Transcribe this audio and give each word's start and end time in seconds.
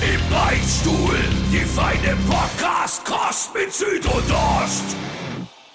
Im 0.00 0.30
Beichtstuhl, 0.30 1.18
die 1.52 1.58
feine 1.58 2.16
Podcast-Kost 2.26 3.54
mit 3.54 3.70
Süd 3.70 4.06
und 4.06 4.32
Ost. 4.32 4.96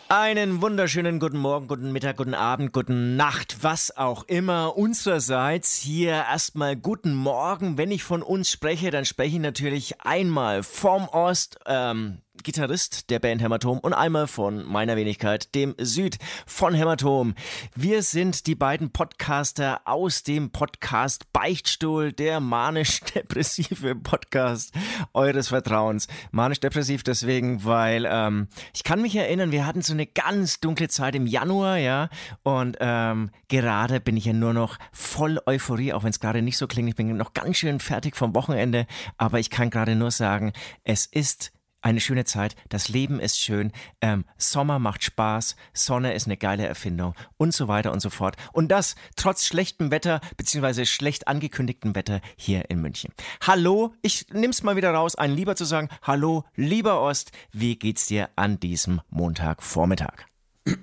Einen 0.07 0.63
wunderschönen 0.63 1.19
guten 1.19 1.37
Morgen, 1.37 1.67
guten 1.67 1.91
Mittag, 1.91 2.17
guten 2.17 2.33
Abend, 2.33 2.73
guten 2.73 3.15
Nacht, 3.17 3.57
was 3.61 3.95
auch 3.95 4.23
immer. 4.23 4.75
Unsererseits 4.77 5.77
hier 5.77 6.13
erstmal 6.13 6.75
guten 6.75 7.13
Morgen. 7.13 7.77
Wenn 7.77 7.91
ich 7.91 8.03
von 8.03 8.23
uns 8.23 8.49
spreche, 8.49 8.89
dann 8.89 9.05
spreche 9.05 9.35
ich 9.35 9.41
natürlich 9.41 10.01
einmal 10.01 10.63
vom 10.63 11.07
Ost, 11.07 11.59
ähm, 11.67 12.17
Gitarrist 12.45 13.09
der 13.09 13.17
Band 13.17 13.41
Hämatom 13.41 13.79
und 13.79 13.93
einmal 13.93 14.27
von 14.27 14.63
meiner 14.63 14.95
Wenigkeit, 14.95 15.55
dem 15.55 15.73
Süd 15.79 16.19
von 16.45 16.75
Hämatom. 16.75 17.33
Wir 17.75 18.03
sind 18.03 18.45
die 18.45 18.53
beiden 18.53 18.91
Podcaster 18.91 19.81
aus 19.85 20.21
dem 20.21 20.51
Podcast 20.51 21.33
Beichtstuhl, 21.33 22.13
der 22.13 22.39
manisch-depressive 22.39 23.95
Podcast 23.95 24.73
eures 25.13 25.47
Vertrauens. 25.47 26.07
Manisch-depressiv 26.29 27.01
deswegen, 27.01 27.65
weil 27.65 28.07
ähm, 28.07 28.47
ich 28.75 28.83
kann 28.83 29.01
mich 29.01 29.15
erinnern, 29.15 29.51
wir 29.51 29.65
hatten 29.65 29.81
so 29.81 29.93
eine 29.93 30.05
ganz 30.05 30.59
dunkle 30.59 30.87
Zeit 30.87 31.15
im 31.15 31.25
Januar, 31.25 31.77
ja, 31.77 32.09
und 32.43 32.77
ähm, 32.79 33.31
gerade 33.47 33.99
bin 33.99 34.17
ich 34.17 34.25
ja 34.25 34.33
nur 34.33 34.53
noch 34.53 34.77
voll 34.91 35.39
Euphorie, 35.47 35.93
auch 35.93 36.03
wenn 36.03 36.11
es 36.11 36.19
gerade 36.19 36.43
nicht 36.43 36.59
so 36.59 36.67
klingt. 36.67 36.89
Ich 36.89 36.95
bin 36.95 37.17
noch 37.17 37.33
ganz 37.33 37.57
schön 37.57 37.79
fertig 37.79 38.15
vom 38.15 38.35
Wochenende, 38.35 38.85
aber 39.17 39.39
ich 39.39 39.49
kann 39.49 39.71
gerade 39.71 39.95
nur 39.95 40.11
sagen, 40.11 40.53
es 40.83 41.07
ist 41.07 41.54
eine 41.85 42.01
schöne 42.01 42.25
Zeit, 42.25 42.55
das 42.69 42.89
Leben 42.89 43.19
ist 43.19 43.39
schön, 43.39 43.71
ähm, 44.01 44.25
Sommer 44.37 44.79
macht 44.79 45.03
Spaß, 45.03 45.55
Sonne 45.71 46.15
ist 46.15 46.25
eine 46.25 46.35
geile 46.35 46.65
Erfindung 46.65 47.13
und 47.37 47.53
so 47.53 47.67
weiter 47.67 47.91
und 47.91 47.99
so 47.99 48.09
fort. 48.09 48.35
Und 48.53 48.69
das 48.69 48.95
trotz 49.15 49.45
schlechtem 49.45 49.91
Wetter 49.91 50.19
beziehungsweise 50.35 50.87
schlecht 50.87 51.27
angekündigtem 51.27 51.93
Wetter 51.93 52.21
hier 52.35 52.71
in 52.71 52.81
München. 52.81 53.13
Hallo, 53.45 53.93
ich 54.01 54.25
nimm's 54.33 54.63
mal 54.63 54.75
wieder 54.75 54.91
raus, 54.91 55.15
einen 55.15 55.35
lieber 55.35 55.55
zu 55.55 55.63
sagen, 55.63 55.89
hallo, 56.01 56.43
lieber 56.55 57.01
Ost, 57.01 57.31
wie 57.51 57.75
geht's 57.77 58.07
dir 58.07 58.29
an 58.35 58.59
diesem 58.59 59.01
Montagvormittag? 59.11 60.25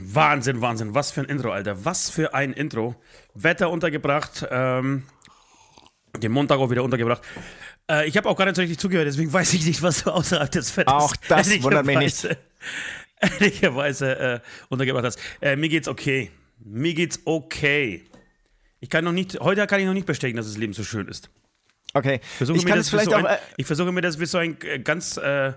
Wahnsinn, 0.00 0.60
Wahnsinn, 0.60 0.94
was 0.94 1.12
für 1.12 1.22
ein 1.22 1.30
Intro, 1.30 1.50
Alter, 1.50 1.86
was 1.86 2.10
für 2.10 2.34
ein 2.34 2.52
Intro. 2.52 2.94
Wetter 3.32 3.70
untergebracht, 3.70 4.46
ähm, 4.50 5.04
den 6.18 6.32
Montag 6.32 6.58
auch 6.58 6.70
wieder 6.70 6.84
untergebracht. 6.84 7.22
Äh, 7.90 8.08
ich 8.08 8.16
habe 8.16 8.28
auch 8.28 8.36
gar 8.36 8.44
nicht 8.44 8.56
so 8.56 8.62
richtig 8.62 8.78
zugehört, 8.78 9.06
deswegen 9.06 9.32
weiß 9.32 9.52
ich 9.54 9.66
nicht, 9.66 9.82
was 9.82 10.04
du 10.04 10.10
außerhalb 10.10 10.50
des 10.50 10.70
Fettes 10.70 10.92
Auch 10.92 11.14
das 11.28 11.62
wundert 11.62 11.86
mich 11.86 11.98
nicht. 11.98 12.28
Ehrlicherweise 13.20 14.18
äh, 14.18 14.40
untergebracht 14.68 15.04
hast. 15.04 15.18
Äh, 15.40 15.56
mir 15.56 15.68
geht's 15.68 15.88
okay. 15.88 16.30
Mir 16.64 16.94
geht's 16.94 17.20
okay. 17.24 18.04
Ich 18.80 18.90
kann 18.90 19.04
noch 19.04 19.12
nicht, 19.12 19.38
heute 19.40 19.66
kann 19.66 19.80
ich 19.80 19.86
noch 19.86 19.94
nicht 19.94 20.06
bestätigen, 20.06 20.36
dass 20.36 20.46
das 20.46 20.56
Leben 20.56 20.72
so 20.72 20.82
schön 20.82 21.06
ist. 21.06 21.30
Okay, 21.94 22.20
Versuche 22.36 22.56
ich 22.56 22.64
mir 22.64 22.74
das 22.74 22.88
vielleicht 22.88 23.10
so 23.10 23.16
auch... 23.16 23.24
Äh, 23.24 23.38
ich 23.56 23.66
versuche 23.66 23.92
mir 23.92 24.00
das 24.00 24.18
wie 24.18 24.26
so 24.26 24.38
ein 24.38 24.56
äh, 24.62 24.78
ganz 24.80 25.18
äh, 25.18 25.52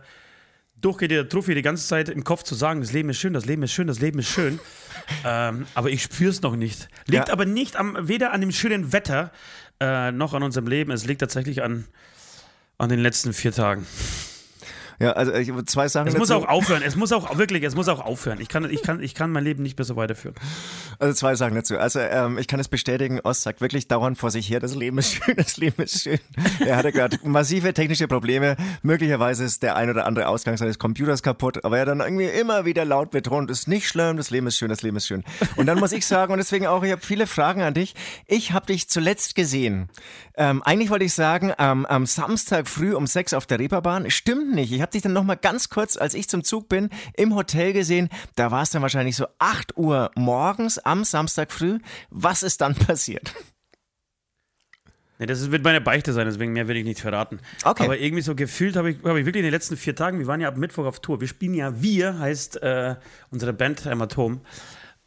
durchgehender 0.82 1.28
Trophy 1.28 1.56
die 1.56 1.62
ganze 1.62 1.88
Zeit 1.88 2.10
im 2.10 2.24
Kopf 2.24 2.44
zu 2.44 2.56
sagen, 2.56 2.82
das 2.82 2.92
Leben 2.92 3.10
ist 3.10 3.18
schön, 3.18 3.34
das 3.34 3.46
Leben 3.46 3.64
ist 3.64 3.72
schön, 3.72 3.88
das 3.88 4.00
Leben 4.00 4.20
ist 4.20 4.30
schön. 4.30 4.60
ähm, 5.26 5.66
aber 5.74 5.90
ich 5.90 6.04
spüre 6.04 6.30
es 6.30 6.42
noch 6.42 6.56
nicht. 6.56 6.90
Liegt 7.08 7.28
Ja. 7.28 7.34
aber 7.34 7.46
nicht 7.46 7.78
am, 7.78 8.08
weder 8.08 8.34
an 8.34 8.42
dem 8.42 8.52
schönen 8.52 8.92
Wetter 8.92 9.32
äh, 9.80 10.12
noch 10.12 10.34
an 10.34 10.44
unserem 10.44 10.68
Leben. 10.68 10.92
Es 10.92 11.06
liegt 11.06 11.22
tatsächlich 11.22 11.64
an, 11.64 11.86
an 12.78 12.90
den 12.90 13.00
letzten 13.00 13.34
vier 13.34 13.52
Tagen. 13.52 13.86
Ja, 15.00 15.12
also 15.12 15.34
ich, 15.34 15.52
zwei 15.66 15.88
Sachen 15.88 16.08
Es 16.08 16.18
muss 16.18 16.30
dazu. 16.30 16.44
auch 16.44 16.50
aufhören. 16.50 16.82
Es 16.86 16.96
muss 16.96 17.12
auch 17.12 17.38
wirklich, 17.38 17.64
es 17.64 17.76
muss 17.76 17.88
auch 17.88 18.00
aufhören. 18.04 18.40
Ich 18.40 18.48
kann, 18.50 18.70
ich 18.70 18.82
kann, 18.82 19.02
ich 19.02 19.14
kann 19.14 19.32
mein 19.32 19.44
Leben 19.44 19.64
nicht 19.64 19.78
mehr 19.78 19.86
so 19.86 19.96
weiterführen. 19.96 20.36
Also 21.00 21.14
zwei 21.14 21.36
Sachen 21.36 21.56
dazu. 21.56 21.78
Also 21.78 22.00
ähm, 22.00 22.38
ich 22.38 22.48
kann 22.48 22.60
es 22.60 22.68
bestätigen, 22.68 23.20
Ost 23.22 23.44
sagt 23.44 23.62
wirklich 23.62 23.88
dauernd 23.88 24.18
vor 24.18 24.32
sich 24.32 24.50
her, 24.50 24.60
das 24.60 24.76
Leben 24.76 24.98
ist 24.98 25.14
schön, 25.14 25.36
das 25.36 25.58
Leben 25.58 25.82
ist 25.84 26.04
schön. 26.04 26.20
Er 26.66 26.78
hatte 26.78 26.92
gerade 26.92 27.18
massive 27.24 27.74
technische 27.74 28.08
Probleme. 28.08 28.56
Möglicherweise 28.84 29.44
ist 29.44 29.64
der 29.64 29.76
ein 29.76 29.90
oder 29.90 30.06
andere 30.06 30.28
Ausgang 30.28 30.58
seines 30.58 30.80
Computers 30.80 31.24
kaputt, 31.24 31.66
aber 31.66 31.78
er 31.78 31.86
dann 31.86 32.00
irgendwie 32.00 32.26
immer 32.26 32.66
wieder 32.66 32.86
laut 32.86 33.12
betont, 33.12 33.50
ist 33.52 33.68
nicht 33.68 33.88
schlimm, 33.88 34.18
das 34.18 34.30
Leben 34.30 34.48
ist 34.48 34.58
schön, 34.58 34.70
das 34.70 34.82
Leben 34.82 34.98
ist 34.98 35.08
schön. 35.08 35.24
Und 35.56 35.66
dann 35.66 35.80
muss 35.80 35.92
ich 35.92 36.06
sagen, 36.06 36.32
und 36.32 36.38
deswegen 36.38 36.68
auch, 36.68 36.84
ich 36.84 36.92
habe 36.92 37.02
viele 37.02 37.28
Fragen 37.28 37.62
an 37.62 37.74
dich. 37.74 37.96
Ich 38.28 38.52
habe 38.52 38.66
dich 38.68 38.88
zuletzt 38.90 39.36
gesehen. 39.36 39.90
Ähm, 40.38 40.62
eigentlich 40.64 40.90
wollte 40.90 41.06
ich 41.06 41.14
sagen, 41.14 41.54
ähm, 41.58 41.86
am 41.86 42.06
Samstag 42.06 42.68
früh 42.68 42.94
um 42.94 43.08
sechs 43.08 43.34
auf 43.34 43.46
der 43.46 43.60
Reeperbahn. 43.60 44.10
Stimmt 44.12 44.54
nicht. 44.54 44.72
Ich 44.72 44.82
habe 44.86 44.92
dich 44.92 45.02
dann 45.02 45.14
noch 45.14 45.24
mal 45.24 45.36
ganz 45.36 45.70
kurz, 45.70 45.98
als 45.98 46.14
ich 46.14 46.30
zum 46.30 46.44
Zug 46.44 46.70
bin, 46.70 46.90
im 47.16 47.34
Hotel 47.34 47.74
gesehen. 47.74 48.10
Da 48.36 48.52
war 48.52 48.62
es 48.62 48.70
dann 48.70 48.84
wahrscheinlich 48.84 49.16
so 49.16 49.26
8 49.40 49.76
Uhr 49.78 50.12
morgens 50.16 50.78
am 50.78 51.04
Samstag 51.04 51.52
früh. 51.52 51.80
Was 52.12 52.44
ist 52.44 52.62
dann 52.62 52.76
passiert? 52.76 53.34
Nee, 55.18 55.26
das 55.26 55.50
wird 55.50 55.64
meine 55.64 55.82
Beichte 55.82 56.14
sein, 56.14 56.28
deswegen 56.28 56.54
mehr 56.54 56.68
will 56.68 56.76
ich 56.76 56.84
nicht 56.84 57.00
verraten. 57.00 57.40
Okay. 57.64 57.86
Aber 57.86 57.98
irgendwie 57.98 58.22
so 58.22 58.36
gefühlt 58.36 58.76
habe 58.76 58.92
ich, 58.92 58.98
habe 59.04 59.20
ich 59.20 59.26
wirklich 59.26 59.40
in 59.40 59.46
den 59.46 59.54
letzten 59.54 59.76
vier 59.76 59.96
Tagen, 59.96 60.20
wir 60.20 60.28
waren 60.28 60.42
ja 60.42 60.50
ab 60.50 60.58
Mittwoch 60.58 60.86
auf 60.86 61.00
Tour. 61.00 61.20
Wir 61.20 61.28
spielen 61.28 61.56
ja 61.56 61.82
Wir, 61.82 62.20
heißt 62.20 62.62
äh, 62.62 62.96
unsere 63.32 63.54
Band 63.54 63.86
Hämatom. 63.86 64.42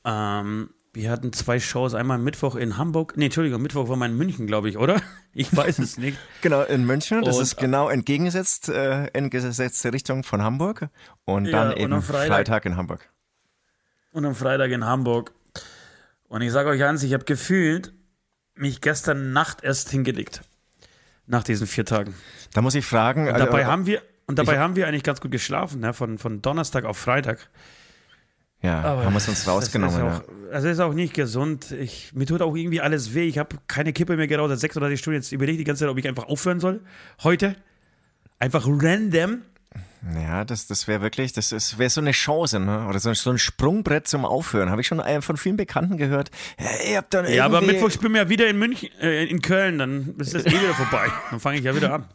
Ähm, 0.04 0.70
wir 0.98 1.10
hatten 1.10 1.32
zwei 1.32 1.58
Shows, 1.60 1.94
einmal 1.94 2.18
Mittwoch 2.18 2.54
in 2.56 2.76
Hamburg. 2.76 3.14
Nee, 3.16 3.26
Entschuldigung, 3.26 3.62
Mittwoch 3.62 3.88
war 3.88 3.96
mal 3.96 4.06
in 4.10 4.16
München, 4.16 4.46
glaube 4.46 4.68
ich, 4.68 4.76
oder? 4.76 5.00
Ich 5.34 5.54
weiß 5.56 5.78
es 5.78 5.98
nicht. 5.98 6.18
Genau, 6.42 6.62
in 6.64 6.84
München. 6.84 7.22
Das 7.22 7.36
Und- 7.36 7.42
ist 7.42 7.56
genau 7.56 7.88
entgegengesetzt, 7.88 8.68
äh, 8.70 9.04
entgegengesetzte 9.12 9.92
Richtung 9.92 10.24
von 10.24 10.42
Hamburg. 10.42 10.88
Und 11.24 11.44
Ja, 11.46 11.52
dann 11.64 11.72
und 11.74 11.78
eben 11.78 11.92
am 11.92 12.02
Freitag- 12.02 12.28
Freitag 12.28 12.64
in 12.66 12.76
Hamburg. 12.76 13.08
Und 14.10 14.24
am 14.24 14.34
Freitag 14.34 14.70
in 14.72 14.84
Hamburg. 14.84 15.32
Und 16.28 16.42
ich 16.42 16.50
sage 16.50 16.68
euch 16.70 16.82
eins, 16.82 17.02
ich 17.04 17.14
habe 17.14 17.24
gefühlt 17.24 17.92
mich 18.56 18.80
gestern 18.80 19.32
Nacht 19.32 19.62
erst 19.62 19.90
hingelegt. 19.90 20.40
Nach 21.26 21.44
diesen 21.44 21.66
vier 21.68 21.84
Tagen. 21.84 22.14
Da 22.54 22.60
muss 22.62 22.74
ich 22.74 22.84
fragen. 22.84 23.28
Und 23.28 23.34
also, 23.34 23.46
dabei 23.46 23.66
haben 23.66 23.86
wir, 23.86 24.02
und 24.26 24.38
dabei 24.40 24.54
ich- 24.54 24.58
haben 24.58 24.74
wir 24.74 24.88
eigentlich 24.88 25.04
ganz 25.04 25.20
gut 25.20 25.30
geschlafen, 25.30 25.80
ne? 25.80 25.94
von, 25.94 26.18
von 26.18 26.42
Donnerstag 26.42 26.84
auf 26.84 26.98
Freitag. 26.98 27.48
Ja, 28.62 28.82
haben 28.82 29.12
wir 29.12 29.16
es 29.18 29.28
uns 29.28 29.46
rausgenommen. 29.46 29.94
Das 29.94 30.02
ja. 30.02 30.16
ist, 30.16 30.20
auch, 30.22 30.50
das 30.52 30.64
ist 30.64 30.80
auch 30.80 30.92
nicht 30.94 31.14
gesund. 31.14 31.70
Ich, 31.70 32.12
mir 32.14 32.26
tut 32.26 32.42
auch 32.42 32.56
irgendwie 32.56 32.80
alles 32.80 33.14
weh. 33.14 33.24
Ich 33.28 33.38
habe 33.38 33.56
keine 33.68 33.92
Kippe 33.92 34.16
mehr 34.16 34.26
geraucht 34.26 34.50
seit 34.50 34.60
36 34.60 34.98
Stunden. 34.98 35.16
Jetzt 35.20 35.30
überlege 35.32 35.52
ich 35.54 35.58
die 35.58 35.64
ganze 35.64 35.80
Zeit, 35.84 35.90
ob 35.90 35.98
ich 35.98 36.08
einfach 36.08 36.24
aufhören 36.26 36.58
soll. 36.58 36.80
Heute. 37.22 37.54
Einfach 38.40 38.66
random. 38.66 39.42
Ja, 40.14 40.44
das, 40.44 40.66
das 40.68 40.86
wäre 40.86 41.02
wirklich, 41.02 41.32
das 41.32 41.50
ist- 41.50 41.78
wäre 41.78 41.90
so 41.90 42.00
eine 42.00 42.12
Chance, 42.12 42.60
ne? 42.60 42.86
Oder 42.88 43.00
so, 43.00 43.12
so 43.14 43.30
ein 43.30 43.38
Sprungbrett 43.38 44.06
zum 44.06 44.24
Aufhören. 44.24 44.70
Habe 44.70 44.80
ich 44.80 44.86
schon 44.86 45.02
von 45.22 45.36
vielen 45.36 45.56
Bekannten 45.56 45.96
gehört. 45.96 46.30
Hey, 46.56 46.92
ihr 46.92 46.96
habt 46.98 47.12
dann 47.14 47.28
Ja, 47.32 47.44
aber 47.44 47.60
Mittwoch 47.60 47.90
spielen 47.90 48.12
wir 48.14 48.22
ja 48.22 48.28
wieder 48.28 48.48
in 48.48 48.58
München, 48.58 48.90
äh, 49.00 49.24
in 49.24 49.42
Köln. 49.42 49.78
Dann 49.78 50.14
ist 50.18 50.34
das 50.34 50.46
eh 50.46 50.50
wieder 50.50 50.74
vorbei. 50.74 51.08
Dann 51.30 51.40
fange 51.40 51.58
ich 51.58 51.64
ja 51.64 51.74
wieder 51.74 51.94
an. 51.94 52.04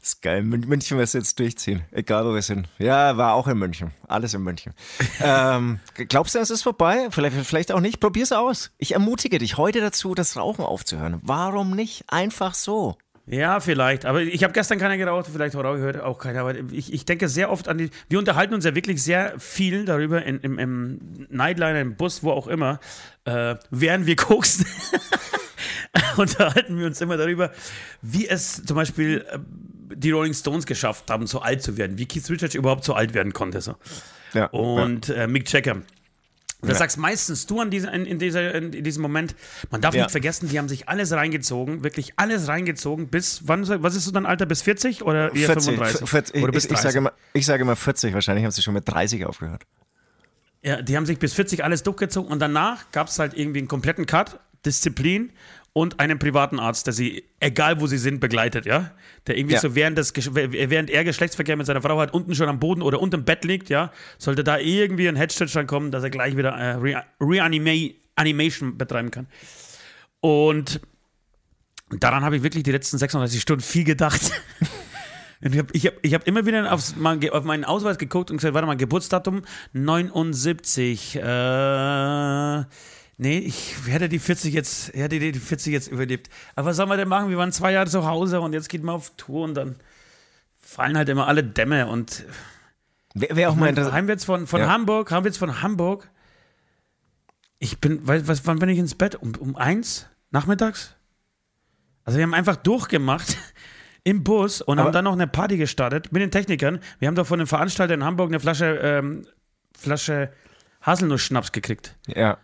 Das 0.00 0.08
ist 0.14 0.22
geil. 0.22 0.42
Mün- 0.42 0.66
München 0.66 0.98
wirst 0.98 1.14
du 1.14 1.18
jetzt 1.18 1.38
durchziehen. 1.38 1.82
Egal, 1.90 2.24
wo 2.24 2.34
wir 2.34 2.42
sind. 2.42 2.68
Ja, 2.78 3.16
war 3.16 3.34
auch 3.34 3.46
in 3.48 3.58
München. 3.58 3.92
Alles 4.06 4.34
in 4.34 4.42
München. 4.42 4.74
ähm, 5.20 5.80
glaubst 6.08 6.34
du, 6.34 6.38
es 6.38 6.50
ist 6.50 6.62
vorbei? 6.62 7.08
Vielleicht, 7.10 7.36
vielleicht 7.46 7.72
auch 7.72 7.80
nicht. 7.80 8.00
Probier's 8.00 8.32
aus. 8.32 8.70
Ich 8.78 8.94
ermutige 8.94 9.38
dich 9.38 9.56
heute 9.56 9.80
dazu, 9.80 10.14
das 10.14 10.36
Rauchen 10.36 10.64
aufzuhören. 10.64 11.20
Warum 11.22 11.74
nicht? 11.76 12.04
Einfach 12.08 12.54
so. 12.54 12.96
Ja, 13.30 13.60
vielleicht. 13.60 14.06
Aber 14.06 14.22
ich 14.22 14.42
habe 14.42 14.54
gestern 14.54 14.78
keiner 14.78 14.96
geraucht, 14.96 15.26
vielleicht 15.30 15.54
heute 15.54 16.06
auch 16.06 16.18
keiner. 16.18 16.40
Aber 16.40 16.54
ich, 16.72 16.92
ich 16.94 17.04
denke 17.04 17.28
sehr 17.28 17.50
oft 17.50 17.68
an 17.68 17.76
die. 17.76 17.90
Wir 18.08 18.18
unterhalten 18.18 18.54
uns 18.54 18.64
ja 18.64 18.74
wirklich 18.74 19.02
sehr 19.02 19.38
viel 19.38 19.84
darüber 19.84 20.24
in, 20.24 20.40
im, 20.40 20.58
im 20.58 21.26
Nightliner, 21.28 21.80
im 21.80 21.94
Bus, 21.96 22.22
wo 22.22 22.30
auch 22.30 22.46
immer, 22.46 22.80
äh, 23.26 23.56
während 23.70 24.06
wir 24.06 24.16
koksen. 24.16 24.64
unterhalten 26.16 26.78
wir 26.78 26.86
uns 26.86 27.00
immer 27.00 27.16
darüber, 27.16 27.50
wie 28.02 28.26
es 28.28 28.64
zum 28.64 28.76
Beispiel 28.76 29.24
äh, 29.30 29.38
die 29.98 30.10
Rolling 30.10 30.34
Stones 30.34 30.66
geschafft 30.66 31.10
haben, 31.10 31.26
so 31.26 31.40
alt 31.40 31.62
zu 31.62 31.76
werden, 31.76 31.98
wie 31.98 32.06
Keith 32.06 32.28
Richards 32.30 32.54
überhaupt 32.54 32.84
so 32.84 32.94
alt 32.94 33.14
werden 33.14 33.32
konnte. 33.32 33.60
So. 33.60 33.74
Ja. 34.32 34.46
Und 34.46 35.08
äh, 35.08 35.26
Mick 35.26 35.52
Jagger. 35.52 35.82
Da 36.60 36.68
Ja. 36.68 36.74
sagst 36.74 36.98
meistens 36.98 37.46
du 37.46 37.60
an 37.60 37.70
diese, 37.70 37.88
in, 37.90 38.04
in, 38.04 38.18
dieser, 38.18 38.52
in, 38.52 38.72
diesem 38.82 39.00
Moment, 39.02 39.36
man 39.70 39.80
darf 39.80 39.94
Ja. 39.94 40.02
nicht 40.02 40.10
vergessen, 40.10 40.48
die 40.48 40.58
haben 40.58 40.68
sich 40.68 40.88
alles 40.88 41.12
reingezogen, 41.12 41.84
wirklich 41.84 42.14
alles 42.16 42.48
reingezogen, 42.48 43.08
bis, 43.08 43.42
wann, 43.46 43.66
was 43.82 43.94
ist 43.94 44.04
so 44.06 44.10
dein 44.10 44.26
Alter, 44.26 44.44
bis 44.44 44.62
40 44.62 45.02
oder 45.02 45.32
eher 45.34 45.46
40, 45.46 45.76
35? 45.76 46.08
40, 46.08 46.42
oder 46.42 46.52
bis 46.52 46.64
ich, 46.64 46.70
ich, 46.70 46.76
30? 46.76 46.82
sage 46.90 46.98
immer, 46.98 47.12
ich 47.32 47.46
sage 47.46 47.62
immer 47.62 47.76
40, 47.76 48.12
wahrscheinlich 48.12 48.44
haben 48.44 48.50
sie 48.50 48.62
schon 48.62 48.74
mit 48.74 48.88
30 48.88 49.24
aufgehört. 49.24 49.62
Ja, 50.62 50.82
die 50.82 50.96
haben 50.96 51.06
sich 51.06 51.20
bis 51.20 51.32
40 51.34 51.62
alles 51.62 51.84
durchgezogen 51.84 52.32
und 52.32 52.40
danach 52.40 52.90
gab 52.90 53.06
es 53.06 53.20
halt 53.20 53.34
irgendwie 53.34 53.60
einen 53.60 53.68
kompletten 53.68 54.06
Cut, 54.06 54.40
Disziplin 54.66 55.30
und 55.78 56.00
einen 56.00 56.18
privaten 56.18 56.58
Arzt, 56.58 56.86
der 56.86 56.92
sie, 56.92 57.22
egal 57.40 57.80
wo 57.80 57.86
sie 57.86 57.98
sind, 57.98 58.18
begleitet, 58.20 58.66
ja? 58.66 58.90
Der 59.26 59.36
irgendwie 59.38 59.54
Ja. 59.54 59.60
so 59.60 59.74
während, 59.76 59.96
Gesch- 59.98 60.30
während 60.34 60.90
er 60.90 61.04
Geschlechtsverkehr 61.04 61.56
mit 61.56 61.66
seiner 61.66 61.80
Frau 61.82 61.98
hat, 62.00 62.12
unten 62.12 62.34
schon 62.34 62.48
am 62.48 62.58
Boden 62.58 62.82
oder 62.82 63.00
unten 63.00 63.16
im 63.16 63.24
Bett 63.24 63.44
liegt, 63.44 63.68
ja? 63.68 63.92
Sollte 64.18 64.42
da 64.42 64.58
irgendwie 64.58 65.08
ein 65.08 65.14
Headstitch 65.16 65.52
dann 65.52 65.66
kommen, 65.68 65.90
dass 65.92 66.02
er 66.02 66.10
gleich 66.10 66.36
wieder 66.36 66.50
äh, 66.50 66.72
Re 66.72 67.04
Reanima 67.20 67.94
Animation 68.16 68.76
betreiben 68.76 69.12
kann. 69.12 69.28
Und 70.20 70.80
daran 71.90 72.24
habe 72.24 72.36
ich 72.36 72.42
wirklich 72.42 72.64
die 72.64 72.72
letzten 72.72 72.98
36 72.98 73.40
Stunden 73.40 73.62
viel 73.62 73.84
gedacht. 73.84 74.20
Und 75.40 75.52
ich 75.54 75.58
habe 75.60 75.68
ich 75.72 75.86
hab, 75.86 75.92
ich 76.02 76.14
hab 76.14 76.26
immer 76.26 76.44
wieder 76.46 76.72
aufs, 76.72 76.96
auf 77.30 77.44
meinen 77.44 77.64
Ausweis 77.64 77.96
geguckt 77.98 78.32
und 78.32 78.38
gesagt, 78.38 78.54
warte 78.54 78.66
mal, 78.66 78.76
Geburtsdatum 78.76 79.42
79. 79.72 81.14
Äh, 81.14 82.64
nee, 83.18 83.38
ich 83.38 83.74
hätte 83.86 84.08
die 84.08 84.18
40 84.18 84.54
jetzt, 84.54 84.94
hätte 84.94 85.18
die 85.18 85.32
40 85.32 85.72
jetzt 85.72 85.88
überlebt. 85.88 86.30
Aber 86.56 86.68
was 86.70 86.76
soll 86.76 86.86
man 86.86 86.96
denn 86.98 87.08
machen? 87.08 87.28
Wir 87.30 87.36
waren 87.36 87.52
zwei 87.52 87.72
Jahre 87.72 87.88
zu 87.90 88.06
Hause 88.06 88.40
und 88.40 88.52
jetzt 88.54 88.68
geht 88.68 88.82
man 88.82 88.94
auf 88.94 89.10
Tour 89.16 89.44
und 89.44 89.54
dann 89.54 89.76
fallen 90.56 90.96
halt 90.96 91.08
immer 91.10 91.28
alle 91.28 91.44
Dämme 91.44 91.86
und 91.88 92.24
Wäre 93.14 93.36
wär 93.36 93.50
auch 93.50 93.56
mal 93.56 93.68
interessant. 93.68 93.94
heimwärts 93.94 94.24
von, 94.24 94.46
von 94.46 94.60
Ja. 94.60 94.68
Hamburg, 94.68 95.10
heimwärts 95.10 95.38
von 95.38 95.62
Hamburg. 95.62 96.10
Ich 97.58 97.80
bin, 97.80 98.00
was, 98.06 98.46
wann 98.46 98.58
bin 98.58 98.68
ich 98.68 98.78
ins 98.78 98.94
Bett? 98.94 99.16
Um, 99.16 99.34
um 99.36 99.56
eins? 99.56 100.06
Nachmittags? 100.30 100.94
Also 102.04 102.18
wir 102.18 102.22
haben 102.24 102.34
einfach 102.34 102.56
durchgemacht 102.56 103.36
im 104.04 104.22
Bus 104.24 104.60
und 104.62 104.78
Aber- 104.78 104.86
haben 104.88 104.92
dann 104.92 105.04
noch 105.04 105.12
eine 105.14 105.26
Party 105.26 105.56
gestartet 105.56 106.12
mit 106.12 106.22
den 106.22 106.30
Technikern. 106.30 106.78
Wir 106.98 107.08
haben 107.08 107.14
doch 107.16 107.26
von 107.26 107.38
dem 107.38 107.48
Veranstalter 107.48 107.94
in 107.94 108.04
Hamburg 108.04 108.28
eine 108.30 108.38
Flasche, 108.40 108.78
ähm, 108.82 109.26
Flasche 109.76 110.32
Haselnuss-Schnaps 110.82 111.50
gekriegt. 111.52 111.96
Ja. 112.06 112.38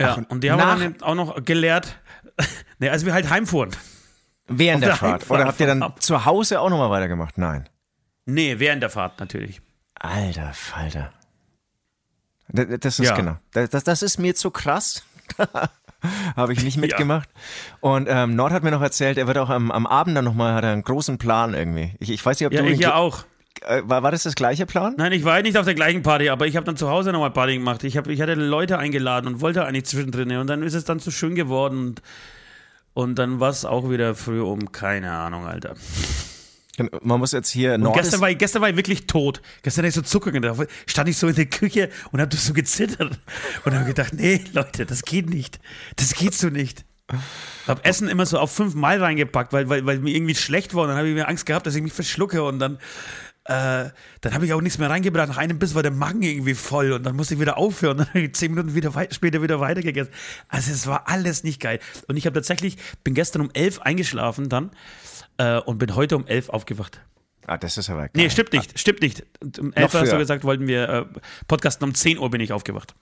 Ja, 0.00 0.16
Ach, 0.18 0.30
und 0.30 0.44
die 0.44 0.50
haben 0.52 0.58
wir 0.80 0.88
dann 0.90 1.02
auch 1.02 1.14
noch 1.14 1.44
gelehrt, 1.44 1.98
ne, 2.78 2.90
als 2.90 3.04
wir 3.04 3.12
halt 3.12 3.28
heimfuhren. 3.30 3.70
Während 4.46 4.82
der 4.82 4.90
der 4.90 4.96
Fahrt. 4.96 5.12
Heimfahrt 5.22 5.30
Oder 5.40 5.48
habt 5.48 5.60
ihr 5.60 5.66
dann 5.66 5.82
ab- 5.82 6.02
zu 6.02 6.24
Hause 6.24 6.60
auch 6.60 6.70
nochmal 6.70 6.90
weitergemacht? 6.90 7.36
Nein. 7.36 7.68
Nee, 8.26 8.58
während 8.58 8.82
der 8.82 8.90
Fahrt 8.90 9.18
natürlich. 9.20 9.60
Alter 9.94 10.52
Falter. 10.54 11.12
Das, 12.48 12.66
das 12.80 12.98
ist 13.00 13.08
Ja. 13.08 13.14
genau. 13.16 13.36
Das, 13.52 13.68
das, 13.70 13.84
das 13.84 14.02
ist 14.02 14.18
mir 14.18 14.34
zu 14.34 14.50
krass. 14.50 15.04
Habe 16.36 16.52
ich 16.52 16.62
nicht 16.62 16.76
mitgemacht. 16.76 17.28
Und 17.80 18.06
ähm, 18.08 18.36
Nord 18.36 18.52
hat 18.52 18.62
mir 18.62 18.70
noch 18.70 18.80
erzählt, 18.82 19.18
er 19.18 19.26
wird 19.26 19.36
auch 19.38 19.50
am, 19.50 19.70
am 19.72 19.86
Abend 19.86 20.16
dann 20.16 20.24
nochmal, 20.24 20.54
hat 20.54 20.62
er 20.64 20.70
einen 20.72 20.82
großen 20.84 21.18
Plan 21.18 21.54
irgendwie. 21.54 21.94
Ich, 21.98 22.10
ich 22.10 22.24
weiß 22.24 22.38
nicht, 22.38 22.46
ob 22.46 22.52
Ja, 22.52 22.62
du. 22.62 22.68
ich 22.68 22.74
ihn- 22.74 22.80
ja 22.80 22.94
auch. 22.94 23.24
Äh, 23.66 23.82
war, 23.84 24.02
war 24.02 24.10
das 24.10 24.22
das 24.22 24.34
gleiche 24.34 24.66
Plan? 24.66 24.94
Nein, 24.96 25.12
ich 25.12 25.24
war 25.24 25.40
nicht 25.42 25.56
auf 25.56 25.64
der 25.64 25.74
gleichen 25.74 26.02
Party, 26.02 26.28
aber 26.28 26.46
ich 26.46 26.56
habe 26.56 26.66
dann 26.66 26.76
zu 26.76 26.88
Hause 26.88 27.12
nochmal 27.12 27.30
Party 27.30 27.54
gemacht. 27.54 27.84
Ich, 27.84 27.96
hab, 27.96 28.06
ich 28.08 28.20
hatte 28.20 28.34
Leute 28.34 28.78
eingeladen 28.78 29.26
und 29.26 29.40
wollte 29.40 29.64
eigentlich 29.64 29.84
zwischendrin. 29.86 30.36
Und 30.36 30.46
dann 30.46 30.62
ist 30.62 30.74
es 30.74 30.84
dann 30.84 31.00
zu 31.00 31.10
schön 31.10 31.34
geworden. 31.34 31.78
Und, 31.78 32.02
und 32.94 33.14
dann 33.16 33.40
war 33.40 33.50
es 33.50 33.64
auch 33.64 33.90
wieder 33.90 34.14
früh 34.14 34.40
um, 34.40 34.72
keine 34.72 35.12
Ahnung, 35.12 35.46
Alter. 35.46 35.74
Man 37.02 37.18
muss 37.18 37.32
jetzt 37.32 37.50
hier 37.50 37.74
Und 37.74 37.82
Nord. 37.82 37.96
gestern 37.96 38.20
war, 38.20 38.30
ich, 38.30 38.38
gestern 38.38 38.62
war 38.62 38.70
ich 38.70 38.76
wirklich 38.76 39.06
tot. 39.06 39.42
Gestern 39.62 39.82
hatte 39.82 39.88
ich 39.88 39.94
so 39.94 40.02
Zuckungen 40.02 40.42
drauf. 40.42 40.64
Stand 40.86 41.08
ich 41.08 41.16
so 41.16 41.26
in 41.26 41.34
der 41.34 41.46
Küche 41.46 41.90
und 42.12 42.20
habe 42.20 42.34
so 42.36 42.52
gezittert. 42.52 43.18
Und 43.64 43.74
habe 43.74 43.84
gedacht, 43.84 44.14
nee, 44.14 44.44
Leute, 44.52 44.86
das 44.86 45.02
geht 45.02 45.28
nicht. 45.28 45.58
Das 45.96 46.14
geht 46.14 46.34
so 46.34 46.48
nicht. 46.48 46.84
Hab 47.66 47.86
Essen 47.86 48.08
immer 48.08 48.26
so 48.26 48.38
auf 48.38 48.52
fünf 48.52 48.74
Mal 48.74 49.02
reingepackt, 49.02 49.52
weil, 49.52 49.68
weil, 49.68 49.86
weil 49.86 49.98
mir 49.98 50.14
irgendwie 50.14 50.34
schlecht 50.34 50.74
war. 50.74 50.82
Und 50.82 50.88
dann 50.88 50.98
habe 50.98 51.08
ich 51.08 51.14
mir 51.14 51.26
Angst 51.26 51.46
gehabt, 51.46 51.66
dass 51.66 51.74
ich 51.74 51.82
mich 51.82 51.92
verschlucke. 51.92 52.42
Und 52.42 52.58
dann, 52.58 52.78
äh, 53.48 53.90
dann 54.20 54.34
habe 54.34 54.44
ich 54.46 54.52
auch 54.52 54.60
nichts 54.60 54.78
mehr 54.78 54.90
reingebracht. 54.90 55.28
Nach 55.28 55.38
einem 55.38 55.58
Biss 55.58 55.74
war 55.74 55.82
der 55.82 55.90
Magen 55.90 56.22
irgendwie 56.22 56.54
voll. 56.54 56.92
Und 56.92 57.02
dann 57.04 57.16
musste 57.16 57.34
ich 57.34 57.40
wieder 57.40 57.56
aufhören. 57.58 57.92
Und 57.98 57.98
dann 58.06 58.08
habe 58.08 58.20
ich 58.20 58.34
zehn 58.34 58.52
Minuten 58.52 58.74
wieder 58.74 58.94
wei- 58.94 59.08
später 59.10 59.42
wieder 59.42 59.58
weitergegessen. 59.58 60.12
Also 60.48 60.70
es 60.70 60.86
war 60.86 61.08
alles 61.08 61.44
nicht 61.44 61.60
geil. 61.60 61.80
Und 62.06 62.16
ich 62.16 62.26
habe 62.26 62.34
tatsächlich, 62.34 62.76
bin 63.04 63.14
gestern 63.14 63.42
um 63.42 63.50
elf 63.54 63.80
eingeschlafen 63.80 64.48
dann 64.48 64.70
äh, 65.38 65.58
und 65.58 65.78
bin 65.78 65.94
heute 65.96 66.16
um 66.16 66.26
elf 66.26 66.48
aufgewacht. 66.50 67.00
ah, 67.46 67.56
das 67.56 67.78
ist 67.78 67.88
aber 67.90 68.02
geil. 68.02 68.10
Nee, 68.14 68.30
stimmt 68.30 68.52
nicht, 68.52 68.78
stimmt 68.78 69.00
nicht. 69.00 69.24
Um 69.58 69.72
11 69.72 69.94
hast 69.94 70.12
du 70.12 70.18
gesagt, 70.18 70.44
wollten 70.44 70.66
wir 70.66 70.88
äh, 70.88 71.04
podcasten. 71.46 71.88
Um 71.88 71.94
10 71.94 72.18
Uhr 72.18 72.28
bin 72.30 72.40
ich 72.42 72.52
aufgewacht. 72.52 72.94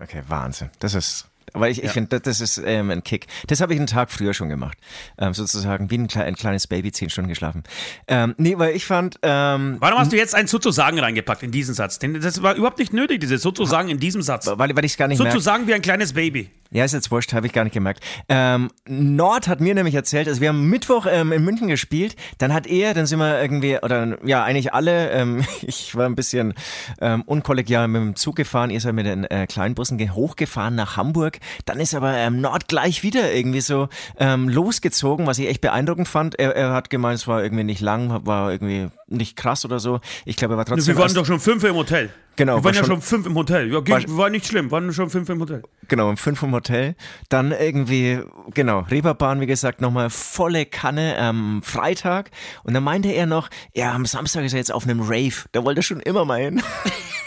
Okay, 0.00 0.22
Wahnsinn. 0.28 0.70
Das 0.80 0.94
ist. 0.94 1.28
Aber 1.52 1.68
ich, 1.68 1.82
ich 1.82 1.90
finde, 1.90 2.20
das, 2.20 2.40
ist 2.40 2.60
ähm, 2.64 2.90
ein 2.90 3.02
Kick. 3.02 3.26
Das 3.46 3.60
habe 3.60 3.72
ich 3.72 3.78
einen 3.78 3.86
Tag 3.86 4.10
früher 4.10 4.34
schon 4.34 4.48
gemacht. 4.48 4.78
Ähm, 5.18 5.34
sozusagen 5.34 5.90
wie 5.90 5.98
ein, 5.98 6.08
kle 6.08 6.24
ein 6.24 6.34
kleines 6.36 6.66
Baby 6.66 6.92
zehn 6.92 7.10
Stunden 7.10 7.28
geschlafen. 7.28 7.62
Ähm, 8.08 8.34
nee, 8.38 8.58
weil 8.58 8.74
ich 8.76 8.84
fand, 8.84 9.18
ähm, 9.22 9.76
Warum 9.80 9.98
hast 9.98 10.12
du 10.12 10.16
jetzt 10.16 10.34
ein 10.34 10.46
sozusagen 10.46 10.98
reingepackt 10.98 11.42
in 11.42 11.50
diesen 11.50 11.74
Satz? 11.74 11.98
Denn 11.98 12.20
das 12.20 12.42
war 12.42 12.54
überhaupt 12.54 12.78
nicht 12.78 12.92
nötig, 12.92 13.20
dieses 13.20 13.42
sozusagen 13.42 13.88
in 13.88 13.98
diesem 13.98 14.22
Satz. 14.22 14.46
weil, 14.46 14.74
weil 14.76 14.84
ich 14.84 14.92
es 14.92 14.96
gar 14.98 15.08
nicht. 15.08 15.18
Sozusagen 15.18 15.66
wie 15.66 15.74
ein 15.74 15.82
kleines 15.82 16.12
Baby. 16.12 16.50
Ja, 16.72 16.84
ist 16.84 16.92
jetzt 16.92 17.10
wurscht, 17.12 17.32
habe 17.32 17.46
ich 17.46 17.52
gar 17.52 17.62
nicht 17.64 17.72
gemerkt. 17.74 18.02
Ähm, 18.28 18.70
Nord 18.88 19.46
hat 19.46 19.60
mir 19.60 19.74
nämlich 19.74 19.94
erzählt, 19.94 20.26
also 20.26 20.40
wir 20.40 20.48
haben 20.48 20.68
Mittwoch 20.68 21.06
ähm, 21.08 21.30
in 21.30 21.44
München 21.44 21.68
gespielt, 21.68 22.16
dann 22.38 22.52
hat 22.52 22.66
er, 22.66 22.92
dann 22.92 23.06
sind 23.06 23.20
wir 23.20 23.40
irgendwie, 23.40 23.78
oder 23.80 24.18
ja, 24.26 24.42
eigentlich 24.42 24.74
alle, 24.74 25.10
ähm, 25.12 25.44
ich 25.62 25.94
war 25.94 26.06
ein 26.06 26.16
bisschen 26.16 26.54
ähm, 27.00 27.22
unkollegial 27.22 27.86
mit 27.86 28.02
dem 28.02 28.16
Zug 28.16 28.34
gefahren, 28.34 28.70
ihr 28.70 28.80
seid 28.80 28.94
mit 28.94 29.06
den 29.06 29.24
äh, 29.24 29.46
Kleinbussen 29.46 29.96
ge- 29.96 30.10
hochgefahren 30.10 30.74
nach 30.74 30.96
Hamburg, 30.96 31.35
dann 31.64 31.80
ist 31.80 31.94
aber 31.94 32.14
ähm, 32.16 32.40
Nord 32.40 32.68
gleich 32.68 33.02
wieder 33.02 33.32
irgendwie 33.32 33.60
so 33.60 33.88
ähm, 34.18 34.48
losgezogen, 34.48 35.26
was 35.26 35.38
ich 35.38 35.48
echt 35.48 35.60
beeindruckend 35.60 36.08
fand. 36.08 36.38
Er, 36.38 36.54
er 36.56 36.72
hat 36.72 36.90
gemeint, 36.90 37.18
es 37.18 37.26
war 37.28 37.42
irgendwie 37.42 37.64
nicht 37.64 37.80
lang, 37.80 38.26
war 38.26 38.50
irgendwie 38.52 38.88
nicht 39.08 39.36
krass 39.36 39.64
oder 39.64 39.78
so. 39.78 40.00
Ich 40.24 40.36
glaube, 40.36 40.54
er 40.54 40.58
war 40.58 40.64
trotzdem... 40.64 40.94
Wir 40.96 41.02
waren 41.02 41.14
doch 41.14 41.26
schon 41.26 41.40
fünf 41.40 41.62
im 41.64 41.74
Hotel. 41.76 42.10
Genau, 42.36 42.54
Wir 42.54 42.56
war 42.56 42.64
waren 42.64 42.74
ja 42.74 42.80
schon- 42.80 42.86
schon 42.96 43.02
fünf 43.02 43.26
im 43.26 43.34
Hotel. 43.34 43.72
Ja, 43.72 43.80
ging, 43.80 43.94
War- 43.94 44.16
war 44.18 44.30
nicht 44.30 44.46
schlimm, 44.46 44.70
waren 44.70 44.92
schon 44.92 45.08
fünf 45.08 45.28
im 45.30 45.40
Hotel. 45.40 45.62
Genau, 45.88 46.10
um 46.10 46.16
fünf 46.18 46.42
im 46.42 46.52
Hotel. 46.52 46.94
Dann 47.30 47.52
irgendwie, 47.52 48.20
genau, 48.52 48.80
Reeperbahn, 48.90 49.40
wie 49.40 49.46
gesagt, 49.46 49.80
nochmal 49.80 50.10
volle 50.10 50.66
Kanne 50.66 51.16
am 51.18 51.62
Freitag. 51.62 52.30
Und 52.64 52.74
dann 52.74 52.84
meinte 52.84 53.08
er 53.08 53.24
noch, 53.26 53.48
ja, 53.74 53.92
am 53.94 54.04
Samstag 54.04 54.44
ist 54.44 54.52
er 54.52 54.58
jetzt 54.58 54.72
auf 54.72 54.84
einem 54.84 55.00
Rave. 55.00 55.46
Da 55.52 55.64
wollte 55.64 55.80
er 55.80 55.82
schon 55.84 56.00
immer 56.00 56.24
mal 56.26 56.40
hin. 56.40 56.62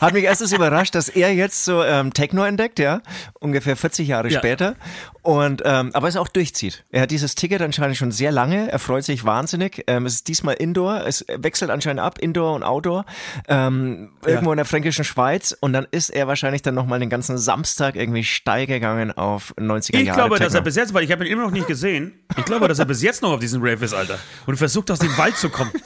Hat 0.00 0.12
mich 0.14 0.24
erstens 0.24 0.52
überrascht, 0.52 0.94
dass 0.94 1.08
er 1.08 1.32
jetzt 1.34 1.64
so 1.64 1.82
ähm, 1.82 2.12
Techno 2.12 2.44
entdeckt, 2.44 2.78
ja, 2.78 3.00
ungefähr 3.40 3.76
40 3.76 4.08
Jahre 4.08 4.28
Ja. 4.28 4.38
später. 4.38 4.76
Und 5.22 5.62
ähm, 5.64 5.90
aber 5.94 6.08
es 6.08 6.16
auch 6.16 6.28
durchzieht. 6.28 6.84
Er 6.90 7.02
hat 7.02 7.10
dieses 7.10 7.34
Ticket 7.34 7.62
anscheinend 7.62 7.96
schon 7.96 8.12
sehr 8.12 8.30
lange. 8.30 8.70
Er 8.70 8.78
freut 8.78 9.04
sich 9.04 9.24
wahnsinnig. 9.24 9.82
Ähm, 9.86 10.04
es 10.04 10.16
ist 10.16 10.28
diesmal 10.28 10.54
Indoor. 10.54 11.06
Es 11.06 11.24
wechselt 11.28 11.70
anscheinend 11.70 12.00
ab, 12.02 12.18
Indoor 12.18 12.54
und 12.54 12.62
Outdoor. 12.62 13.06
Ähm, 13.48 14.10
irgendwo 14.26 14.52
in 14.52 14.56
der 14.58 14.66
fränkischen 14.66 15.04
Schweiz. 15.04 15.56
Und 15.58 15.72
dann 15.72 15.86
ist 15.90 16.10
er 16.10 16.26
wahrscheinlich 16.26 16.60
dann 16.60 16.74
nochmal 16.74 17.00
den 17.00 17.08
ganzen 17.08 17.38
Samstag 17.38 17.96
irgendwie 17.96 18.24
steil 18.24 18.66
gegangen 18.66 19.12
auf 19.12 19.54
90er 19.56 19.94
Ich 20.00 20.06
Jahre. 20.06 20.18
glaube, 20.18 20.34
dass 20.38 20.48
er 20.48 20.60
Techno. 20.60 20.64
bis 20.64 20.76
jetzt, 20.76 20.92
weil 20.92 21.04
ich 21.04 21.10
habe 21.12 21.24
ihn 21.24 21.32
immer 21.32 21.42
noch 21.44 21.50
nicht 21.52 21.66
gesehen, 21.68 22.12
ich 22.36 22.44
glaube, 22.44 22.68
dass 22.68 22.78
er 22.78 22.84
bis 22.84 23.00
jetzt 23.02 23.22
noch 23.22 23.32
auf 23.32 23.40
diesem 23.40 23.62
Rave 23.62 23.82
ist, 23.84 23.94
Alter. 23.94 24.18
Und 24.46 24.56
versucht 24.58 24.90
aus 24.90 24.98
dem 24.98 25.16
Wald 25.16 25.36
zu 25.38 25.48
kommen. 25.48 25.70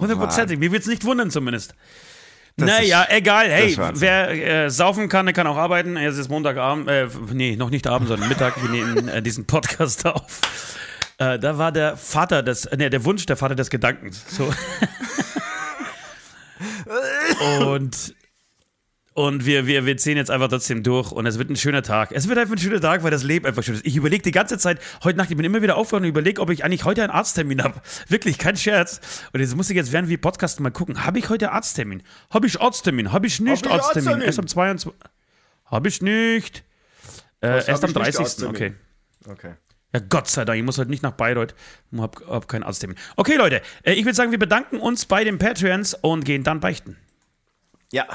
Hundertprozentig. 0.00 0.58
Mir 0.58 0.72
wird 0.72 0.82
es 0.82 0.88
nicht 0.88 1.04
wundern 1.04 1.30
zumindest. 1.30 1.74
naja, 2.56 3.02
ist- 3.02 3.12
egal. 3.16 3.48
Hey, 3.50 3.76
wer 3.94 4.64
äh, 4.64 4.70
saufen 4.70 5.08
kann, 5.08 5.26
der 5.26 5.32
kann 5.32 5.46
auch 5.46 5.56
arbeiten. 5.56 5.96
Es 5.96 6.18
ist 6.18 6.28
Montagabend. 6.28 6.88
Äh, 6.88 7.08
nee, 7.32 7.56
noch 7.56 7.70
nicht 7.70 7.86
Abend, 7.86 8.08
sondern 8.08 8.28
Mittag. 8.28 8.60
Wir 8.62 8.70
nehmen 8.70 9.08
äh, 9.08 9.22
diesen 9.22 9.46
Podcast 9.46 10.06
auf. 10.06 10.40
Äh, 11.18 11.38
da 11.38 11.58
war 11.58 11.72
der 11.72 11.96
Vater 11.96 12.42
des, 12.42 12.66
äh, 12.66 12.76
nee, 12.76 12.90
der 12.90 13.04
Wunsch 13.04 13.26
der 13.26 13.36
Vater 13.36 13.54
des 13.54 13.70
Gedankens. 13.70 14.24
So. 14.28 14.52
und 17.66 18.14
und 19.18 19.44
wir, 19.44 19.66
wir, 19.66 19.84
wir 19.84 19.96
ziehen 19.96 20.16
jetzt 20.16 20.30
einfach 20.30 20.46
trotzdem 20.46 20.84
durch 20.84 21.10
und 21.10 21.26
es 21.26 21.38
wird 21.38 21.50
ein 21.50 21.56
schöner 21.56 21.82
Tag. 21.82 22.12
Es 22.12 22.28
wird 22.28 22.38
einfach 22.38 22.54
ein 22.54 22.58
schöner 22.58 22.80
Tag, 22.80 23.02
weil 23.02 23.10
das 23.10 23.24
Leben 23.24 23.46
einfach 23.46 23.64
schön 23.64 23.74
ist. 23.74 23.84
Ich 23.84 23.96
überlege 23.96 24.22
die 24.22 24.30
ganze 24.30 24.58
Zeit, 24.58 24.78
heute 25.02 25.18
Nacht, 25.18 25.28
ich 25.28 25.36
bin 25.36 25.44
immer 25.44 25.60
wieder 25.60 25.76
aufgewacht 25.76 26.02
und 26.02 26.08
überlege, 26.08 26.40
ob 26.40 26.50
ich 26.50 26.64
eigentlich 26.64 26.84
heute 26.84 27.02
einen 27.02 27.10
Arzttermin 27.10 27.64
habe. 27.64 27.82
Wirklich, 28.08 28.38
kein 28.38 28.56
Scherz. 28.56 29.00
Und 29.32 29.40
jetzt 29.40 29.56
muss 29.56 29.68
ich 29.70 29.76
jetzt 29.76 29.90
während 29.90 30.08
wir 30.08 30.20
Podcasten 30.20 30.62
mal 30.62 30.70
gucken, 30.70 31.04
habe 31.04 31.18
ich 31.18 31.28
heute 31.30 31.50
Arzttermin? 31.50 32.04
Habe 32.30 32.46
ich 32.46 32.60
Arzttermin? 32.60 33.10
Habe 33.10 33.26
ich 33.26 33.40
nicht 33.40 33.64
Hab 33.64 33.66
ich 33.66 33.72
Arzttermin? 33.72 34.08
Arzttermin? 34.08 34.24
Erst 34.24 34.38
am 34.38 34.46
22. 34.46 34.92
Habe 35.64 35.88
ich 35.88 36.00
nicht. 36.00 36.62
Äh, 37.40 37.48
erst 37.48 37.68
am 37.70 37.74
ich 37.90 37.96
nicht 37.96 37.96
30. 37.96 38.20
Arzttermin? 38.20 38.54
Okay. 38.54 38.74
Okay. 39.26 39.54
Ja, 39.94 40.00
Gott 40.08 40.28
sei 40.28 40.44
Dank, 40.44 40.60
ich 40.60 40.64
muss 40.64 40.78
heute 40.78 40.90
nicht 40.90 41.02
nach 41.02 41.10
Bayreuth. 41.10 41.56
Ich 41.90 41.98
habe 41.98 42.24
hab 42.28 42.46
keinen 42.46 42.62
Arzttermin. 42.62 42.96
Okay, 43.16 43.34
Leute, 43.34 43.62
äh, 43.82 43.94
ich 43.94 44.04
würde 44.04 44.14
sagen, 44.14 44.30
wir 44.30 44.38
bedanken 44.38 44.78
uns 44.78 45.06
bei 45.06 45.24
den 45.24 45.38
Patreons 45.38 45.94
und 45.94 46.24
gehen 46.24 46.44
dann 46.44 46.60
beichten. 46.60 46.96
Ja, 47.90 48.06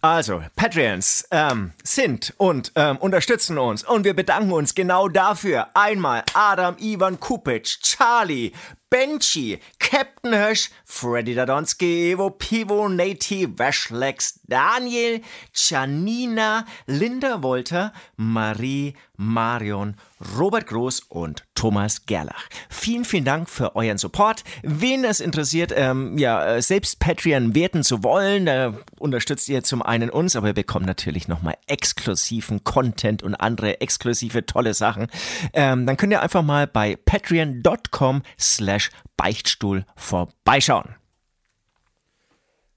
also 0.00 0.42
Patreons 0.56 1.28
ähm, 1.30 1.72
sind 1.84 2.32
und 2.38 2.72
ähm, 2.76 2.96
unterstützen 2.96 3.58
uns 3.58 3.84
und 3.84 4.04
wir 4.04 4.14
bedanken 4.14 4.52
uns 4.52 4.74
genau 4.74 5.08
dafür. 5.08 5.68
Einmal 5.74 6.22
Adam 6.32 6.76
Ivan 6.78 7.20
Kupic, 7.20 7.78
Charlie, 7.82 8.52
Benji, 8.90 9.58
Captain 9.78 10.32
Hirsch, 10.32 10.70
Freddy 10.84 11.34
Dadonski, 11.34 12.10
Evo 12.12 12.30
Pivo, 12.30 12.88
Nati, 12.88 13.46
Washlex, 13.46 14.40
Daniel, 14.48 15.20
Janina, 15.52 16.64
Linda 16.86 17.42
Wolter, 17.42 17.92
Marie, 18.16 18.94
Marion, 19.18 19.96
Robert 20.36 20.68
Groß 20.68 21.00
und 21.08 21.44
Thomas 21.54 22.06
Gerlach. 22.06 22.48
Vielen, 22.68 23.04
vielen 23.04 23.24
Dank 23.24 23.50
für 23.50 23.74
euren 23.74 23.98
Support. 23.98 24.44
Wen 24.62 25.04
es 25.04 25.18
interessiert, 25.18 25.72
ähm, 25.74 26.16
ja, 26.18 26.54
äh, 26.54 26.62
selbst 26.62 27.00
Patreon 27.00 27.54
werten 27.54 27.82
zu 27.82 28.04
wollen, 28.04 28.46
da 28.46 28.74
unterstützt 29.00 29.48
ihr 29.48 29.64
zum 29.64 29.82
einen 29.82 30.08
uns, 30.08 30.36
aber 30.36 30.48
ihr 30.48 30.54
bekommt 30.54 30.86
natürlich 30.86 31.26
nochmal 31.26 31.56
exklusiven 31.66 32.62
Content 32.62 33.24
und 33.24 33.34
andere 33.34 33.80
exklusive 33.80 34.46
tolle 34.46 34.72
Sachen. 34.72 35.08
Ähm, 35.52 35.84
dann 35.84 35.96
könnt 35.96 36.12
ihr 36.12 36.22
einfach 36.22 36.42
mal 36.42 36.68
bei 36.68 36.96
patreon.com 37.04 38.22
slash 38.38 38.77
Beichtstuhl 39.16 39.84
vorbeischauen. 39.96 40.94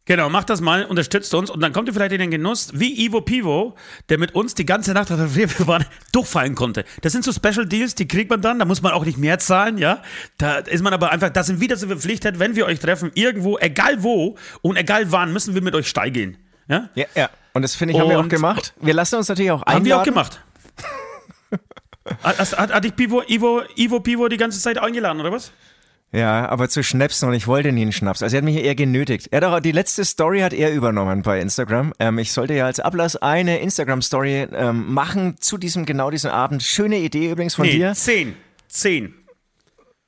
Genau, 0.06 0.30
macht 0.30 0.50
das 0.50 0.62
mal, 0.62 0.84
unterstützt 0.86 1.34
uns 1.36 1.52
und 1.52 1.62
dann 1.62 1.74
kommt 1.74 1.88
ihr 1.88 1.94
vielleicht 1.94 2.12
in 2.12 2.20
den 2.20 2.32
Genuss, 2.32 2.72
wie 2.74 3.06
Ivo 3.06 3.22
Pivo, 3.22 3.76
der 4.10 4.18
mit 4.18 4.34
uns 4.34 4.56
die 4.56 4.66
ganze 4.66 4.94
Nacht, 4.94 5.12
als 5.12 5.36
wir 5.36 5.48
waren, 5.68 5.86
durchfallen 6.12 6.56
konnte. 6.56 6.86
Das 7.02 7.14
sind 7.14 7.24
so 7.24 7.32
Special 7.32 7.68
Deals, 7.68 7.94
die 7.94 8.08
kriegt 8.08 8.30
man 8.30 8.42
dann, 8.42 8.58
da 8.58 8.66
muss 8.66 8.82
man 8.82 8.94
auch 8.94 9.06
nicht 9.06 9.20
mehr 9.20 9.38
zahlen, 9.38 9.78
ja. 9.78 10.02
Da 10.38 10.58
ist 10.58 10.82
man 10.82 10.92
aber 10.94 11.12
einfach, 11.12 11.30
da 11.30 11.44
sind 11.44 11.62
wieder 11.62 11.78
so 11.78 11.88
verpflichtet, 11.88 12.40
wenn 12.40 12.56
wir 12.56 12.66
euch 12.66 12.80
treffen, 12.80 13.12
irgendwo, 13.14 13.60
egal 13.60 14.02
wo 14.02 14.38
und 14.62 14.76
egal 14.76 15.12
wann, 15.12 15.32
müssen 15.32 15.54
wir 15.54 15.62
mit 15.62 15.76
euch 15.76 15.88
steil 15.88 16.10
gehen. 16.10 16.38
Ja, 16.68 16.90
ja. 16.96 17.06
ja. 17.16 17.30
Und 17.54 17.62
das 17.62 17.76
finde 17.76 17.94
ich, 17.94 18.00
haben 18.00 18.10
wir 18.10 18.20
auch 18.20 18.28
gemacht. 18.28 18.74
Wir 18.82 18.96
lassen 18.96 19.16
uns 19.16 19.30
natürlich 19.30 19.52
auch 19.52 19.62
einladen. 19.62 19.76
Haben 19.76 19.86
wir 19.86 20.00
auch 20.00 20.04
gemacht. 20.04 20.42
hat, 22.24 22.40
hat, 22.40 22.74
hat 22.74 22.84
dich 22.84 22.96
Pivo, 22.96 23.24
Ivo, 23.28 23.62
Ivo 23.76 24.00
Pivo 24.00 24.28
die 24.30 24.38
ganze 24.38 24.60
Zeit 24.60 24.80
eingeladen, 24.80 25.20
oder 25.20 25.32
was? 25.32 25.52
Ja, 26.14 26.50
aber 26.50 26.68
zu 26.68 26.84
Schnäpsen 26.84 27.30
und 27.30 27.36
ich 27.36 27.48
wollte 27.48 27.72
nie 27.72 27.84
einen 27.84 27.94
Schnaps. 27.94 28.22
Also 28.22 28.36
er 28.36 28.40
hat 28.40 28.46
mich 28.46 28.58
eher 28.58 28.76
genötigt. 28.76 29.30
Er 29.32 29.38
hat 29.38 29.44
auch, 29.46 29.60
die 29.62 29.72
letzte 29.72 30.04
Story 30.04 30.42
hat 30.42 30.52
er 30.52 30.74
übernommen 30.74 31.22
bei 31.22 31.40
Instagram. 31.40 31.94
Ähm, 32.00 32.20
ich 32.20 32.34
sollte 32.34 32.54
ja 32.54 32.66
als 32.66 32.82
Ablass 32.82 33.16
eine 33.16 33.60
Instagram-Story 33.60 34.48
ähm, 34.54 34.94
machen 34.94 35.38
zu 35.40 35.58
diesem, 35.58 35.86
genau 35.86 36.12
diesem 36.12 36.32
Abend. 36.32 36.64
Schöne 36.64 36.98
Idee 36.98 37.32
übrigens 37.32 37.56
von 37.56 37.66
nee, 37.66 37.76
dir. 37.76 37.94
Zehn. 37.94 38.36
Zehn. 38.68 39.14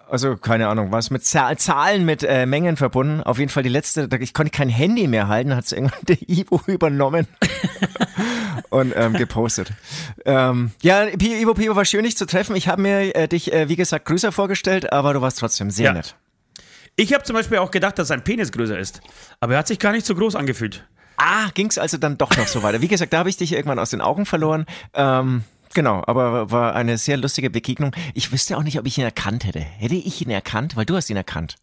Also 0.09 0.37
keine 0.37 0.67
Ahnung, 0.67 0.91
was 0.91 1.09
mit 1.09 1.25
Zahlen 1.25 2.05
mit 2.05 2.23
äh, 2.23 2.45
Mengen 2.45 2.77
verbunden. 2.77 3.21
Auf 3.21 3.39
jeden 3.39 3.49
Fall 3.49 3.63
die 3.63 3.69
letzte, 3.69 4.07
ich 4.19 4.33
konnte 4.33 4.51
kein 4.51 4.69
Handy 4.69 5.07
mehr 5.07 5.27
halten, 5.27 5.55
hat 5.55 5.65
es 5.65 5.71
irgendwann 5.71 5.99
der 6.07 6.17
Ivo 6.27 6.61
übernommen 6.67 7.27
und 8.69 8.93
ähm, 8.95 9.13
gepostet. 9.13 9.71
Ähm, 10.25 10.71
ja, 10.81 11.07
Ivo 11.07 11.53
Pivo 11.53 11.75
war 11.75 11.85
schön, 11.85 12.03
dich 12.03 12.17
zu 12.17 12.25
treffen. 12.25 12.55
Ich 12.55 12.67
habe 12.67 12.81
mir 12.81 13.15
äh, 13.15 13.27
dich, 13.27 13.51
äh, 13.51 13.69
wie 13.69 13.75
gesagt, 13.75 14.05
größer 14.05 14.31
vorgestellt, 14.31 14.91
aber 14.91 15.13
du 15.13 15.21
warst 15.21 15.39
trotzdem 15.39 15.71
sehr 15.71 15.85
ja. 15.85 15.93
nett. 15.93 16.15
Ich 16.95 17.13
habe 17.13 17.23
zum 17.23 17.35
Beispiel 17.35 17.57
auch 17.57 17.71
gedacht, 17.71 17.97
dass 17.97 18.09
sein 18.09 18.23
Penis 18.23 18.51
größer 18.51 18.77
ist, 18.77 19.01
aber 19.39 19.53
er 19.53 19.59
hat 19.59 19.67
sich 19.67 19.79
gar 19.79 19.93
nicht 19.93 20.05
so 20.05 20.13
groß 20.13 20.35
angefühlt. 20.35 20.85
Ah, 21.17 21.49
ging 21.53 21.67
es 21.67 21.77
also 21.77 21.97
dann 21.97 22.17
doch 22.17 22.35
noch 22.37 22.47
so 22.47 22.61
weiter. 22.63 22.81
Wie 22.81 22.87
gesagt, 22.87 23.13
da 23.13 23.19
habe 23.19 23.29
ich 23.29 23.37
dich 23.37 23.53
irgendwann 23.53 23.79
aus 23.79 23.91
den 23.91 24.01
Augen 24.01 24.25
verloren. 24.25 24.65
Ähm, 24.93 25.43
Genau, 25.73 26.03
aber 26.05 26.51
war 26.51 26.75
eine 26.75 26.97
sehr 26.97 27.17
lustige 27.17 27.49
Begegnung. 27.49 27.95
Ich 28.13 28.31
wüsste 28.31 28.57
auch 28.57 28.63
nicht, 28.63 28.79
ob 28.79 28.85
ich 28.85 28.97
ihn 28.97 29.03
erkannt 29.03 29.45
hätte. 29.45 29.59
Hätte 29.59 29.95
ich 29.95 30.21
ihn 30.21 30.29
erkannt? 30.29 30.75
Weil 30.75 30.85
du 30.85 30.95
hast 30.95 31.09
ihn 31.09 31.17
erkannt. 31.17 31.55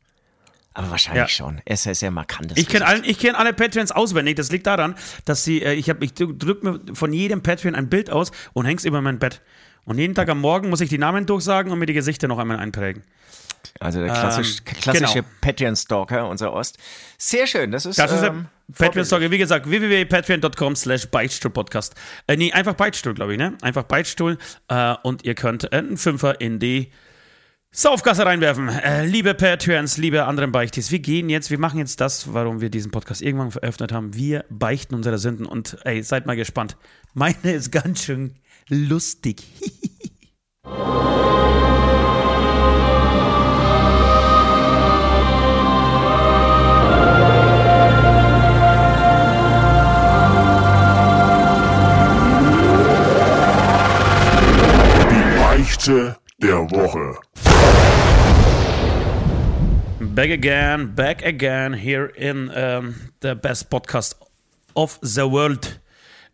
Aber 0.73 0.91
wahrscheinlich 0.91 1.23
ja. 1.23 1.29
schon. 1.29 1.61
Er 1.65 1.75
ist 1.75 1.85
ja 1.85 1.95
sehr 1.95 2.11
markant. 2.11 2.57
Ich 2.57 2.69
kenne 2.69 2.87
alle, 2.87 3.03
kenn 3.03 3.35
alle 3.35 3.53
Patreons 3.53 3.91
auswendig. 3.91 4.37
Das 4.37 4.53
liegt 4.53 4.67
daran, 4.67 4.95
dass 5.25 5.45
sie, 5.45 5.63
äh, 5.63 5.75
ich, 5.75 5.91
hab, 5.91 6.03
ich 6.03 6.15
drück 6.15 6.63
mir 6.63 6.81
von 6.93 7.13
jedem 7.13 7.43
Patreon 7.43 7.75
ein 7.75 7.89
Bild 7.89 8.11
aus 8.11 8.31
und 8.53 8.67
häng's 8.67 8.85
über 8.85 9.01
mein 9.01 9.19
Bett. 9.19 9.41
Und 9.85 9.99
jeden 9.99 10.15
Tag 10.15 10.29
am 10.29 10.41
Morgen 10.41 10.71
muss 10.71 10.81
ich 10.81 10.89
die 10.89 10.99
Namen 10.99 11.27
durchsagen 11.27 11.73
und 11.73 11.79
mir 11.79 11.87
die 11.87 11.95
Gesichter 11.95 12.29
noch 12.29 12.39
einmal 12.39 12.59
einprägen. 12.59 13.03
Also 13.79 14.01
der 14.01 14.13
klassisch, 14.13 14.59
ähm, 14.59 14.65
klassische 14.65 15.15
genau. 15.15 15.29
Patreon-Stalker, 15.41 16.29
unser 16.29 16.53
Ost. 16.53 16.79
Sehr 17.19 17.47
schön, 17.47 17.71
das 17.71 17.87
ist. 17.87 17.99
Das 17.99 18.13
ist 18.13 18.23
ähm, 18.23 18.47
Patreon-Stalker, 18.77 19.31
wie 19.31 19.39
gesagt, 19.39 19.69
www.patreon.com 19.69 20.77
slash 20.77 21.07
Beichtstuhl-Podcast. 21.07 21.95
Äh, 22.27 22.37
nee, 22.37 22.53
einfach 22.53 22.75
Beichtstuhl, 22.75 23.15
glaube 23.15 23.33
ich, 23.33 23.39
ne? 23.39 23.57
Einfach 23.63 23.85
Beichtstuhl 23.85 24.39
äh, 24.69 24.95
und 25.03 25.25
ihr 25.25 25.35
könnt 25.35 25.73
einen 25.73 25.97
Fünfer 25.97 26.41
in 26.41 26.59
die 26.59 26.91
Saufgasse 27.73 28.27
reinwerfen. 28.27 28.69
Äh, 28.69 29.07
liebe 29.07 29.33
Patreons, 29.35 29.97
liebe 29.97 30.25
anderen 30.25 30.51
Beichtis, 30.51 30.91
wir 30.91 30.99
gehen 30.99 31.29
jetzt, 31.29 31.51
wir 31.51 31.59
machen 31.59 31.79
jetzt 31.79 32.01
das, 32.01 32.35
warum 32.35 32.61
wir 32.61 32.69
diesen 32.69 32.91
Podcast 32.91 33.23
irgendwann 33.23 33.53
veröffentlicht 33.53 33.93
haben. 33.93 34.15
Wir 34.15 34.45
beichten 34.51 34.95
unsere 34.97 35.19
Sünden 35.19 35.47
und 35.47 35.79
ey, 35.85 36.03
seid 36.03 36.27
mal 36.27 36.37
gespannt. 36.37 36.77
Meine 37.15 37.53
ist 37.53 37.71
ganz 37.71 38.05
schön 38.05 38.35
lustig. 38.69 39.45
Geschichte 55.81 56.17
der 56.43 56.71
Woche. 56.71 57.19
Back 60.15 60.31
again, 60.31 60.95
back 60.95 61.25
again 61.25 61.73
here 61.73 62.13
in 62.17 62.51
um, 62.51 62.95
the 63.23 63.35
best 63.35 63.71
podcast 63.71 64.15
of 64.75 64.99
the 65.01 65.23
world. 65.23 65.81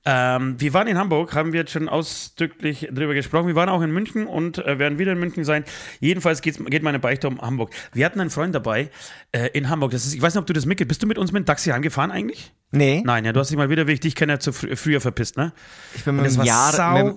Ähm, 0.04 0.60
wir 0.60 0.74
waren 0.74 0.88
in 0.88 0.98
Hamburg, 0.98 1.32
haben 1.34 1.52
wir 1.52 1.60
jetzt 1.60 1.70
schon 1.70 1.88
ausdrücklich 1.88 2.88
drüber 2.90 3.14
gesprochen. 3.14 3.46
Wir 3.46 3.54
waren 3.54 3.68
auch 3.68 3.82
in 3.82 3.92
München 3.92 4.26
und 4.26 4.58
äh, 4.58 4.80
werden 4.80 4.98
wieder 4.98 5.12
in 5.12 5.20
München 5.20 5.44
sein. 5.44 5.62
Jedenfalls 6.00 6.42
geht 6.42 6.82
meine 6.82 6.98
Beichte 6.98 7.28
um 7.28 7.40
Hamburg. 7.40 7.70
Wir 7.92 8.04
hatten 8.04 8.20
einen 8.20 8.30
Freund 8.30 8.52
dabei 8.52 8.90
äh, 9.30 9.48
in 9.52 9.68
Hamburg. 9.68 9.92
Das 9.92 10.06
ist, 10.06 10.14
ich 10.14 10.22
weiß 10.22 10.34
nicht, 10.34 10.40
ob 10.40 10.46
du 10.46 10.54
das 10.54 10.66
mitgehst. 10.66 10.88
Bist 10.88 11.04
du 11.04 11.06
mit 11.06 11.18
uns 11.18 11.30
mit 11.30 11.44
dem 11.44 11.46
Taxi 11.46 11.70
heimgefahren 11.70 12.10
eigentlich? 12.10 12.52
Nee. 12.72 13.02
Nein, 13.04 13.24
ja, 13.24 13.32
du 13.32 13.38
hast 13.38 13.50
dich 13.50 13.56
mal 13.56 13.70
wieder, 13.70 13.86
wie 13.86 13.92
ich 13.92 14.00
dich 14.00 14.16
kenne, 14.16 14.40
zu 14.40 14.52
fr 14.52 14.76
früher 14.76 15.00
verpisst, 15.00 15.36
ne? 15.36 15.52
Ich 15.94 16.04
bin 16.04 16.16
mit 16.16 16.26
dem 16.26 16.42
Jahr, 16.42 17.04
mit, 17.04 17.16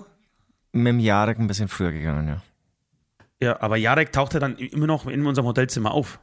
mit 0.72 0.86
dem 0.86 0.98
Jarek 1.00 1.38
ein 1.38 1.46
bisschen 1.46 1.68
früher 1.68 1.92
gegangen, 1.92 2.28
ja. 2.28 2.42
Ja, 3.42 3.60
aber 3.62 3.76
Jarek 3.76 4.12
tauchte 4.12 4.38
dann 4.38 4.56
immer 4.56 4.86
noch 4.86 5.06
in 5.06 5.24
unserem 5.24 5.46
Hotelzimmer 5.46 5.92
auf. 5.92 6.20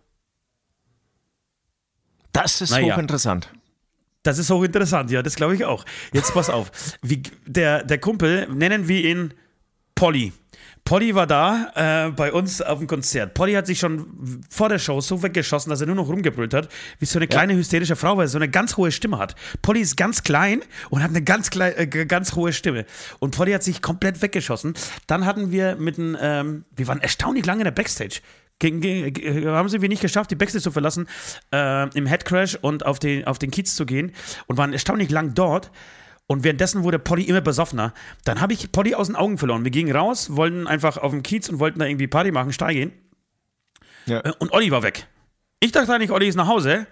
Das 2.32 2.62
ist 2.62 2.70
naja. 2.70 2.94
hochinteressant. 2.94 3.52
Das 4.22 4.38
ist 4.38 4.50
hochinteressant, 4.50 5.10
ja, 5.10 5.24
das 5.24 5.36
glaube 5.36 5.56
ich 5.56 5.66
auch. 5.66 5.86
Jetzt 6.14 6.34
pass 6.34 6.50
auf. 6.50 6.72
Wie, 7.02 7.24
der, 7.46 7.84
der 7.84 7.98
Kumpel, 7.98 8.48
nennen 8.50 8.88
wir 8.88 9.04
ihn 9.04 9.34
Polly. 9.96 10.34
Polly 10.88 11.14
war 11.16 11.28
da 11.28 12.08
äh, 12.08 12.12
bei 12.12 12.32
uns 12.32 12.62
auf 12.62 12.80
dem 12.80 12.88
Konzert. 12.88 13.34
Polly 13.34 13.52
hat 13.56 13.68
sich 13.68 13.78
schon 13.78 14.40
vor 14.50 14.70
der 14.70 14.80
Show 14.80 15.02
so 15.02 15.22
weggeschossen, 15.22 15.70
dass 15.70 15.82
er 15.82 15.88
nur 15.88 15.98
noch 15.98 16.08
rumgebrüllt 16.08 16.54
hat, 16.54 16.70
wie 17.00 17.06
so 17.06 17.20
eine 17.20 17.28
kleine 17.28 17.52
ja. 17.52 17.60
hysterische 17.60 17.98
Frau, 17.98 18.16
weil 18.16 18.24
er 18.24 18.30
so 18.30 18.38
eine 18.38 18.48
ganz 18.48 18.78
hohe 18.78 18.90
Stimme 18.94 19.18
hat. 19.18 19.36
Polly 19.62 19.82
ist 19.82 19.98
ganz 19.98 20.24
klein 20.24 20.62
und 20.90 21.04
hat 21.04 21.10
eine 21.10 21.22
ganz, 21.22 21.50
klein, 21.50 21.74
äh, 21.76 21.88
ganz 21.88 22.36
hohe 22.36 22.54
Stimme. 22.54 22.86
Und 23.20 23.36
Polly 23.36 23.52
hat 23.52 23.64
sich 23.64 23.82
komplett 23.82 24.22
weggeschossen. 24.22 24.76
Dann 25.08 25.26
hatten 25.26 25.52
wir 25.52 25.76
mit 25.76 26.00
einem, 26.00 26.18
ähm, 26.22 26.66
wir 26.74 26.88
waren 26.88 27.02
erstaunlich 27.02 27.46
lange 27.46 27.60
in 27.60 27.66
der 27.66 27.72
Backstage. 27.72 28.22
Gegen, 28.60 28.80
gegen, 28.80 29.46
haben 29.46 29.68
sie 29.68 29.82
wir 29.82 29.90
nicht 29.90 30.02
geschafft, 30.02 30.32
die 30.32 30.36
Backstage 30.36 30.64
zu 30.64 30.72
verlassen, 30.72 31.10
äh, 31.54 31.90
im 31.98 32.06
Headcrash 32.06 32.56
und 32.62 32.86
auf 32.86 33.00
den, 33.00 33.28
auf 33.28 33.40
den 33.40 33.52
Kiez 33.52 33.76
zu 33.76 33.86
gehen 33.86 34.14
und 34.46 34.56
waren 34.56 34.72
erstaunlich 34.72 35.12
lang 35.12 35.34
dort. 35.34 35.70
Und 36.28 36.44
währenddessen 36.44 36.84
wurde 36.84 37.00
Polly 37.00 37.24
immer 37.24 37.42
besoffener. 37.42 37.94
Dann 38.26 38.42
habe 38.42 38.52
ich 38.54 38.72
Polly 38.72 38.96
aus 38.96 39.08
den 39.08 39.16
Augen 39.16 39.38
verloren. 39.38 39.64
Wir 39.64 39.72
gingen 39.72 39.96
raus, 39.96 40.36
wollten 40.36 40.68
einfach 40.68 40.98
auf 40.98 41.12
den 41.12 41.24
Kiez 41.24 41.48
und 41.48 41.60
wollten 41.60 41.80
da 41.80 41.86
irgendwie 41.86 42.08
Party 42.08 42.32
machen, 42.32 42.52
steil 42.52 42.74
gehen. 42.74 42.92
Ja. 44.06 44.20
Äh, 44.20 44.34
und 44.40 44.52
Olli 44.52 44.70
war 44.72 44.84
weg. 44.84 45.08
Ich 45.62 45.72
dachte 45.72 45.94
eigentlich, 45.94 46.12
Olli 46.12 46.28
ist 46.28 46.36
nach 46.36 46.48
Hause. 46.48 46.86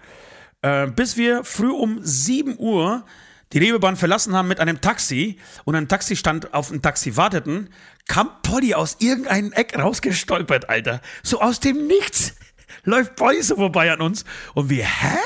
Äh, 0.62 0.86
bis 0.88 1.16
wir 1.18 1.44
früh 1.44 1.70
um 1.70 1.98
7 2.02 2.56
Uhr 2.58 3.04
die 3.52 3.58
Rebebahn 3.58 3.96
verlassen 3.96 4.34
haben 4.34 4.48
mit 4.48 4.58
einem 4.58 4.80
Taxi 4.80 5.38
und 5.64 5.76
ein 5.76 5.86
Taxistand 5.86 6.52
auf 6.52 6.70
ein 6.70 6.82
Taxi 6.82 7.16
warteten, 7.16 7.70
kam 8.06 8.30
Polly 8.42 8.74
aus 8.74 8.96
irgendeinem 8.98 9.52
Eck 9.52 9.78
rausgestolpert, 9.78 10.68
Alter. 10.68 11.00
So 11.22 11.40
aus 11.40 11.60
dem 11.60 11.86
Nichts 11.86 12.34
läuft 12.84 13.16
Polly 13.16 13.42
so 13.42 13.56
vorbei 13.56 13.92
an 13.92 14.00
uns. 14.00 14.24
Und 14.54 14.70
wir, 14.70 14.84
hä? 14.84 15.18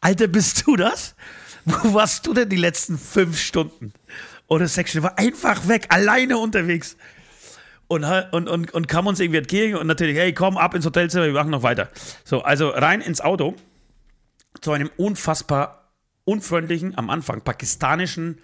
Alter, 0.00 0.28
bist 0.28 0.66
du 0.66 0.76
das? 0.76 1.14
Wo 1.68 1.94
warst 1.94 2.26
du 2.26 2.34
denn 2.34 2.48
die 2.48 2.56
letzten 2.56 2.98
fünf 2.98 3.38
Stunden? 3.38 3.92
Oder 4.48 4.66
sechs 4.68 4.90
Stunden? 4.90 5.08
War 5.08 5.18
einfach 5.18 5.68
weg, 5.68 5.86
alleine 5.90 6.38
unterwegs. 6.38 6.96
Und, 7.88 8.04
und, 8.04 8.48
und, 8.48 8.72
und 8.72 8.88
kam 8.88 9.06
uns 9.06 9.20
irgendwie 9.20 9.38
entgegen 9.38 9.76
und 9.76 9.86
natürlich, 9.86 10.16
hey, 10.16 10.32
komm 10.34 10.58
ab 10.58 10.74
ins 10.74 10.84
Hotelzimmer, 10.84 11.24
wir 11.24 11.32
machen 11.32 11.50
noch 11.50 11.62
weiter. 11.62 11.88
So, 12.24 12.42
also 12.42 12.68
rein 12.68 13.00
ins 13.00 13.20
Auto 13.20 13.54
zu 14.60 14.72
einem 14.72 14.90
unfassbar 14.96 15.90
unfreundlichen, 16.24 16.96
am 16.98 17.08
Anfang 17.08 17.40
pakistanischen 17.40 18.40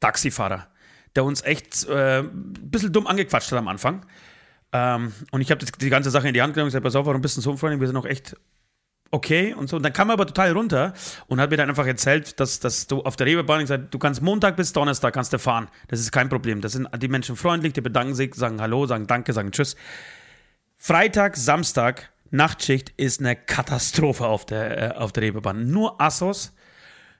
Taxifahrer, 0.00 0.66
der 1.14 1.24
uns 1.24 1.42
echt 1.42 1.86
äh, 1.88 2.20
ein 2.20 2.70
bisschen 2.70 2.92
dumm 2.92 3.06
angequatscht 3.06 3.52
hat 3.52 3.58
am 3.58 3.68
Anfang. 3.68 4.04
Ähm, 4.72 5.12
und 5.30 5.40
ich 5.40 5.50
habe 5.52 5.64
die 5.64 5.90
ganze 5.90 6.10
Sache 6.10 6.28
in 6.28 6.34
die 6.34 6.42
Hand 6.42 6.54
genommen 6.54 6.66
und 6.66 6.70
gesagt, 6.70 6.84
pass 6.84 6.96
auf, 6.96 7.06
warum 7.06 7.20
bist 7.20 7.36
du 7.36 7.40
so 7.40 7.52
unfreundlich? 7.52 7.80
Wir 7.80 7.86
sind 7.86 7.94
noch 7.94 8.06
echt 8.06 8.36
okay 9.10 9.54
und 9.54 9.68
so. 9.68 9.76
Und 9.76 9.82
dann 9.82 9.92
kam 9.92 10.10
er 10.10 10.14
aber 10.14 10.26
total 10.26 10.52
runter 10.52 10.92
und 11.26 11.40
hat 11.40 11.50
mir 11.50 11.56
dann 11.56 11.68
einfach 11.68 11.86
erzählt, 11.86 12.38
dass, 12.40 12.60
dass 12.60 12.86
du 12.86 13.02
auf 13.02 13.16
der 13.16 13.26
Reeperbahn 13.26 13.60
gesagt 13.60 13.92
du 13.92 13.98
kannst 13.98 14.22
Montag 14.22 14.56
bis 14.56 14.72
Donnerstag 14.72 15.14
kannst 15.14 15.32
du 15.32 15.38
fahren. 15.38 15.68
Das 15.88 16.00
ist 16.00 16.12
kein 16.12 16.28
Problem. 16.28 16.60
Das 16.60 16.72
sind 16.72 16.88
die 17.00 17.08
Menschen 17.08 17.36
freundlich, 17.36 17.72
die 17.72 17.80
bedanken 17.80 18.14
sich, 18.14 18.34
sagen 18.34 18.60
Hallo, 18.60 18.86
sagen 18.86 19.06
Danke, 19.06 19.32
sagen 19.32 19.52
Tschüss. 19.52 19.76
Freitag, 20.76 21.36
Samstag 21.36 22.10
Nachtschicht 22.30 22.92
ist 22.96 23.20
eine 23.20 23.36
Katastrophe 23.36 24.26
auf 24.26 24.46
der, 24.46 24.96
äh, 24.96 24.96
auf 24.96 25.12
der 25.12 25.24
Reeperbahn. 25.24 25.70
Nur 25.70 26.00
Assos. 26.00 26.54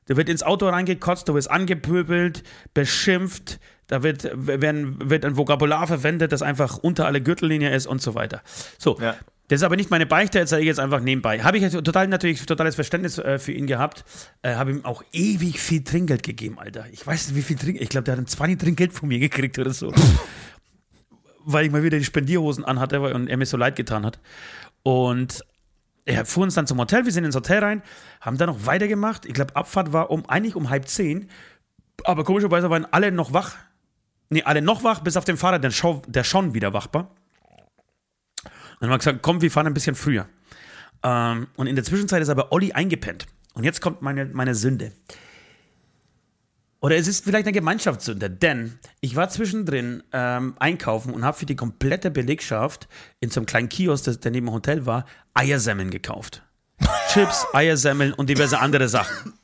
Da 0.07 0.17
wird 0.17 0.29
ins 0.29 0.43
Auto 0.43 0.69
reingekotzt, 0.69 1.29
du 1.29 1.35
wirst 1.35 1.51
angepöbelt, 1.51 2.43
beschimpft, 2.75 3.61
da 3.87 4.03
wird, 4.03 4.31
werden, 4.35 5.11
wird 5.11 5.25
ein 5.25 5.37
Vokabular 5.37 5.87
verwendet, 5.87 6.33
das 6.33 6.43
einfach 6.43 6.79
unter 6.79 7.07
alle 7.07 7.21
Gürtellinie 7.21 7.73
ist 7.75 7.87
und 7.87 8.03
so 8.03 8.15
weiter. 8.15 8.43
So, 8.79 8.99
ja. 9.01 9.17
Das 9.51 9.63
ist 9.63 9.65
aber 9.65 9.75
nicht 9.75 9.91
meine 9.91 10.07
Beichte, 10.07 10.39
jetzt 10.39 10.51
sage 10.51 10.63
ich 10.63 10.69
jetzt 10.69 10.79
einfach 10.79 11.01
nebenbei. 11.01 11.43
Habe 11.43 11.59
ich 11.59 11.73
total 11.73 12.07
natürlich 12.07 12.47
totales 12.47 12.77
Verständnis 12.77 13.19
äh, 13.19 13.37
für 13.41 13.51
ihn 13.51 13.67
gehabt. 13.67 14.05
Äh, 14.43 14.55
Habe 14.55 14.71
ihm 14.71 14.85
auch 14.85 15.03
ewig 15.11 15.59
viel 15.59 15.83
Trinkgeld 15.83 16.23
gegeben, 16.23 16.61
Alter. 16.61 16.87
Ich 16.93 17.05
weiß 17.05 17.27
nicht, 17.27 17.37
wie 17.37 17.43
viel 17.43 17.57
Trinkgeld. 17.57 17.83
Ich 17.83 17.89
glaube, 17.89 18.05
der 18.05 18.13
hat 18.13 18.21
ein 18.21 18.29
20 18.29 18.61
Trinkgeld 18.61 18.93
von 18.93 19.09
mir 19.09 19.19
gekriegt 19.19 19.59
oder 19.59 19.73
so. 19.73 19.93
Weil 21.45 21.67
ich 21.67 21.73
mal 21.73 21.83
wieder 21.83 21.99
die 21.99 22.05
Spendierhosen 22.05 22.65
anhatte 22.65 23.01
und 23.01 23.27
er 23.27 23.37
mir 23.37 23.45
so 23.45 23.57
leid 23.57 23.75
getan 23.75 24.07
hat. 24.07 24.21
Und 24.85 25.45
er 26.05 26.25
fuhr 26.27 26.45
uns 26.45 26.55
dann 26.55 26.69
zum 26.69 26.79
Hotel, 26.79 27.05
wir 27.05 27.11
sind 27.11 27.25
ins 27.25 27.35
Hotel 27.35 27.59
rein, 27.59 27.83
haben 28.21 28.39
dann 28.39 28.51
noch 28.51 28.67
weitergemacht. 28.67 29.27
Ich 29.27 29.35
glaube, 29.35 29.57
Abfahrt 29.57 29.93
war 29.93 30.13
um 30.13 30.29
eigentlich 30.29 30.55
um 30.55 30.71
halb 30.71 30.87
zehn. 30.87 31.29
Aber 32.05 32.23
komischerweise 32.23 32.71
waren 32.71 32.87
alle 32.93 33.11
noch 33.11 33.33
wach. 33.33 33.57
Nee, 34.29 34.45
alle 34.45 34.63
noch 34.63 34.85
wach, 34.85 35.01
bis 35.01 35.17
auf 35.17 35.25
den 35.25 35.37
Fahrer, 35.37 35.59
der, 35.59 35.73
schon, 35.73 36.03
der 36.07 36.23
schon 36.23 36.55
wieder 36.55 36.73
wachbar. 36.73 37.11
Dann 38.81 38.89
haben 38.89 38.95
wir 38.95 38.99
gesagt, 38.99 39.23
komm, 39.23 39.41
wir 39.43 39.51
fahren 39.51 39.67
ein 39.67 39.75
bisschen 39.75 39.95
früher. 39.95 40.27
Ähm, 41.03 41.47
und 41.57 41.67
in 41.67 41.77
der 41.77 41.85
Zwischenzeit 41.85 42.23
ist 42.23 42.29
aber 42.31 42.53
Olli 42.53 42.73
eingepennt. 42.73 43.27
Und 43.55 43.65
jetzt 43.65 43.81
kommt 43.81 44.03
meine, 44.03 44.27
meine 44.27 44.55
Sünde. 44.55 44.93
Oder 46.81 46.97
es 46.97 47.07
ist 47.07 47.25
vielleicht 47.25 47.47
eine 47.47 47.53
Gemeinschaftssünde, 47.53 48.31
denn 48.31 48.79
ich 49.01 49.15
war 49.15 49.29
zwischendrin 49.29 50.03
ähm, 50.13 50.55
einkaufen 50.59 51.13
und 51.13 51.25
habe 51.25 51.37
für 51.37 51.45
die 51.45 51.57
komplette 51.57 52.11
Belegschaft 52.11 52.89
in 53.21 53.29
so 53.29 53.41
einem 53.41 53.47
kleinen 53.47 53.69
Kiosk, 53.69 54.05
der 54.23 54.33
neben 54.33 54.47
dem 54.47 54.53
Hotel 54.55 54.87
war, 54.87 55.05
Eiersemmeln 55.35 55.91
gekauft. 55.91 56.43
Chips, 57.13 57.47
Eiersemmeln 57.53 58.15
und 58.15 58.31
diverse 58.31 58.59
andere 58.59 58.89
Sachen. 58.89 59.35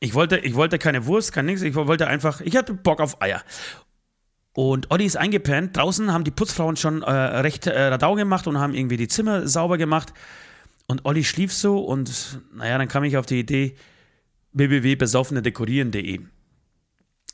Ich 0.00 0.12
wollte, 0.12 0.36
ich 0.38 0.54
wollte 0.54 0.78
keine 0.78 1.06
Wurst, 1.06 1.32
kein 1.32 1.46
nichts, 1.46 1.62
ich 1.62 1.74
wollte 1.74 2.06
einfach, 2.06 2.42
ich 2.42 2.56
hatte 2.56 2.74
Bock 2.74 3.00
auf 3.00 3.22
Eier. 3.22 3.42
Und 4.52 4.90
Olli 4.90 5.04
ist 5.04 5.16
eingepennt. 5.16 5.76
Draußen 5.76 6.12
haben 6.12 6.24
die 6.24 6.30
Putzfrauen 6.30 6.76
schon 6.76 7.02
äh, 7.02 7.10
recht 7.10 7.66
äh, 7.66 7.82
Radau 7.84 8.14
gemacht 8.14 8.46
und 8.46 8.58
haben 8.58 8.74
irgendwie 8.74 8.96
die 8.96 9.08
Zimmer 9.08 9.46
sauber 9.46 9.78
gemacht. 9.78 10.12
Und 10.86 11.04
Olli 11.04 11.22
schlief 11.22 11.52
so 11.52 11.78
und 11.78 12.40
naja, 12.52 12.76
dann 12.76 12.88
kam 12.88 13.04
ich 13.04 13.16
auf 13.16 13.26
die 13.26 13.38
Idee, 13.38 13.76
www.besoffenedekorieren.de. 14.52 16.20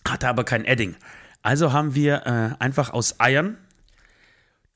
Hatte 0.07 0.29
aber 0.29 0.45
kein 0.45 0.65
Edding. 0.67 0.95
Also 1.43 1.73
haben 1.73 1.95
wir 1.95 2.27
äh, 2.27 2.63
einfach 2.63 2.91
aus 2.91 3.19
Eiern, 3.19 3.57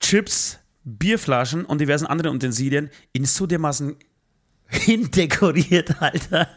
Chips, 0.01 0.59
Bierflaschen 0.85 1.67
und 1.67 1.81
diversen 1.81 2.07
anderen 2.07 2.35
Utensilien 2.35 2.91
in 3.13 3.27
so 3.27 3.47
dermaßen 3.47 3.97
hindekoriert, 4.67 6.01
Alter. 6.01 6.49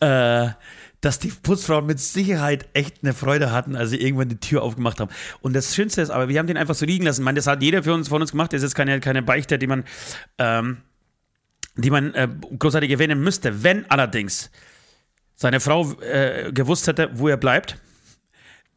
äh, 0.00 0.54
dass 1.04 1.18
die 1.18 1.28
Putzfrauen 1.28 1.86
mit 1.86 2.00
Sicherheit 2.00 2.66
echt 2.72 2.98
eine 3.02 3.12
Freude 3.12 3.52
hatten, 3.52 3.76
als 3.76 3.90
sie 3.90 4.00
irgendwann 4.00 4.28
die 4.28 4.40
Tür 4.40 4.62
aufgemacht 4.62 5.00
haben. 5.00 5.10
Und 5.40 5.54
das 5.54 5.74
Schönste 5.74 6.02
ist 6.02 6.10
aber, 6.10 6.28
wir 6.28 6.38
haben 6.38 6.46
den 6.46 6.56
einfach 6.56 6.74
so 6.74 6.86
liegen 6.86 7.04
lassen. 7.04 7.20
Ich 7.20 7.24
meine, 7.24 7.36
das 7.36 7.46
hat 7.46 7.62
jeder 7.62 7.82
für 7.82 7.92
uns, 7.92 8.08
von 8.08 8.20
uns 8.20 8.30
gemacht. 8.30 8.52
Das 8.52 8.58
ist 8.58 8.70
jetzt 8.70 8.74
keine, 8.74 9.00
keine 9.00 9.22
Beichte, 9.22 9.58
die 9.58 9.66
man 9.66 9.84
ähm, 10.38 10.78
die 11.76 11.90
man 11.90 12.14
äh, 12.14 12.28
großartig 12.58 12.90
erwähnen 12.90 13.20
müsste. 13.20 13.62
Wenn 13.62 13.90
allerdings 13.90 14.50
seine 15.34 15.60
Frau 15.60 15.92
äh, 16.00 16.52
gewusst 16.52 16.86
hätte, 16.86 17.10
wo 17.14 17.28
er 17.28 17.36
bleibt, 17.36 17.78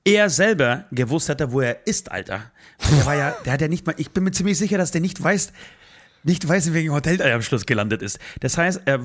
er 0.03 0.29
selber 0.29 0.86
gewusst 0.91 1.29
hätte, 1.29 1.51
wo 1.51 1.62
er 1.62 1.86
ist, 1.86 2.12
Alter. 2.12 2.51
Der 2.91 3.05
war 3.05 3.15
ja, 3.15 3.36
der 3.46 3.53
hat 3.53 3.62
ja 3.62 3.67
nicht 3.67 3.86
mal, 3.86 3.96
ich 3.98 4.12
bin 4.12 4.24
mir 4.24 4.31
ziemlich 4.31 4.57
sicher, 4.57 4.77
dass 4.77 4.91
der 4.91 5.01
nicht 5.01 5.22
weiß, 5.22 5.51
nicht 6.24 6.48
weiß, 6.48 6.67
in 6.67 6.74
welchem 6.74 6.93
Hotel 6.93 7.19
er 7.22 7.36
am 7.36 7.41
Schluss 7.41 7.65
gelandet 7.65 8.01
ist. 8.01 8.19
Das 8.39 8.57
heißt, 8.57 8.81
er 8.86 9.00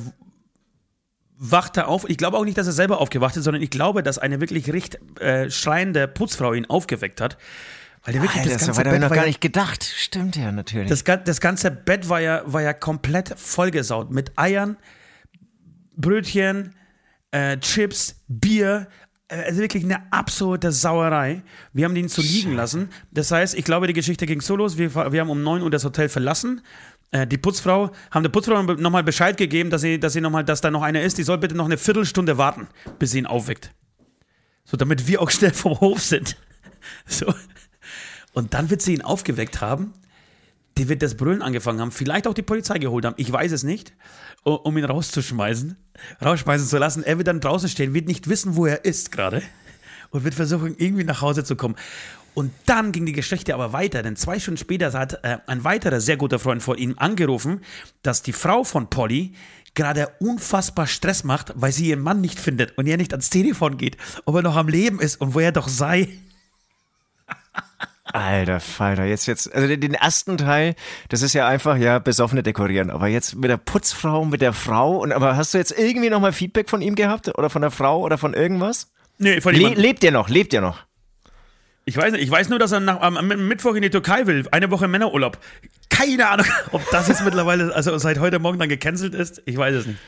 wachte 1.42 1.88
auf. 1.88 2.08
Ich 2.08 2.16
glaube 2.16 2.38
auch 2.38 2.44
nicht, 2.44 2.56
dass 2.56 2.68
er 2.68 2.72
selber 2.72 3.00
aufgewacht 3.00 3.36
ist, 3.36 3.44
sondern 3.44 3.62
ich 3.62 3.70
glaube, 3.70 4.02
dass 4.02 4.18
eine 4.18 4.40
wirklich 4.40 4.72
recht 4.72 4.98
äh, 5.20 5.50
schreiende 5.50 6.06
Putzfrau 6.06 6.52
ihn 6.52 6.66
aufgeweckt 6.66 7.20
hat. 7.20 7.36
Weil 8.04 8.14
der 8.14 8.22
wirklich 8.22 8.42
Alter, 8.42 8.54
das 8.54 8.66
ganze 8.66 8.84
so 8.84 8.90
Bett 8.90 9.00
noch 9.00 9.12
gar 9.12 9.26
nicht 9.26 9.40
gedacht. 9.40 9.84
Stimmt 9.84 10.36
ja 10.36 10.52
natürlich. 10.52 10.88
Das, 10.88 11.04
das 11.04 11.40
ganze 11.40 11.70
Bett 11.70 12.08
war 12.08 12.20
ja, 12.20 12.42
war 12.46 12.62
ja 12.62 12.72
komplett 12.72 13.34
vollgesaut 13.36 14.10
mit 14.10 14.32
Eiern, 14.36 14.76
Brötchen, 15.96 16.74
äh, 17.32 17.58
Chips, 17.58 18.22
Bier. 18.28 18.86
Äh, 19.28 19.42
also 19.42 19.60
wirklich 19.60 19.84
eine 19.84 20.12
absolute 20.12 20.70
Sauerei. 20.70 21.42
Wir 21.72 21.86
haben 21.86 21.96
ihn 21.96 22.08
so 22.08 22.22
liegen 22.22 22.54
lassen. 22.54 22.90
Das 23.10 23.32
heißt, 23.32 23.54
ich 23.54 23.64
glaube, 23.64 23.88
die 23.88 23.94
Geschichte 23.94 24.26
ging 24.26 24.40
so 24.40 24.54
los. 24.54 24.78
Wir, 24.78 24.94
wir 24.94 25.20
haben 25.20 25.30
um 25.30 25.42
9 25.42 25.62
Uhr 25.62 25.70
das 25.70 25.84
Hotel 25.84 26.08
verlassen. 26.08 26.60
Äh, 27.12 27.26
die 27.26 27.38
Putzfrau, 27.38 27.90
haben 28.10 28.22
der 28.22 28.30
Putzfrau 28.30 28.62
nochmal 28.62 29.04
Bescheid 29.04 29.36
gegeben, 29.36 29.70
dass 29.70 29.82
sie, 29.82 30.00
dass 30.00 30.14
sie 30.14 30.20
noch 30.20 30.30
mal, 30.30 30.42
dass 30.42 30.60
da 30.60 30.70
noch 30.70 30.82
einer 30.82 31.02
ist. 31.02 31.18
Die 31.18 31.22
soll 31.22 31.38
bitte 31.38 31.54
noch 31.54 31.66
eine 31.66 31.78
Viertelstunde 31.78 32.38
warten, 32.38 32.66
bis 32.98 33.12
sie 33.12 33.18
ihn 33.18 33.26
aufweckt. 33.26 33.72
So, 34.64 34.76
damit 34.76 35.06
wir 35.06 35.20
auch 35.20 35.30
schnell 35.30 35.52
vom 35.52 35.78
Hof 35.80 36.02
sind. 36.02 36.36
So. 37.06 37.32
Und 38.32 38.54
dann 38.54 38.68
wird 38.68 38.82
sie 38.82 38.94
ihn 38.94 39.02
aufgeweckt 39.02 39.60
haben. 39.60 39.92
Die 40.78 40.88
wird 40.88 41.00
das 41.00 41.16
Brüllen 41.16 41.40
angefangen 41.42 41.80
haben, 41.80 41.92
vielleicht 41.92 42.26
auch 42.26 42.34
die 42.34 42.42
Polizei 42.42 42.78
geholt 42.78 43.04
haben, 43.04 43.14
ich 43.18 43.30
weiß 43.30 43.52
es 43.52 43.62
nicht, 43.62 43.92
um 44.42 44.76
ihn 44.76 44.84
rauszuschmeißen, 44.84 45.76
rausschmeißen 46.24 46.66
zu 46.66 46.78
lassen. 46.78 47.04
Er 47.04 47.18
wird 47.18 47.28
dann 47.28 47.38
draußen 47.38 47.68
stehen, 47.68 47.94
wird 47.94 48.08
nicht 48.08 48.28
wissen, 48.28 48.56
wo 48.56 48.66
er 48.66 48.84
ist 48.84 49.12
gerade 49.12 49.42
und 50.10 50.24
wird 50.24 50.34
versuchen, 50.34 50.74
irgendwie 50.76 51.04
nach 51.04 51.20
Hause 51.20 51.44
zu 51.44 51.54
kommen. 51.54 51.76
Und 52.34 52.52
dann 52.66 52.92
ging 52.92 53.04
die 53.04 53.12
Geschichte 53.12 53.54
aber 53.54 53.72
weiter, 53.72 54.02
denn 54.02 54.16
zwei 54.16 54.38
Stunden 54.38 54.58
später 54.58 54.92
hat 54.92 55.22
äh, 55.22 55.38
ein 55.46 55.64
weiterer 55.64 56.00
sehr 56.00 56.16
guter 56.16 56.38
Freund 56.38 56.62
von 56.62 56.78
ihm 56.78 56.94
angerufen, 56.96 57.60
dass 58.02 58.22
die 58.22 58.32
Frau 58.32 58.64
von 58.64 58.88
Polly 58.88 59.34
gerade 59.74 60.08
unfassbar 60.18 60.86
Stress 60.86 61.24
macht, 61.24 61.52
weil 61.56 61.72
sie 61.72 61.88
ihren 61.88 62.00
Mann 62.00 62.20
nicht 62.20 62.38
findet 62.38 62.76
und 62.78 62.86
er 62.86 62.96
nicht 62.96 63.12
ans 63.12 63.30
Telefon 63.30 63.76
geht, 63.76 63.96
ob 64.24 64.36
er 64.36 64.42
noch 64.42 64.56
am 64.56 64.68
Leben 64.68 65.00
ist 65.00 65.20
und 65.20 65.34
wo 65.34 65.40
er 65.40 65.52
doch 65.52 65.68
sei. 65.68 66.08
Alter 68.04 68.60
Falter, 68.60 69.04
jetzt, 69.04 69.26
jetzt, 69.26 69.54
also 69.54 69.74
den 69.74 69.94
ersten 69.94 70.36
Teil, 70.36 70.74
das 71.08 71.22
ist 71.22 71.32
ja 71.32 71.46
einfach, 71.46 71.76
ja, 71.76 71.98
besoffene 71.98 72.42
dekorieren. 72.42 72.90
Aber 72.90 73.08
jetzt 73.08 73.36
mit 73.36 73.48
der 73.48 73.56
Putzfrau, 73.56 74.24
mit 74.24 74.42
der 74.42 74.52
Frau, 74.52 74.98
und 74.98 75.12
aber 75.12 75.36
hast 75.36 75.54
du 75.54 75.58
jetzt 75.58 75.78
irgendwie 75.78 76.10
nochmal 76.10 76.32
Feedback 76.32 76.68
von 76.68 76.82
ihm 76.82 76.94
gehabt? 76.94 77.28
Oder 77.38 77.48
von 77.48 77.62
der 77.62 77.70
Frau 77.70 78.00
oder 78.00 78.18
von 78.18 78.34
irgendwas? 78.34 78.92
Nee, 79.18 79.40
von 79.40 79.54
Le 79.54 79.68
Lebt 79.68 80.04
ihr 80.04 80.10
noch? 80.10 80.28
Lebt 80.28 80.52
ihr 80.52 80.60
noch? 80.60 80.84
Ich 81.84 81.96
weiß 81.96 82.12
nicht, 82.12 82.22
ich 82.22 82.30
weiß 82.30 82.48
nur, 82.48 82.58
dass 82.58 82.72
er 82.72 82.80
nach, 82.80 83.00
am 83.00 83.26
Mittwoch 83.26 83.74
in 83.74 83.82
die 83.82 83.90
Türkei 83.90 84.26
will, 84.26 84.46
eine 84.52 84.70
Woche 84.70 84.86
Männerurlaub. 84.88 85.38
Keine 85.90 86.28
Ahnung, 86.28 86.46
ob 86.72 86.82
das 86.90 87.08
jetzt 87.08 87.24
mittlerweile, 87.24 87.74
also 87.74 87.96
seit 87.98 88.18
heute 88.18 88.38
Morgen 88.38 88.58
dann 88.58 88.68
gecancelt 88.68 89.14
ist, 89.14 89.42
ich 89.46 89.56
weiß 89.56 89.74
es 89.74 89.86
nicht. 89.86 89.98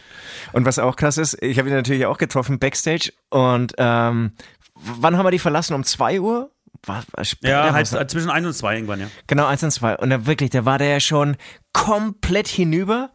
Und 0.53 0.67
was 0.67 0.79
auch 0.79 0.97
krass 0.97 1.19
ist, 1.19 1.43
ich 1.43 1.59
habe 1.59 1.69
ihn 1.69 1.75
natürlich 1.75 2.07
auch 2.07 2.19
getroffen 2.19 2.59
backstage 2.59 3.13
und 3.31 3.75
ähm, 3.79 4.33
wann 4.75 5.17
haben 5.17 5.27
wir 5.27 5.31
die 5.31 5.39
verlassen? 5.39 5.75
Um 5.75 5.85
2 5.85 6.21
Uhr? 6.21 6.51
war, 6.87 7.03
war 7.13 7.25
ja, 7.43 7.73
halt 7.73 8.11
zwischen 8.11 8.31
1 8.31 8.47
und 8.47 8.53
2 8.53 8.75
irgendwann, 8.75 9.01
ja. 9.01 9.07
Genau, 9.27 9.47
1 9.47 9.63
und 9.65 9.71
2. 9.71 9.97
Und 9.99 10.11
dann 10.11 10.27
wirklich, 10.27 10.51
da 10.51 10.65
war 10.65 10.79
der 10.79 10.89
ja 10.89 11.01
schon 11.01 11.37
komplett 11.73 12.49
hinüber, 12.49 13.11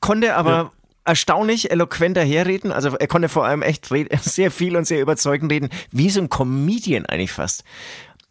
konnte 0.00 0.34
aber 0.34 0.50
ja. 0.50 0.72
Erstaunlich 1.06 1.70
eloquent 1.70 2.16
daherreden. 2.16 2.72
Also 2.72 2.96
er 2.96 3.06
konnte 3.06 3.28
vor 3.28 3.46
allem 3.46 3.62
echt 3.62 3.88
sehr 4.20 4.50
viel 4.50 4.76
und 4.76 4.86
sehr 4.86 5.00
überzeugend 5.00 5.50
reden, 5.52 5.70
wie 5.90 6.10
so 6.10 6.20
ein 6.20 6.28
Comedian 6.28 7.06
eigentlich 7.06 7.32
fast. 7.32 7.64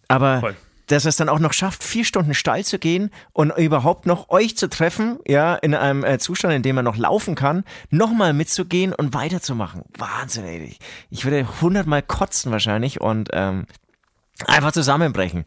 Aber 0.08 0.40
Voll 0.40 0.56
dass 0.88 1.06
er 1.06 1.10
es 1.10 1.16
dann 1.16 1.30
auch 1.30 1.40
noch 1.40 1.54
schafft, 1.54 1.84
vier 1.84 2.06
Stunden 2.06 2.34
steil 2.34 2.64
zu 2.64 2.80
gehen 2.80 3.12
und 3.34 3.52
überhaupt 3.58 4.06
noch 4.06 4.30
euch 4.30 4.56
zu 4.58 4.70
treffen, 4.70 5.20
ja, 5.28 5.56
in 5.56 5.74
einem 5.74 6.04
äh, 6.04 6.20
Zustand, 6.20 6.54
in 6.54 6.64
dem 6.64 6.78
er 6.78 6.84
noch 6.84 6.98
laufen 6.98 7.36
kann, 7.36 7.64
nochmal 7.90 8.34
mitzugehen 8.34 8.94
und 8.94 9.14
weiterzumachen. 9.14 9.84
Wahnsinn, 9.98 10.46
ey. 10.46 10.78
Ich 11.10 11.26
würde 11.26 11.48
hundertmal 11.62 12.02
kotzen 12.02 12.52
wahrscheinlich 12.52 13.02
und 13.02 13.30
ähm, 13.34 13.66
einfach 14.46 14.72
zusammenbrechen. 14.72 15.46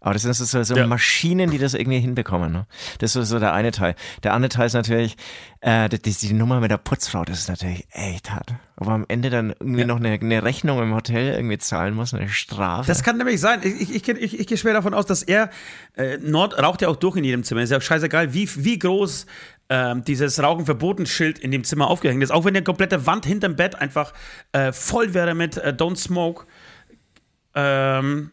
Aber 0.00 0.14
das 0.14 0.22
sind 0.22 0.34
so, 0.34 0.62
so 0.62 0.74
ja. 0.74 0.86
Maschinen, 0.86 1.50
die 1.50 1.58
das 1.58 1.74
irgendwie 1.74 1.98
hinbekommen. 1.98 2.52
Ne? 2.52 2.66
Das 2.98 3.16
ist 3.16 3.28
so 3.28 3.38
der 3.38 3.52
eine 3.52 3.70
Teil. 3.70 3.94
Der 4.22 4.32
andere 4.32 4.48
Teil 4.48 4.66
ist 4.66 4.72
natürlich, 4.72 5.16
äh, 5.60 5.88
die, 5.90 5.98
die 5.98 6.32
Nummer 6.32 6.60
mit 6.60 6.70
der 6.70 6.78
Putzfrau, 6.78 7.24
das 7.24 7.40
ist 7.40 7.48
natürlich 7.48 7.86
echt 7.90 8.30
hart. 8.30 8.54
Aber 8.76 8.92
am 8.92 9.04
Ende 9.08 9.28
dann 9.28 9.50
irgendwie 9.60 9.80
ja. 9.80 9.86
noch 9.86 9.96
eine, 9.96 10.12
eine, 10.12 10.42
Rechnung 10.42 10.82
im 10.82 10.94
Hotel 10.94 11.34
irgendwie 11.34 11.58
zahlen 11.58 11.94
muss, 11.94 12.14
eine 12.14 12.30
Strafe. 12.30 12.86
Das 12.86 13.02
kann 13.02 13.18
nämlich 13.18 13.40
sein. 13.40 13.60
Ich, 13.62 13.94
ich, 13.94 14.08
ich, 14.08 14.40
ich 14.40 14.46
gehe 14.46 14.56
schwer 14.56 14.72
davon 14.72 14.94
aus, 14.94 15.04
dass 15.04 15.22
er, 15.22 15.50
äh, 15.96 16.16
Nord 16.16 16.58
raucht 16.58 16.80
ja 16.80 16.88
auch 16.88 16.96
durch 16.96 17.16
in 17.16 17.24
jedem 17.24 17.44
Zimmer. 17.44 17.60
Ist 17.60 17.70
ja 17.70 17.80
scheißegal, 17.80 18.32
wie, 18.32 18.48
wie 18.56 18.78
groß 18.78 19.26
ähm, 19.68 20.02
dieses 20.04 20.42
Rauchenverbotenschild 20.42 21.38
in 21.38 21.50
dem 21.50 21.64
Zimmer 21.64 21.88
aufgehängt 21.88 22.22
ist. 22.22 22.30
Auch 22.30 22.46
wenn 22.46 22.54
die 22.54 22.64
komplette 22.64 23.06
Wand 23.06 23.26
hinterm 23.26 23.54
Bett 23.54 23.76
einfach 23.76 24.14
äh, 24.52 24.72
voll 24.72 25.12
wäre 25.12 25.34
mit 25.34 25.58
äh, 25.58 25.74
Don't 25.76 25.96
Smoke 25.96 26.46
ähm, 27.54 28.30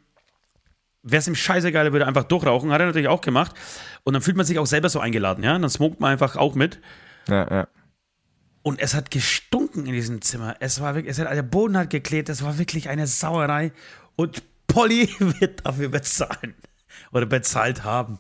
wäre 1.12 1.20
es 1.20 1.28
ihm 1.28 1.36
scheißegal, 1.36 1.88
er 1.88 1.94
würde 1.94 2.08
einfach 2.08 2.24
durchrauchen. 2.24 2.72
Hat 2.72 2.80
er 2.80 2.88
natürlich 2.88 3.08
auch 3.08 3.22
gemacht. 3.22 3.54
Und 4.04 4.14
dann 4.14 4.22
fühlt 4.22 4.38
man 4.38 4.46
sich 4.46 4.60
auch 4.60 4.66
selber 4.66 4.90
so 4.90 5.00
eingeladen, 5.00 5.44
ja. 5.44 5.58
dann 5.58 5.70
smoked 5.70 6.00
man 6.00 6.12
einfach 6.12 6.36
auch 6.36 6.56
mit. 6.56 6.80
Ja, 7.28 7.48
ja. 7.50 7.68
Und 8.62 8.82
es 8.82 8.94
hat 8.96 9.12
gestunken 9.12 9.86
in 9.86 9.94
diesem 9.94 10.22
Zimmer. 10.22 10.56
Es 10.60 10.82
war 10.82 10.96
wirklich, 10.96 11.12
es 11.12 11.20
hat, 11.20 11.34
der 11.34 11.42
Boden 11.42 11.78
hat 11.78 11.90
geklebt, 11.90 12.28
es 12.28 12.44
war 12.44 12.58
wirklich 12.58 12.90
eine 12.90 13.08
Sauerei. 13.08 13.72
Und 14.16 14.44
Polly 14.68 15.10
wird 15.20 15.66
dafür 15.66 15.90
bezahlen. 15.90 16.54
Oder 17.12 17.26
bezahlt 17.26 17.84
haben. 17.84 18.20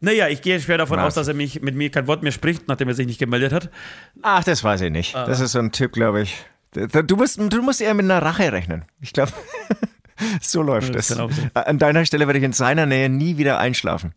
Naja, 0.00 0.28
ich 0.28 0.42
gehe 0.42 0.60
schwer 0.60 0.78
davon 0.78 0.98
Was? 0.98 1.06
aus, 1.06 1.14
dass 1.14 1.28
er 1.28 1.34
mich 1.34 1.62
mit 1.62 1.74
mir 1.74 1.90
kein 1.90 2.06
Wort 2.06 2.22
mehr 2.22 2.32
spricht, 2.32 2.66
nachdem 2.68 2.88
er 2.88 2.94
sich 2.94 3.06
nicht 3.06 3.18
gemeldet 3.18 3.52
hat. 3.52 3.70
Ach, 4.22 4.42
das 4.42 4.64
weiß 4.64 4.80
ich 4.80 4.90
nicht. 4.90 5.14
Ah. 5.14 5.26
Das 5.26 5.40
ist 5.40 5.52
so 5.52 5.58
ein 5.58 5.72
Typ, 5.72 5.92
glaube 5.92 6.22
ich. 6.22 6.44
Du 6.72 7.16
musst, 7.16 7.38
du 7.38 7.62
musst 7.62 7.80
eher 7.80 7.94
mit 7.94 8.04
einer 8.06 8.22
Rache 8.22 8.50
rechnen. 8.50 8.84
Ich 9.00 9.12
glaube, 9.12 9.32
so 10.40 10.62
läuft 10.62 10.94
es. 10.94 11.16
An 11.54 11.78
deiner 11.78 12.04
Stelle 12.04 12.26
werde 12.26 12.38
ich 12.38 12.44
in 12.44 12.52
seiner 12.52 12.86
Nähe 12.86 13.08
nie 13.08 13.36
wieder 13.36 13.58
einschlafen. 13.58 14.14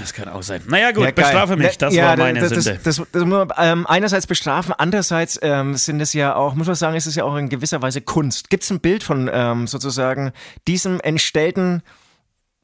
Das 0.00 0.12
kann 0.12 0.28
auch 0.28 0.42
sein. 0.42 0.62
Naja, 0.68 0.92
gut, 0.92 1.04
ja, 1.04 1.10
bestrafe 1.10 1.56
mich. 1.56 1.78
Das 1.78 1.94
ja, 1.94 2.08
war 2.08 2.16
meine 2.16 2.40
das, 2.40 2.50
Sünde. 2.50 2.78
Das, 2.82 2.96
das, 2.96 3.06
das 3.10 3.24
man 3.24 3.48
ähm, 3.58 3.86
einerseits 3.86 4.26
bestrafen, 4.26 4.74
andererseits 4.76 5.38
ähm, 5.42 5.74
sind 5.76 6.00
es 6.00 6.12
ja 6.12 6.34
auch, 6.34 6.54
muss 6.54 6.66
man 6.66 6.76
sagen, 6.76 6.96
ist 6.96 7.06
es 7.06 7.14
ja 7.14 7.24
auch 7.24 7.36
in 7.36 7.48
gewisser 7.48 7.80
Weise 7.82 8.00
Kunst. 8.00 8.50
Gibt 8.50 8.64
es 8.64 8.70
ein 8.70 8.80
Bild 8.80 9.02
von 9.02 9.30
ähm, 9.32 9.66
sozusagen 9.66 10.32
diesem 10.68 11.00
entstellten 11.00 11.82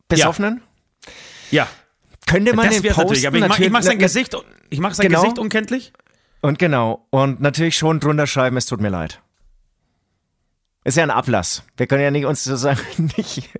Besoffenen? 0.09 0.63
Ja. 1.51 1.65
ja. 1.65 1.69
Könnte 2.27 2.55
man 2.55 2.67
das 2.67 2.83
den 2.83 2.93
posten? 2.93 3.03
Natürlich, 3.03 3.27
aber 3.27 3.39
ich, 3.39 3.49
mach, 3.49 3.59
ich 3.59 3.71
mache 3.71 3.83
sein 3.83 3.99
Gesicht, 3.99 4.37
ich 4.71 4.81
mach 4.81 4.95
sein 4.95 5.09
genau. 5.09 5.23
Gesicht 5.23 5.39
unkenntlich. 5.39 5.93
Und 6.41 6.59
genau. 6.59 7.07
Und 7.11 7.41
natürlich 7.41 7.77
schon 7.77 8.01
drunter 8.01 8.27
schreiben, 8.27 8.57
es 8.57 8.67
tut 8.67 8.81
mir 8.81 8.91
leid. 8.91 9.21
Ist 10.85 10.97
ja 10.97 11.03
ein 11.03 11.11
Ablass. 11.11 11.63
Wir 11.77 11.87
können 11.87 12.03
ja 12.03 12.11
nicht 12.11 12.27
uns 12.27 12.45
sozusagen 12.45 12.81
nicht 13.17 13.51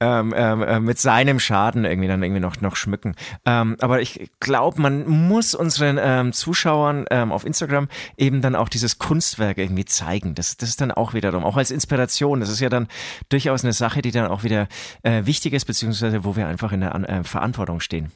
ähm, 0.00 0.32
ähm, 0.36 0.62
äh, 0.62 0.80
mit 0.80 0.98
seinem 0.98 1.38
Schaden 1.38 1.84
irgendwie 1.84 2.08
dann 2.08 2.22
irgendwie 2.22 2.40
noch, 2.40 2.60
noch 2.60 2.76
schmücken. 2.76 3.14
Ähm, 3.44 3.76
aber 3.80 4.00
ich 4.00 4.30
glaube, 4.40 4.80
man 4.80 5.06
muss 5.06 5.54
unseren 5.54 5.98
ähm, 6.00 6.32
Zuschauern 6.32 7.04
ähm, 7.10 7.30
auf 7.30 7.44
Instagram 7.44 7.88
eben 8.16 8.40
dann 8.40 8.56
auch 8.56 8.68
dieses 8.68 8.98
Kunstwerk 8.98 9.58
irgendwie 9.58 9.84
zeigen. 9.84 10.34
Das, 10.34 10.56
das 10.56 10.70
ist 10.70 10.80
dann 10.80 10.90
auch 10.90 11.14
wiederum, 11.14 11.44
auch 11.44 11.56
als 11.56 11.70
Inspiration. 11.70 12.40
Das 12.40 12.48
ist 12.48 12.60
ja 12.60 12.70
dann 12.70 12.88
durchaus 13.28 13.64
eine 13.64 13.72
Sache, 13.72 14.02
die 14.02 14.10
dann 14.10 14.28
auch 14.28 14.44
wieder 14.44 14.66
äh, 15.02 15.26
wichtig 15.26 15.52
ist, 15.52 15.66
beziehungsweise 15.66 16.24
wo 16.24 16.36
wir 16.36 16.46
einfach 16.46 16.72
in 16.72 16.80
der 16.80 16.94
äh, 16.94 17.24
Verantwortung 17.24 17.80
stehen. 17.80 18.12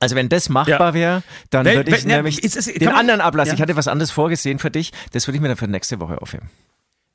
Also 0.00 0.16
wenn 0.16 0.28
das 0.28 0.48
machbar 0.48 0.92
wäre, 0.94 1.22
dann 1.48 1.64
würde 1.64 1.96
ich 1.96 2.04
ne, 2.04 2.16
nämlich 2.16 2.44
ist, 2.44 2.56
ist, 2.56 2.80
den 2.80 2.88
anderen 2.88 3.20
Ablass, 3.20 3.48
ja. 3.48 3.54
ich 3.54 3.62
hatte 3.62 3.76
was 3.76 3.88
anderes 3.88 4.10
vorgesehen 4.10 4.58
für 4.58 4.70
dich, 4.70 4.92
das 5.12 5.26
würde 5.26 5.36
ich 5.36 5.40
mir 5.40 5.48
dann 5.48 5.56
für 5.56 5.68
nächste 5.68 6.00
Woche 6.00 6.20
aufheben. 6.20 6.50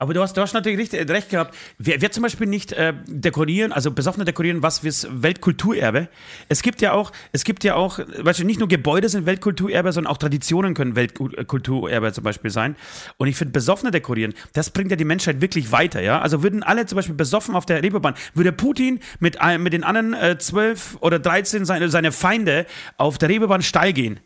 Aber 0.02 0.16
du 0.16 0.22
hast, 0.24 0.36
du 0.36 0.42
hast 0.42 0.54
natürlich 0.54 0.80
recht, 0.80 0.94
äh, 0.96 1.04
recht 1.04 1.30
gehabt. 1.30 1.56
Wer, 1.78 2.02
wer 2.02 2.12
zum 2.12 2.24
Beispiel 2.24 2.48
nicht 2.48 2.72
äh, 2.72 2.96
dekorieren, 3.06 3.72
also 3.72 3.92
besoffene 3.92 4.26
dekorieren, 4.26 4.64
was 4.64 4.80
fürs 4.80 5.08
Weltkulturerbe. 5.12 6.08
Es 6.50 6.64
gibt 6.64 6.82
ja 6.82 6.94
auch, 6.94 7.12
es 7.34 7.44
gibt 7.44 7.64
ja 7.64 7.76
auch, 7.76 8.00
weißt 8.00 8.40
du, 8.40 8.44
nicht 8.44 8.58
nur 8.58 8.68
Gebäude 8.68 9.10
sind 9.10 9.28
Weltkulturerbe, 9.28 9.94
sondern 9.94 10.12
auch 10.12 10.18
Traditionen 10.18 10.74
können 10.74 10.96
Weltkulturerbe 10.96 12.14
zum 12.14 12.24
Beispiel 12.24 12.50
sein. 12.50 12.76
Und 13.18 13.28
ich 13.28 13.36
finde, 13.36 13.52
besoffene 13.52 13.92
dekorieren, 13.92 14.34
das 14.54 14.72
bringt 14.72 14.90
ja 14.90 14.98
die 14.98 15.06
Menschheit 15.06 15.40
wirklich 15.40 15.72
weiter, 15.72 16.02
ja. 16.02 16.20
Also 16.20 16.42
würden 16.42 16.64
alle 16.64 16.88
zum 16.88 16.96
Beispiel 16.96 17.14
besoffen 17.14 17.56
auf 17.56 17.68
der 17.68 17.84
Reeperbahn, 17.84 18.16
würde 18.34 18.52
Putin 18.52 19.02
mit, 19.20 19.38
mit 19.60 19.72
den 19.72 19.84
anderen 19.84 20.16
äh, 20.16 20.36
zwölf 20.40 20.96
äh, 20.96 21.06
oder 21.06 21.20
dreizehn 21.20 21.64
seine, 21.64 21.90
seine 21.90 22.12
Feinde 22.12 22.66
auf 22.98 23.20
der 23.20 23.30
Reeperbahn 23.30 23.62
steil 23.62 23.94
gehen, 23.94 24.20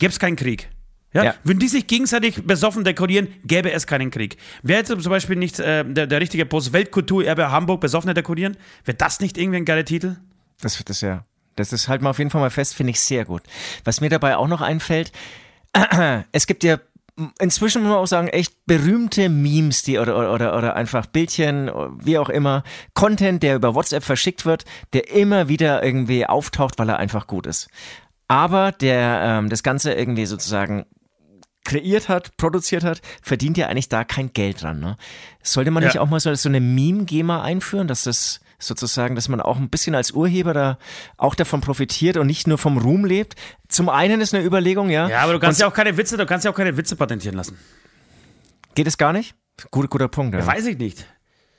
gäbe 0.00 0.10
es 0.10 0.18
keinen 0.18 0.34
Krieg. 0.34 0.70
Ja? 1.12 1.24
ja? 1.24 1.34
Wenn 1.44 1.58
die 1.58 1.68
sich 1.68 1.86
gegenseitig 1.86 2.46
besoffen 2.46 2.84
dekorieren, 2.84 3.28
gäbe 3.44 3.72
es 3.72 3.86
keinen 3.86 4.10
Krieg. 4.10 4.36
Wäre 4.62 4.80
jetzt 4.80 4.88
zum 4.88 5.10
Beispiel 5.10 5.36
nicht 5.36 5.58
äh, 5.58 5.84
der, 5.84 6.06
der 6.06 6.20
richtige 6.20 6.46
Post 6.46 6.72
Weltkulturerbe 6.72 7.50
Hamburg 7.50 7.80
besoffene 7.80 8.14
dekorieren? 8.14 8.56
Wäre 8.84 8.96
das 8.96 9.20
nicht 9.20 9.36
irgendwie 9.36 9.58
ein 9.58 9.64
geiler 9.64 9.84
Titel? 9.84 10.16
Das 10.60 10.78
wird 10.78 10.90
es 10.90 11.00
ja. 11.00 11.24
Das 11.56 11.72
ist 11.72 11.88
halt 11.88 12.00
mal 12.00 12.10
auf 12.10 12.18
jeden 12.18 12.30
Fall 12.30 12.40
mal 12.40 12.50
fest, 12.50 12.74
finde 12.74 12.90
ich 12.90 13.00
sehr 13.00 13.24
gut. 13.24 13.42
Was 13.84 14.00
mir 14.00 14.08
dabei 14.08 14.36
auch 14.36 14.48
noch 14.48 14.60
einfällt, 14.60 15.12
es 16.32 16.46
gibt 16.46 16.64
ja 16.64 16.78
inzwischen 17.38 17.82
muss 17.82 17.90
man 17.90 17.98
auch 17.98 18.06
sagen, 18.06 18.28
echt 18.28 18.54
berühmte 18.66 19.28
Memes, 19.28 19.82
die 19.82 19.98
oder, 19.98 20.32
oder, 20.32 20.56
oder 20.56 20.74
einfach 20.74 21.06
Bildchen, 21.06 21.70
wie 21.98 22.18
auch 22.18 22.28
immer, 22.28 22.62
Content, 22.94 23.42
der 23.42 23.56
über 23.56 23.74
WhatsApp 23.74 24.04
verschickt 24.04 24.46
wird, 24.46 24.64
der 24.92 25.10
immer 25.10 25.48
wieder 25.48 25.82
irgendwie 25.82 26.24
auftaucht, 26.26 26.78
weil 26.78 26.88
er 26.88 26.98
einfach 26.98 27.26
gut 27.26 27.46
ist. 27.46 27.68
Aber 28.28 28.72
der 28.72 29.22
ähm, 29.24 29.48
das 29.48 29.62
Ganze 29.62 29.92
irgendwie 29.92 30.24
sozusagen 30.24 30.86
kreiert 31.64 32.08
hat, 32.08 32.36
produziert 32.36 32.84
hat, 32.84 33.00
verdient 33.22 33.56
ja 33.56 33.68
eigentlich 33.68 33.88
da 33.88 34.04
kein 34.04 34.32
Geld 34.32 34.62
dran. 34.62 34.80
Ne? 34.80 34.96
Sollte 35.42 35.70
man 35.70 35.82
ja. 35.82 35.88
nicht 35.88 35.98
auch 35.98 36.08
mal 36.08 36.20
so, 36.20 36.34
so 36.34 36.48
eine 36.48 36.60
Meme-GEMA 36.60 37.42
einführen, 37.42 37.88
dass 37.88 38.04
das 38.04 38.40
sozusagen, 38.58 39.14
dass 39.14 39.28
man 39.28 39.40
auch 39.40 39.56
ein 39.56 39.70
bisschen 39.70 39.94
als 39.94 40.12
Urheber 40.12 40.52
da 40.52 40.78
auch 41.16 41.34
davon 41.34 41.60
profitiert 41.60 42.16
und 42.16 42.26
nicht 42.26 42.46
nur 42.46 42.58
vom 42.58 42.78
Ruhm 42.78 43.04
lebt. 43.04 43.34
Zum 43.68 43.88
einen 43.88 44.20
ist 44.20 44.34
eine 44.34 44.44
Überlegung, 44.44 44.90
ja. 44.90 45.08
Ja, 45.08 45.20
aber 45.20 45.32
du 45.32 45.38
kannst 45.38 45.60
und, 45.60 45.62
ja 45.62 45.68
auch 45.68 45.74
keine 45.74 45.96
Witze, 45.96 46.16
du 46.16 46.26
kannst 46.26 46.44
ja 46.44 46.50
auch 46.50 46.56
keine 46.56 46.76
Witze 46.76 46.96
patentieren 46.96 47.36
lassen. 47.36 47.58
Geht 48.74 48.86
es 48.86 48.98
gar 48.98 49.12
nicht? 49.12 49.34
Guter, 49.70 49.88
guter 49.88 50.08
Punkt. 50.08 50.34
Ja. 50.34 50.46
Weiß 50.46 50.66
ich 50.66 50.78
nicht. 50.78 51.06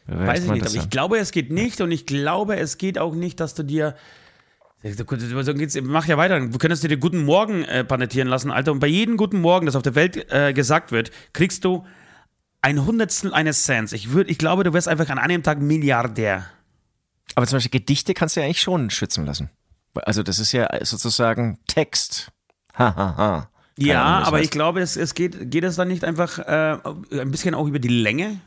Weiß 0.07 0.43
ich 0.43 0.51
nicht, 0.51 0.65
aber 0.65 0.75
ich 0.75 0.89
glaube, 0.89 1.17
es 1.19 1.31
geht 1.31 1.51
nicht 1.51 1.79
und 1.79 1.91
ich 1.91 2.05
glaube, 2.05 2.57
es 2.57 2.77
geht 2.77 2.97
auch 2.97 3.13
nicht, 3.13 3.39
dass 3.39 3.53
du 3.53 3.63
dir 3.63 3.95
so 4.83 5.53
geht's, 5.53 5.79
mach 5.81 6.07
ja 6.07 6.17
weiter. 6.17 6.39
Du 6.39 6.57
könntest 6.57 6.83
dir 6.83 6.87
den 6.87 6.99
guten 6.99 7.23
Morgen 7.23 7.63
äh, 7.65 7.83
patentieren 7.83 8.27
lassen, 8.27 8.51
Alter. 8.51 8.71
Und 8.71 8.79
bei 8.79 8.87
jedem 8.87 9.15
guten 9.15 9.39
Morgen, 9.39 9.65
das 9.65 9.75
auf 9.75 9.83
der 9.83 9.95
Welt 9.95 10.31
äh, 10.31 10.53
gesagt 10.53 10.91
wird, 10.91 11.11
kriegst 11.33 11.63
du 11.65 11.85
ein 12.61 12.85
Hundertstel 12.85 13.33
eines 13.33 13.63
Cents. 13.63 13.93
Ich, 13.93 14.11
würd, 14.11 14.29
ich 14.29 14.37
glaube, 14.37 14.63
du 14.63 14.73
wärst 14.73 14.87
einfach 14.87 15.09
an 15.09 15.19
einem 15.19 15.43
Tag 15.43 15.59
Milliardär. 15.59 16.45
Aber 17.35 17.45
zum 17.45 17.57
Beispiel 17.57 17.79
Gedichte 17.79 18.13
kannst 18.13 18.35
du 18.35 18.39
ja 18.39 18.45
eigentlich 18.45 18.61
schon 18.61 18.89
schützen 18.89 19.25
lassen. 19.25 19.49
Also 19.93 20.23
das 20.23 20.39
ist 20.39 20.51
ja 20.51 20.69
sozusagen 20.83 21.59
Text. 21.67 22.31
Hahaha. 22.73 22.95
Ha, 22.95 23.17
ha. 23.17 23.51
Ja, 23.77 24.03
Ahnung, 24.03 24.27
aber 24.27 24.37
heißt. 24.37 24.45
ich 24.45 24.51
glaube, 24.51 24.81
es, 24.81 24.95
es 24.95 25.13
geht, 25.13 25.49
geht 25.49 25.63
es 25.63 25.75
dann 25.75 25.87
nicht 25.87 26.03
einfach 26.03 26.39
äh, 26.39 26.77
ein 27.19 27.31
bisschen 27.31 27.55
auch 27.55 27.67
über 27.67 27.79
die 27.79 27.87
Länge? 27.87 28.39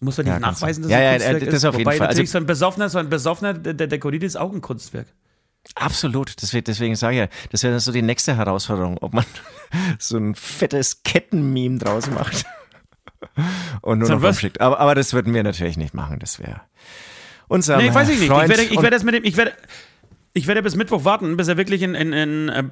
Muss 0.00 0.16
man 0.16 0.26
nicht 0.26 0.32
ja, 0.32 0.40
nachweisen, 0.40 0.82
dass 0.82 0.90
ja, 0.90 0.98
es 0.98 1.04
ein 1.04 1.12
ja, 1.12 1.38
Kunstwerk 1.38 1.50
das 1.50 1.54
ist? 1.54 1.64
auf 1.66 1.74
jeden 1.74 1.86
Wobei 1.86 1.96
Fall. 1.98 2.06
natürlich 2.08 2.28
also, 2.28 2.32
so 2.32 2.38
ein 2.38 2.46
besoffener, 2.46 2.88
so 2.88 2.98
ein 2.98 3.08
besoffener, 3.10 3.54
der, 3.54 3.74
der 3.74 3.86
dekoriert 3.86 4.22
ist 4.22 4.36
auch 4.36 4.52
ein 4.52 4.62
Kunstwerk. 4.62 5.06
Absolut, 5.74 6.40
deswegen, 6.40 6.64
deswegen 6.64 6.96
sage 6.96 7.14
ich 7.14 7.20
ja, 7.20 7.28
das 7.50 7.62
wäre 7.62 7.78
so 7.80 7.92
die 7.92 8.00
nächste 8.00 8.34
Herausforderung, 8.34 8.96
ob 8.98 9.12
man 9.12 9.26
so 9.98 10.16
ein 10.16 10.34
fettes 10.34 11.02
Kettenmeme 11.02 11.78
draus 11.78 12.08
macht 12.08 12.46
und 13.82 13.98
nur 13.98 14.08
so 14.08 14.16
noch 14.16 14.34
schickt. 14.34 14.60
Aber, 14.60 14.80
aber 14.80 14.94
das 14.94 15.12
würden 15.12 15.34
wir 15.34 15.42
natürlich 15.42 15.76
nicht 15.76 15.92
machen, 15.92 16.18
das 16.18 16.38
wäre 16.38 16.62
unser 17.48 17.76
Nee, 17.76 17.92
weiß 17.92 18.08
ich 18.08 18.20
nicht. 18.20 18.30
Freund 18.30 18.50
ich 18.50 18.56
werde, 18.56 18.72
ich 18.72 18.76
werde 18.76 18.90
das 18.90 19.02
mit 19.02 19.14
dem, 19.14 19.24
ich 19.24 19.36
werde, 19.36 19.52
ich 20.32 20.46
werde 20.46 20.62
bis 20.62 20.76
Mittwoch 20.76 21.04
warten, 21.04 21.36
bis 21.36 21.48
er 21.48 21.56
wirklich 21.56 21.82
in, 21.82 21.94
in, 21.94 22.12
in 22.12 22.48
äh, 22.48 22.62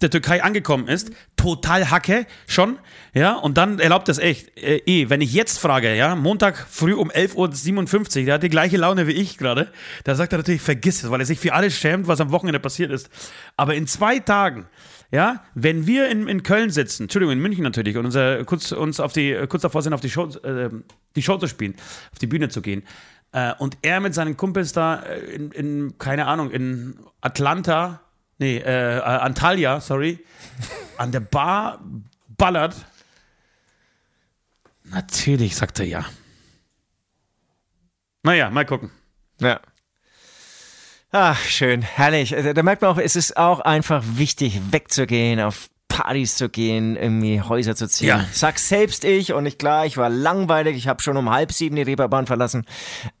der 0.00 0.10
Türkei 0.10 0.42
angekommen 0.42 0.88
ist, 0.88 1.10
total 1.36 1.90
Hacke 1.90 2.26
schon, 2.46 2.78
ja, 3.12 3.36
und 3.36 3.56
dann 3.56 3.78
erlaubt 3.78 4.08
das 4.08 4.18
echt. 4.18 4.56
Äh, 4.58 4.82
eh, 4.86 5.10
wenn 5.10 5.20
ich 5.20 5.32
jetzt 5.32 5.58
frage, 5.58 5.94
ja, 5.94 6.14
Montag 6.14 6.66
früh 6.68 6.94
um 6.94 7.10
11.57 7.10 8.20
Uhr, 8.20 8.24
der 8.26 8.34
hat 8.34 8.42
die 8.42 8.48
gleiche 8.48 8.76
Laune 8.76 9.06
wie 9.06 9.12
ich 9.12 9.38
gerade, 9.38 9.70
da 10.04 10.14
sagt 10.14 10.32
er 10.32 10.38
natürlich, 10.38 10.62
vergiss 10.62 11.02
es, 11.02 11.10
weil 11.10 11.20
er 11.20 11.26
sich 11.26 11.38
für 11.38 11.52
alles 11.52 11.74
schämt, 11.74 12.08
was 12.08 12.20
am 12.20 12.30
Wochenende 12.30 12.60
passiert 12.60 12.90
ist. 12.90 13.10
Aber 13.56 13.74
in 13.74 13.86
zwei 13.86 14.18
Tagen, 14.18 14.66
ja, 15.10 15.44
wenn 15.54 15.86
wir 15.86 16.08
in, 16.08 16.26
in 16.28 16.42
Köln 16.42 16.70
sitzen, 16.70 17.04
Entschuldigung, 17.04 17.32
in 17.32 17.40
München 17.40 17.62
natürlich, 17.62 17.96
und 17.96 18.06
unser, 18.06 18.44
kurz, 18.44 18.72
uns 18.72 19.00
auf 19.00 19.12
die, 19.12 19.36
kurz 19.48 19.62
davor 19.62 19.82
sind, 19.82 19.92
auf 19.92 20.00
die 20.00 20.10
Show, 20.10 20.28
äh, 20.42 20.70
die 21.14 21.22
Show 21.22 21.36
zu 21.36 21.46
spielen, 21.46 21.74
auf 22.12 22.18
die 22.18 22.26
Bühne 22.26 22.48
zu 22.48 22.62
gehen, 22.62 22.82
äh, 23.34 23.52
und 23.58 23.76
er 23.82 24.00
mit 24.00 24.14
seinen 24.14 24.36
Kumpels 24.36 24.72
da 24.72 25.02
äh, 25.02 25.18
in, 25.18 25.50
in 25.50 25.98
keine 25.98 26.26
Ahnung, 26.26 26.50
in 26.50 26.96
Atlanta 27.20 28.00
nee, 28.38 28.58
äh, 28.58 29.00
Antalya, 29.00 29.80
sorry, 29.80 30.24
an 30.98 31.12
der 31.12 31.20
Bar 31.20 31.80
ballert. 32.28 32.74
Natürlich, 34.84 35.56
sagt 35.56 35.80
er 35.80 35.86
ja. 35.86 36.04
Naja, 38.22 38.50
mal 38.50 38.64
gucken. 38.64 38.90
Ja. 39.40 39.60
Ach, 41.10 41.38
schön, 41.38 41.82
herrlich. 41.82 42.34
Also, 42.34 42.52
da 42.52 42.62
merkt 42.62 42.82
man 42.82 42.90
auch, 42.90 42.98
es 42.98 43.16
ist 43.16 43.36
auch 43.36 43.60
einfach 43.60 44.02
wichtig, 44.04 44.60
wegzugehen, 44.72 45.40
auf 45.40 45.68
Partys 45.94 46.34
zu 46.34 46.48
gehen, 46.48 46.96
irgendwie 46.96 47.40
Häuser 47.40 47.76
zu 47.76 47.86
ziehen. 47.86 48.08
Ja. 48.08 48.24
Sag 48.32 48.58
selbst 48.58 49.04
ich 49.04 49.32
und 49.32 49.46
ich 49.46 49.58
klar, 49.58 49.86
ich 49.86 49.96
war 49.96 50.10
langweilig, 50.10 50.76
ich 50.76 50.88
habe 50.88 51.00
schon 51.00 51.16
um 51.16 51.30
halb 51.30 51.52
sieben 51.52 51.76
die 51.76 51.82
Reeperbahn 51.82 52.26
verlassen. 52.26 52.66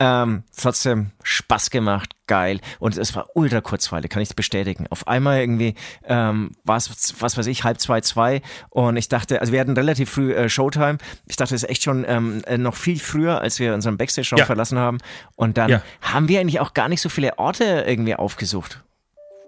Ähm, 0.00 0.42
trotzdem 0.56 1.12
Spaß 1.22 1.70
gemacht, 1.70 2.16
geil 2.26 2.58
und 2.80 2.98
es 2.98 3.14
war 3.14 3.28
ultra 3.34 3.60
kurzweilig, 3.60 4.10
kann 4.10 4.22
ich 4.22 4.34
bestätigen. 4.34 4.88
Auf 4.90 5.06
einmal 5.06 5.38
irgendwie 5.38 5.76
ähm, 6.02 6.50
war 6.64 6.76
es, 6.76 7.14
was 7.20 7.38
weiß 7.38 7.46
ich, 7.46 7.62
halb 7.62 7.80
zwei, 7.80 8.00
zwei 8.00 8.42
und 8.70 8.96
ich 8.96 9.08
dachte, 9.08 9.40
also 9.40 9.52
wir 9.52 9.60
hatten 9.60 9.74
relativ 9.74 10.10
früh 10.10 10.34
äh, 10.34 10.48
Showtime. 10.48 10.98
Ich 11.26 11.36
dachte, 11.36 11.54
es 11.54 11.62
ist 11.62 11.70
echt 11.70 11.84
schon 11.84 12.04
ähm, 12.08 12.42
äh, 12.44 12.58
noch 12.58 12.74
viel 12.74 12.98
früher, 12.98 13.40
als 13.40 13.60
wir 13.60 13.72
unseren 13.72 13.98
Backstage-Show 13.98 14.36
ja. 14.36 14.46
verlassen 14.46 14.78
haben 14.78 14.98
und 15.36 15.58
dann 15.58 15.70
ja. 15.70 15.82
haben 16.00 16.26
wir 16.26 16.40
eigentlich 16.40 16.58
auch 16.58 16.74
gar 16.74 16.88
nicht 16.88 17.02
so 17.02 17.08
viele 17.08 17.38
Orte 17.38 17.84
irgendwie 17.86 18.16
aufgesucht. 18.16 18.82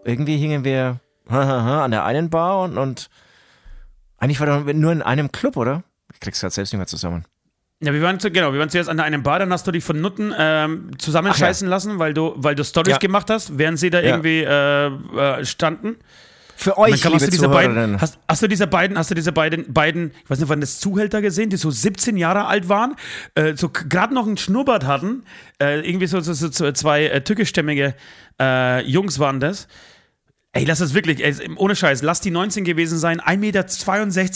Irgendwie 0.04 0.36
hingen 0.36 0.62
wir 0.62 1.00
an 1.34 1.90
der 1.90 2.04
einen 2.04 2.30
Bar 2.30 2.62
und, 2.62 2.78
und 2.78 3.10
eigentlich 4.18 4.40
war 4.40 4.46
doch 4.46 4.72
nur 4.72 4.92
in 4.92 5.02
einem 5.02 5.32
Club, 5.32 5.56
oder? 5.56 5.82
Ich 6.12 6.20
krieg's 6.20 6.40
gerade 6.40 6.54
selbst 6.54 6.72
nicht 6.72 6.78
mehr 6.78 6.86
zusammen. 6.86 7.24
Ja, 7.80 7.92
wir 7.92 8.00
waren, 8.00 8.18
zu, 8.18 8.30
genau, 8.30 8.54
wir 8.54 8.58
waren 8.58 8.70
zuerst 8.70 8.88
an 8.88 9.00
einem 9.00 9.22
Bar, 9.22 9.38
dann 9.38 9.52
hast 9.52 9.66
du 9.66 9.70
dich 9.70 9.84
von 9.84 10.00
Nutten 10.00 10.32
ähm, 10.38 10.98
zusammenscheißen 10.98 11.68
ja. 11.68 11.70
lassen, 11.70 11.98
weil 11.98 12.14
du, 12.14 12.32
weil 12.36 12.54
du 12.54 12.64
Stories 12.64 12.92
ja. 12.92 12.98
gemacht 12.98 13.28
hast, 13.28 13.58
während 13.58 13.78
sie 13.78 13.90
da 13.90 14.00
irgendwie 14.00 14.42
äh, 14.42 14.86
äh, 14.86 15.44
standen. 15.44 15.96
Für 16.58 16.78
euch, 16.78 17.04
liebe 17.04 17.14
hast, 17.14 17.26
du 17.26 17.30
diese 17.30 17.50
beiden, 17.50 18.00
hast, 18.00 18.18
hast 18.26 18.42
du 18.42 18.48
diese 18.48 18.66
beiden, 18.66 18.96
hast 18.96 19.10
du 19.10 19.14
diese 19.14 19.30
beiden, 19.30 19.74
beiden, 19.74 20.12
ich 20.24 20.30
weiß 20.30 20.38
nicht, 20.38 20.48
wann 20.48 20.62
das 20.62 20.80
Zuhälter 20.80 21.20
gesehen, 21.20 21.50
die 21.50 21.58
so 21.58 21.70
17 21.70 22.16
Jahre 22.16 22.46
alt 22.46 22.70
waren, 22.70 22.96
äh, 23.34 23.54
so 23.56 23.68
gerade 23.68 24.14
noch 24.14 24.26
einen 24.26 24.38
Schnurrbart 24.38 24.86
hatten, 24.86 25.24
äh, 25.62 25.86
irgendwie 25.86 26.06
so, 26.06 26.18
so, 26.20 26.32
so, 26.32 26.72
zwei 26.72 27.08
äh, 27.08 27.22
türkischstämmige 27.22 27.94
äh, 28.40 28.82
Jungs 28.88 29.18
waren 29.18 29.38
das. 29.38 29.68
Ey, 30.56 30.64
lass 30.64 30.78
das 30.78 30.94
wirklich, 30.94 31.24
ey, 31.24 31.34
ohne 31.56 31.76
Scheiß, 31.76 32.02
lass 32.02 32.20
die 32.20 32.30
19 32.30 32.64
gewesen 32.64 32.98
sein, 32.98 33.20
1,62 33.20 33.36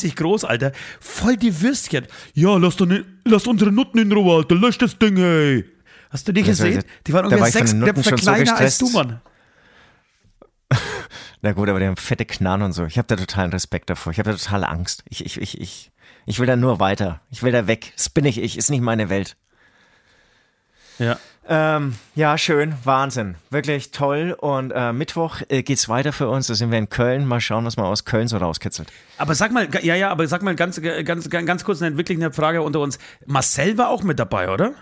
Meter 0.05 0.15
groß, 0.17 0.45
Alter. 0.45 0.73
Voll 1.01 1.37
die 1.37 1.61
Würstchen. 1.61 2.07
Ja, 2.35 2.57
lass, 2.57 2.77
doch 2.77 2.87
ne, 2.87 3.05
lass 3.25 3.47
unsere 3.47 3.73
Nutten 3.73 3.99
in 3.99 4.13
Ruhe, 4.13 4.37
Alter, 4.39 4.55
lösch 4.55 4.79
das 4.79 4.99
Ding, 4.99 5.17
ey. 5.17 5.65
Hast 6.11 6.27
du 6.29 6.33
die 6.33 6.43
Das 6.43 6.59
war- 6.61 6.67
gesehen? 6.67 6.85
Die 7.07 7.13
waren 7.13 7.31
war 7.31 7.39
ungefähr 7.39 7.53
von 7.67 7.67
sechs 7.69 7.85
Köpfe 7.85 8.03
schon 8.11 8.19
so 8.19 8.25
kleiner 8.25 8.57
als 8.57 8.79
du. 8.79 8.91
Mann. 8.91 9.21
Na 11.43 11.53
gut, 11.53 11.69
aber 11.69 11.81
die 11.81 11.87
haben 11.87 11.97
fette 11.97 12.25
Knarren 12.27 12.63
und 12.63 12.73
so. 12.73 12.85
Ich 12.85 12.99
habe 12.99 13.07
da 13.09 13.17
totalen 13.17 13.51
Respekt 13.53 13.91
davor. 13.91 14.13
Ich 14.13 14.19
habe 14.19 14.31
da 14.31 14.37
totale 14.37 14.69
Angst. 14.69 15.05
Ich, 15.09 15.25
ich, 15.25 15.41
ich, 15.41 15.61
ich, 15.61 15.91
ich 16.27 16.39
will 16.39 16.47
da 16.47 16.57
nur 16.57 16.81
weiter. 16.81 17.21
Ich 17.31 17.43
will 17.43 17.53
da 17.53 17.67
weg. 17.67 17.93
Das 17.97 18.11
bin 18.11 18.25
ich 18.25 18.39
ich. 18.39 18.59
Ist 18.59 18.71
nicht 18.71 18.83
meine 18.83 19.09
Welt. 19.09 19.37
Ja. 20.99 21.19
Ähm, 21.53 21.97
ja, 22.15 22.39
schön. 22.39 22.75
Wahnsinn. 22.85 23.35
Wirklich 23.51 23.91
toll. 23.91 24.37
Und 24.39 24.71
äh, 24.71 24.93
Mittwoch 24.93 25.41
äh, 25.49 25.65
geht's 25.65 25.89
weiter 25.89 26.13
für 26.13 26.29
uns. 26.29 26.47
Da 26.47 26.55
sind 26.55 26.71
wir 26.71 26.79
in 26.79 26.89
Köln. 26.89 27.27
Mal 27.27 27.41
schauen, 27.41 27.65
was 27.65 27.77
man 27.77 27.87
aus 27.87 28.05
Köln 28.05 28.29
so 28.29 28.37
rauskitzelt. 28.37 28.89
Aber 29.19 29.35
sag 29.35 29.51
mal, 29.51 29.69
ja, 29.83 29.97
ja, 29.97 30.11
aber 30.11 30.29
sag 30.29 30.43
mal 30.43 30.55
ganz, 30.55 30.81
ganz, 30.81 31.05
ganz, 31.05 31.29
ganz 31.29 31.65
kurz 31.65 31.83
eine, 31.83 31.97
wirklich 31.97 32.19
eine 32.19 32.33
Frage 32.33 32.63
unter 32.63 32.79
uns. 32.79 33.01
Marcel 33.27 33.77
war 33.79 33.89
auch 33.89 34.05
mit 34.05 34.21
dabei, 34.21 34.49
oder? 34.51 34.75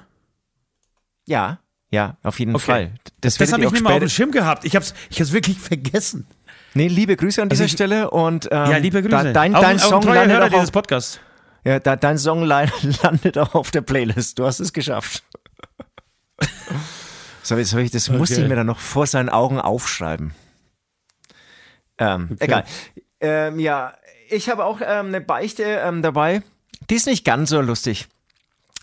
Ja, 1.27 1.59
ja, 1.91 2.17
auf 2.23 2.39
jeden 2.39 2.55
Okay. 2.55 2.65
Fall. 2.65 2.91
Das, 3.23 3.37
Das 3.39 3.51
habe 3.53 3.63
ich 3.63 3.69
auch 3.69 3.73
nicht 3.73 3.83
mal 3.83 3.95
auf 3.95 3.99
dem 4.01 4.09
Schirm 4.11 4.31
gehabt. 4.31 4.65
Ich 4.67 4.77
hab's, 4.77 4.93
ich 5.09 5.21
hab's 5.21 5.33
wirklich 5.33 5.59
vergessen. 5.59 6.27
Nee, 6.75 6.89
liebe 6.89 7.17
Grüße 7.17 7.41
an 7.41 7.49
dieser 7.49 7.65
ich- 7.65 7.73
Stelle 7.73 8.11
und 8.11 8.47
ähm, 8.53 8.71
Ja, 8.71 8.77
liebe 8.77 9.01
Grüße. 9.03 9.11
Da, 9.25 9.33
dein, 9.33 9.55
Auch- 9.55 9.63
dein 9.63 9.79
auch 9.79 9.89
Song 9.89 10.01
treuer 10.03 10.15
landet 10.17 10.37
Hörer 10.37 10.45
auch 10.47 10.51
dieses 10.51 10.69
auf, 10.69 10.73
Podcasts. 10.73 11.19
ja, 11.65 11.79
da, 11.81 11.97
dein 11.97 12.19
Song 12.19 12.43
landet 13.03 13.39
auch 13.39 13.55
auf 13.55 13.71
der 13.71 13.81
Playlist. 13.81 14.39
Du 14.39 14.45
hast 14.45 14.61
es 14.61 14.75
geschafft. 14.75 15.23
so, 17.43 17.57
jetzt 17.57 17.73
ich, 17.75 17.91
das 17.91 18.09
musste 18.09 18.35
ich 18.35 18.41
Okay. 18.41 18.49
mir 18.49 18.57
dann 18.57 18.67
noch 18.67 18.79
vor 18.81 19.07
seinen 19.07 19.29
Augen 19.29 19.61
aufschreiben. 19.61 20.35
Ähm, 21.99 22.37
Egal. 22.39 22.65
Ähm, 23.21 23.59
ja, 23.59 23.95
ich 24.29 24.49
habe 24.49 24.65
auch 24.65 24.81
ähm, 24.81 25.07
eine 25.09 25.21
Beichte 25.21 25.65
ähm, 25.65 26.03
dabei. 26.03 26.43
Die 26.91 26.95
ist 26.95 27.07
nicht 27.07 27.25
ganz 27.25 27.51
so 27.51 27.61
lustig. 27.61 28.09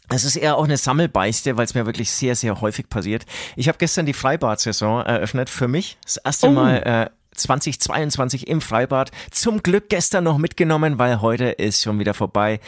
Es 0.09 0.23
ist 0.23 0.35
eher 0.35 0.57
auch 0.57 0.65
eine 0.65 0.77
Sammelbeichte, 0.77 1.57
weil 1.57 1.65
es 1.65 1.73
mir 1.73 1.85
wirklich 1.85 2.11
sehr, 2.11 2.35
sehr 2.35 2.61
häufig 2.61 2.89
passiert. 2.89 3.25
Ich 3.55 3.67
habe 3.67 3.77
gestern 3.79 4.05
die 4.05 4.13
Freibad-Saison 4.13 5.03
eröffnet 5.03 5.49
für 5.49 5.67
mich. 5.67 5.97
Das 6.03 6.17
erste 6.17 6.47
Oh. 6.47 6.51
Mal 6.51 6.75
äh, 6.83 7.09
2022 7.35 8.47
im 8.47 8.61
Freibad. 8.61 9.11
Zum 9.31 9.63
Glück 9.63 9.89
gestern 9.89 10.23
noch 10.23 10.37
mitgenommen, 10.37 10.97
weil 10.97 11.21
heute 11.21 11.45
ist 11.45 11.81
schon 11.81 11.99
wieder 11.99 12.13
vorbei. 12.13 12.59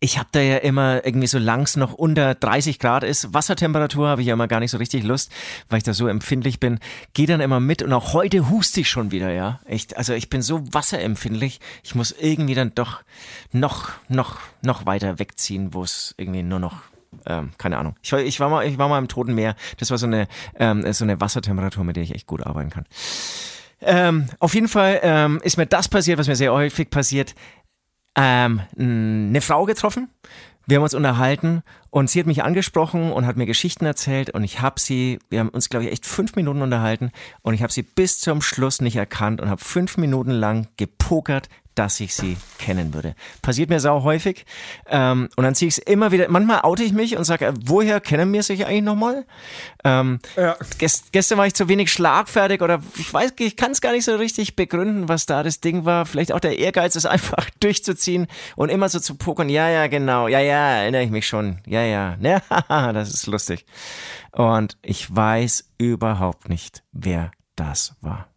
Ich 0.00 0.18
habe 0.18 0.28
da 0.32 0.40
ja 0.40 0.58
immer 0.58 1.04
irgendwie, 1.04 1.26
solange 1.26 1.64
es 1.64 1.76
noch 1.76 1.94
unter 1.94 2.34
30 2.34 2.78
Grad 2.78 3.04
ist, 3.04 3.32
Wassertemperatur 3.32 4.08
habe 4.08 4.20
ich 4.20 4.28
ja 4.28 4.34
immer 4.34 4.48
gar 4.48 4.60
nicht 4.60 4.70
so 4.70 4.78
richtig 4.78 5.04
Lust, 5.04 5.32
weil 5.68 5.78
ich 5.78 5.84
da 5.84 5.94
so 5.94 6.06
empfindlich 6.08 6.60
bin. 6.60 6.78
Gehe 7.14 7.26
dann 7.26 7.40
immer 7.40 7.60
mit 7.60 7.82
und 7.82 7.92
auch 7.92 8.12
heute 8.12 8.50
huste 8.50 8.80
ich 8.80 8.90
schon 8.90 9.10
wieder, 9.10 9.32
ja. 9.32 9.60
Echt, 9.64 9.96
also 9.96 10.12
ich 10.12 10.30
bin 10.30 10.42
so 10.42 10.62
wasserempfindlich. 10.72 11.60
Ich 11.82 11.94
muss 11.94 12.12
irgendwie 12.12 12.54
dann 12.54 12.72
doch 12.74 13.02
noch, 13.52 13.90
noch, 14.08 14.38
noch 14.62 14.86
weiter 14.86 15.18
wegziehen, 15.18 15.74
wo 15.74 15.82
es 15.82 16.14
irgendwie 16.16 16.42
nur 16.42 16.58
noch 16.58 16.82
ähm, 17.26 17.50
keine 17.58 17.78
Ahnung. 17.78 17.96
Ich 18.02 18.12
war, 18.12 18.20
ich 18.20 18.40
war 18.40 18.48
mal, 18.48 18.66
ich 18.66 18.78
war 18.78 18.88
mal 18.88 18.98
im 18.98 19.08
Toten 19.08 19.34
Meer. 19.34 19.56
Das 19.78 19.90
war 19.90 19.98
so 19.98 20.06
eine, 20.06 20.28
ähm, 20.56 20.90
so 20.92 21.04
eine 21.04 21.20
Wassertemperatur, 21.20 21.84
mit 21.84 21.96
der 21.96 22.02
ich 22.02 22.14
echt 22.14 22.26
gut 22.26 22.44
arbeiten 22.44 22.70
kann. 22.70 22.84
Ähm, 23.80 24.26
auf 24.38 24.54
jeden 24.54 24.68
Fall 24.68 25.00
ähm, 25.02 25.40
ist 25.42 25.56
mir 25.56 25.66
das 25.66 25.88
passiert, 25.88 26.18
was 26.18 26.28
mir 26.28 26.36
sehr 26.36 26.52
häufig 26.52 26.90
passiert. 26.90 27.34
Ähm, 28.16 28.60
eine 28.76 29.40
Frau 29.40 29.64
getroffen. 29.64 30.08
Wir 30.66 30.76
haben 30.76 30.82
uns 30.82 30.92
unterhalten 30.92 31.62
und 31.88 32.10
sie 32.10 32.20
hat 32.20 32.26
mich 32.26 32.42
angesprochen 32.42 33.10
und 33.10 33.24
hat 33.24 33.38
mir 33.38 33.46
Geschichten 33.46 33.86
erzählt 33.86 34.28
und 34.28 34.44
ich 34.44 34.60
habe 34.60 34.78
sie, 34.78 35.18
wir 35.30 35.40
haben 35.40 35.48
uns 35.48 35.70
glaube 35.70 35.86
ich 35.86 35.92
echt 35.92 36.04
fünf 36.04 36.36
Minuten 36.36 36.60
unterhalten 36.60 37.10
und 37.40 37.54
ich 37.54 37.62
habe 37.62 37.72
sie 37.72 37.82
bis 37.82 38.20
zum 38.20 38.42
Schluss 38.42 38.82
nicht 38.82 38.96
erkannt 38.96 39.40
und 39.40 39.48
habe 39.48 39.64
fünf 39.64 39.96
Minuten 39.96 40.30
lang 40.30 40.68
gepokert, 40.76 41.48
dass 41.78 42.00
ich 42.00 42.12
sie 42.12 42.36
kennen 42.58 42.92
würde. 42.92 43.14
Passiert 43.40 43.70
mir 43.70 43.78
sau 43.78 44.02
häufig 44.02 44.44
ähm, 44.88 45.28
und 45.36 45.44
dann 45.44 45.54
ziehe 45.54 45.68
ich 45.68 45.78
es 45.78 45.84
immer 45.84 46.10
wieder, 46.10 46.28
manchmal 46.28 46.62
oute 46.62 46.82
ich 46.82 46.92
mich 46.92 47.16
und 47.16 47.22
sage, 47.22 47.46
äh, 47.46 47.52
woher 47.64 48.00
kennen 48.00 48.32
wir 48.32 48.42
sich 48.42 48.66
eigentlich 48.66 48.82
nochmal? 48.82 49.24
Ähm, 49.84 50.18
gest, 50.78 51.12
gestern 51.12 51.38
war 51.38 51.46
ich 51.46 51.54
zu 51.54 51.68
wenig 51.68 51.92
schlagfertig 51.92 52.62
oder 52.62 52.80
ich 52.96 53.14
weiß, 53.14 53.34
ich 53.38 53.56
kann 53.56 53.70
es 53.70 53.80
gar 53.80 53.92
nicht 53.92 54.04
so 54.04 54.16
richtig 54.16 54.56
begründen, 54.56 55.08
was 55.08 55.26
da 55.26 55.44
das 55.44 55.60
Ding 55.60 55.84
war. 55.84 56.04
Vielleicht 56.04 56.32
auch 56.32 56.40
der 56.40 56.58
Ehrgeiz, 56.58 56.96
es 56.96 57.06
einfach 57.06 57.48
durchzuziehen 57.60 58.26
und 58.56 58.70
immer 58.70 58.88
so 58.88 58.98
zu 58.98 59.14
pokern. 59.14 59.48
Ja, 59.48 59.68
ja, 59.68 59.86
genau. 59.86 60.26
Ja, 60.26 60.40
ja, 60.40 60.78
erinnere 60.78 61.04
ich 61.04 61.10
mich 61.10 61.28
schon. 61.28 61.60
Ja, 61.66 61.82
ja. 61.82 62.16
Ja, 62.68 62.92
das 62.92 63.14
ist 63.14 63.26
lustig. 63.26 63.64
Und 64.32 64.78
ich 64.82 65.14
weiß 65.14 65.70
überhaupt 65.78 66.48
nicht, 66.48 66.82
wer 66.92 67.30
das 67.56 67.94
war. 68.00 68.28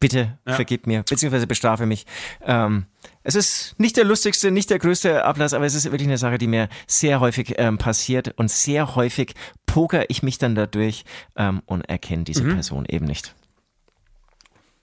Bitte 0.00 0.38
vergib 0.46 0.86
mir, 0.86 1.02
beziehungsweise 1.02 1.46
bestrafe 1.46 1.84
mich. 1.84 2.06
Ähm, 2.40 2.86
es 3.22 3.34
ist 3.34 3.78
nicht 3.78 3.98
der 3.98 4.04
lustigste, 4.04 4.50
nicht 4.50 4.70
der 4.70 4.78
größte 4.78 5.24
Ablass, 5.24 5.52
aber 5.52 5.66
es 5.66 5.74
ist 5.74 5.84
wirklich 5.84 6.08
eine 6.08 6.16
Sache, 6.16 6.38
die 6.38 6.46
mir 6.46 6.70
sehr 6.86 7.20
häufig 7.20 7.54
ähm, 7.58 7.76
passiert 7.76 8.32
und 8.38 8.50
sehr 8.50 8.96
häufig 8.96 9.34
poker 9.66 10.08
ich 10.08 10.22
mich 10.22 10.38
dann 10.38 10.54
dadurch 10.54 11.04
ähm, 11.36 11.60
und 11.66 11.82
erkenne 11.82 12.24
diese 12.24 12.44
Person 12.44 12.86
eben 12.88 13.04
nicht. 13.04 13.34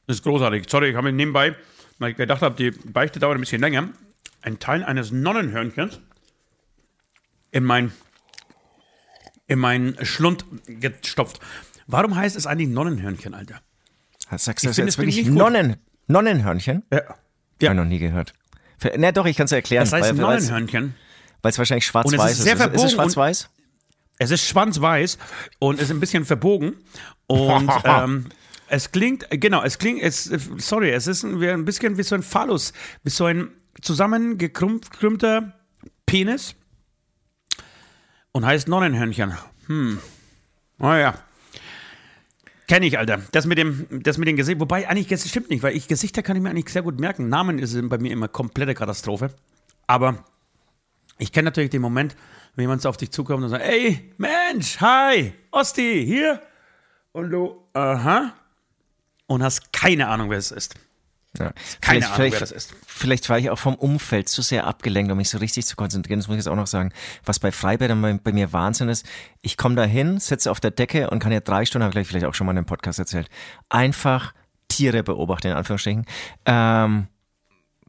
Das 0.06 0.18
ist 0.18 0.24
großartig. 0.24 0.70
Sorry, 0.70 0.90
ich 0.90 0.96
habe 0.96 1.12
mir 1.12 1.18
nebenbei, 1.18 1.56
weil 1.98 2.12
ich 2.12 2.18
gedacht 2.18 2.44
habe, 2.44 2.56
die 2.56 2.72
Beichte 2.72 3.20
dauert 3.20 3.38
ein 3.38 3.42
bisschen 3.42 3.60
länger, 3.60 3.90
einen 4.42 4.60
Teil 4.60 4.84
eines 4.84 5.12
Nonnenhörnchens 5.12 6.00
in 7.52 7.64
mein, 7.64 7.92
in 9.48 9.58
meinen 9.60 10.06
Schlund 10.06 10.46
gestopft. 10.68 11.40
Warum 11.88 12.16
heißt 12.16 12.36
es 12.36 12.46
eigentlich 12.46 12.70
Nonnenhörnchen, 12.70 13.34
Alter? 13.34 13.62
Sagst 14.36 14.64
du 14.64 14.70
das 14.70 14.78
jetzt 14.78 14.90
es 14.90 14.98
wirklich. 14.98 15.26
Nonnen, 15.28 15.78
Nonnenhörnchen? 16.08 16.84
Ja. 16.92 17.02
Hab 17.08 17.18
ich 17.60 17.70
noch 17.74 17.86
nie 17.86 18.00
gehört. 18.00 18.34
Na 18.98 19.12
doch, 19.12 19.26
ich 19.26 19.38
kann 19.38 19.46
es 19.46 19.52
erklären. 19.52 19.86
Das 19.86 19.94
heißt 19.94 20.18
weil 20.18 20.38
es 20.38 20.46
Nonnenhörnchen. 20.50 20.96
wahrscheinlich 21.58 21.86
Und 21.88 21.92
schwarz-weiß 21.92 22.32
es 22.32 22.38
ist 22.40 22.44
sehr 22.44 22.54
Ist 22.54 22.60
es 22.60 22.62
verbogen 22.62 22.90
schwarz-weiß? 22.90 23.50
Es 24.20 24.32
ist 24.32 24.48
schwanzweiß 24.48 25.18
und 25.60 25.80
ist 25.80 25.92
ein 25.92 26.00
bisschen 26.00 26.26
verbogen. 26.26 26.76
Und 27.28 27.72
ähm, 27.84 28.26
es 28.68 28.92
klingt, 28.92 29.28
genau, 29.30 29.64
es 29.64 29.78
klingt, 29.78 30.02
es, 30.02 30.26
sorry, 30.58 30.92
es 30.92 31.08
ist 31.08 31.24
ein, 31.24 31.42
ein 31.42 31.66
bisschen 31.66 31.98
wie 31.98 32.04
so 32.04 32.16
ein 32.16 32.24
Phallus, 32.24 32.74
wie 33.04 33.10
so 33.10 33.26
ein 33.26 33.50
zusammengekrümmter 33.82 35.54
Penis 36.06 36.56
und 38.32 38.46
heißt 38.46 38.68
Nonnenhörnchen. 38.68 39.34
Hm. 39.68 40.00
Oh 40.80 40.94
ja. 42.70 42.76
Kenn 42.76 42.84
ich, 42.84 42.98
Alter. 42.98 43.22
Das 43.32 43.46
mit 43.46 43.58
dem, 43.58 43.88
das 44.04 44.18
mit 44.18 44.28
dem 44.28 44.36
Gesicht. 44.36 44.60
Wobei, 44.60 44.88
eigentlich, 44.88 45.08
das 45.08 45.28
stimmt 45.28 45.50
nicht, 45.50 45.64
weil 45.64 45.76
ich 45.76 45.88
Gesichter 45.88 46.22
kann 46.22 46.36
ich 46.36 46.44
mir 46.44 46.50
eigentlich 46.50 46.70
sehr 46.70 46.84
gut 46.84 47.00
merken. 47.00 47.30
Namen 47.30 47.60
ist 47.60 47.78
bei 47.90 47.98
mir 47.98 48.12
immer 48.12 48.28
komplette 48.28 48.74
Katastrophe. 48.74 49.34
Aber 49.88 50.24
ich 51.18 51.32
kenne 51.32 51.46
natürlich 51.46 51.70
den 51.70 51.82
Moment, 51.82 52.16
wenn 52.56 52.64
jemand 52.64 52.82
so 52.82 52.90
auf 52.90 52.98
dich 52.98 53.12
zukommt 53.12 53.44
und 53.44 53.50
sagt, 53.50 53.64
ey, 53.64 54.14
Mensch, 54.18 54.80
hi, 54.82 55.34
Osti, 55.52 56.04
hier. 56.06 56.42
Und 57.14 57.32
du, 57.32 57.64
aha. 57.74 58.34
Und 59.28 59.44
hast 59.44 59.74
keine 59.74 60.08
Ahnung, 60.08 60.30
wer 60.30 60.38
es 60.38 60.52
ist. 60.52 60.76
Ja. 61.40 61.52
Keine 61.82 62.02
vielleicht, 62.02 62.06
Ahnung, 62.06 62.16
vielleicht, 62.16 62.34
wer 62.34 62.40
das 62.40 62.52
ist. 62.52 62.76
Vielleicht 62.86 63.30
war 63.30 63.40
ich 63.40 63.50
auch 63.50 63.60
vom 63.60 63.76
Umfeld 63.76 64.30
zu 64.30 64.42
sehr 64.42 64.66
abgelenkt, 64.66 65.12
um 65.12 65.18
mich 65.18 65.30
so 65.30 65.38
richtig 65.38 65.66
zu 65.66 65.76
konzentrieren. 65.76 66.20
Das 66.20 66.28
muss 66.28 66.36
ich 66.36 66.40
jetzt 66.40 66.48
auch 66.48 66.56
noch 66.56 66.68
sagen. 66.68 66.92
Was 67.26 67.40
bei 67.40 67.52
Freibädern 67.52 68.02
bei, 68.02 68.14
bei 68.14 68.32
mir 68.32 68.54
Wahnsinn 68.54 68.90
ist, 68.90 69.06
ich 69.42 69.58
komme 69.58 69.76
da 69.76 69.84
hin, 69.84 70.20
sitze 70.20 70.52
auf 70.52 70.60
der 70.60 70.72
Decke 70.72 71.10
und 71.10 71.20
kann 71.20 71.32
ja 71.32 71.40
drei 71.40 71.66
Stunden, 71.66 71.88
habe 71.88 72.00
ich 72.00 72.08
vielleicht 72.08 72.26
auch 72.26 72.34
schon 72.34 72.46
mal 72.46 72.52
in 72.52 72.60
einem 72.60 72.66
Podcast 72.66 73.00
erzählt, 73.00 73.30
einfach 73.70 74.34
Tiere 74.68 75.04
beobachten, 75.04 75.48
in 75.48 75.54
Anführungsstrichen. 75.54 76.06
Ähm, 76.46 77.08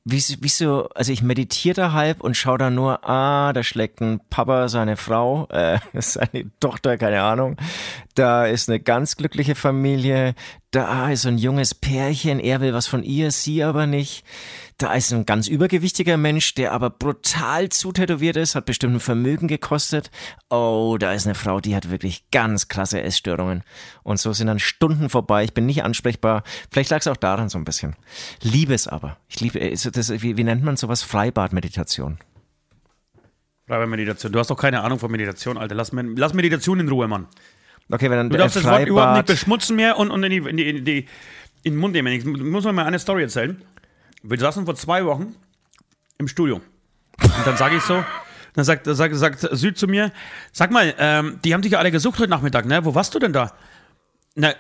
wie, 0.05 0.23
wie 0.41 0.49
so, 0.49 0.89
also 0.95 1.13
ich 1.13 1.23
meditiere 1.23 1.75
da 1.75 1.93
halb 1.93 2.23
und 2.23 2.37
schaue 2.37 2.59
da 2.59 2.71
nur, 2.71 3.09
ah, 3.09 3.53
da 3.53 3.63
schlägt 3.63 4.01
ein 4.01 4.21
Papa 4.31 4.69
seine 4.69 4.97
Frau, 4.97 5.47
äh, 5.51 5.79
seine 5.95 6.51
Tochter, 6.61 6.99
keine 6.99 7.23
Ahnung. 7.23 7.57
Da 8.15 8.47
ist 8.47 8.69
eine 8.69 8.81
ganz 8.81 9.17
glückliche 9.17 9.55
Familie. 9.55 10.35
Da 10.71 11.11
ist 11.11 11.23
so 11.23 11.29
ein 11.29 11.39
junges 11.39 11.75
Pärchen, 11.75 12.41
er 12.41 12.61
will 12.61 12.75
was 12.75 12.87
von 12.87 13.03
ihr, 13.03 13.31
sie 13.31 13.63
aber 13.63 13.87
nicht. 13.87 14.25
Da 14.79 14.95
ist 14.95 15.13
ein 15.13 15.27
ganz 15.27 15.49
übergewichtiger 15.49 16.17
Mensch, 16.17 16.55
der 16.55 16.71
aber 16.71 16.89
brutal 16.89 17.69
zutätowiert 17.69 18.37
ist, 18.37 18.55
hat 18.55 18.65
bestimmt 18.65 18.95
ein 18.95 19.01
Vermögen 19.01 19.49
gekostet. 19.49 20.13
Oh, 20.51 20.97
da 21.01 21.13
ist 21.13 21.27
eine 21.27 21.35
Frau, 21.35 21.61
die 21.61 21.75
hat 21.75 21.91
wirklich 21.91 22.31
ganz 22.31 22.69
krasse 22.69 23.03
Essstörungen. 23.03 23.65
Und 24.05 24.21
so 24.21 24.33
sind 24.33 24.47
dann 24.47 24.61
Stunden 24.61 25.09
vorbei. 25.11 25.43
Ich 25.43 25.53
bin 25.53 25.67
nicht 25.67 25.83
ansprechbar. 25.83 26.45
Vielleicht 26.71 26.91
lag 26.91 27.01
es 27.01 27.09
auch 27.09 27.17
daran 27.17 27.49
so 27.49 27.59
ein 27.59 27.65
bisschen. 27.65 27.97
Liebe 28.41 28.73
es 28.73 28.87
aber. 28.87 29.17
Ich 29.29 29.41
liebe, 29.41 29.61
äh, 29.61 29.75
das, 29.75 30.11
wie, 30.23 30.37
wie 30.37 30.45
nennt 30.45 30.63
man 30.63 30.77
sowas? 30.77 31.03
Freibadmeditation. 31.03 32.19
Meditation. 33.67 34.31
Du 34.31 34.39
hast 34.39 34.49
doch 34.49 34.57
keine 34.57 34.83
Ahnung 34.83 35.01
von 35.01 35.11
Meditation, 35.11 35.59
Alter. 35.59 35.75
Lass, 35.75 35.91
lass 35.93 36.35
Meditation 36.35 36.79
in 36.79 36.89
Ruhe, 36.89 37.09
Mann. 37.09 37.27
Okay, 37.91 38.09
wenn 38.11 38.17
dann 38.17 38.31
Du 38.31 38.37
darfst 38.37 38.57
äh, 38.57 38.63
das 38.63 38.71
Wort 38.71 38.87
überhaupt 38.87 39.17
nicht 39.17 39.27
Freibad, 39.27 39.27
beschmutzen 39.27 39.75
mehr 39.75 39.99
und, 39.99 40.13
und 40.13 40.23
in, 40.23 40.31
die, 40.31 40.37
in, 40.37 40.57
die, 40.57 40.69
in, 40.69 40.85
die, 40.85 40.99
in 41.65 41.73
den 41.75 41.77
Mund 41.81 41.95
nehmen. 41.95 42.13
Ich 42.13 42.25
muss 42.25 42.65
mal 42.65 42.85
eine 42.85 43.01
Story 43.01 43.23
erzählen. 43.23 43.61
Wir 44.23 44.39
saßen 44.39 44.65
vor 44.65 44.75
zwei 44.75 45.05
Wochen 45.05 45.35
im 46.19 46.29
Studio. 46.29 46.61
Und 47.23 47.47
dann 47.47 47.57
sage 47.57 47.77
ich 47.77 47.83
so, 47.83 48.05
dann 48.55 48.65
sagt, 48.65 48.87
sagt, 48.87 49.15
sagt 49.15 49.49
Süd 49.53 49.79
zu 49.79 49.87
mir, 49.87 50.13
sag 50.53 50.71
mal, 50.71 50.95
ähm, 50.99 51.39
die 51.45 51.55
haben 51.55 51.63
dich 51.63 51.73
ja 51.73 51.79
alle 51.79 51.91
gesucht 51.91 52.19
heute 52.19 52.31
Nachmittag, 52.31 52.67
ne? 52.67 52.85
Wo 52.85 52.95
warst 52.95 53.15
du 53.15 53.19
denn 53.19 53.33
da? 53.33 53.53
Na, 54.35 54.53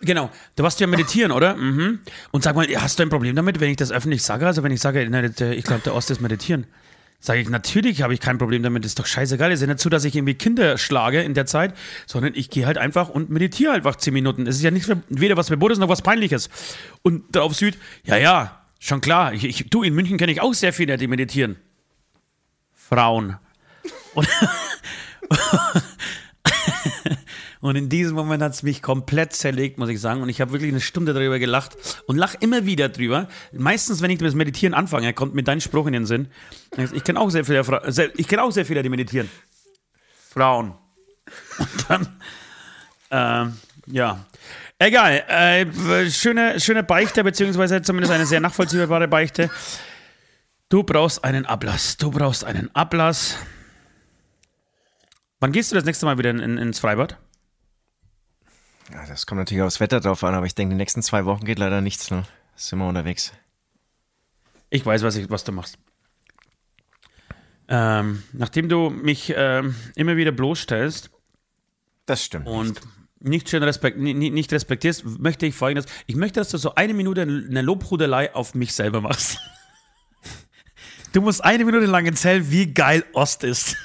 genau, 0.00 0.30
du 0.56 0.62
warst 0.62 0.80
ja 0.80 0.86
meditieren, 0.86 1.32
oder? 1.32 1.56
Mhm. 1.56 2.00
Und 2.30 2.44
sag 2.44 2.56
mal, 2.56 2.66
hast 2.76 2.98
du 2.98 3.02
ein 3.02 3.10
Problem 3.10 3.36
damit, 3.36 3.60
wenn 3.60 3.70
ich 3.70 3.76
das 3.76 3.92
öffentlich 3.92 4.22
sage? 4.22 4.46
Also 4.46 4.62
wenn 4.62 4.72
ich 4.72 4.80
sage, 4.80 5.06
na, 5.10 5.22
ich 5.24 5.64
glaube, 5.64 5.82
der 5.84 5.94
Ost 5.94 6.10
ist 6.10 6.20
meditieren. 6.20 6.66
Sage 7.20 7.40
ich, 7.40 7.48
natürlich 7.48 8.02
habe 8.02 8.14
ich 8.14 8.20
kein 8.20 8.36
Problem 8.36 8.64
damit, 8.64 8.84
ist 8.84 8.98
doch 8.98 9.06
scheißegal. 9.06 9.52
Es 9.52 9.60
ist 9.60 9.68
ja 9.68 9.72
nicht 9.72 9.80
so, 9.80 9.88
dass 9.88 10.04
ich 10.04 10.16
irgendwie 10.16 10.34
Kinder 10.34 10.76
schlage 10.76 11.22
in 11.22 11.34
der 11.34 11.46
Zeit, 11.46 11.72
sondern 12.06 12.32
ich 12.34 12.50
gehe 12.50 12.66
halt 12.66 12.78
einfach 12.78 13.10
und 13.10 13.30
meditiere 13.30 13.72
einfach 13.72 13.94
zehn 13.94 14.12
Minuten. 14.12 14.46
Es 14.48 14.56
ist 14.56 14.62
ja 14.62 14.72
nicht 14.72 14.90
weder 15.08 15.36
was 15.36 15.46
Verbotenes 15.46 15.78
noch 15.78 15.88
was 15.88 16.02
Peinliches. 16.02 16.50
Und 17.02 17.24
darauf 17.36 17.54
Süd, 17.54 17.78
ja, 18.02 18.16
ja, 18.16 18.61
schon 18.82 19.00
klar. 19.00 19.32
Ich, 19.32 19.44
ich, 19.44 19.70
du, 19.70 19.82
in 19.82 19.94
München 19.94 20.18
kenne 20.18 20.32
ich 20.32 20.40
auch 20.40 20.54
sehr 20.54 20.72
viele, 20.72 20.96
die 20.96 21.06
meditieren. 21.06 21.56
Frauen. 22.74 23.36
Und, 24.14 24.28
und 27.60 27.76
in 27.76 27.88
diesem 27.88 28.14
Moment 28.14 28.42
hat 28.42 28.52
es 28.52 28.62
mich 28.62 28.82
komplett 28.82 29.32
zerlegt, 29.32 29.78
muss 29.78 29.88
ich 29.88 30.00
sagen. 30.00 30.20
Und 30.20 30.28
ich 30.28 30.40
habe 30.40 30.52
wirklich 30.52 30.70
eine 30.70 30.80
Stunde 30.80 31.14
darüber 31.14 31.38
gelacht 31.38 31.76
und 32.06 32.16
lache 32.16 32.36
immer 32.40 32.66
wieder 32.66 32.88
drüber. 32.88 33.28
Meistens, 33.52 34.02
wenn 34.02 34.10
ich 34.10 34.18
das 34.18 34.34
Meditieren 34.34 34.74
anfange, 34.74 35.14
kommt 35.14 35.34
mir 35.34 35.44
dein 35.44 35.60
Spruch 35.60 35.86
in 35.86 35.92
den 35.92 36.06
Sinn. 36.06 36.28
Ich 36.92 37.04
kenne 37.04 37.20
auch 37.20 37.30
sehr 37.30 37.44
viele, 37.44 37.62
ich 38.16 38.28
kenne 38.28 38.42
auch 38.42 38.52
sehr 38.52 38.66
viele, 38.66 38.82
die 38.82 38.88
meditieren. 38.88 39.30
Frauen. 40.28 40.74
Und 41.58 41.88
dann, 41.88 42.08
äh, 43.10 43.50
ja. 43.92 44.26
Egal, 44.82 45.22
äh, 45.28 46.10
schöne, 46.10 46.58
schöne 46.58 46.82
Beichte, 46.82 47.22
beziehungsweise 47.22 47.82
zumindest 47.82 48.12
eine 48.12 48.26
sehr 48.26 48.40
nachvollziehbare 48.40 49.06
Beichte. 49.06 49.48
Du 50.68 50.82
brauchst 50.82 51.22
einen 51.22 51.46
Ablass. 51.46 51.96
Du 51.98 52.10
brauchst 52.10 52.42
einen 52.42 52.74
Ablass. 52.74 53.36
Wann 55.38 55.52
gehst 55.52 55.70
du 55.70 55.76
das 55.76 55.84
nächste 55.84 56.04
Mal 56.04 56.18
wieder 56.18 56.30
in, 56.30 56.40
in, 56.40 56.58
ins 56.58 56.80
Freibad? 56.80 57.16
Ja, 58.92 59.06
das 59.06 59.24
kommt 59.24 59.38
natürlich 59.38 59.62
aufs 59.62 59.78
Wetter 59.78 60.00
drauf 60.00 60.24
an, 60.24 60.34
aber 60.34 60.46
ich 60.46 60.56
denke, 60.56 60.74
die 60.74 60.78
nächsten 60.78 61.00
zwei 61.00 61.26
Wochen 61.26 61.44
geht 61.44 61.60
leider 61.60 61.80
nichts. 61.80 62.10
Ne? 62.10 62.24
Sind 62.56 62.80
wir 62.80 62.88
unterwegs. 62.88 63.32
Ich 64.68 64.84
weiß, 64.84 65.04
was, 65.04 65.14
ich, 65.14 65.30
was 65.30 65.44
du 65.44 65.52
machst. 65.52 65.78
Ähm, 67.68 68.24
nachdem 68.32 68.68
du 68.68 68.90
mich 68.90 69.32
ähm, 69.36 69.76
immer 69.94 70.16
wieder 70.16 70.32
bloßstellst. 70.32 71.08
Das 72.04 72.24
stimmt. 72.24 72.48
Und 72.48 72.80
nicht 72.80 73.01
schön 73.48 73.62
respekt, 73.62 73.98
nicht, 73.98 74.32
nicht 74.32 74.52
respektierst, 74.52 75.04
möchte 75.20 75.46
ich 75.46 75.54
folgendes. 75.54 75.90
Ich 76.06 76.16
möchte, 76.16 76.40
dass 76.40 76.50
du 76.50 76.58
so 76.58 76.74
eine 76.74 76.94
Minute 76.94 77.22
eine 77.22 77.62
Lobhudelei 77.62 78.34
auf 78.34 78.54
mich 78.54 78.74
selber 78.74 79.00
machst. 79.00 79.38
Du 81.12 81.20
musst 81.20 81.44
eine 81.44 81.64
Minute 81.64 81.86
lang 81.86 82.06
erzählen, 82.06 82.50
wie 82.50 82.72
geil 82.72 83.04
Ost 83.12 83.44
ist. 83.44 83.76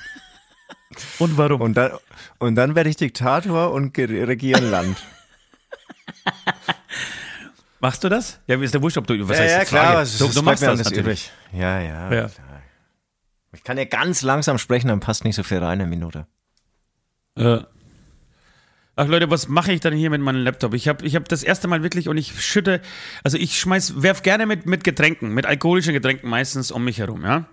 Und 1.20 1.38
warum? 1.38 1.62
Und 1.62 1.76
dann, 1.76 1.92
und 2.40 2.56
dann 2.56 2.74
werde 2.74 2.90
ich 2.90 2.96
Diktator 2.96 3.72
und 3.72 3.98
regieren 3.98 4.72
Land. 4.72 4.98
Machst 7.80 8.04
du 8.04 8.10
das? 8.10 8.40
Ja, 8.48 8.60
ist 8.60 8.74
der 8.74 8.82
Wurscht, 8.82 8.98
ob 8.98 9.06
du 9.06 9.28
was 9.28 9.38
ja, 9.38 9.44
heißt 9.44 9.56
ja, 9.56 9.66
klar, 9.66 9.96
was, 9.96 10.18
du, 10.18 10.28
du 10.28 10.42
machst 10.42 10.64
das 10.64 10.84
natürlich. 10.84 11.32
Ja, 11.52 11.80
ja, 11.80 12.12
ja. 12.12 12.28
Klar. 12.30 12.62
Ich 13.54 13.64
kann 13.64 13.78
ja 13.78 13.86
ganz 13.86 14.24
langsam 14.24 14.58
sprechen, 14.58 14.88
dann 14.88 15.00
passt 15.00 15.24
nicht 15.24 15.36
so 15.36 15.44
viel 15.44 15.60
rein 15.60 15.80
in 15.80 15.86
eine 15.86 15.90
Minute. 15.90 16.28
Äh. 17.36 17.60
Ach 19.00 19.08
Leute, 19.08 19.30
was 19.30 19.48
mache 19.48 19.72
ich 19.72 19.80
dann 19.80 19.94
hier 19.94 20.10
mit 20.10 20.22
meinem 20.22 20.44
Laptop? 20.44 20.74
Ich 20.74 20.88
habe 20.88 21.06
ich 21.06 21.16
hab 21.16 21.30
das 21.30 21.44
erste 21.44 21.68
Mal 21.68 21.84
wirklich 21.84 22.10
und 22.10 22.18
ich 22.18 22.44
schütte, 22.44 22.82
also 23.24 23.38
ich 23.38 23.60
schmeiß, 23.60 24.02
werf 24.02 24.24
gerne 24.24 24.48
mit, 24.48 24.66
mit 24.66 24.84
Getränken, 24.84 25.36
mit 25.36 25.46
alkoholischen 25.46 25.94
Getränken 25.94 26.28
meistens 26.28 26.72
um 26.72 26.84
mich 26.84 26.98
herum, 26.98 27.24
ja. 27.24 27.46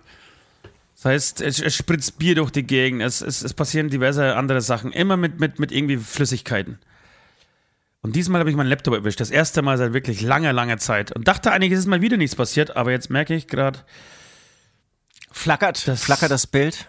Das 0.95 1.05
heißt, 1.05 1.41
es, 1.41 1.61
es 1.61 1.75
spritzt 1.75 2.17
Bier 2.17 2.33
durch 2.33 2.49
die 2.49 2.63
Gegend, 2.63 3.03
es, 3.03 3.21
es, 3.21 3.43
es 3.43 3.53
passieren 3.53 3.89
diverse 3.89 4.35
andere 4.35 4.61
Sachen, 4.61 4.91
immer 4.91 5.17
mit, 5.17 5.39
mit, 5.39 5.59
mit 5.59 5.71
irgendwie 5.71 5.97
Flüssigkeiten. 5.97 6.79
Und 8.01 8.15
diesmal 8.15 8.39
habe 8.39 8.49
ich 8.49 8.55
meinen 8.55 8.69
Laptop 8.69 8.95
erwischt, 8.95 9.19
das 9.19 9.29
erste 9.29 9.61
Mal 9.61 9.77
seit 9.77 9.93
wirklich 9.93 10.21
langer, 10.21 10.51
langer 10.51 10.79
Zeit. 10.79 11.11
Und 11.11 11.27
dachte 11.27 11.51
eigentlich, 11.51 11.73
es 11.73 11.79
ist 11.79 11.85
mal 11.85 12.01
wieder 12.01 12.17
nichts 12.17 12.35
passiert, 12.35 12.75
aber 12.75 12.89
jetzt 12.89 13.11
merke 13.11 13.35
ich 13.35 13.47
gerade. 13.47 13.79
Flackert, 15.31 15.87
das, 15.87 16.03
flackert 16.05 16.31
das 16.31 16.47
Bild? 16.47 16.87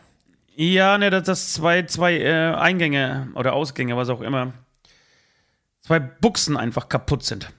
Ja, 0.59 0.97
ne, 0.97 1.11
dass 1.11 1.25
das 1.25 1.53
zwei, 1.53 1.83
zwei 1.83 2.19
äh, 2.19 2.55
Eingänge 2.55 3.29
oder 3.35 3.53
Ausgänge, 3.53 3.95
was 3.97 4.09
auch 4.09 4.23
immer, 4.23 4.55
zwei 5.83 5.99
Buchsen 5.99 6.57
einfach 6.57 6.88
kaputt 6.88 7.25
sind. 7.25 7.53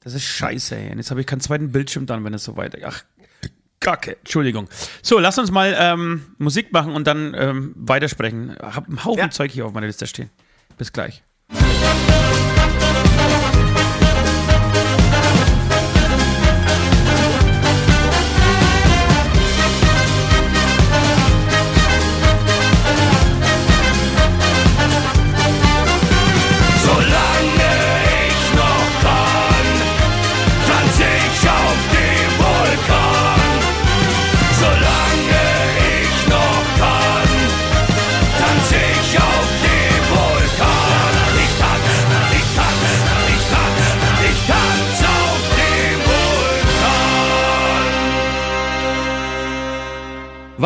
Das 0.00 0.14
ist 0.14 0.24
scheiße, 0.24 0.76
ey. 0.76 0.90
Und 0.90 0.98
jetzt 0.98 1.10
habe 1.10 1.20
ich 1.20 1.26
keinen 1.28 1.40
zweiten 1.40 1.70
Bildschirm 1.70 2.06
dann, 2.06 2.24
wenn 2.24 2.34
es 2.34 2.42
so 2.42 2.56
weitergeht. 2.56 2.88
Ach, 2.88 3.04
Kacke, 3.78 4.16
Entschuldigung. 4.16 4.68
So, 5.00 5.18
lass 5.20 5.38
uns 5.38 5.52
mal 5.52 5.76
ähm, 5.78 6.34
Musik 6.38 6.72
machen 6.72 6.94
und 6.94 7.06
dann 7.06 7.34
ähm, 7.38 7.72
weitersprechen. 7.76 8.56
Ich 8.56 8.76
habe 8.76 8.88
einen 8.88 9.04
Haufen 9.04 9.18
ja. 9.18 9.30
Zeug 9.30 9.52
hier 9.52 9.66
auf 9.66 9.72
meiner 9.72 9.86
Liste 9.86 10.06
stehen. 10.06 10.30
Bis 10.76 10.92
gleich. 10.92 11.22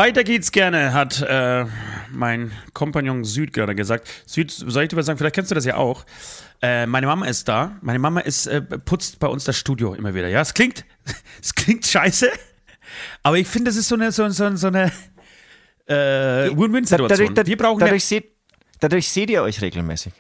Weiter 0.09 0.25
geht's 0.25 0.53
gerne, 0.53 0.95
hat 0.95 1.21
äh, 1.21 1.67
mein 2.11 2.51
Kompagnon 2.73 3.25
Süd 3.25 3.53
gerade 3.53 3.75
gesagt. 3.75 4.09
Süd, 4.25 4.51
soll 4.51 4.85
ich 4.85 4.89
dir 4.89 4.97
was 4.97 5.05
sagen? 5.05 5.19
Vielleicht 5.19 5.35
kennst 5.35 5.51
du 5.51 5.55
das 5.55 5.67
ja 5.67 5.77
auch. 5.77 6.07
Äh, 6.63 6.87
meine 6.87 7.07
Mama 7.07 7.27
ist 7.27 7.47
da. 7.47 7.77
Meine 7.83 7.99
Mama 7.99 8.21
ist, 8.21 8.47
äh, 8.47 8.63
putzt 8.63 9.19
bei 9.19 9.27
uns 9.27 9.45
das 9.45 9.59
Studio 9.59 9.93
immer 9.93 10.15
wieder. 10.15 10.29
Ja, 10.29 10.41
es 10.41 10.55
klingt, 10.55 10.87
es 11.43 11.55
klingt 11.55 11.87
scheiße, 11.87 12.31
aber 13.23 13.37
ich 13.37 13.47
finde, 13.47 13.69
das 13.69 13.77
ist 13.77 13.89
so 13.89 13.97
eine, 13.97 14.11
so, 14.11 14.27
so, 14.31 14.57
so 14.57 14.69
eine 14.69 14.91
äh, 15.85 16.57
Win-Win-Situation. 16.57 17.37
Wir 17.45 17.59
brauchen 17.59 17.81
dadurch, 17.81 18.05
ja, 18.05 18.21
seht, 18.21 18.33
dadurch 18.81 19.11
seht 19.11 19.29
ihr 19.29 19.43
euch 19.43 19.61
regelmäßig. 19.61 20.15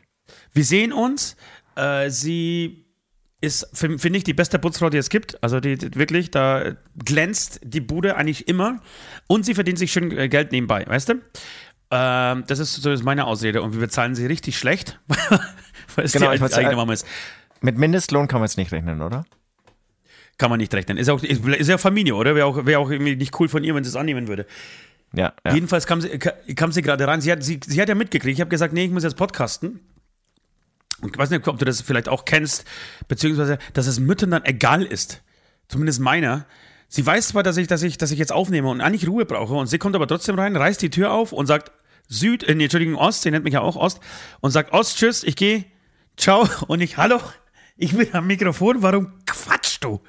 Wir 0.52 0.64
sehen 0.64 0.92
uns. 0.92 1.34
Äh, 1.76 2.10
sie 2.10 2.84
ist, 3.40 3.68
finde 3.72 4.18
ich, 4.18 4.24
die 4.24 4.34
beste 4.34 4.58
Putzfrau, 4.58 4.90
die 4.90 4.98
es 4.98 5.10
gibt. 5.10 5.42
Also 5.42 5.60
die, 5.60 5.76
die, 5.76 5.94
wirklich, 5.94 6.30
da 6.30 6.76
glänzt 7.04 7.60
die 7.62 7.80
Bude 7.80 8.16
eigentlich 8.16 8.48
immer 8.48 8.80
und 9.26 9.44
sie 9.44 9.54
verdient 9.54 9.78
sich 9.78 9.92
schön 9.92 10.16
äh, 10.16 10.28
Geld 10.28 10.52
nebenbei, 10.52 10.84
weißt 10.86 11.10
du? 11.10 11.14
Ähm, 11.90 12.44
das 12.46 12.58
ist 12.58 12.74
so 12.74 12.90
ist 12.90 13.04
meine 13.04 13.26
Ausrede 13.26 13.62
und 13.62 13.72
wir 13.72 13.80
bezahlen 13.80 14.14
sie 14.14 14.26
richtig 14.26 14.58
schlecht, 14.58 14.98
weil 15.94 16.04
es 16.04 16.12
genau, 16.12 16.32
die 16.32 16.54
eigene 16.54 16.76
Mama 16.76 16.92
ist. 16.92 17.06
Mit 17.60 17.78
Mindestlohn 17.78 18.28
kann 18.28 18.40
man 18.40 18.48
jetzt 18.48 18.58
nicht 18.58 18.72
rechnen, 18.72 19.02
oder? 19.02 19.24
Kann 20.36 20.50
man 20.50 20.58
nicht 20.58 20.72
rechnen. 20.74 20.98
Ist, 20.98 21.08
auch, 21.08 21.22
ist, 21.22 21.44
ist 21.44 21.68
ja 21.68 21.78
Familie, 21.78 22.14
oder? 22.14 22.34
Wäre 22.34 22.46
auch, 22.46 22.66
wär 22.66 22.78
auch 22.78 22.90
irgendwie 22.90 23.16
nicht 23.16 23.38
cool 23.40 23.48
von 23.48 23.64
ihr, 23.64 23.74
wenn 23.74 23.82
sie 23.82 23.90
es 23.90 23.96
annehmen 23.96 24.28
würde. 24.28 24.46
Ja, 25.12 25.32
ja. 25.44 25.54
Jedenfalls 25.54 25.86
kam 25.86 26.00
sie, 26.00 26.18
kam 26.18 26.70
sie 26.70 26.82
gerade 26.82 27.06
rein. 27.06 27.20
Sie 27.20 27.32
hat, 27.32 27.42
sie, 27.42 27.58
sie 27.64 27.80
hat 27.80 27.88
ja 27.88 27.94
mitgekriegt. 27.94 28.34
Ich 28.34 28.40
habe 28.40 28.50
gesagt, 28.50 28.72
nee, 28.72 28.84
ich 28.84 28.90
muss 28.90 29.02
jetzt 29.02 29.16
podcasten. 29.16 29.80
Und 31.00 31.10
ich 31.14 31.18
weiß 31.18 31.30
nicht, 31.30 31.46
ob 31.46 31.58
du 31.58 31.64
das 31.64 31.80
vielleicht 31.80 32.08
auch 32.08 32.24
kennst, 32.24 32.64
beziehungsweise, 33.06 33.58
dass 33.72 33.86
es 33.86 34.00
Müttern 34.00 34.30
dann 34.30 34.44
egal 34.44 34.84
ist. 34.84 35.22
Zumindest 35.68 36.00
meiner. 36.00 36.46
Sie 36.88 37.04
weiß 37.04 37.28
zwar, 37.28 37.42
dass 37.42 37.56
ich, 37.56 37.66
dass 37.66 37.82
ich, 37.82 37.98
dass 37.98 38.10
ich 38.10 38.18
jetzt 38.18 38.32
aufnehme 38.32 38.68
und 38.68 38.80
eigentlich 38.80 39.06
Ruhe 39.06 39.26
brauche, 39.26 39.54
und 39.54 39.66
sie 39.66 39.78
kommt 39.78 39.94
aber 39.94 40.06
trotzdem 40.06 40.38
rein, 40.38 40.56
reißt 40.56 40.80
die 40.80 40.90
Tür 40.90 41.12
auf 41.12 41.32
und 41.32 41.46
sagt 41.46 41.70
Süd, 42.08 42.42
äh, 42.42 42.54
nee, 42.54 42.64
Entschuldigung, 42.64 42.96
Ost, 42.96 43.22
sie 43.22 43.30
nennt 43.30 43.44
mich 43.44 43.54
ja 43.54 43.60
auch 43.60 43.76
Ost, 43.76 44.00
und 44.40 44.50
sagt 44.50 44.72
Ost, 44.72 44.96
tschüss, 44.96 45.22
ich 45.22 45.36
gehe, 45.36 45.66
ciao, 46.16 46.48
und 46.66 46.80
ich, 46.80 46.96
hallo, 46.96 47.20
ich 47.76 47.94
bin 47.94 48.12
am 48.14 48.26
Mikrofon, 48.26 48.82
warum 48.82 49.12
quatschst 49.26 49.84
du? 49.84 50.00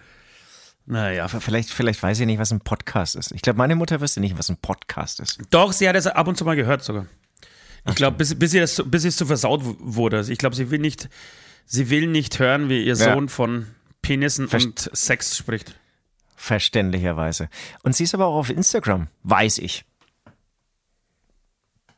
Naja. 0.86 1.28
Vielleicht, 1.28 1.69
vielleicht 1.69 2.02
weiß 2.02 2.19
ich 2.19 2.25
nicht, 2.25 2.39
was 2.39 2.52
ein 2.52 2.62
Podcast 2.62 3.15
ist. 3.15 3.32
Ich 3.32 3.43
glaube, 3.43 3.58
meine 3.58 3.75
Mutter 3.75 4.02
wüsste 4.02 4.21
nicht, 4.21 4.39
was 4.39 4.49
ein 4.49 4.58
Podcast 4.58 5.19
ist. 5.19 5.39
Doch, 5.52 5.71
sie 5.71 5.88
hat 5.88 5.95
es 5.95 6.08
ab 6.08 6.28
und 6.28 6.36
zu 6.36 6.45
mal 6.45 6.56
gehört 6.56 6.84
sogar. 6.84 7.06
Ich 7.88 7.96
glaube, 7.96 8.18
bis, 8.18 8.36
bis, 8.36 8.54
ihr 8.54 8.62
das, 8.62 8.84
bis 8.86 9.06
es 9.06 9.18
so 9.18 9.26
versaut 9.26 9.62
wurde. 9.63 10.26
Ich 10.30 10.38
glaube, 10.38 10.56
sie 10.56 10.70
will 10.72 10.80
nicht, 10.80 11.10
sie 11.65 11.89
will 11.89 12.08
nicht 12.08 12.39
hören, 12.39 12.70
wie 12.70 12.84
ihr 12.84 12.96
Sohn 12.96 13.26
ja. 13.26 13.28
von 13.28 13.67
Penissen 14.02 14.48
Ver 14.48 14.62
und 14.62 14.90
Sex 14.94 15.38
spricht. 15.38 15.75
Verständlicherweise. 16.36 17.50
Und 17.84 17.96
sie 17.96 18.06
ist 18.06 18.13
aber 18.13 18.27
auch 18.27 18.38
auf 18.38 18.50
Instagram, 18.50 19.08
weiß 19.23 19.58
ich. 19.60 19.86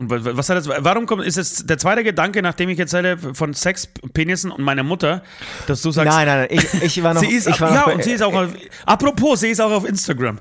Und 0.02 0.10
was 0.10 0.50
hat 0.50 0.58
das, 0.58 0.68
warum 0.68 1.06
kommt, 1.06 1.24
ist 1.24 1.38
es 1.38 1.68
der 1.68 1.78
zweite 1.78 2.04
Gedanke, 2.04 2.42
nachdem 2.42 2.70
ich 2.70 2.80
erzähle 2.80 3.20
von 3.20 3.54
Sex, 3.54 3.88
Penissen 4.14 4.50
und 4.50 4.64
meiner 4.64 4.82
Mutter, 4.82 5.22
dass 5.68 5.84
du 5.84 5.92
sagst. 5.92 6.12
Nein, 6.12 6.26
nein, 6.26 6.48
nein, 6.50 6.60
ich, 6.60 6.82
ich 6.82 7.04
war 7.04 7.14
noch. 7.14 7.22
sie 7.22 7.28
ist, 7.28 7.48
ich 7.48 7.62
war 7.62 7.72
ja, 7.72 7.82
noch 7.82 7.94
und 7.94 8.04
sie 8.04 8.14
ist 8.14 8.24
auch, 8.24 8.34
auf, 8.34 8.50
apropos, 8.88 9.42
sie 9.42 9.50
ist 9.50 9.60
auch 9.60 9.70
auf 9.70 9.88
Instagram. 9.88 10.40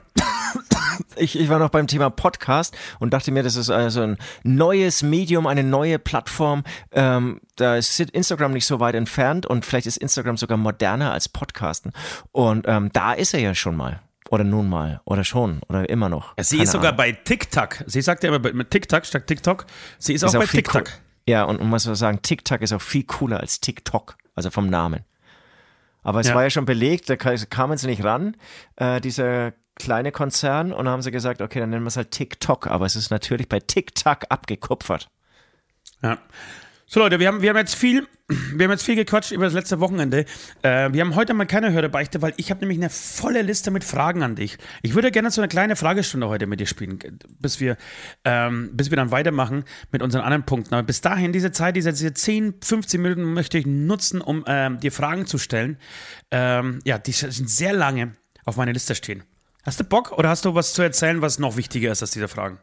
Ich, 1.21 1.39
ich 1.39 1.49
war 1.49 1.59
noch 1.59 1.71
beim 1.71 1.87
Thema 1.87 2.11
Podcast 2.11 2.77
und 2.99 3.13
dachte 3.13 3.31
mir, 3.33 3.43
das 3.43 3.57
ist 3.57 3.71
also 3.71 4.03
ein 4.03 4.19
neues 4.43 5.03
Medium, 5.03 5.47
eine 5.47 5.63
neue 5.65 5.99
Plattform. 5.99 6.65
Ähm, 6.93 7.41
da 7.57 7.77
ist 7.77 7.99
Instagram 8.01 8.53
nicht 8.53 8.67
so 8.67 8.81
weit 8.81 8.95
entfernt 8.95 9.47
und 9.47 9.65
vielleicht 9.65 9.87
ist 9.87 9.97
Instagram 9.99 10.37
sogar 10.37 10.57
moderner 10.59 11.13
als 11.13 11.29
Podcasten. 11.29 11.93
Und 12.33 12.67
ähm, 12.69 12.91
da 12.93 13.13
ist 13.13 13.35
er 13.35 13.41
ja 13.41 13.55
schon 13.55 13.77
mal. 13.77 14.01
Oder 14.31 14.45
nun 14.45 14.69
mal. 14.69 15.01
Oder 15.05 15.25
schon. 15.25 15.61
Oder 15.69 15.89
immer 15.89 16.09
noch. 16.09 16.35
Sie 16.41 16.57
Keine 16.57 16.65
ist 16.65 16.73
sogar 16.73 16.89
Ahnung. 16.93 16.97
bei 16.99 17.13
TikTok. 17.13 17.85
Sie 17.87 18.01
sagt 18.01 18.23
ja 18.23 18.29
immer 18.29 18.39
bei- 18.39 18.53
mit 18.53 18.71
TikTok 18.71 19.05
statt 19.05 19.27
TikTok. 19.27 19.67
Sie 19.99 20.15
ist, 20.15 20.23
auch 20.25 20.33
bei 20.33 20.47
viel 20.47 20.63
TikTok. 20.63 20.83
cool- 20.87 20.93
Ja, 21.27 21.45
und, 21.45 21.59
und 21.61 21.69
muss 21.69 21.85
man 21.87 21.97
sagen, 21.97 22.23
TikTok 22.23 22.61
ist 22.63 22.73
auch 22.73 22.81
viel 22.81 23.03
cooler 23.05 23.41
als 23.41 23.61
TikTok. 23.61 24.17
Also 24.37 24.51
vom 24.51 24.69
Namen. 24.71 25.01
Aber 26.03 26.21
es 26.21 26.29
Ja. 26.29 26.35
war 26.35 26.45
ja 26.45 26.51
schon 26.51 26.65
belegt, 26.65 27.11
da 27.11 27.17
ka- 27.17 27.35
kamen 27.51 27.77
sie 27.77 27.87
nicht 27.89 28.03
ran, 28.05 28.37
äh, 28.77 29.01
dieser 29.03 29.53
kleine 29.81 30.13
Konzern, 30.13 30.73
und 30.73 30.89
haben 30.89 31.03
sie 31.03 31.11
gesagt, 31.11 31.41
okay, 31.41 31.61
dann 31.61 31.71
nennen 31.71 31.85
wir 31.85 31.89
es 31.89 31.97
halt 31.97 32.11
TikTok. 32.11 32.69
Aber 32.69 32.87
es 32.87 32.97
ist 32.97 33.11
natürlich 33.11 33.49
bei 33.49 33.61
TikTok 33.61 34.27
abgekupfert. 34.29 35.09
Ja. 36.03 36.19
So 36.93 36.99
Leute, 36.99 37.21
wir 37.21 37.29
haben, 37.29 37.41
wir 37.41 37.51
haben 37.51 37.57
jetzt 37.57 37.77
viel, 37.77 38.09
wir 38.29 38.65
haben 38.65 38.73
jetzt 38.73 38.83
viel 38.83 38.97
gequatscht 38.97 39.31
über 39.31 39.45
das 39.45 39.55
letzte 39.55 39.79
Wochenende. 39.79 40.25
Äh, 40.63 40.93
wir 40.93 41.03
haben 41.03 41.15
heute 41.15 41.35
mal 41.35 41.45
keine 41.45 41.71
Hörerbeichte, 41.71 42.21
weil 42.21 42.35
ich 42.37 42.51
habe 42.51 42.59
nämlich 42.59 42.79
eine 42.79 42.91
volle 42.91 43.43
Liste 43.43 43.71
mit 43.71 43.85
Fragen 43.85 44.25
an 44.25 44.35
dich. 44.35 44.59
Ich 44.83 44.97
würde 44.97 45.13
gerne 45.13 45.31
so 45.31 45.41
eine 45.41 45.47
kleine 45.47 45.77
Fragestunde 45.77 46.29
heute 46.29 46.49
mit 46.49 46.59
dir 46.59 46.67
spielen, 46.67 46.99
bis 47.39 47.61
wir, 47.61 47.77
ähm, 48.25 48.71
bis 48.73 48.91
wir 48.91 48.97
dann 48.97 49.13
weitermachen 49.13 49.63
mit 49.93 50.03
unseren 50.03 50.23
anderen 50.23 50.45
Punkten. 50.45 50.75
Aber 50.75 50.83
bis 50.83 51.01
dahin, 51.01 51.33
diese 51.33 51.53
Zeit, 51.53 51.77
diese, 51.77 51.93
diese 51.93 52.13
10, 52.13 52.55
15 52.61 53.01
Minuten 53.01 53.35
möchte 53.35 53.57
ich 53.57 53.67
nutzen, 53.67 54.21
um 54.21 54.43
ähm, 54.49 54.81
dir 54.81 54.91
Fragen 54.91 55.27
zu 55.27 55.39
stellen. 55.39 55.79
Ähm, 56.33 56.81
ja, 56.85 56.99
die 56.99 57.13
sind 57.13 57.49
sehr 57.49 57.73
lange 57.73 58.17
auf 58.45 58.57
meiner 58.57 58.73
Liste 58.73 58.97
stehen. 58.97 59.23
Hast 59.65 59.79
du 59.81 59.85
Bock 59.85 60.13
oder 60.13 60.29
hast 60.31 60.45
du 60.45 60.55
was 60.55 60.73
zu 60.73 60.83
erzählen, 60.83 61.21
was 61.23 61.39
noch 61.39 61.57
wichtiger 61.57 61.93
ist 61.93 62.03
als 62.03 62.13
diese 62.13 62.29
Fragen? 62.29 62.59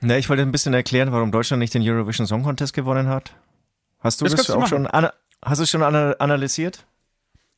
Ne, 0.00 0.18
ich 0.18 0.28
wollte 0.28 0.42
ein 0.42 0.52
bisschen 0.52 0.74
erklären, 0.74 1.12
warum 1.12 1.30
Deutschland 1.32 1.60
nicht 1.60 1.74
den 1.74 1.82
Eurovision 1.82 2.26
Song 2.26 2.42
Contest 2.42 2.72
gewonnen 2.74 3.08
hat. 3.08 3.34
Hast 4.00 4.20
du 4.20 4.24
Das 4.24 4.34
das, 4.34 4.46
du 4.46 4.54
auch 4.54 4.58
machen. 4.60 4.68
schon, 4.68 4.86
ana 4.86 5.12
hast 5.44 5.58
du 5.58 5.62
es 5.64 5.70
schon 5.70 5.82
ana 5.82 6.12
analysiert? 6.18 6.86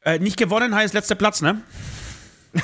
Äh, 0.02 0.18
nicht 0.18 0.36
gewonnen 0.36 0.74
heißt 0.74 0.94
letzter 0.94 1.14
Platz, 1.16 1.40
ne? 1.42 1.60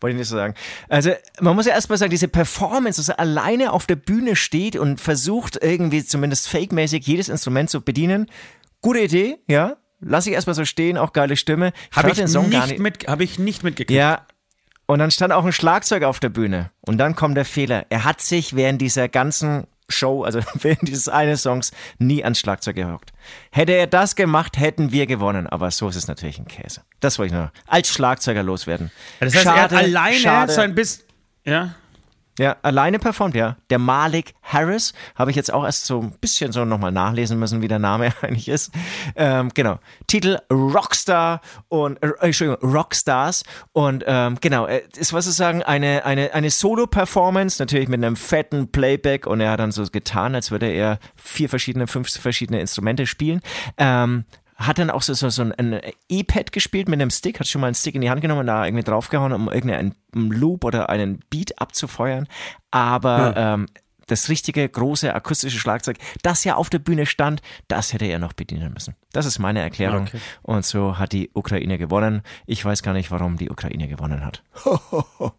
Wollte 0.00 0.14
ich 0.14 0.18
nicht 0.18 0.28
so 0.28 0.36
sagen. 0.36 0.54
Also, 0.88 1.12
man 1.40 1.54
muss 1.54 1.66
ja 1.66 1.72
erstmal 1.72 1.98
sagen, 1.98 2.10
diese 2.10 2.28
Performance, 2.28 3.00
dass 3.00 3.08
er 3.10 3.20
alleine 3.20 3.72
auf 3.72 3.86
der 3.86 3.96
Bühne 3.96 4.34
steht 4.36 4.76
und 4.76 5.00
versucht, 5.00 5.58
irgendwie 5.62 6.04
zumindest 6.04 6.48
fake-mäßig 6.48 7.06
jedes 7.06 7.28
Instrument 7.28 7.70
zu 7.70 7.80
bedienen. 7.82 8.26
Gute 8.80 9.00
Idee, 9.00 9.38
ja. 9.46 9.76
Lass 10.00 10.26
ich 10.26 10.32
erstmal 10.32 10.54
so 10.54 10.64
stehen, 10.64 10.96
auch 10.96 11.12
geile 11.12 11.36
Stimme. 11.36 11.72
Habe 11.92 12.10
ich, 12.10 12.16
den 12.16 12.28
Song 12.28 12.48
nicht 12.48 12.66
nicht. 12.68 12.78
mit, 12.78 13.06
hab 13.06 13.20
ich 13.20 13.38
nicht 13.38 13.62
mitgekriegt. 13.62 13.96
Ja. 13.96 14.26
Und 14.86 14.98
dann 14.98 15.10
stand 15.10 15.32
auch 15.32 15.44
ein 15.44 15.52
Schlagzeug 15.52 16.02
auf 16.02 16.18
der 16.18 16.30
Bühne. 16.30 16.70
Und 16.80 16.98
dann 16.98 17.14
kommt 17.14 17.36
der 17.36 17.44
Fehler. 17.44 17.86
Er 17.90 18.04
hat 18.04 18.20
sich 18.20 18.56
während 18.56 18.80
dieser 18.80 19.08
ganzen 19.08 19.68
Show, 19.88 20.24
also 20.24 20.40
während 20.54 20.88
dieses 20.88 21.08
einen 21.08 21.36
Songs, 21.36 21.72
nie 21.98 22.24
ans 22.24 22.40
Schlagzeug 22.40 22.76
gehockt. 22.76 23.12
Hätte 23.52 23.72
er 23.72 23.86
das 23.86 24.16
gemacht, 24.16 24.58
hätten 24.58 24.90
wir 24.90 25.06
gewonnen. 25.06 25.46
Aber 25.46 25.70
so 25.70 25.88
ist 25.88 25.96
es 25.96 26.08
natürlich 26.08 26.38
ein 26.38 26.48
Käse. 26.48 26.82
Das 27.00 27.18
wollte 27.18 27.34
ich 27.34 27.38
nur 27.38 27.52
als 27.66 27.88
Schlagzeuger 27.88 28.42
loswerden. 28.42 28.90
Das 29.20 29.34
heißt, 29.34 29.44
schade, 29.44 29.58
er 29.58 29.62
hat 29.64 29.72
alleine 29.72 30.16
schade. 30.16 30.52
sein 30.52 30.74
Biss. 30.74 31.04
Ja. 31.44 31.74
Ja, 32.40 32.56
alleine 32.62 32.98
performt, 32.98 33.34
ja. 33.34 33.58
Der 33.68 33.78
Malik 33.78 34.32
Harris 34.42 34.94
habe 35.14 35.30
ich 35.30 35.36
jetzt 35.36 35.52
auch 35.52 35.62
erst 35.62 35.84
so 35.84 36.00
ein 36.00 36.12
bisschen 36.22 36.52
so 36.52 36.64
nochmal 36.64 36.90
nachlesen 36.90 37.38
müssen, 37.38 37.60
wie 37.60 37.68
der 37.68 37.78
Name 37.78 38.14
eigentlich 38.22 38.48
ist. 38.48 38.72
Ähm, 39.14 39.50
genau. 39.52 39.78
Titel 40.06 40.38
Rockstar 40.50 41.42
und, 41.68 42.02
äh, 42.02 42.12
Entschuldigung, 42.20 42.66
Rockstars. 42.66 43.42
Und 43.72 44.04
ähm, 44.06 44.38
genau, 44.40 44.64
äh, 44.64 44.80
ist 44.96 45.12
was 45.12 45.26
zu 45.26 45.32
sagen, 45.32 45.62
eine, 45.62 46.06
eine, 46.06 46.32
eine 46.32 46.48
Solo-Performance, 46.48 47.60
natürlich 47.60 47.88
mit 47.88 48.02
einem 48.02 48.16
fetten 48.16 48.72
Playback 48.72 49.26
und 49.26 49.42
er 49.42 49.50
hat 49.50 49.60
dann 49.60 49.70
so 49.70 49.84
getan, 49.84 50.34
als 50.34 50.50
würde 50.50 50.68
er 50.68 50.98
vier 51.16 51.50
verschiedene, 51.50 51.88
fünf 51.88 52.08
verschiedene 52.10 52.58
Instrumente 52.58 53.06
spielen. 53.06 53.42
Ähm, 53.76 54.24
hat 54.60 54.78
dann 54.78 54.90
auch 54.90 55.02
so, 55.02 55.14
so, 55.14 55.30
so 55.30 55.42
ein, 55.42 55.80
E-Pad 56.08 56.52
gespielt 56.52 56.88
mit 56.88 57.00
einem 57.00 57.10
Stick, 57.10 57.40
hat 57.40 57.48
schon 57.48 57.60
mal 57.62 57.68
einen 57.68 57.74
Stick 57.74 57.94
in 57.94 58.02
die 58.02 58.10
Hand 58.10 58.20
genommen 58.20 58.40
und 58.40 58.46
da 58.46 58.66
irgendwie 58.66 58.84
draufgehauen, 58.84 59.32
um 59.32 59.50
irgendeinen 59.50 59.94
Loop 60.12 60.64
oder 60.64 60.90
einen 60.90 61.20
Beat 61.30 61.58
abzufeuern. 61.58 62.28
Aber 62.70 63.34
ähm, 63.36 63.66
das 64.06 64.28
richtige 64.28 64.68
große 64.68 65.14
akustische 65.14 65.58
Schlagzeug, 65.58 65.96
das 66.22 66.44
ja 66.44 66.56
auf 66.56 66.68
der 66.68 66.78
Bühne 66.78 67.06
stand, 67.06 67.40
das 67.68 67.92
hätte 67.92 68.04
er 68.04 68.18
noch 68.18 68.34
bedienen 68.34 68.72
müssen. 68.72 68.94
Das 69.12 69.24
ist 69.24 69.38
meine 69.38 69.60
Erklärung. 69.60 70.02
Okay. 70.02 70.20
Und 70.42 70.64
so 70.64 70.98
hat 70.98 71.12
die 71.12 71.30
Ukraine 71.32 71.78
gewonnen. 71.78 72.22
Ich 72.46 72.64
weiß 72.64 72.82
gar 72.82 72.92
nicht, 72.92 73.10
warum 73.10 73.38
die 73.38 73.50
Ukraine 73.50 73.88
gewonnen 73.88 74.24
hat. 74.24 74.42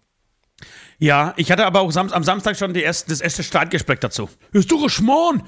Ja, 1.00 1.34
ich 1.36 1.52
hatte 1.52 1.66
aber 1.66 1.82
auch 1.82 1.96
am 1.96 2.24
Samstag 2.24 2.56
schon 2.56 2.76
die 2.76 2.84
erste, 2.84 3.10
das 3.10 3.22
erste 3.22 3.42
Startgespräch 3.42 3.98
dazu. 3.98 4.30
Ist 4.52 4.72
doch 4.72 4.84
ein 4.84 4.90
Schmarrn. 4.90 5.42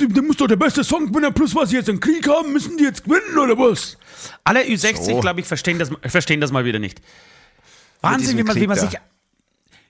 Der 0.00 0.22
muss 0.22 0.36
doch 0.36 0.46
der 0.46 0.56
beste 0.56 0.84
Song 0.84 1.08
gewinnen, 1.12 1.34
plus 1.34 1.54
was 1.54 1.70
sie 1.70 1.76
jetzt 1.76 1.88
einen 1.88 1.98
Krieg 2.00 2.28
haben, 2.28 2.52
müssen 2.52 2.76
die 2.76 2.84
jetzt 2.84 3.04
gewinnen, 3.04 3.36
oder 3.36 3.58
was? 3.58 3.98
Alle 4.44 4.60
Ü60, 4.62 5.02
So. 5.04 5.20
glaube 5.20 5.40
ich, 5.40 5.46
verstehen 5.46 5.78
das, 5.78 5.90
verstehen 6.06 6.40
das 6.40 6.52
mal 6.52 6.64
wieder 6.64 6.78
nicht. 6.78 7.00
Wahnsinn, 8.00 8.38
wie 8.38 8.44
man, 8.44 8.54
wie 8.56 8.66
man 8.66 8.76
da. 8.76 8.86
sich. 8.88 8.98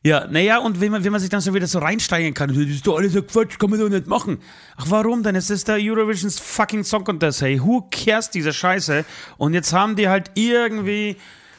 Ja, 0.02 0.26
naja, 0.28 0.58
und 0.58 0.80
wie 0.80 0.88
man, 0.88 1.02
wie 1.04 1.10
man 1.10 1.20
sich 1.20 1.30
dann 1.30 1.40
so 1.40 1.52
wieder 1.52 1.66
so 1.66 1.80
reinsteigen 1.80 2.32
kann. 2.32 2.48
Das 2.48 2.58
ist 2.58 2.86
doch 2.86 2.96
alles 2.96 3.12
so 3.12 3.22
Quatsch, 3.22 3.58
kann 3.58 3.70
man 3.70 3.80
doch 3.80 3.88
nicht 3.88 4.06
machen. 4.06 4.38
Ach, 4.76 4.86
warum 4.88 5.22
denn? 5.22 5.34
Es 5.34 5.50
ist 5.50 5.66
der 5.66 5.76
Eurovision's 5.80 6.38
fucking 6.38 6.84
Song 6.84 7.02
Contest, 7.04 7.42
hey. 7.42 7.60
Who 7.60 7.88
cares 7.90 8.30
diese 8.30 8.52
Scheiße? 8.52 9.04
Und 9.36 9.52
jetzt 9.52 9.72
haben 9.72 9.96
die 9.96 10.08
halt 10.08 10.30
irgendwie 10.34 11.16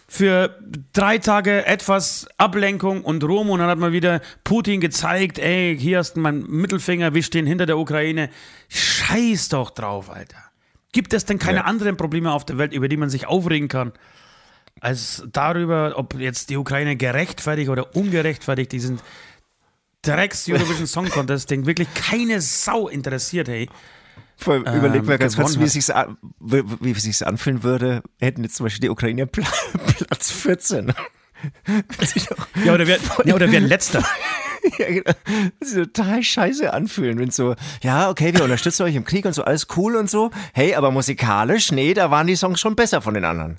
für 0.07 0.57
drei 0.93 1.17
Tage 1.17 1.65
etwas 1.65 2.27
Ablenkung 2.37 3.03
und 3.03 3.23
Ruhm 3.23 3.49
und 3.49 3.59
dann 3.59 3.69
hat 3.69 3.77
man 3.77 3.91
wieder 3.91 4.21
Putin 4.43 4.79
gezeigt, 4.79 5.37
ey, 5.37 5.77
hier 5.77 5.99
hast 5.99 6.13
du 6.13 6.21
meinen 6.21 6.49
Mittelfinger, 6.49 7.13
wir 7.13 7.23
stehen 7.23 7.45
hinter 7.45 7.65
der 7.65 7.77
Ukraine. 7.77 8.29
Scheiß 8.69 9.49
doch 9.49 9.69
drauf, 9.69 10.09
Alter. 10.09 10.37
Gibt 10.93 11.13
es 11.13 11.25
denn 11.25 11.39
keine 11.39 11.59
Ja. 11.59 11.63
anderen 11.65 11.97
Probleme 11.97 12.31
auf 12.31 12.45
der 12.45 12.57
Welt, 12.57 12.73
über 12.73 12.87
die 12.87 12.97
man 12.97 13.09
sich 13.09 13.27
aufregen 13.27 13.67
kann? 13.67 13.91
als 14.79 15.23
darüber, 15.31 15.93
ob 15.95 16.13
jetzt 16.19 16.49
die 16.49 16.57
Ukraine 16.57 16.95
gerechtfertigt 16.95 17.69
oder 17.69 17.95
ungerechtfertigt 17.95 18.71
diesen 18.71 18.99
Drecks 20.03 20.47
Eurovision 20.47 20.87
Song 20.87 21.09
Contest, 21.09 21.49
den 21.49 21.65
wirklich 21.65 21.87
keine 21.93 22.41
Sau 22.41 22.87
interessiert, 22.87 23.47
hey. 23.47 23.69
Vor, 24.37 24.55
überleg 24.57 25.03
mal 25.05 25.17
ganz 25.17 25.35
kurz, 25.35 25.57
wie 25.59 25.63
es 25.63 25.73
sich 25.73 25.87
wie, 25.87 26.63
wie 26.79 26.91
es 26.91 27.03
sich 27.03 27.25
anfühlen 27.25 27.63
würde, 27.63 28.03
hätten 28.19 28.43
jetzt 28.43 28.55
zum 28.55 28.65
Beispiel 28.65 28.81
die 28.81 28.89
Ukraine 28.89 29.25
Pla 29.27 29.45
Platz 29.97 30.31
14. 30.31 30.93
Das 31.99 32.15
ist 32.15 32.29
doch- 32.31 32.47
Ja, 32.63 32.73
oder 32.73 32.85
wir, 32.87 32.97
ja, 33.25 33.33
oder 33.35 33.51
wir 33.51 33.59
ein 33.59 33.67
Letzter. 33.67 34.03
Ja, 34.79 34.87
genau. 34.87 35.11
Das 35.61 35.69
ist 35.71 35.75
total 35.93 36.21
scheiße 36.21 36.73
anfühlen, 36.73 37.17
wenn 37.19 37.31
so, 37.31 37.55
ja, 37.81 38.09
okay, 38.09 38.33
wir 38.33 38.43
unterstützen 38.43 38.83
euch 38.83 38.95
im 38.95 39.05
Krieg 39.05 39.23
und 39.25 39.31
so, 39.33 39.43
alles 39.45 39.67
cool 39.77 39.95
und 39.95 40.09
so. 40.09 40.29
Hey, 40.53 40.75
aber 40.75 40.91
musikalisch, 40.91 41.71
nee, 41.71 41.93
da 41.93 42.11
waren 42.11 42.27
die 42.27 42.35
Songs 42.35 42.59
schon 42.59 42.75
besser 42.75 43.01
von 43.01 43.13
den 43.13 43.23
anderen. 43.23 43.57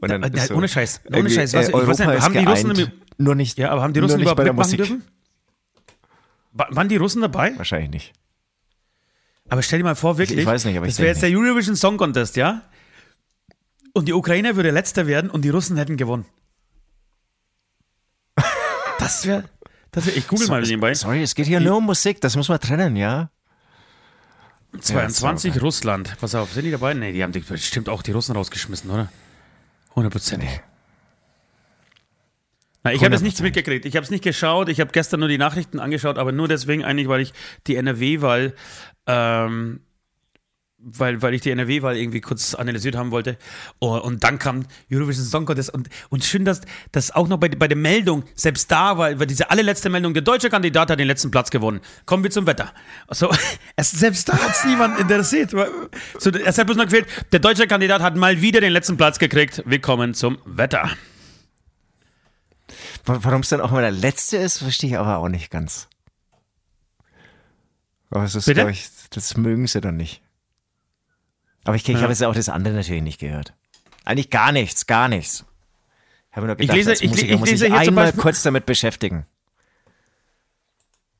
Und 0.00 0.10
dann 0.10 0.22
Ja, 0.22 0.28
ist 0.44 0.50
ohne 0.50 0.66
Scheiß, 0.66 1.02
ohne 1.14 1.28
Scheiß, 1.28 1.52
was- 1.52 1.68
äh, 1.68 1.72
ich 1.72 1.86
weiß 1.86 1.98
nicht, 1.98 2.08
haben 2.22 2.32
die 2.32 2.38
Russen 2.44 2.74
geeint, 2.74 2.92
nur 3.18 3.34
nicht, 3.34 3.58
Ja, 3.58 3.70
aber 3.70 3.82
haben 3.82 3.92
die 3.92 4.00
Russen 4.00 4.20
überhaupt 4.20 4.38
bei 4.38 4.44
der 4.44 4.54
mitmachen 4.54 4.70
Musik? 4.78 4.78
dürfen? 4.78 5.04
Wa- 6.52 6.68
Waren 6.70 6.88
die 6.88 6.96
Russen 6.96 7.20
dabei? 7.20 7.52
Wahrscheinlich 7.58 7.90
nicht. 7.90 8.12
Aber 9.48 9.62
stell 9.62 9.78
dir 9.78 9.84
mal 9.84 9.94
vor, 9.94 10.18
wirklich. 10.18 10.40
Ich 10.40 10.46
weiß 10.46 10.64
nicht, 10.64 10.76
aber 10.76 10.86
ich 10.86 10.94
Das 10.94 10.98
wäre 10.98 11.08
jetzt 11.08 11.22
denke 11.22 11.38
der 11.38 11.46
Eurovision 11.46 11.76
Song 11.76 11.96
Contest, 11.96 12.36
ja? 12.36 12.62
Und 13.92 14.08
die 14.08 14.12
Ukrainer 14.12 14.56
würde 14.56 14.70
letzter 14.70 15.06
werden 15.06 15.30
und 15.30 15.42
die 15.42 15.50
Russen 15.50 15.76
hätten 15.76 15.96
gewonnen. 15.96 16.26
Das 18.98 19.26
wäre. 19.26 19.44
Das 19.92 20.06
wär, 20.06 20.16
ich 20.16 20.26
google 20.26 20.48
mal 20.48 20.62
nebenbei. 20.62 20.92
Sorry, 20.94 21.22
es 21.22 21.34
geht 21.34 21.46
hier 21.46 21.60
nur 21.60 21.76
um 21.76 21.84
Musik, 21.84 22.20
das 22.20 22.34
muss 22.36 22.48
man 22.48 22.60
trennen, 22.60 22.96
ja? 22.96 23.30
22 24.80 25.54
sauber. 25.54 25.64
Russland. 25.64 26.16
Pass 26.20 26.34
auf, 26.34 26.52
sind 26.52 26.64
die 26.64 26.70
dabei? 26.70 26.92
Nee, 26.94 27.12
die 27.12 27.22
haben 27.22 27.32
die, 27.32 27.40
bestimmt 27.40 27.88
auch 27.88 28.02
die 28.02 28.12
Russen 28.12 28.34
rausgeschmissen, 28.36 28.90
oder? 28.90 29.10
Hundertprozentig. 29.94 30.60
Na, 32.82 32.92
ich 32.92 33.02
habe 33.02 33.14
jetzt 33.14 33.22
nichts 33.22 33.40
mitgekriegt. 33.40 33.84
Ich 33.84 33.96
habe 33.96 34.04
es 34.04 34.10
nicht 34.10 34.22
geschaut. 34.22 34.68
Ich 34.68 34.80
habe 34.80 34.92
gestern 34.92 35.20
nur 35.20 35.28
die 35.28 35.38
Nachrichten 35.38 35.80
angeschaut, 35.80 36.18
aber 36.18 36.32
nur 36.32 36.46
deswegen 36.46 36.84
eigentlich, 36.84 37.08
weil 37.08 37.20
ich 37.20 37.32
die 37.66 37.76
NRW-Wahl, 37.76 38.54
ähm, 39.06 39.80
weil, 40.88 41.20
weil 41.20 41.34
ich 41.34 41.40
die 41.40 41.50
NRW-Wahl 41.50 41.96
irgendwie 41.96 42.20
kurz 42.20 42.54
analysiert 42.54 42.94
haben 42.94 43.10
wollte. 43.10 43.38
Oh, 43.80 43.96
und 43.96 44.22
dann 44.22 44.38
kam 44.38 44.66
Eurovision 44.92 45.24
Song 45.26 45.44
Contest. 45.44 45.74
Und, 45.74 45.88
und 46.10 46.22
schön, 46.24 46.44
dass 46.44 46.60
das 46.92 47.10
auch 47.10 47.26
noch 47.26 47.38
bei, 47.38 47.48
bei 47.48 47.66
der 47.66 47.76
Meldung, 47.78 48.22
selbst 48.36 48.70
da 48.70 48.96
war, 48.96 49.18
war 49.18 49.26
diese 49.26 49.50
allerletzte 49.50 49.88
Meldung, 49.90 50.12
der 50.14 50.22
deutsche 50.22 50.48
Kandidat 50.48 50.90
hat 50.90 51.00
den 51.00 51.08
letzten 51.08 51.32
Platz 51.32 51.50
gewonnen. 51.50 51.80
Kommen 52.04 52.22
wir 52.22 52.30
zum 52.30 52.46
Wetter. 52.46 52.72
So, 53.10 53.30
es, 53.76 53.90
selbst 53.90 54.28
da 54.28 54.34
hat 54.34 54.50
es 54.52 54.64
niemand 54.64 55.00
interessiert. 55.00 55.50
So, 56.18 56.30
es 56.30 56.58
hat 56.58 56.66
bloß 56.66 56.76
noch 56.76 56.84
gefehlt, 56.84 57.06
der 57.32 57.40
deutsche 57.40 57.66
Kandidat 57.66 58.00
hat 58.02 58.14
mal 58.14 58.40
wieder 58.40 58.60
den 58.60 58.72
letzten 58.72 58.96
Platz 58.96 59.18
gekriegt. 59.18 59.64
Wir 59.66 59.80
kommen 59.80 60.14
zum 60.14 60.38
Wetter. 60.44 60.90
Wa- 63.06 63.18
Warum 63.22 63.40
es 63.40 63.48
dann 63.48 63.60
auch 63.60 63.70
immer 63.72 63.80
der 63.80 63.90
letzte 63.92 64.36
ist, 64.36 64.58
verstehe 64.58 64.90
ich 64.90 64.98
aber 64.98 65.16
auch 65.18 65.28
nicht 65.28 65.50
ganz. 65.50 65.88
Aber 68.10 68.24
es 68.24 68.34
ist, 68.36 68.44
Bitte? 68.44 68.60
glaub 68.60 68.70
ich, 68.70 68.88
das 69.10 69.36
mögen 69.36 69.66
sie 69.66 69.80
dann 69.80 69.96
nicht. 69.96 70.22
Aber 71.64 71.76
ich, 71.76 71.82
ich 71.88 71.94
Ja. 71.94 72.02
habe 72.02 72.12
jetzt 72.12 72.22
auch 72.24 72.34
das 72.34 72.48
andere 72.48 72.74
natürlich 72.74 73.02
nicht 73.02 73.18
gehört. 73.20 73.54
Eigentlich 74.04 74.30
gar 74.30 74.52
nichts, 74.52 74.86
gar 74.86 75.08
nichts. 75.08 75.44
Ich 76.30 76.36
habe 76.36 76.46
nur 76.46 76.54
Ich 76.54 76.60
gedacht, 76.68 76.76
lese- 76.76 76.90
als 76.90 77.00
ich- 77.00 77.10
Musiker 77.10 77.32
ich 77.34 77.40
muss 77.40 77.50
lese 77.50 77.66
ich 77.66 77.72
einmal 77.72 78.04
Beispiel- 78.06 78.22
kurz 78.22 78.42
damit 78.42 78.66
beschäftigen. 78.66 79.26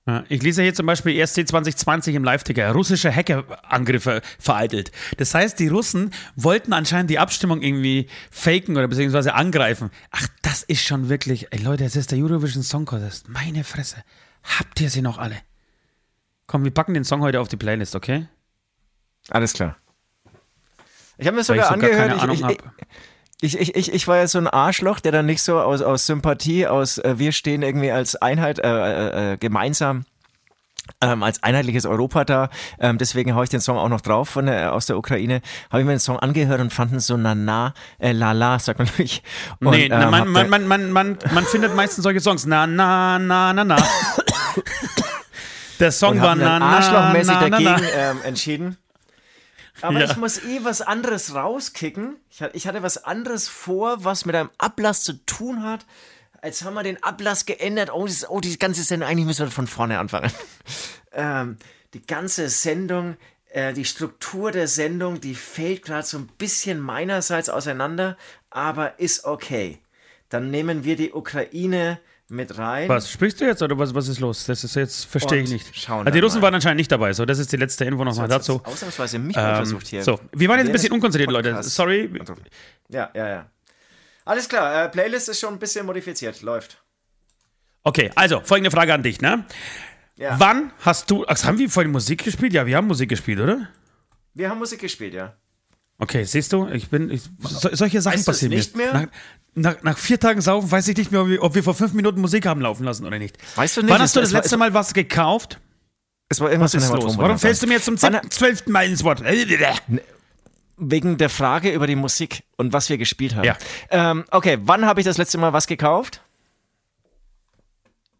Ja, 0.09 0.23
ich 0.29 0.41
lese 0.41 0.63
hier 0.63 0.73
zum 0.73 0.87
Beispiel 0.87 1.17
ESC 1.19 1.45
2020 1.49 2.15
im 2.15 2.23
Live-Ticker. 2.23 2.71
Russische 2.71 3.13
Hackerangriffe 3.13 4.23
vereitelt. 4.39 4.93
Das 5.17 5.35
heißt, 5.35 5.59
die 5.59 5.67
Russen 5.67 6.13
wollten 6.37 6.73
anscheinend 6.73 7.11
die 7.11 7.19
Abstimmung 7.19 7.61
irgendwie 7.61 8.07
faken 8.31 8.77
oder 8.77 8.87
beziehungsweise 8.87 9.35
angreifen. 9.35 9.91
Ach, 10.13 10.29
das 10.43 10.63
ist 10.63 10.85
schon 10.85 11.09
wirklich. 11.09 11.53
Ey 11.53 11.59
Leute, 11.61 11.85
es 11.85 11.97
ist 11.97 12.13
der 12.13 12.19
Eurovision 12.19 12.63
Song 12.63 12.85
Contest. 12.85 13.29
Meine 13.29 13.65
Fresse. 13.65 13.97
Habt 14.45 14.81
ihr 14.81 14.91
sie 14.91 15.03
noch 15.03 15.19
alle? 15.19 15.39
Komm, 16.47 16.65
wir 16.65 16.73
packen 16.73 16.95
den 16.95 17.05
Song 17.05 17.21
heute 17.23 17.41
auf 17.41 17.49
die 17.49 17.57
Playlist, 17.57 17.97
okay? 17.97 18.27
Alles 19.31 19.53
klar. 19.53 19.77
Ich 21.19 21.27
habe 21.27 21.37
mir 21.37 21.45
sogar 21.45 21.69
keine 21.69 21.85
angehört, 21.85 22.23
Ahnung 22.23 22.57
ich, 23.41 23.55
ich, 23.55 23.61
ich, 23.61 23.77
ich, 23.77 23.93
ich 23.93 24.09
war 24.09 24.17
ja 24.17 24.27
so 24.27 24.39
ein 24.39 24.47
Arschloch, 24.47 25.01
der 25.01 25.13
dann 25.13 25.27
nicht 25.27 25.43
so 25.43 25.61
aus, 25.61 25.83
aus 25.83 26.07
Sympathie, 26.07 26.67
aus 26.67 26.99
äh, 26.99 27.19
wir 27.19 27.33
stehen 27.33 27.63
irgendwie 27.63 27.91
als 27.91 28.17
Einheit 28.17 28.59
äh, 28.59 28.69
äh, 28.69 29.33
äh, 29.33 29.37
gemeinsam 29.37 30.07
ähm, 31.01 31.23
als 31.23 31.43
einheitliches 31.43 31.85
Europa 31.85 32.25
da. 32.25 32.49
Ähm, 32.79 32.99
deswegen 32.99 33.35
haue 33.35 33.45
ich 33.45 33.51
den 33.51 33.61
Song 33.61 33.77
auch 33.77 33.89
noch 33.89 34.01
drauf 34.01 34.29
von 34.29 34.47
der, 34.47 34.73
aus 34.73 34.87
der 34.87 34.97
Ukraine. 34.97 35.43
Habe 35.71 35.81
ich 35.81 35.87
mir 35.87 35.95
den 35.95 36.01
Song 36.01 36.19
angehört 36.19 36.61
und 36.61 36.73
fanden 36.73 37.01
so 37.01 37.17
na 37.17 37.35
na, 37.35 37.75
äh, 37.99 38.13
la 38.13 38.33
la, 38.33 38.59
sagt 38.59 38.79
man 38.79 38.89
nicht. 38.99 39.23
Und, 39.61 39.71
Nee, 39.71 39.89
na, 39.89 40.05
ähm, 40.05 40.11
man, 40.11 40.31
man, 40.31 40.49
man, 40.49 40.67
man, 40.67 40.93
man, 40.93 41.19
man 41.33 41.45
findet 41.45 41.75
meistens 41.75 42.05
solche 42.05 42.21
Songs. 42.21 42.47
Na, 42.47 42.67
na, 42.67 43.19
na, 43.19 43.53
na, 43.53 43.65
na. 43.65 43.77
Der 45.81 45.93
Song 45.93 46.21
war 46.21 46.35
na, 46.35 46.59
arschlochmäßig 46.59 47.35
na, 47.35 47.41
na, 47.41 47.49
dagegen 47.49 47.89
na. 47.95 48.11
ähm, 48.11 48.19
entschieden. 48.25 48.77
Aber 49.83 50.01
Ja. 50.01 50.07
ich 50.07 50.17
muss 50.17 50.39
eh 50.43 50.61
was 50.63 50.81
anderes 50.81 51.35
rauskicken. 51.35 52.17
Ich 52.55 52.67
hatte 52.67 52.83
was 52.83 53.05
anderes 53.05 53.49
vor, 53.49 54.05
was 54.05 54.25
mit 54.25 54.35
einem 54.35 54.51
Ablass 54.59 55.03
zu 55.03 55.13
tun 55.27 55.63
hat. 55.63 55.85
Jetzt 56.43 56.65
haben 56.65 56.75
wir 56.75 56.83
den 56.83 57.03
Ablass 57.03 57.45
geändert. 57.45 57.91
Oh, 57.93 58.07
das, 58.07 58.29
oh 58.29 58.41
die 58.41 58.59
ganze 58.59 58.83
Sendung, 58.83 59.09
eigentlich 59.09 59.27
müssen 59.27 59.47
wir 59.47 59.51
von 59.51 59.67
vorne 59.67 59.99
anfangen. 59.99 60.31
ähm, 61.13 61.57
die 61.93 62.07
ganze 62.07 62.49
Sendung, 62.49 63.17
äh, 63.51 63.73
die 63.73 63.85
Struktur 63.85 64.53
der 64.53 64.69
Sendung, 64.69 65.21
die 65.21 65.35
fällt 65.35 65.85
gerade 65.85 66.07
so 66.07 66.19
ein 66.19 66.29
bisschen 66.39 66.81
meinerseits 66.81 67.49
auseinander, 67.49 68.17
aber 68.51 68.99
ist 68.99 69.25
okay. 69.25 69.79
Dann 70.29 70.51
nehmen 70.51 70.85
wir 70.85 70.97
die 70.97 71.13
Ukraine 71.13 71.99
mit 72.29 72.59
rein. 72.59 72.89
Was, 72.89 73.11
sprichst 73.11 73.41
du 73.41 73.45
jetzt 73.45 73.63
oder 73.63 73.79
was, 73.79 73.95
was 73.95 74.09
ist 74.09 74.21
los? 74.21 74.45
Das 74.47 74.65
ist 74.65 74.75
jetzt, 74.77 75.05
verstehe 75.07 75.43
ich 75.43 75.51
nicht. 75.51 75.77
schauen 75.77 76.01
Also 76.01 76.07
die 76.07 76.13
dann 76.13 76.25
Russen 76.25 76.41
mal. 76.41 76.47
waren 76.47 76.55
anscheinend 76.55 76.79
nicht 76.79 76.91
dabei, 76.91 77.13
so, 77.13 77.25
das 77.25 77.39
ist 77.39 77.53
die 77.53 77.57
letzte 77.57 77.85
Info 77.85 78.05
nochmal 78.05 78.29
dazu. 78.29 78.61
Ausnahmsweise 78.65 79.19
mich 79.19 79.37
mal 79.37 79.51
Ähm, 79.51 79.57
versucht 79.57 79.87
hier. 79.87 80.03
so, 80.03 80.19
wir 80.33 80.49
waren 80.49 80.59
jetzt 80.59 80.69
ein 80.69 80.73
bisschen 80.73 80.93
unkonzentriert, 80.93 81.31
Leute. 81.31 81.63
Sorry. 81.63 82.11
Ja, 82.89 83.11
ja, 83.15 83.29
ja. 83.29 83.51
Alles 84.25 84.49
klar, 84.49 84.85
äh, 84.85 84.89
Playlist 84.89 85.29
ist 85.29 85.39
schon 85.41 85.53
ein 85.55 85.59
bisschen 85.59 85.87
modifiziert, 85.87 86.43
läuft. 86.43 86.83
Okay, 87.85 88.11
also, 88.17 88.41
folgende 88.41 88.73
Frage 88.73 88.93
an 88.93 89.03
dich, 89.05 89.21
ne? 89.21 89.45
Ja. 90.17 90.35
Wann 90.41 90.73
hast 90.81 91.11
du, 91.11 91.25
ach, 91.29 91.43
haben 91.45 91.59
wir 91.59 91.71
vorhin 91.71 91.93
Musik 91.93 92.25
gespielt? 92.25 92.53
Ja, 92.53 92.67
wir 92.67 92.77
haben 92.77 92.89
Musik 92.89 93.09
gespielt, 93.09 93.39
oder? 93.39 93.69
Wir 94.35 94.51
haben 94.51 94.59
Musik 94.59 94.81
gespielt, 94.81 95.15
ja. 95.15 95.37
Okay, 95.99 96.25
siehst 96.25 96.53
du, 96.53 96.69
ich 96.69 96.89
bin, 96.91 97.11
ich, 97.11 97.23
so, 97.41 97.71
solche 97.73 98.03
Sachen 98.03 98.15
Weißt 98.17 98.29
du 98.29 98.33
passieren 98.33 98.55
nicht 98.55 98.77
mir. 98.77 98.93
mehr? 98.93 99.09
Nach, 99.55 99.75
nach, 99.77 99.83
nach 99.83 99.99
vier 99.99 100.21
Tagen 100.21 100.41
Saufen 100.43 100.71
weiß 100.71 100.87
ich 100.89 100.97
nicht 100.97 101.11
mehr, 101.11 101.23
ob 101.23 101.29
wir, 101.29 101.43
ob 101.43 101.55
wir 101.55 101.63
vor 101.63 101.75
fünf 101.75 101.95
Minuten 101.95 102.21
Musik 102.21 102.45
haben 102.47 102.61
laufen 102.61 102.85
lassen 102.85 103.07
oder 103.07 103.19
nicht. 103.19 103.39
Weißt 103.57 103.79
du 103.79 103.83
nicht, 103.83 103.91
Wann 103.91 104.03
hast 104.03 104.15
du 104.15 104.21
das 104.21 104.33
letzte 104.33 104.59
Mal 104.59 104.75
was 104.75 104.93
gekauft? 104.93 105.59
Es 106.29 106.41
war 106.41 106.51
irgendwas 106.51 106.75
Was 106.75 106.83
ist 106.83 106.91
los? 106.93 107.17
Warum 107.17 107.39
fällst 107.39 107.63
du 107.63 107.67
mir 107.67 107.75
jetzt 107.75 107.85
zum 107.87 107.97
zwölften 107.97 108.73
Mal 108.73 108.87
ins 108.87 109.03
Wort? 109.05 109.23
Wegen 110.79 111.17
der 111.17 111.31
Frage 111.31 111.73
über 111.73 111.87
die 111.87 111.97
Musik 111.97 112.43
und 112.57 112.75
was 112.75 112.91
wir 112.91 112.99
gespielt 112.99 113.35
haben. 113.35 113.45
Ja. 113.45 113.57
Ähm, 113.91 114.25
okay, 114.31 114.59
wann 114.61 114.85
habe 114.85 115.01
ich 115.01 115.07
das 115.07 115.17
letzte 115.17 115.39
Mal 115.39 115.55
was 115.55 115.67
gekauft? 115.67 116.21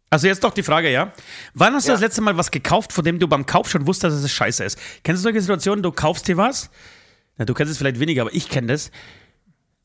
Also 0.09 0.25
jetzt 0.27 0.43
doch 0.43 0.53
die 0.53 0.63
Frage, 0.63 0.89
ja. 0.91 1.11
Wann 1.53 1.73
hast 1.75 1.85
du 1.85 1.91
Ja. 1.91 1.95
das 1.95 2.01
letzte 2.01 2.21
Mal 2.21 2.35
was 2.37 2.49
gekauft, 2.49 2.93
von 2.93 3.03
dem 3.03 3.19
du 3.19 3.27
beim 3.27 3.45
Kauf 3.45 3.69
schon 3.69 3.85
wusstest, 3.85 4.15
dass 4.15 4.23
es 4.23 4.31
scheiße 4.31 4.63
ist? 4.63 4.79
Kennst 5.03 5.21
du 5.21 5.23
solche 5.23 5.41
Situationen, 5.41 5.83
du 5.83 5.91
kaufst 5.91 6.27
dir 6.27 6.37
was? 6.37 6.69
Na, 7.37 7.45
du 7.45 7.53
kennst 7.53 7.71
es 7.71 7.77
vielleicht 7.77 7.99
weniger, 7.99 8.23
aber 8.23 8.33
ich 8.33 8.49
kenne 8.49 8.67
das. 8.67 8.91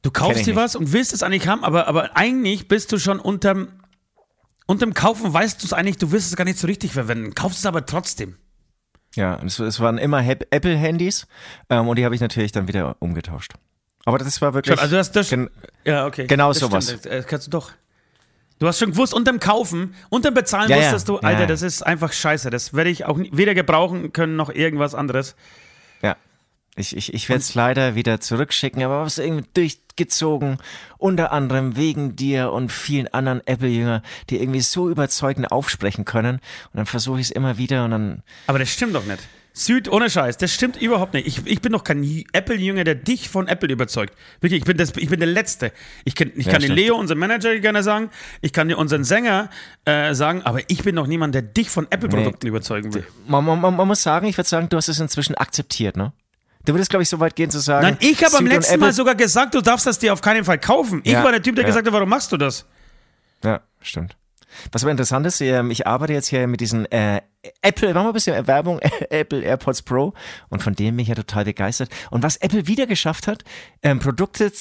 Du 0.03 0.11
kaufst 0.11 0.46
dir 0.46 0.57
was 0.57 0.74
und 0.74 0.92
willst 0.92 1.12
es 1.12 1.22
eigentlich 1.22 1.46
haben, 1.46 1.62
aber, 1.64 1.86
aber 1.86 2.16
eigentlich 2.16 2.66
bist 2.66 2.90
du 2.90 2.98
schon 2.98 3.20
unterm, 3.20 3.68
unterm 4.66 4.94
Kaufen, 4.94 5.32
weißt 5.32 5.62
du 5.62 5.66
es 5.66 5.72
eigentlich, 5.72 5.96
du 5.98 6.11
willst 6.11 6.28
es 6.30 6.36
gar 6.36 6.44
nicht 6.44 6.59
so 6.59 6.66
richtig 6.66 6.92
verwenden, 6.92 7.34
kaufst 7.34 7.59
es 7.61 7.66
aber 7.66 7.86
trotzdem. 7.86 8.36
Ja, 9.14 9.38
es, 9.44 9.59
es 9.59 9.78
waren 9.78 9.98
immer 9.98 10.26
Apple-Handys 10.26 11.26
ähm, 11.70 11.86
und 11.86 11.96
die 11.98 12.05
habe 12.05 12.14
ich 12.14 12.20
natürlich 12.20 12.50
dann 12.50 12.66
wieder 12.66 12.96
umgetauscht. 12.98 13.53
Aber 14.05 14.18
das 14.18 14.40
war 14.40 14.55
wirklich. 14.55 14.74
Schon, 14.74 14.82
also 14.82 14.96
das, 14.96 15.12
das, 15.12 15.28
gen- 15.30 15.50
ja, 15.84 16.07
okay. 16.07 16.26
genau 16.26 16.48
das 16.48 16.59
sowas. 16.59 16.86
Stimmt, 16.86 17.05
das, 17.07 17.12
äh, 17.12 17.22
kannst 17.28 17.46
du 17.46 17.50
doch. 17.50 17.70
Du 18.59 18.66
hast 18.66 18.78
schon 18.78 18.92
gewusst, 18.92 19.12
unterm 19.12 19.38
Kaufen, 19.38 19.94
unterm 20.09 20.34
Bezahlen 20.34 20.70
Ja, 20.70 20.76
ja. 20.76 20.82
wusstest 20.84 21.09
du, 21.09 21.14
Ja, 21.14 21.20
Alter, 21.22 21.40
ja. 21.42 21.46
das 21.46 21.62
ist 21.62 21.82
einfach 21.82 22.12
scheiße. 22.12 22.48
Das 22.50 22.74
werde 22.74 22.90
ich 22.90 23.05
auch 23.05 23.18
weder 23.18 23.55
gebrauchen 23.55 24.12
können 24.12 24.36
noch 24.36 24.50
irgendwas 24.50 24.94
anderes. 24.94 25.36
Ja. 26.00 26.16
Ich, 26.74 26.96
ich, 26.96 27.12
ich 27.12 27.28
werde 27.28 27.40
es 27.40 27.54
leider 27.54 27.94
wieder 27.94 28.20
zurückschicken, 28.20 28.82
aber 28.82 29.02
was 29.02 29.18
irgendwie 29.18 29.46
durchgezogen, 29.52 30.56
unter 30.96 31.30
anderem 31.30 31.76
wegen 31.76 32.16
dir 32.16 32.50
und 32.50 32.72
vielen 32.72 33.08
anderen 33.08 33.46
Apple-Jünger, 33.46 34.02
die 34.30 34.40
irgendwie 34.40 34.62
so 34.62 34.88
überzeugend 34.88 35.52
aufsprechen 35.52 36.06
können. 36.06 36.36
Und 36.36 36.76
dann 36.76 36.86
versuche 36.86 37.20
ich 37.20 37.26
es 37.26 37.30
immer 37.30 37.58
wieder 37.58 37.84
und 37.84 37.90
dann. 37.90 38.22
Aber 38.46 38.58
das 38.58 38.70
stimmt 38.70 38.94
doch 38.94 39.04
nicht. 39.04 39.20
Süd, 39.54 39.90
ohne 39.90 40.08
Scheiß, 40.08 40.38
das 40.38 40.50
stimmt 40.50 40.80
überhaupt 40.80 41.12
nicht. 41.12 41.26
Ich, 41.26 41.46
ich 41.46 41.60
bin 41.60 41.72
doch 41.72 41.84
kein 41.84 42.02
Apple-Jünger, 42.32 42.84
der 42.84 42.94
dich 42.94 43.28
von 43.28 43.48
Apple 43.48 43.70
überzeugt. 43.70 44.14
Wirklich, 44.40 44.60
ich 44.62 44.64
bin, 44.64 44.78
das, 44.78 44.96
ich 44.96 45.10
bin 45.10 45.20
der 45.20 45.28
Letzte. 45.28 45.72
Ich, 46.06 46.14
kenn, 46.14 46.32
ich 46.36 46.46
Ja, 46.46 46.52
kann 46.52 46.62
den. 46.62 46.72
Leo, 46.72 46.96
unseren 46.96 47.18
Manager, 47.18 47.58
gerne 47.58 47.82
sagen. 47.82 48.08
Ich 48.40 48.54
kann 48.54 48.68
dir 48.68 48.78
unseren 48.78 49.04
Sänger 49.04 49.50
äh, 49.84 50.14
sagen, 50.14 50.40
aber 50.42 50.60
ich 50.68 50.82
bin 50.84 50.96
doch 50.96 51.06
niemand, 51.06 51.34
der 51.34 51.42
dich 51.42 51.68
von 51.68 51.86
Apple-Produkten 51.90 52.46
überzeugen 52.46 52.94
will. 52.94 53.06
Man, 53.26 53.44
man 53.44 53.60
man 53.60 53.86
muss 53.86 54.02
sagen, 54.02 54.26
ich 54.26 54.38
würde 54.38 54.48
sagen, 54.48 54.70
du 54.70 54.78
hast 54.78 54.88
es 54.88 54.98
inzwischen 54.98 55.34
akzeptiert, 55.34 55.98
ne? 55.98 56.14
Du 56.64 56.74
würdest, 56.74 56.90
glaube 56.90 57.02
ich, 57.02 57.08
so 57.08 57.18
weit 57.20 57.34
gehen 57.34 57.50
zu 57.50 57.58
sagen. 57.58 57.86
Nein, 57.86 57.96
ich 58.00 58.22
habe 58.24 58.36
am 58.36 58.46
letzten 58.46 58.78
Mal 58.78 58.92
sogar 58.92 59.14
gesagt, 59.14 59.54
du 59.54 59.60
darfst 59.60 59.86
das 59.86 59.98
dir 59.98 60.12
auf 60.12 60.20
keinen 60.20 60.44
Fall 60.44 60.58
kaufen. 60.58 61.00
Ich 61.04 61.12
Ja, 61.12 61.24
war 61.24 61.32
der 61.32 61.42
Typ, 61.42 61.56
der 61.56 61.64
ja. 61.64 61.68
gesagt 61.68 61.86
hat, 61.86 61.92
warum 61.92 62.08
machst 62.08 62.30
du 62.32 62.36
das? 62.36 62.66
Ja, 63.44 63.60
stimmt. 63.80 64.16
Was 64.70 64.84
aber 64.84 64.90
interessant 64.90 65.26
ist, 65.26 65.40
ähm, 65.40 65.70
ich 65.70 65.86
arbeite 65.86 66.12
jetzt 66.12 66.28
hier 66.28 66.46
mit 66.46 66.60
diesen 66.60 66.90
äh, 66.92 67.22
Apple, 67.62 67.92
machen 67.94 68.04
wir 68.04 68.10
ein 68.10 68.12
bisschen 68.12 68.46
Werbung, 68.46 68.80
Apple 69.10 69.42
AirPods 69.42 69.82
Pro 69.82 70.12
und 70.50 70.62
von 70.62 70.74
denen 70.74 70.96
bin 70.96 71.02
ich 71.02 71.08
ja 71.08 71.14
total 71.14 71.44
begeistert. 71.44 71.90
Und 72.10 72.22
was 72.22 72.36
Apple 72.36 72.66
wieder 72.66 72.86
geschafft 72.86 73.26
hat, 73.26 73.44
ähm, 73.82 73.98
Produkte 73.98 74.52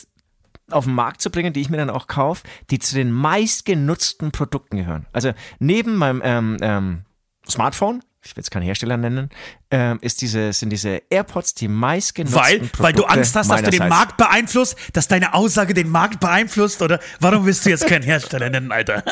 auf 0.70 0.86
den 0.86 0.96
Markt 0.96 1.22
zu 1.22 1.30
bringen, 1.30 1.54
die 1.54 1.62
ich 1.62 1.70
mir 1.70 1.78
dann 1.78 1.90
auch 1.90 2.08
kaufe, 2.08 2.44
die 2.70 2.80
zu 2.80 2.96
den 2.96 3.12
meistgenutzten 3.12 4.32
Produkten 4.32 4.78
gehören. 4.78 5.06
Also 5.12 5.34
neben 5.60 5.98
meinem 5.98 6.22
ähm, 6.24 6.58
ähm, 6.62 7.02
Smartphone, 7.48 8.02
ich 8.24 8.36
will 8.36 8.42
jetzt 8.42 8.52
keinen 8.52 8.62
Hersteller 8.64 8.98
nennen, 8.98 9.30
ähm, 9.72 9.98
ist 10.02 10.22
diese, 10.22 10.54
sind 10.54 10.70
diese 10.70 11.02
AirPods 11.10 11.56
die 11.56 11.68
meistgenutzten 11.68 12.40
Weil, 12.40 12.60
Produkte 12.60 12.84
weil 12.84 12.94
du 12.94 13.04
Angst 13.06 13.36
hast, 13.36 13.50
dass 13.50 13.64
du 13.64 13.72
den. 13.72 13.88
Markt 13.90 14.18
beeinflusst, 14.18 14.76
dass 14.94 15.08
deine 15.08 15.34
Aussage 15.34 15.74
den 15.74 15.90
Markt 15.90 16.20
beeinflusst, 16.20 16.82
oder 16.84 17.00
warum 17.20 17.46
willst 17.48 17.66
du 17.66 17.72
jetzt 17.72 17.88
keinen 17.88 18.04
Hersteller 18.04 18.50
nennen, 18.50 18.72
Alter? 18.72 19.04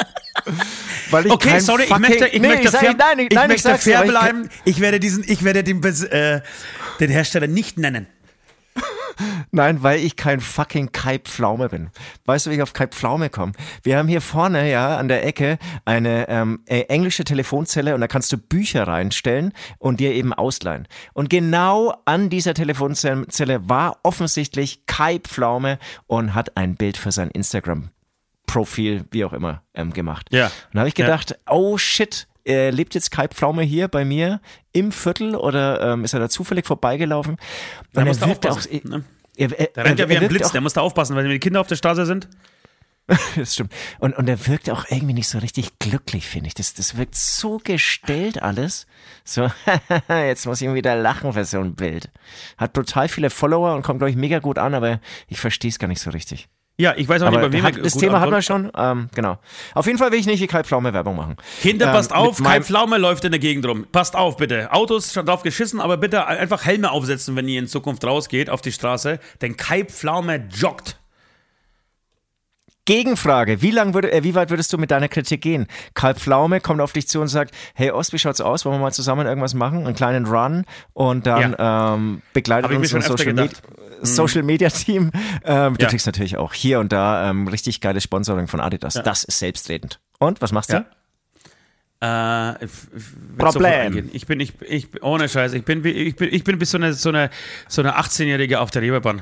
Weil 1.11 1.25
ich 1.25 1.31
Okay, 1.31 1.59
sorry, 1.59 1.83
ich 1.85 1.97
möchte, 1.97 2.27
ich 2.27 2.39
Nee, 2.41 2.47
möchte 2.49 2.69
sag- 2.69 2.81
fair, 2.81 2.93
nein, 2.93 3.19
ich, 3.19 3.25
ich 3.31 3.35
nein, 3.35 3.49
ich 3.51 3.63
möchte 3.63 3.81
fair 3.81 4.03
ich- 4.03 4.09
bleiben. 4.09 4.49
Ich 4.65 4.79
werde 4.79 4.99
diesen, 4.99 5.23
ich 5.27 5.43
werde 5.43 5.63
den, 5.63 5.83
äh, 5.83 6.41
den 6.99 7.09
Hersteller 7.09 7.47
nicht 7.47 7.77
nennen. 7.79 8.05
Nein, 9.51 9.83
weil 9.83 9.99
ich 9.99 10.15
kein 10.15 10.39
fucking 10.39 10.91
Kai 10.91 11.19
Pflaume 11.19 11.67
bin. 11.69 11.89
Weißt 12.25 12.45
du, 12.45 12.51
wie 12.51 12.55
ich 12.55 12.61
auf 12.61 12.73
Kai 12.73 12.87
Pflaume 12.87 13.29
komme? 13.29 13.51
Wir 13.83 13.97
haben 13.97 14.07
hier 14.07 14.21
vorne, 14.21 14.69
ja, 14.71 14.97
an 14.97 15.07
der 15.07 15.25
Ecke 15.25 15.57
eine 15.85 16.29
ähm, 16.29 16.61
äh, 16.67 16.81
englische 16.83 17.23
Telefonzelle 17.25 17.95
und 17.95 18.01
da 18.01 18.07
kannst 18.07 18.31
du 18.31 18.37
Bücher 18.37 18.87
reinstellen 18.87 19.51
und 19.77 19.99
dir 19.99 20.13
eben 20.13 20.33
ausleihen. 20.33 20.87
Und 21.13 21.29
genau 21.29 21.93
an 22.05 22.29
dieser 22.29 22.53
Telefonzelle 22.53 23.67
war 23.67 23.97
offensichtlich 24.03 24.85
Kai 24.85 25.19
Pflaume 25.19 25.79
und 26.07 26.33
hat 26.33 26.55
ein 26.55 26.75
Bild 26.75 26.95
für 26.97 27.11
sein 27.11 27.29
Instagram 27.31 27.89
Profil, 28.47 29.05
wie 29.11 29.25
auch 29.25 29.33
immer, 29.33 29.61
ähm, 29.75 29.93
gemacht. 29.93 30.27
Ja. 30.31 30.45
Und 30.47 30.51
da 30.73 30.79
habe 30.79 30.89
ich 30.89 30.97
Ja. 30.97 31.05
gedacht, 31.05 31.37
oh 31.47 31.77
shit, 31.77 32.27
äh, 32.49 32.69
lebt 32.71 32.95
jetzt 32.95 33.11
Kai 33.11 33.27
Pflaume 33.27 33.63
hier 33.63 33.87
bei 33.87 34.03
mir 34.03 34.41
im 34.73 34.91
Viertel 34.91 35.35
oder 35.35 35.93
ähm, 35.93 36.03
ist 36.03 36.13
er 36.13 36.19
da 36.19 36.29
zufällig 36.29 36.65
vorbeigelaufen? 36.65 37.37
Und 37.95 38.07
er 38.07 38.19
wirkt 38.21 38.45
auch, 38.47 38.51
aufpassen, 38.57 38.81
ne? 38.83 39.03
er, 39.37 39.57
er, 39.59 39.67
Der 39.67 39.85
rennt 39.85 39.99
ja 39.99 40.09
wie 40.09 40.17
ein 40.17 40.27
Blitz, 40.27 40.47
auch- 40.47 40.51
der 40.51 40.61
muss 40.61 40.73
da 40.73 40.81
aufpassen, 40.81 41.15
weil 41.15 41.23
wenn 41.23 41.31
die 41.31 41.39
Kinder 41.39 41.61
auf 41.61 41.67
der 41.67 41.75
Straße 41.77 42.05
sind. 42.05 42.27
Das 43.35 43.55
stimmt. 43.55 43.73
Und, 43.97 44.15
und 44.17 44.27
er 44.29 44.45
wirkt 44.47 44.69
auch 44.69 44.85
irgendwie 44.89 45.15
nicht 45.15 45.27
so 45.27 45.39
richtig 45.39 45.79
glücklich, 45.79 46.27
finde 46.27 46.45
ich. 46.47 46.53
Das, 46.53 46.75
das 46.75 46.95
wirkt 46.95 47.15
so 47.15 47.57
gestellt 47.57 48.43
alles. 48.43 48.85
So, 49.23 49.49
jetzt 50.09 50.45
muss 50.45 50.61
ich 50.61 50.67
ihm 50.67 50.75
wieder 50.75 50.95
lachen 50.95 51.33
für 51.33 51.43
so 51.43 51.59
ein 51.59 51.73
Bild. 51.73 52.11
Hat 52.57 52.75
total 52.75 53.07
viele 53.07 53.31
Follower 53.31 53.73
und 53.73 53.81
kommt, 53.81 53.97
glaube 53.99 54.11
ich, 54.11 54.15
mega 54.15 54.37
gut 54.37 54.59
an, 54.59 54.75
aber 54.75 54.99
ich 55.27 55.39
verstehe 55.39 55.69
es 55.69 55.79
gar 55.79 55.87
nicht 55.87 56.01
so 56.01 56.11
richtig. 56.11 56.49
Ja, 56.79 56.93
ich 56.95 57.09
weiß 57.09 57.21
auch 57.23 57.27
Aber 57.27 57.41
nicht, 57.41 57.51
bei 57.51 57.57
wem 57.57 57.63
hat, 57.65 57.85
das 57.85 57.93
Thema 57.95 58.21
hatten 58.21 58.31
wir 58.31 58.41
schon. 58.41 58.71
Ähm, 58.77 59.09
genau. 59.13 59.37
Auf 59.73 59.85
jeden 59.85 59.97
Fall 59.97 60.13
will 60.13 60.19
ich 60.19 60.25
nicht 60.27 60.39
wie 60.41 60.47
Kai 60.47 60.63
Pflaume 60.63 60.93
Werbung 60.93 61.17
machen. 61.17 61.35
Kinder, 61.61 61.87
Ähm, 61.87 61.91
passt 61.91 62.13
auf, 62.15 62.41
Kai 62.41 62.61
Pflaume 62.61 62.97
läuft 62.97 63.25
in 63.25 63.31
der 63.31 63.39
Gegend 63.39 63.65
rum. 63.67 63.85
Passt 63.91 64.15
auf, 64.15 64.37
bitte. 64.37 64.71
Autos 64.71 65.11
schon 65.11 65.25
drauf 65.25 65.43
geschissen, 65.43 65.81
aber 65.81 65.97
bitte 65.97 66.25
einfach 66.25 66.65
Helme 66.65 66.89
aufsetzen, 66.91 67.35
wenn 67.35 67.49
ihr 67.49 67.59
in 67.59 67.67
Zukunft 67.67 68.05
rausgeht 68.05 68.49
auf 68.49 68.61
die 68.61 68.71
Straße. 68.71 69.19
Denn 69.41 69.57
Kai 69.57 69.83
Pflaume 69.83 70.47
joggt. 70.53 70.97
Gegenfrage: 72.89 73.61
Wie 73.61 73.69
lang 73.71 73.93
würde, 73.93 74.11
äh, 74.11 74.23
wie 74.23 74.33
weit 74.33 74.49
würdest 74.49 74.73
du 74.73 74.79
mit 74.79 74.89
deiner 74.89 75.07
Kritik 75.07 75.41
gehen? 75.41 75.67
Kai 75.93 76.15
Pflaume 76.15 76.59
kommt 76.59 76.81
auf 76.81 76.91
dich 76.91 77.07
zu 77.07 77.21
und 77.21 77.27
sagt: 77.27 77.53
Hey 77.75 77.91
Ost, 77.91 78.13
wie 78.13 78.17
schaut's 78.19 78.41
aus? 78.41 78.65
Wollen 78.65 78.75
wir 78.77 78.81
mal 78.81 78.91
zusammen 78.91 79.27
irgendwas 79.27 79.53
machen? 79.53 79.85
Einen 79.85 79.95
kleinen 79.95 80.25
Run 80.25 80.65
und 80.93 81.27
dann 81.27 81.55
ähm, 81.59 82.21
begleitet 82.33 82.71
uns 82.71 82.93
öfter 82.93 83.09
Social, 83.17 83.33
Med 83.33 83.49
gedacht. 83.51 83.63
Social 84.01 84.43
Media 84.43 84.69
Team. 84.69 85.11
Ähm, 85.43 85.75
Du 85.75 85.83
Ja. 85.83 85.89
kriegst 85.89 86.07
natürlich 86.07 86.37
auch 86.37 86.53
hier 86.53 86.79
und 86.79 86.91
da 86.91 87.29
ähm, 87.29 87.47
richtig 87.47 87.79
geiles 87.79 88.03
Sponsoring 88.03 88.47
von 88.47 88.59
Adidas. 88.59 88.95
Das 88.95 89.23
ist 89.23 89.37
selbstredend. 89.39 89.99
Und 90.17 90.41
was 90.41 90.51
machst 90.51 90.71
du? 90.73 90.77
Ja. 90.77 90.85
Äh, 92.01 92.67
Problem. 93.37 94.09
Ich 94.13 94.25
bin, 94.25 94.39
ich, 94.39 94.53
ich, 94.61 95.03
ohne 95.03 95.27
Scheiß, 95.27 95.51
ich 95.53 95.65
bin, 95.65 95.83
ich 95.85 96.15
bin, 96.15 96.29
ich 96.33 96.43
bin 96.45 96.57
bis 96.57 96.71
so 96.71 96.77
eine, 96.77 96.93
so 96.93 97.09
eine, 97.09 97.29
so 97.67 97.81
eine 97.81 97.97
18-Jährige 97.99 98.61
auf 98.61 98.71
der 98.71 98.81
Reeperbahn. 98.81 99.21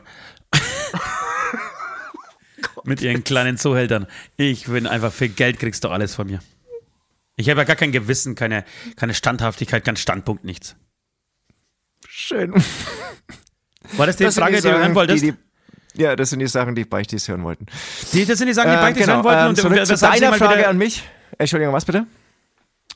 Mit 2.87 3.01
ihren 3.01 3.23
kleinen 3.23 3.57
Zuhältern. 3.57 4.07
Ich 4.37 4.65
bin 4.67 4.87
einfach, 4.87 5.11
für 5.11 5.27
Geld 5.27 5.59
kriegst 5.59 5.83
du 5.83 5.89
alles 5.89 6.15
von 6.15 6.27
mir. 6.27 6.39
Ich 7.35 7.49
habe 7.49 7.59
ja 7.59 7.65
gar 7.65 7.75
kein 7.75 7.91
Gewissen, 7.91 8.33
keine, 8.33 8.63
keine 8.95 9.13
Standhaftigkeit, 9.13 9.83
kein 9.83 9.97
Standpunkt, 9.97 10.43
nichts. 10.45 10.75
Schön. 12.07 12.53
War 13.97 14.07
das 14.07 14.15
die 14.17 14.23
Das 14.23 14.35
Frage, 14.35 14.55
die, 14.55 14.61
du 14.61 14.69
hören 14.71 14.95
wolltest? 14.95 15.23
Die, 15.23 15.33
die, 15.93 16.01
ja, 16.01 16.15
das 16.15 16.29
sind 16.29 16.39
die 16.39 16.47
Sachen, 16.47 16.75
die 16.75 16.85
Beichtis 16.85 17.27
hören 17.27 17.43
wollten. 17.43 17.65
Die, 18.13 18.25
das 18.25 18.37
sind 18.37 18.47
die 18.47 18.53
Sachen, 18.53 18.71
die 18.71 18.77
Äh, 18.77 18.81
beide 18.81 18.99
genau, 18.99 19.13
hören 19.15 19.23
wollten. 19.25 19.41
ähm, 19.41 19.49
und 19.49 19.55
zurück 19.57 19.85
zu 19.85 19.97
deiner 19.97 20.33
Frage 20.33 20.59
wieder- 20.59 20.69
an 20.69 20.77
mich. 20.77 21.03
Entschuldigung, 21.37 21.73
was 21.73 21.85
bitte? 21.85 22.07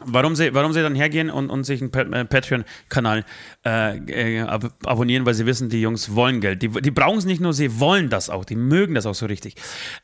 Warum 0.05 0.35
sie, 0.35 0.53
warum 0.53 0.73
sie 0.73 0.81
dann 0.81 0.95
hergehen 0.95 1.29
und, 1.29 1.49
und 1.49 1.63
sich 1.63 1.81
einen 1.81 2.13
äh, 2.13 2.25
Patreon-Kanal 2.25 3.25
äh, 3.65 3.97
äh, 4.37 4.41
ab 4.41 4.73
abonnieren, 4.85 5.25
weil 5.25 5.33
sie 5.33 5.45
wissen, 5.45 5.69
die 5.69 5.81
Jungs 5.81 6.15
wollen 6.15 6.41
Geld. 6.41 6.61
Die, 6.61 6.69
die 6.69 6.91
brauchen 6.91 7.17
es 7.17 7.25
nicht 7.25 7.41
nur, 7.41 7.53
sie 7.53 7.79
wollen 7.79 8.09
das 8.09 8.29
auch. 8.29 8.45
Die 8.45 8.55
mögen 8.55 8.95
das 8.95 9.05
auch 9.05 9.15
so 9.15 9.25
richtig. 9.25 9.55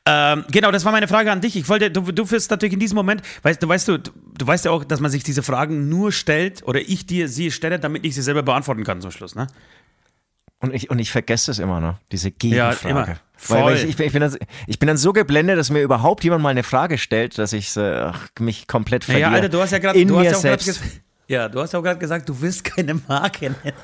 Ähm, 0.05 0.45
genau, 0.51 0.71
das 0.71 0.85
war 0.85 0.91
meine 0.91 1.07
Frage 1.07 1.31
an 1.31 1.41
dich. 1.41 1.55
Ich 1.55 1.69
wollte, 1.69 1.91
du, 1.91 2.11
du 2.11 2.29
wirst 2.31 2.51
natürlich 2.51 2.73
in 2.73 2.79
diesem 2.79 2.95
Moment, 2.95 3.21
weißt 3.43 3.61
du, 3.61 3.67
weißt 3.67 3.87
du, 3.87 3.99
du, 3.99 4.47
weißt 4.47 4.65
ja 4.65 4.71
auch, 4.71 4.83
dass 4.83 4.99
man 4.99 5.11
sich 5.11 5.23
diese 5.23 5.43
Fragen 5.43 5.89
nur 5.89 6.11
stellt 6.11 6.63
oder 6.63 6.81
ich 6.81 7.05
dir 7.05 7.27
sie 7.27 7.51
stelle, 7.51 7.79
damit 7.79 8.05
ich 8.05 8.15
sie 8.15 8.21
selber 8.21 8.43
beantworten 8.43 8.83
kann 8.83 9.01
zum 9.01 9.11
Schluss, 9.11 9.35
ne? 9.35 9.47
Und 10.59 10.73
ich, 10.73 10.89
und 10.89 10.97
ich 10.97 11.11
vergesse 11.11 11.51
es 11.51 11.59
immer 11.59 11.79
noch, 11.79 11.99
diese 12.11 12.31
Gegenfrage. 12.31 12.89
immer. 12.89 13.19
Weil, 13.47 13.61
Voll. 13.61 13.63
weil 13.71 13.75
ich, 13.77 13.83
ich, 13.89 13.95
bin, 13.97 14.07
ich, 14.07 14.13
bin 14.13 14.21
dann, 14.21 14.37
ich 14.65 14.79
bin 14.79 14.87
dann 14.87 14.97
so 14.97 15.13
geblendet, 15.13 15.57
dass 15.57 15.69
mir 15.69 15.81
überhaupt 15.81 16.23
jemand 16.23 16.41
mal 16.43 16.49
eine 16.49 16.63
Frage 16.63 16.97
stellt, 16.97 17.37
dass 17.37 17.53
ich 17.53 17.75
äh, 17.77 18.11
mich 18.39 18.67
komplett 18.67 19.03
verliere. 19.03 19.29
Naja, 19.29 19.35
Alter, 19.43 19.49
du 19.49 19.61
hast 19.61 19.71
ja 19.71 19.77
gerade, 19.79 19.99
in 19.99 20.09
mir 20.09 20.23
ja 20.23 20.33
selbst. 20.33 20.81
ja, 21.27 21.47
du 21.47 21.61
hast 21.61 21.73
ja 21.73 21.79
auch 21.79 21.83
gerade 21.83 21.99
gesagt, 21.99 22.27
du 22.29 22.41
willst 22.41 22.63
keine 22.63 22.95
Marke 23.07 23.45
nennen. 23.63 23.77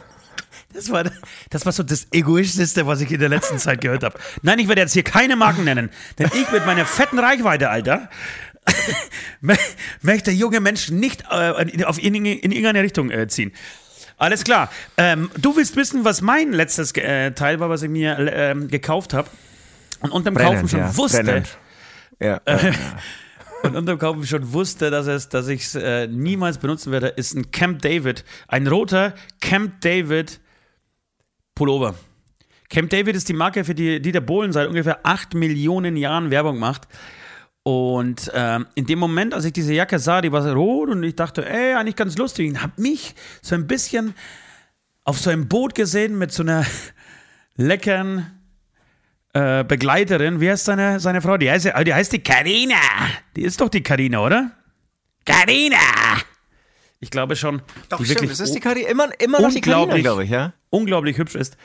Das 0.73 0.89
war, 0.91 1.03
das 1.51 1.65
war 1.67 1.71
so 1.71 1.83
das 1.83 2.07
Egoistischste, 2.11 2.87
was 2.87 2.99
ich 3.01 3.11
in 3.11 3.19
der 3.19 3.29
letzten 3.29 3.59
Zeit 3.59 3.79
gehört 3.81 4.03
habe. 4.03 4.17
Nein, 4.41 4.57
ich 4.57 4.67
werde 4.67 4.81
jetzt 4.81 4.93
hier 4.93 5.03
keine 5.03 5.35
Marken 5.35 5.65
nennen, 5.65 5.91
denn 6.17 6.31
ich 6.33 6.51
mit 6.51 6.65
meiner 6.65 6.85
fetten 6.87 7.19
Reichweite, 7.19 7.69
Alter, 7.69 8.09
mö- 9.43 9.57
möchte 10.01 10.31
junge 10.31 10.61
Menschen 10.61 10.99
nicht 10.99 11.25
äh, 11.31 11.61
in- 11.69 11.83
auf 11.83 12.01
in, 12.01 12.15
in 12.15 12.51
irgendeine 12.51 12.81
Richtung 12.81 13.11
äh, 13.11 13.27
ziehen. 13.27 13.51
Alles 14.23 14.45
klar. 14.45 14.69
Ähm, 14.95 15.29
du 15.37 15.57
willst 15.57 15.75
wissen, 15.75 16.05
was 16.05 16.21
mein 16.21 16.53
letztes 16.53 16.95
äh, 16.95 17.31
Teil 17.31 17.59
war, 17.59 17.69
was 17.69 17.83
ich 17.83 17.89
mir 17.89 18.17
ähm, 18.33 18.69
gekauft 18.69 19.13
habe 19.13 19.29
und 19.99 20.11
unterm 20.11 20.35
Kaufen 20.35 20.53
Brennend, 20.53 20.69
schon 20.69 20.79
ja, 20.79 20.95
wusste. 20.95 21.23
brennend. 21.23 21.57
Ja, 22.21 22.39
Äh, 22.45 22.67
ja. 22.71 22.73
und 23.63 23.75
unterm 23.75 23.99
Kaufen 23.99 24.25
schon 24.25 24.53
wusste, 24.53 24.89
dass, 24.91 25.07
es, 25.07 25.27
dass 25.27 25.49
ich 25.49 25.63
es 25.63 25.75
äh, 25.75 26.07
niemals 26.07 26.57
benutzen 26.57 26.93
werde, 26.93 27.07
ist 27.09 27.35
ein 27.35 27.51
Camp 27.51 27.81
David. 27.81 28.23
Ein 28.47 28.65
roter 28.67 29.13
Camp 29.41 29.81
David 29.81 30.39
Pullover. 31.53 31.95
Camp 32.69 32.91
David 32.91 33.17
ist 33.17 33.27
die 33.27 33.33
Marke, 33.33 33.65
für 33.65 33.75
die 33.75 34.01
Dieter 34.01 34.21
Bohlen 34.21 34.53
seit 34.53 34.69
ungefähr 34.69 35.01
8 35.03 35.33
Millionen 35.33 35.97
Jahren 35.97 36.31
Werbung 36.31 36.59
macht. 36.59 36.87
Und 37.63 38.29
ähm, 38.33 38.67
in 38.75 38.85
dem 38.85 38.99
Moment, 38.99 39.33
als 39.33 39.45
ich 39.45 39.53
diese 39.53 39.73
Jacke 39.73 39.97
sah, 39.97 40.21
die 40.21 40.31
war 40.31 40.45
rot 40.51 40.89
und 40.89 41.01
ich 41.03 41.15
dachte, 41.15 41.49
ey, 41.49 41.73
eigentlich 41.73 41.95
ganz 41.95 42.17
lustig. 42.17 42.49
Und 42.49 42.61
habe 42.61 42.73
mich 42.81 43.15
so 43.41 43.55
ein 43.55 43.67
bisschen 43.67 44.13
auf 45.05 45.17
so 45.17 45.29
einem 45.29 45.47
Boot 45.47 45.73
gesehen 45.73 46.17
mit 46.17 46.33
so 46.33 46.43
einer 46.43 46.65
leckeren 47.55 48.39
äh, 49.33 49.63
Begleiterin. 49.63 50.41
Wie 50.41 50.49
heißt 50.49 50.65
seine, 50.65 50.99
seine 50.99 51.21
Frau? 51.21 51.37
Die 51.37 51.49
heißt, 51.49 51.71
die 51.85 51.93
heißt 51.93 52.11
die 52.11 52.19
Karina. 52.19 52.75
Die 53.35 53.43
ist 53.43 53.61
doch 53.61 53.69
die 53.69 53.81
Karina, 53.81 54.19
oder? 54.19 54.51
Karina! 55.25 55.77
Ich 56.99 57.11
glaube 57.11 57.35
schon. 57.35 57.61
Doch, 57.89 57.97
die 57.97 58.05
stimmt, 58.05 58.21
wirklich 58.21 58.31
das 58.31 58.39
ist 58.41 58.55
die 58.55 58.59
Kari, 58.59 58.83
immer, 58.83 59.09
immer 59.19 59.41
noch 59.41 59.51
die 59.51 59.61
Karina, 59.61 59.97
glaube 59.97 60.23
ich, 60.23 60.29
ja. 60.29 60.53
unglaublich 60.69 61.17
hübsch 61.17 61.35
ist. 61.35 61.57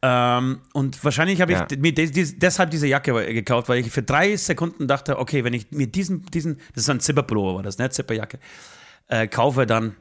Ähm, 0.00 0.60
und 0.74 1.02
wahrscheinlich 1.04 1.40
habe 1.40 1.52
ich 1.52 1.58
Ja. 1.58 1.66
mir 1.76 1.92
des, 1.92 2.12
des, 2.12 2.38
deshalb 2.38 2.70
diese 2.70 2.86
Jacke 2.86 3.12
gekauft, 3.34 3.68
weil 3.68 3.80
ich 3.80 3.90
für 3.90 4.02
drei 4.02 4.36
Sekunden 4.36 4.86
dachte, 4.86 5.18
okay, 5.18 5.42
wenn 5.42 5.54
ich 5.54 5.70
mir 5.72 5.88
diesen, 5.88 6.24
diesen, 6.26 6.58
das 6.74 6.84
ist 6.84 6.90
ein 6.90 7.00
Zipperpullover, 7.00 7.56
war 7.56 7.62
das, 7.64 7.78
ne? 7.78 7.90
Zipperjacke, 7.90 8.38
äh, 9.08 9.26
kaufe, 9.26 9.66
dann 9.66 9.96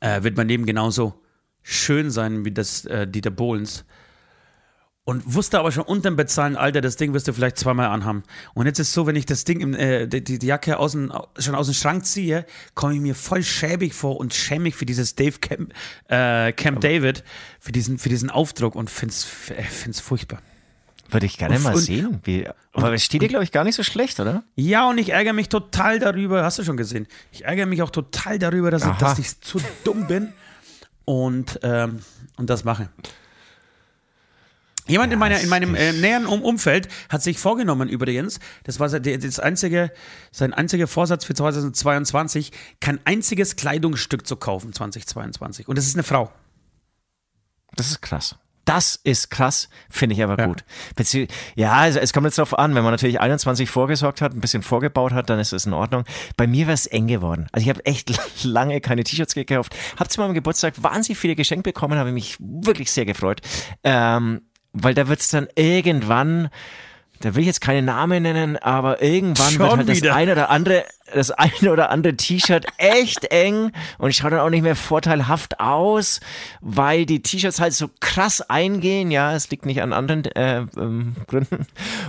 äh, 0.00 0.22
wird 0.22 0.36
mein 0.36 0.48
Leben 0.48 0.66
genauso 0.66 1.22
schön 1.62 2.10
sein 2.10 2.44
wie 2.44 2.52
das 2.52 2.84
äh, 2.84 3.06
Dieter 3.06 3.30
Bohlens. 3.30 3.84
Und 5.08 5.22
wusste 5.24 5.58
aber 5.58 5.72
schon 5.72 5.84
unterm 5.84 6.16
bezahlen 6.16 6.54
Alter, 6.54 6.82
das 6.82 6.96
Ding 6.96 7.14
wirst 7.14 7.26
du 7.26 7.32
vielleicht 7.32 7.56
zweimal 7.56 7.86
anhaben. 7.86 8.24
Und 8.52 8.66
jetzt 8.66 8.78
ist 8.78 8.88
es 8.88 8.92
so, 8.92 9.06
wenn 9.06 9.16
ich 9.16 9.24
das 9.24 9.44
Ding, 9.44 9.60
im, 9.60 9.72
äh, 9.72 10.06
die, 10.06 10.38
die 10.38 10.46
Jacke 10.46 10.78
aus 10.78 10.92
dem, 10.92 11.10
schon 11.38 11.54
aus 11.54 11.64
dem 11.64 11.72
Schrank 11.72 12.04
ziehe, 12.04 12.44
komme 12.74 12.92
ich 12.92 13.00
mir 13.00 13.14
voll 13.14 13.42
schäbig 13.42 13.94
vor 13.94 14.20
und 14.20 14.34
schämig 14.34 14.74
für 14.74 14.84
dieses 14.84 15.14
Dave 15.14 15.38
Camp, 15.38 15.72
äh, 16.08 16.52
Camp 16.52 16.82
David, 16.82 17.24
für 17.58 17.72
diesen, 17.72 17.96
für 17.96 18.10
diesen 18.10 18.28
Aufdruck 18.28 18.74
und 18.74 18.90
find's, 18.90 19.26
äh, 19.48 19.62
find's 19.62 19.98
furchtbar. 19.98 20.42
Würde 21.08 21.24
ich 21.24 21.38
gerne 21.38 21.56
Und- 21.56 21.62
mal 21.62 21.76
sehen. 21.78 22.20
Wie, 22.24 22.46
aber 22.74 22.92
es 22.92 23.02
steht 23.02 23.22
dir, 23.22 23.28
glaube 23.28 23.44
ich, 23.44 23.50
gar 23.50 23.64
nicht 23.64 23.76
so 23.76 23.82
schlecht, 23.84 24.20
oder? 24.20 24.44
Ja, 24.56 24.90
und 24.90 24.98
ich 24.98 25.08
ärgere 25.08 25.32
mich 25.32 25.48
total 25.48 26.00
darüber, 26.00 26.44
hast 26.44 26.58
du 26.58 26.64
schon 26.64 26.76
gesehen, 26.76 27.06
ich 27.32 27.46
ärgere 27.46 27.64
mich 27.64 27.80
auch 27.80 27.88
total 27.88 28.38
darüber, 28.38 28.70
dass, 28.70 28.84
ich, 28.84 28.92
dass 28.98 29.18
ich 29.18 29.40
zu 29.40 29.58
dumm 29.84 30.06
bin 30.06 30.34
und, 31.06 31.60
ähm, 31.62 32.00
und 32.36 32.50
das 32.50 32.64
mache. 32.64 32.90
Jemand 34.88 35.12
in, 35.12 35.18
meiner, 35.18 35.40
in 35.40 35.48
meinem 35.48 35.74
äh, 35.74 35.92
näheren 35.92 36.26
um 36.26 36.42
Umfeld 36.42 36.88
hat 37.08 37.22
sich 37.22 37.38
vorgenommen 37.38 37.88
übrigens, 37.88 38.40
das 38.64 38.80
war 38.80 38.88
das 38.88 39.38
einzige, 39.38 39.92
sein 40.32 40.52
einziger 40.52 40.86
Vorsatz 40.86 41.24
für 41.24 41.34
2022, 41.34 42.52
kein 42.80 42.98
einziges 43.04 43.56
Kleidungsstück 43.56 44.26
zu 44.26 44.36
kaufen 44.36 44.72
2022. 44.72 45.68
Und 45.68 45.78
das 45.78 45.86
ist 45.86 45.94
eine 45.94 46.02
Frau. 46.02 46.32
Das 47.76 47.90
ist 47.90 48.00
krass. 48.00 48.36
Das 48.64 48.96
ist 49.02 49.30
krass, 49.30 49.70
finde 49.88 50.14
ich 50.14 50.22
aber 50.22 50.38
Ja. 50.38 50.44
gut. 50.44 50.62
Bezieh 50.94 51.26
ja, 51.54 51.72
also 51.72 52.00
es 52.00 52.12
kommt 52.12 52.26
jetzt 52.26 52.36
darauf 52.36 52.58
an, 52.58 52.74
wenn 52.74 52.82
man 52.82 52.92
natürlich 52.92 53.18
21 53.18 53.70
vorgesorgt 53.70 54.20
hat, 54.20 54.34
ein 54.34 54.40
bisschen 54.40 54.62
vorgebaut 54.62 55.12
hat, 55.12 55.30
dann 55.30 55.38
ist 55.38 55.54
es 55.54 55.64
in 55.64 55.72
Ordnung. 55.72 56.04
Bei 56.36 56.46
mir 56.46 56.66
wäre 56.66 56.74
es 56.74 56.84
eng 56.84 57.06
geworden. 57.06 57.46
Also 57.52 57.64
ich 57.64 57.70
habe 57.70 57.86
echt 57.86 58.12
lange 58.44 58.82
keine 58.82 59.04
T-Shirts 59.04 59.34
gekauft. 59.34 59.74
Habe 59.96 60.10
zu 60.10 60.20
meinem 60.20 60.34
Geburtstag 60.34 60.74
wahnsinnig 60.82 61.18
viele 61.18 61.34
geschenkt 61.34 61.64
bekommen, 61.64 61.98
habe 61.98 62.12
mich 62.12 62.36
wirklich 62.40 62.92
sehr 62.92 63.06
gefreut. 63.06 63.40
Ähm, 63.84 64.42
weil 64.82 64.94
da 64.94 65.08
wird 65.08 65.20
es 65.20 65.28
dann 65.28 65.48
irgendwann, 65.54 66.48
da 67.20 67.34
will 67.34 67.40
ich 67.40 67.46
jetzt 67.48 67.60
keine 67.60 67.82
Namen 67.82 68.22
nennen, 68.22 68.56
aber 68.58 69.02
irgendwann 69.02 69.50
Schon 69.50 69.58
wird 69.60 69.76
halt 69.78 69.88
das 69.88 69.96
wieder. 69.98 70.14
eine 70.14 70.32
oder 70.32 70.50
andere, 70.50 70.84
das 71.12 71.32
eine 71.32 71.72
oder 71.72 71.90
andere 71.90 72.14
T-Shirt 72.16 72.64
echt 72.76 73.24
eng 73.32 73.72
und 73.98 74.14
schaut 74.14 74.30
dann 74.30 74.38
auch 74.38 74.50
nicht 74.50 74.62
mehr 74.62 74.76
vorteilhaft 74.76 75.58
aus, 75.58 76.20
weil 76.60 77.06
die 77.06 77.20
T-Shirts 77.20 77.60
halt 77.60 77.72
so 77.72 77.90
krass 77.98 78.40
eingehen. 78.42 79.10
Ja, 79.10 79.34
es 79.34 79.50
liegt 79.50 79.66
nicht 79.66 79.82
an 79.82 79.92
anderen 79.92 80.26
äh, 80.26 80.58
ähm, 80.76 81.16
Gründen. 81.26 81.66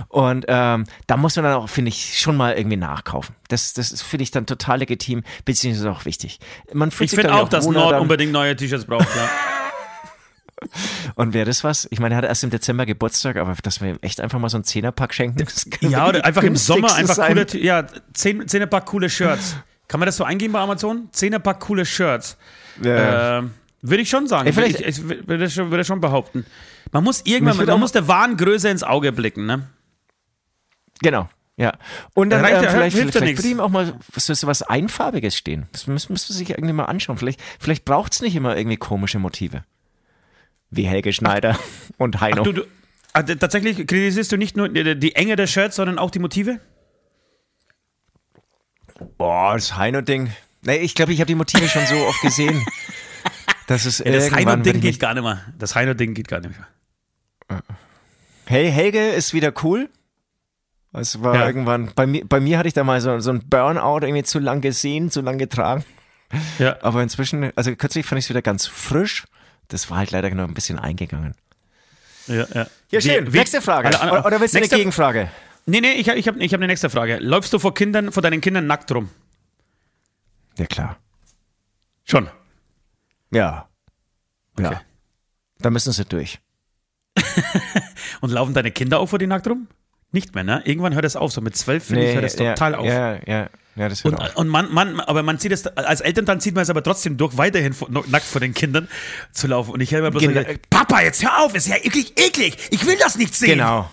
Und 0.08 0.44
ähm, 0.46 0.84
da 1.08 1.16
muss 1.16 1.34
man 1.34 1.44
dann 1.46 1.54
auch, 1.54 1.68
finde 1.68 1.88
ich, 1.88 2.20
schon 2.20 2.36
mal 2.36 2.54
irgendwie 2.56 2.76
nachkaufen. 2.76 3.34
Das, 3.48 3.72
das 3.74 3.90
ist, 3.90 4.02
finde 4.02 4.22
ich, 4.22 4.30
dann 4.30 4.46
total 4.46 4.78
legitim, 4.78 5.24
beziehungsweise 5.44 5.90
auch 5.90 6.04
wichtig. 6.04 6.38
Man 6.72 6.92
fühlt 6.92 7.10
Ich 7.10 7.16
finde 7.16 7.30
glaub 7.32 7.46
auch, 7.46 7.48
dass 7.48 7.66
Nord 7.66 7.94
dann- 7.94 8.02
unbedingt 8.02 8.30
neue 8.30 8.54
T-Shirts 8.54 8.84
braucht. 8.84 9.08
Ja. 9.16 9.28
Und 11.14 11.34
wäre 11.34 11.46
das 11.46 11.64
was? 11.64 11.86
Ich 11.90 12.00
meine, 12.00 12.14
er 12.14 12.18
hat 12.18 12.24
erst 12.24 12.44
im 12.44 12.50
Dezember 12.50 12.86
Geburtstag, 12.86 13.36
aber 13.36 13.54
dass 13.62 13.80
wir 13.80 13.90
ihm 13.90 13.98
echt 14.02 14.20
einfach 14.20 14.38
mal 14.38 14.48
so 14.48 14.56
einen 14.56 14.64
Zehnerpack 14.64 15.14
schenken. 15.14 15.44
Ja, 15.80 16.08
oder 16.08 16.24
einfach 16.24 16.42
im 16.42 16.56
Sommer 16.56 16.94
einfach 16.94 17.14
sein. 17.14 17.34
coole, 17.34 17.62
ja, 17.64 17.86
zehn, 18.12 18.46
Zehnerpack 18.46 18.86
coole 18.86 19.08
Shirts. 19.10 19.56
Kann 19.88 20.00
man 20.00 20.06
das 20.06 20.16
so 20.16 20.24
eingeben 20.24 20.52
bei 20.52 20.60
Amazon? 20.60 21.08
Zehnerpack 21.12 21.60
coole 21.60 21.84
Shirts. 21.84 22.36
Ja. 22.82 23.38
Ähm, 23.38 23.52
würde 23.82 24.02
ich 24.02 24.10
schon 24.10 24.26
sagen. 24.26 24.46
Ey, 24.46 24.52
vielleicht- 24.52 24.80
ich, 24.80 24.86
ich, 24.98 25.28
würde 25.28 25.50
schon, 25.50 25.70
würde 25.70 25.84
schon 25.84 26.00
behaupten. 26.00 26.44
Man 26.92 27.04
muss 27.04 27.22
irgendwann, 27.24 27.64
man 27.66 27.80
muss 27.80 27.92
der 27.92 28.06
wahren 28.08 28.36
Größe 28.36 28.68
ins 28.68 28.82
Auge 28.82 29.12
blicken, 29.12 29.46
ne? 29.46 29.66
Genau. 31.02 31.28
Ja. 31.56 31.74
Und 32.14 32.30
dann 32.30 32.40
Reicht 32.42 32.62
ähm, 32.62 32.70
vielleicht, 32.70 32.96
hilft 32.96 33.12
vielleicht 33.12 33.32
ja 33.32 33.38
würde 33.38 33.48
ihm 33.50 33.60
auch 33.60 33.68
mal 33.68 33.94
so, 34.16 34.46
was 34.46 34.62
Einfarbiges 34.62 35.36
stehen. 35.36 35.66
Das 35.72 35.86
müsste 35.86 36.12
müsste 36.12 36.32
sich 36.32 36.50
irgendwie 36.50 36.72
mal 36.72 36.86
anschauen. 36.86 37.18
Vielleicht, 37.18 37.40
vielleicht 37.58 37.84
braucht 37.84 38.14
es 38.14 38.22
nicht 38.22 38.34
immer 38.34 38.56
irgendwie 38.56 38.78
komische 38.78 39.18
Motive. 39.18 39.64
Wie 40.70 40.84
Helge 40.86 41.12
Schneider 41.12 41.58
und 41.98 42.20
Heino. 42.20 42.42
Du, 42.42 42.52
du, 42.52 42.62
Ah, 43.12 43.24
tatsächlich 43.24 43.76
kritisierst 43.88 44.30
du 44.30 44.36
nicht 44.36 44.56
nur 44.56 44.68
die, 44.68 45.16
Enge 45.16 45.34
der 45.34 45.48
Shirts, 45.48 45.74
sondern 45.74 45.98
auch 45.98 46.12
die 46.12 46.20
Motive? 46.20 46.60
Boah, 49.18 49.54
das 49.54 49.76
Heino-Ding. 49.76 50.30
Nee, 50.62 50.76
ich 50.76 50.94
glaube, 50.94 51.12
ich 51.12 51.20
habe 51.20 51.26
die 51.26 51.34
Motive 51.34 51.68
schon 51.68 51.86
so 51.86 51.96
oft 52.06 52.20
gesehen. 52.22 52.64
Das 53.66 53.86
ist 53.86 54.00
Ja, 54.00 54.10
das 54.10 54.32
Heino-Ding 54.32 54.80
geht 54.80 54.98
gar 54.98 55.14
nicht 55.14 55.22
mehr. 55.22 55.44
Das 55.56 55.76
Heino-Ding 55.76 56.12
geht 56.14 56.26
gar 56.26 56.40
nicht 56.40 56.54
mehr. 56.58 57.62
Hey, 58.46 58.68
Helge 58.68 59.10
ist 59.10 59.32
wieder 59.32 59.52
cool. 59.62 59.88
Es 60.92 61.22
war 61.22 61.36
Ja. 61.36 61.46
irgendwann, 61.46 61.92
bei 61.94 62.04
mir, 62.04 62.24
bei 62.26 62.40
mir 62.40 62.58
hatte 62.58 62.66
ich 62.66 62.74
da 62.74 62.82
mal 62.82 63.00
so, 63.00 63.20
so 63.20 63.30
ein 63.30 63.48
Burnout 63.48 64.00
irgendwie 64.04 64.24
zu 64.24 64.40
lang 64.40 64.60
gesehen, 64.60 65.12
zu 65.12 65.20
lang 65.20 65.38
getragen. 65.38 65.84
Ja. 66.58 66.78
Aber 66.82 67.00
inzwischen, 67.00 67.52
also 67.56 67.72
kürzlich 67.76 68.04
fand 68.06 68.18
ich 68.18 68.24
es 68.24 68.28
wieder 68.30 68.42
ganz 68.42 68.66
frisch. 68.66 69.24
Das 69.70 69.88
war 69.90 69.98
halt 69.98 70.10
leider 70.10 70.30
noch 70.34 70.46
ein 70.46 70.54
bisschen 70.54 70.78
eingegangen. 70.78 71.34
Ja, 72.26 72.46
ja. 72.54 72.66
Ja, 72.90 73.00
schön. 73.00 73.26
Wie- 73.28 73.32
wie- 73.32 73.38
nächste 73.38 73.60
Frage. 73.62 73.88
Alle- 73.88 74.00
alle- 74.00 74.12
oder, 74.12 74.26
oder 74.26 74.40
willst 74.40 74.54
du 74.54 74.58
eine 74.58 74.62
nächste- 74.64 74.76
Gegenfrage? 74.76 75.30
Nee, 75.66 75.80
nee, 75.80 75.92
ich, 75.92 76.08
ich 76.08 76.28
habe 76.28 76.38
ich 76.38 76.52
hab 76.52 76.58
eine 76.60 76.66
nächste 76.66 76.90
Frage. 76.90 77.18
Läufst 77.18 77.52
du 77.52 77.58
vor 77.58 77.72
Kindern, 77.74 78.12
vor 78.12 78.22
deinen 78.22 78.40
Kindern 78.40 78.66
nackt 78.66 78.92
rum? 78.92 79.08
Ja, 80.58 80.66
klar. 80.66 80.96
Schon. 82.04 82.28
Ja. 83.30 83.68
Okay. 84.54 84.64
Ja. 84.64 84.80
Da 85.58 85.70
müssen 85.70 85.92
sie 85.92 86.04
durch. 86.04 86.40
Und 88.20 88.30
laufen 88.30 88.54
deine 88.54 88.70
Kinder 88.70 88.98
auch 89.00 89.06
vor 89.06 89.18
dir 89.18 89.28
nackt 89.28 89.46
rum? 89.48 89.68
Nicht 90.12 90.34
mehr, 90.34 90.42
ne? 90.44 90.62
Irgendwann 90.64 90.94
hört 90.94 91.04
es 91.04 91.14
auf. 91.16 91.32
So 91.32 91.40
mit 91.40 91.56
zwölf, 91.56 91.84
finde 91.84 92.08
ich, 92.08 92.14
hört 92.14 92.24
es 92.24 92.36
ja, 92.36 92.54
total 92.54 92.74
auf. 92.74 92.84
Ja, 92.86 93.14
ja, 93.26 93.48
ja, 93.76 93.88
das 93.88 94.02
hört 94.02 94.14
Und, 94.14 94.20
auf. 94.20 94.36
und 94.36 94.48
man, 94.48 94.72
man, 94.72 94.98
aber 95.00 95.22
man 95.22 95.38
sieht 95.38 95.52
es, 95.52 95.66
als 95.66 96.00
Elternteil 96.00 96.40
zieht 96.40 96.54
man 96.54 96.62
es 96.62 96.70
aber 96.70 96.82
trotzdem 96.82 97.16
durch, 97.16 97.36
weiterhin 97.36 97.74
nackt 98.08 98.26
vor 98.26 98.40
den 98.40 98.52
Kindern 98.52 98.88
zu 99.32 99.46
laufen. 99.46 99.72
Und 99.72 99.80
ich 99.80 99.92
höre 99.92 100.00
immer 100.00 100.10
bloß, 100.10 100.22
Genau. 100.22 100.40
so, 100.40 100.46
Papa, 100.68 101.02
jetzt 101.02 101.22
hör 101.22 101.40
auf, 101.44 101.54
ist 101.54 101.68
ja 101.68 101.76
eklig, 101.76 102.12
eklig. 102.18 102.56
Ich 102.70 102.84
will 102.86 102.96
das 102.98 103.16
nicht 103.16 103.34
sehen. 103.34 103.50
Genau. 103.58 103.88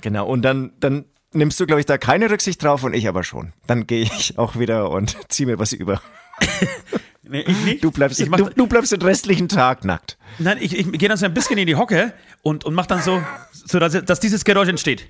Genau. 0.00 0.26
Und 0.26 0.42
dann, 0.42 0.72
dann 0.78 1.04
nimmst 1.32 1.58
du, 1.58 1.66
glaube 1.66 1.80
ich, 1.80 1.86
da 1.86 1.98
keine 1.98 2.30
Rücksicht 2.30 2.62
drauf 2.62 2.84
und 2.84 2.94
ich 2.94 3.08
aber 3.08 3.24
schon. 3.24 3.52
Dann 3.66 3.86
gehe 3.88 4.02
ich 4.02 4.38
auch 4.38 4.56
wieder 4.58 4.90
und 4.90 5.16
zieh 5.28 5.46
mir 5.46 5.58
was 5.58 5.72
über. 5.72 6.00
Nee, 7.24 7.44
ich 7.46 7.56
nicht. 7.64 7.84
Du 7.84 7.90
bleibst, 7.90 8.20
ich 8.20 8.28
mach, 8.28 8.36
du, 8.38 8.50
du 8.50 8.66
bleibst 8.66 8.92
den 8.92 9.00
restlichen 9.00 9.48
Tag 9.48 9.84
nackt. 9.84 10.18
Nein, 10.38 10.58
ich, 10.60 10.76
ich 10.76 10.90
gehe 10.92 11.08
dann 11.08 11.16
so 11.16 11.24
ein 11.24 11.32
bisschen 11.32 11.56
in 11.56 11.66
die 11.66 11.76
Hocke 11.76 12.12
und, 12.42 12.64
und 12.64 12.74
mach 12.74 12.84
dann 12.86 13.00
so, 13.00 13.22
so 13.52 13.78
dass, 13.78 13.92
dass 14.04 14.20
dieses 14.20 14.44
Geräusch 14.44 14.68
entsteht. 14.68 15.06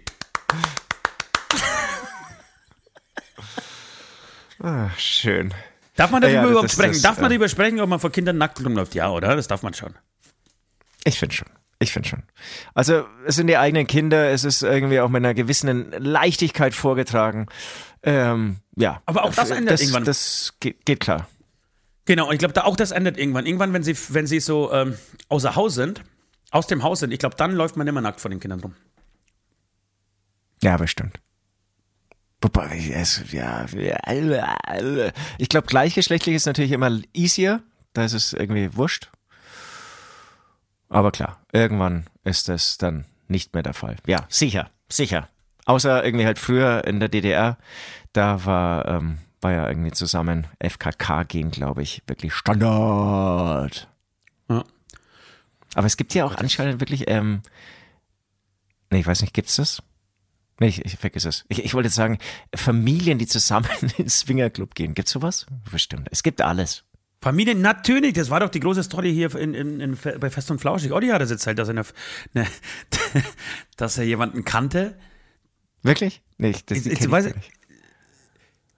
Ah, 4.62 4.90
schön. 4.96 5.52
Darf 5.96 6.10
man 6.10 6.22
darüber 6.22 6.36
Ja, 6.42 6.44
überhaupt 6.46 6.64
das- 6.64 6.72
sprechen? 6.72 6.92
das, 6.92 7.02
darf 7.02 7.16
man 7.18 7.26
äh, 7.26 7.34
darüber 7.34 7.48
sprechen, 7.48 7.80
ob 7.80 7.88
man 7.88 8.00
vor 8.00 8.10
Kindern 8.10 8.38
nackt 8.38 8.64
rumläuft? 8.64 8.94
Ja, 8.94 9.10
oder? 9.10 9.36
Das 9.36 9.48
darf 9.48 9.62
man 9.62 9.74
schon. 9.74 9.94
Ich 11.04 11.18
finde 11.18 11.34
schon. 11.34 11.48
Ich 11.80 11.92
finde 11.92 12.08
schon. 12.08 12.22
Also, 12.74 13.04
es 13.26 13.34
sind 13.34 13.48
die 13.48 13.56
eigenen 13.56 13.88
Kinder, 13.88 14.30
es 14.30 14.44
ist 14.44 14.62
irgendwie 14.62 15.00
auch 15.00 15.08
mit 15.08 15.18
einer 15.18 15.34
gewissen 15.34 15.90
Leichtigkeit 15.90 16.74
vorgetragen. 16.74 17.48
Ähm, 18.04 18.58
ja. 18.76 19.02
Aber 19.04 19.24
auch 19.24 19.34
das 19.34 19.50
ändert 19.50 19.74
das, 19.74 19.80
irgendwann. 19.80 20.04
Das 20.04 20.54
geht, 20.60 20.86
geht 20.86 21.00
klar. 21.00 21.28
Genau, 22.04 22.30
ich 22.30 22.38
glaube, 22.38 22.54
da 22.54 22.62
auch 22.64 22.76
das 22.76 22.92
ändert 22.92 23.18
irgendwann. 23.18 23.46
Irgendwann, 23.46 23.72
wenn 23.72 23.82
sie, 23.82 23.96
wenn 24.10 24.26
sie 24.28 24.38
so 24.40 24.72
ähm, 24.72 24.96
außer 25.28 25.56
Haus 25.56 25.74
sind, 25.74 26.02
aus 26.52 26.68
dem 26.68 26.84
Haus 26.84 27.00
sind, 27.00 27.10
ich 27.12 27.18
glaube, 27.18 27.34
dann 27.36 27.52
läuft 27.52 27.76
man 27.76 27.86
immer 27.88 28.00
nackt 28.00 28.20
vor 28.20 28.30
den 28.30 28.38
Kindern 28.40 28.60
rum. 28.60 28.74
Ja, 30.62 30.76
bestimmt. 30.76 31.18
Ja, 33.74 34.56
ich 35.38 35.48
glaube, 35.48 35.66
gleichgeschlechtlich 35.66 36.36
ist 36.36 36.46
natürlich 36.46 36.72
immer 36.72 37.00
easier. 37.12 37.62
Da 37.92 38.04
ist 38.04 38.14
es 38.14 38.32
irgendwie 38.32 38.76
wurscht. 38.76 39.10
Aber 40.88 41.10
klar, 41.10 41.40
irgendwann 41.52 42.06
ist 42.24 42.48
das 42.48 42.78
dann 42.78 43.06
nicht 43.28 43.54
mehr 43.54 43.62
der 43.62 43.74
Fall. 43.74 43.96
Ja, 44.06 44.26
sicher, 44.28 44.70
sicher. 44.88 45.28
Außer 45.64 46.04
irgendwie 46.04 46.26
halt 46.26 46.38
früher 46.38 46.84
in 46.84 47.00
der 47.00 47.08
DDR, 47.08 47.56
da 48.12 48.44
war, 48.44 48.86
ähm, 48.88 49.18
war 49.40 49.52
ja 49.52 49.68
irgendwie 49.68 49.92
zusammen 49.92 50.46
FKK 50.58 51.24
gehen, 51.24 51.50
glaube 51.50 51.82
ich, 51.82 52.02
wirklich 52.06 52.34
Standard. 52.34 53.88
Ja. 54.48 54.64
Aber 55.74 55.86
es 55.86 55.96
gibt 55.96 56.14
ja 56.14 56.24
auch 56.24 56.34
anscheinend 56.34 56.80
wirklich, 56.80 57.08
ähm, 57.08 57.42
nee, 58.90 59.00
ich 59.00 59.06
weiß 59.06 59.22
nicht, 59.22 59.32
gibt's 59.32 59.56
das? 59.56 59.82
Nee, 60.62 60.68
ich, 60.68 60.84
ich 60.84 60.96
vergiss 60.96 61.24
es. 61.24 61.44
Ich, 61.48 61.64
ich 61.64 61.74
wollte 61.74 61.88
jetzt 61.88 61.96
sagen, 61.96 62.18
Familien, 62.54 63.18
die 63.18 63.26
zusammen 63.26 63.66
in 63.80 63.88
den 63.88 64.08
Swingerclub 64.08 64.76
gehen. 64.76 64.94
Gibt's 64.94 65.10
sowas? 65.10 65.44
Bestimmt. 65.72 66.06
Es 66.12 66.22
gibt 66.22 66.40
alles. 66.40 66.84
Familie, 67.20 67.54
natürlich, 67.56 68.12
das 68.14 68.30
war 68.30 68.38
doch 68.40 68.48
die 68.48 68.60
große 68.60 68.82
Story 68.84 69.12
hier 69.12 69.34
in, 69.34 69.54
in, 69.54 69.80
in, 69.80 69.98
bei 70.20 70.30
Fest 70.30 70.50
und 70.52 70.60
Flauschig. 70.60 70.92
Olli 70.92 71.08
hat 71.08 71.20
das 71.20 71.30
erzählt, 71.32 71.58
dass 71.58 71.66
er, 71.68 71.72
eine, 71.72 71.84
eine, 72.34 72.46
dass 73.76 73.98
er 73.98 74.04
jemanden 74.04 74.44
kannte. 74.44 74.96
Wirklich? 75.82 76.22
Nee, 76.38 76.50
ich- 76.50 76.64
das 76.64 76.78
Ich- 76.78 76.86
ich 76.92 77.00
weiß- 77.00 77.34
nicht. 77.34 77.50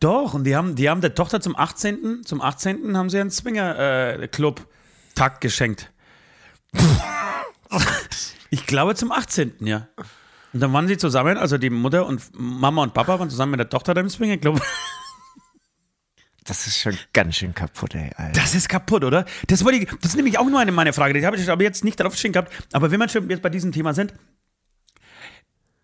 Doch, 0.00 0.32
und 0.34 0.44
die 0.44 0.56
haben, 0.56 0.74
die 0.76 0.88
haben 0.90 1.00
der 1.02 1.14
Tochter 1.14 1.40
zum 1.42 1.54
18. 1.56 2.22
Zum 2.24 2.40
18. 2.42 2.96
haben 2.96 3.08
sie 3.10 3.20
einen 3.20 3.30
Swinger-Club-Tag 3.30 5.40
geschenkt. 5.42 5.90
ich 8.50 8.66
glaube 8.66 8.94
zum 8.94 9.12
18. 9.12 9.54
ja. 9.60 9.88
Und 10.54 10.60
dann 10.60 10.72
waren 10.72 10.86
sie 10.86 10.96
zusammen, 10.96 11.36
also 11.36 11.58
die 11.58 11.68
Mutter 11.68 12.06
und 12.06 12.22
Mama 12.32 12.84
und 12.84 12.94
Papa 12.94 13.18
waren 13.18 13.28
zusammen 13.28 13.50
mit 13.50 13.60
der 13.60 13.68
Tochter 13.68 13.92
da 13.92 14.00
im 14.00 14.08
Swinger-Club. 14.08 14.62
Das 16.46 16.66
ist 16.66 16.78
schon 16.78 16.96
ganz 17.14 17.36
schön 17.36 17.54
kaputt, 17.54 17.94
ey. 17.94 18.10
Alter. 18.16 18.38
Das 18.38 18.54
ist 18.54 18.68
kaputt, 18.68 19.02
oder? 19.02 19.24
Das, 19.46 19.64
wollte 19.64 19.78
ich, 19.78 19.88
das 20.02 20.10
ist 20.10 20.16
nämlich 20.16 20.38
auch 20.38 20.44
nur 20.44 20.60
eine 20.60 20.72
meine 20.72 20.92
Frage. 20.92 21.18
Die 21.18 21.24
habe 21.24 21.36
ich 21.36 21.50
aber 21.50 21.62
jetzt 21.62 21.84
nicht 21.84 21.98
drauf 21.98 22.14
stehen 22.16 22.32
gehabt. 22.32 22.52
Aber 22.72 22.90
wenn 22.90 23.00
wir 23.00 23.08
schon 23.08 23.28
jetzt 23.30 23.40
bei 23.40 23.48
diesem 23.48 23.72
Thema 23.72 23.94
sind, 23.94 24.12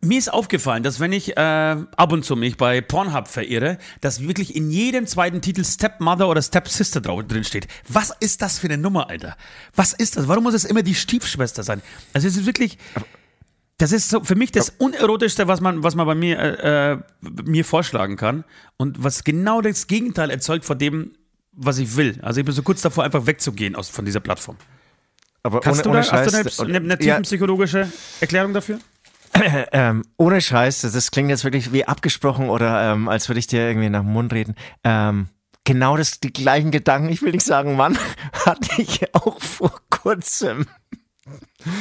mir 0.03 0.18
ist 0.18 0.33
aufgefallen, 0.33 0.83
dass 0.83 1.01
wenn 1.01 1.12
ich 1.12 1.37
äh, 1.37 1.41
ab 1.41 2.12
und 2.12 2.25
zu 2.25 2.37
mich 2.37 2.57
bei 2.57 2.81
Pornhub 2.81 3.27
verirre, 3.27 3.79
dass 4.01 4.21
wirklich 4.21 4.55
in 4.55 4.71
jedem 4.71 5.07
zweiten 5.07 5.41
Titel 5.41 5.64
Stepmother 5.64 6.29
oder 6.29 6.43
Stepsister 6.43 7.01
drauf 7.01 7.27
drin 7.27 7.45
steht. 7.45 7.66
Was 7.89 8.14
ist 8.21 8.41
das 8.41 8.59
für 8.59 8.66
eine 8.66 8.79
Nummer, 8.79 9.11
Alter? 9.11 9.37
Was 9.75 9.95
ist 9.95 10.16
das? 10.16 10.29
Warum 10.29 10.45
muss 10.45 10.55
es 10.55 10.64
immer 10.64 10.83
die 10.83 10.95
Stiefschwester 10.95 11.62
sein? 11.62 11.83
Also 12.12 12.29
es 12.29 12.37
ist 12.37 12.47
wirklich, 12.47 12.79
das 13.81 13.93
ist 13.93 14.11
so 14.11 14.22
für 14.22 14.35
mich 14.35 14.53
das 14.53 14.70
unerotischste, 14.78 15.49
was 15.49 15.61
man, 15.61 15.83
was 15.83 15.95
man 15.95 16.07
bei 16.07 16.14
mir, 16.14 16.39
äh, 16.39 16.93
äh, 16.93 16.99
mir 17.45 17.64
vorschlagen 17.64 18.16
kann 18.16 18.45
und 18.76 19.03
was 19.03 19.24
genau 19.24 19.61
das 19.61 19.87
Gegenteil 19.87 20.31
erzeugt 20.31 20.64
von 20.64 20.78
dem, 20.78 21.12
was 21.53 21.78
ich 21.78 21.97
will. 21.97 22.18
Also 22.22 22.41
ich 22.41 22.47
bin 22.47 22.55
so 22.55 22.62
kurz 22.62 22.83
davor, 22.83 23.05
einfach 23.05 23.26
wegzugehen 23.26 23.74
aus, 23.76 23.89
von 23.89 24.05
dieser 24.05 24.20
Plattform. 24.20 24.57
Aber 25.43 25.61
Kannst 25.61 25.81
ohne, 25.81 25.85
du 25.85 25.99
ohne 25.99 26.07
da, 26.07 26.12
hast 26.24 26.33
Scheiß, 26.33 26.57
du 26.57 26.62
eine, 26.64 26.76
eine, 26.76 26.78
eine 26.78 26.89
ja, 26.91 26.97
tiefenpsychologische 26.97 27.91
Erklärung 28.20 28.53
dafür? 28.53 28.78
ähm, 29.72 30.05
ohne 30.16 30.41
Scheiß, 30.41 30.83
das- 30.83 30.93
das 30.93 31.11
klingt 31.11 31.31
jetzt 31.31 31.45
wirklich 31.45 31.72
wie 31.72 31.87
abgesprochen 31.87 32.51
oder 32.51 32.93
ähm, 32.93 33.09
als 33.09 33.28
würde 33.28 33.39
ich 33.39 33.47
dir 33.47 33.66
irgendwie 33.66 33.89
nach 33.89 34.03
dem 34.03 34.12
Mund 34.12 34.33
reden. 34.33 34.55
Ähm, 34.85 35.28
genau 35.64 35.97
das, 35.97 36.20
die 36.20 36.33
gleichen 36.33 36.70
Gedanken, 36.70 37.09
ich 37.09 37.22
will 37.22 37.33
nicht 37.33 37.47
sagen, 37.47 37.76
Mann, 37.76 37.97
hatte 38.45 38.83
ich 38.83 39.14
auch 39.14 39.41
vor 39.41 39.72
kurzem. 39.89 40.66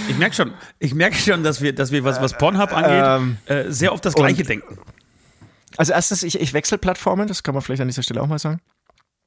Ich 0.10 0.18
merke 0.18 0.36
schon, 0.36 0.54
ich 0.80 0.93
merke 0.93 1.16
schon, 1.18 1.43
dass 1.43 1.62
wir, 1.62 1.74
dass 1.74 1.91
wir 1.91 2.04
was, 2.04 2.22
was 2.22 2.38
Pornhub 2.38 2.76
angeht, 2.76 2.91
Ähm, 3.06 3.38
äh, 3.45 3.72
sehr 3.72 3.93
oft 3.93 4.04
das 4.06 4.14
Gleiche 4.14 4.43
denken. 4.43 4.78
Also 5.78 5.93
erstens, 5.93 6.24
ich, 6.24 6.39
ich 6.39 6.54
wechsle 6.54 6.78
Plattformen, 6.78 7.28
das 7.28 7.43
kann 7.43 7.54
man 7.54 7.62
vielleicht 7.62 7.82
an 7.82 7.88
dieser 7.88 8.04
Stelle 8.04 8.22
auch 8.22 8.28
mal 8.28 8.39
sagen. 8.39 8.60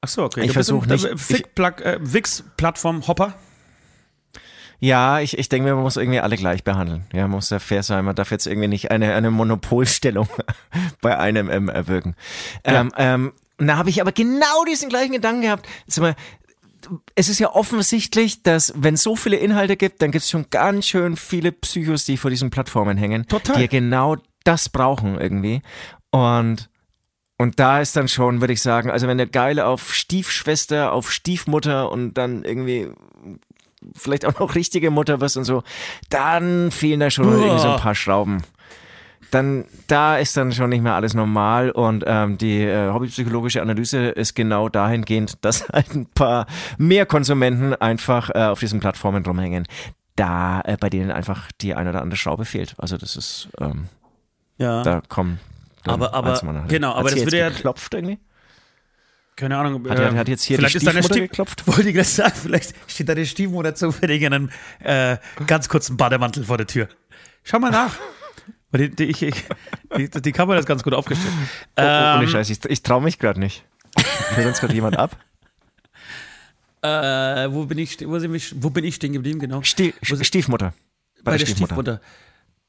Ach 0.01 0.07
so, 0.09 0.23
okay. 0.23 0.41
Ich 0.41 0.47
Du 0.47 0.53
bist 0.53 0.69
versuch 0.69 0.83
ein- 0.83 0.89
nicht- 0.89 1.05
äh, 1.85 1.93
äh, 1.95 1.99
Wix-Plattform 2.01 3.07
Hopper. 3.07 3.33
Ja, 4.79 5.19
ich, 5.21 5.37
ich 5.37 5.47
denke 5.47 5.69
mir, 5.69 5.75
man 5.75 5.83
muss 5.83 5.95
irgendwie 5.95 6.19
alle 6.19 6.35
gleich 6.35 6.63
behandeln. 6.65 7.05
Ja, 7.13 7.21
man 7.23 7.31
muss 7.31 7.49
ja 7.49 7.59
fair 7.59 7.83
sein. 7.83 8.03
Man 8.03 8.15
darf 8.15 8.31
jetzt 8.31 8.45
irgendwie 8.47 8.67
nicht 8.67 8.91
eine, 8.91 9.13
eine 9.15 9.31
Monopolstellung 9.31 10.27
bei 11.01 11.17
einem 11.17 11.49
ähm, 11.49 11.69
erwirken. 11.69 12.15
Ähm, 12.65 12.91
ähm, 12.97 13.31
da 13.59 13.77
habe 13.77 13.89
ich 13.89 14.01
aber 14.01 14.11
genau 14.11 14.65
diesen 14.67 14.89
gleichen 14.89 15.13
Gedanken 15.13 15.43
gehabt. 15.43 15.67
Sag 15.87 16.01
mal, 16.01 16.15
es 17.15 17.29
ist 17.29 17.39
ja 17.39 17.53
offensichtlich, 17.53 18.43
dass 18.43 18.73
wenn 18.75 18.95
es 18.95 19.03
so 19.03 19.15
viele 19.15 19.37
Inhalte 19.37 19.77
gibt, 19.77 20.01
dann 20.01 20.11
gibt 20.11 20.23
es 20.23 20.29
schon 20.29 20.49
ganz 20.49 20.87
schön 20.87 21.15
viele 21.15 21.51
Psychos, 21.51 22.05
die 22.05 22.17
vor 22.17 22.29
diesen 22.29 22.49
Plattformen 22.49 22.97
hängen, 22.97 23.27
Total. 23.27 23.55
die 23.55 23.61
ja 23.61 23.67
genau 23.67 24.17
das 24.43 24.69
brauchen 24.69 25.19
irgendwie. 25.19 25.61
Und 26.11 26.69
und 27.37 27.59
da 27.59 27.81
ist 27.81 27.95
dann 27.95 28.07
schon, 28.07 28.41
würde 28.41 28.53
ich 28.53 28.61
sagen, 28.61 28.89
also 28.89 29.07
wenn 29.07 29.17
der 29.17 29.27
Geile 29.27 29.65
auf 29.65 29.93
Stiefschwester, 29.93 30.93
auf 30.93 31.11
Stiefmutter 31.11 31.91
und 31.91 32.13
dann 32.13 32.43
irgendwie 32.43 32.89
vielleicht 33.95 34.25
auch 34.25 34.39
noch 34.39 34.55
richtige 34.55 34.91
Mutter 34.91 35.19
wirst 35.19 35.35
und 35.37 35.43
so, 35.43 35.63
dann 36.09 36.71
fehlen 36.71 36.99
da 36.99 37.09
schon 37.09 37.25
irgendwie 37.25 37.59
so 37.59 37.71
ein 37.71 37.79
paar 37.79 37.95
Schrauben. 37.95 38.43
Dann, 39.33 39.65
da 39.87 40.17
ist 40.17 40.37
dann 40.37 40.51
schon 40.51 40.69
nicht 40.69 40.83
mehr 40.83 40.93
alles 40.93 41.13
normal 41.15 41.71
und 41.71 42.03
ähm, 42.05 42.37
die 42.37 42.61
äh, 42.61 42.91
hobbypsychologische 42.91 43.61
Analyse 43.63 44.09
ist 44.09 44.35
genau 44.35 44.69
dahingehend, 44.69 45.37
dass 45.43 45.67
halt 45.69 45.93
ein 45.95 46.05
paar 46.05 46.45
mehr 46.77 47.05
Konsumenten 47.07 47.73
einfach 47.73 48.29
äh, 48.29 48.43
auf 48.43 48.59
diesen 48.59 48.79
Plattformen 48.79 49.25
rumhängen, 49.25 49.65
da 50.15 50.61
äh, 50.65 50.77
bei 50.79 50.89
denen 50.91 51.09
einfach 51.11 51.51
die 51.61 51.73
eine 51.73 51.89
oder 51.89 52.01
andere 52.03 52.17
Schraube 52.17 52.45
fehlt. 52.45 52.75
Also 52.77 52.97
das 52.97 53.15
ist, 53.15 53.49
ähm, 53.59 53.87
Ja. 54.57 54.83
da 54.83 55.01
kommen. 55.07 55.39
Aber- 55.85 56.13
aber- 56.13 56.35
halt. 56.39 56.69
genau, 56.69 56.91
aber 56.93 57.09
das 57.09 57.13
hier 57.15 57.23
würde 57.25 57.37
jetzt 57.37 57.49
ja- 57.49 57.55
geklopft 57.55 57.93
irgendwie? 57.93 58.19
Keine 59.35 59.57
Ahnung. 59.57 59.89
Hat, 59.89 59.97
äh, 59.97 60.11
hat 60.15 60.27
jetzt 60.27 60.43
hier 60.43 60.57
die 60.57 60.61
vielleicht 60.61 60.75
ist 60.75 60.85
deine 60.85 60.99
Stiefmutter 60.99 61.15
Stief 61.15 61.29
geklopft? 61.31 61.67
Wollte 61.67 61.89
ich 61.89 61.95
gerade 61.95 62.07
sagen, 62.07 62.33
vielleicht 62.35 62.75
steht 62.85 63.09
deine 63.09 63.25
Stiefmutter 63.25 63.73
zufällig 63.73 64.21
in 64.21 64.31
einem 64.33 64.49
äh, 64.79 65.17
ganz 65.47 65.69
kurzen 65.69 65.97
Bademantel 65.97 66.43
vor 66.43 66.57
der 66.57 66.67
Tür. 66.67 66.87
Schau 67.43 67.57
mal 67.57 67.71
nach. 67.71 67.95
Die, 68.75 68.89
die, 68.89 69.03
ich, 69.05 69.21
ich, 69.21 69.35
die, 69.97 70.09
die 70.09 70.31
Kamera 70.31 70.57
ist 70.57 70.65
ganz 70.65 70.81
gut 70.83 70.93
aufgestellt. 70.93 71.31
Oh, 71.77 71.81
oh, 71.81 71.81
ohne 71.83 72.23
Ähm, 72.23 72.27
Scheiß, 72.27 72.49
ich, 72.49 72.65
ich 72.65 72.81
traue 72.83 73.01
mich 73.03 73.19
gerade 73.19 73.39
nicht. 73.39 73.63
Hört 74.35 74.47
uns 74.47 74.59
gerade 74.59 74.73
jemand 74.73 74.97
ab? 74.97 75.17
äh, 76.81 76.87
wo, 77.51 77.65
bin 77.65 77.77
ich, 77.77 77.97
wo, 78.07 78.17
sind 78.19 78.33
wir, 78.33 78.41
wo 78.63 78.69
bin 78.71 78.83
ich 78.83 78.95
stehen 78.95 79.13
geblieben? 79.13 79.39
Genau. 79.39 79.61
Stie 79.61 79.93
Wo 80.07 80.15
sind- 80.15 80.25
Stiefmutter. 80.25 80.73
bei 81.23 81.37
der 81.37 81.45
Stiefmutter. 81.45 82.01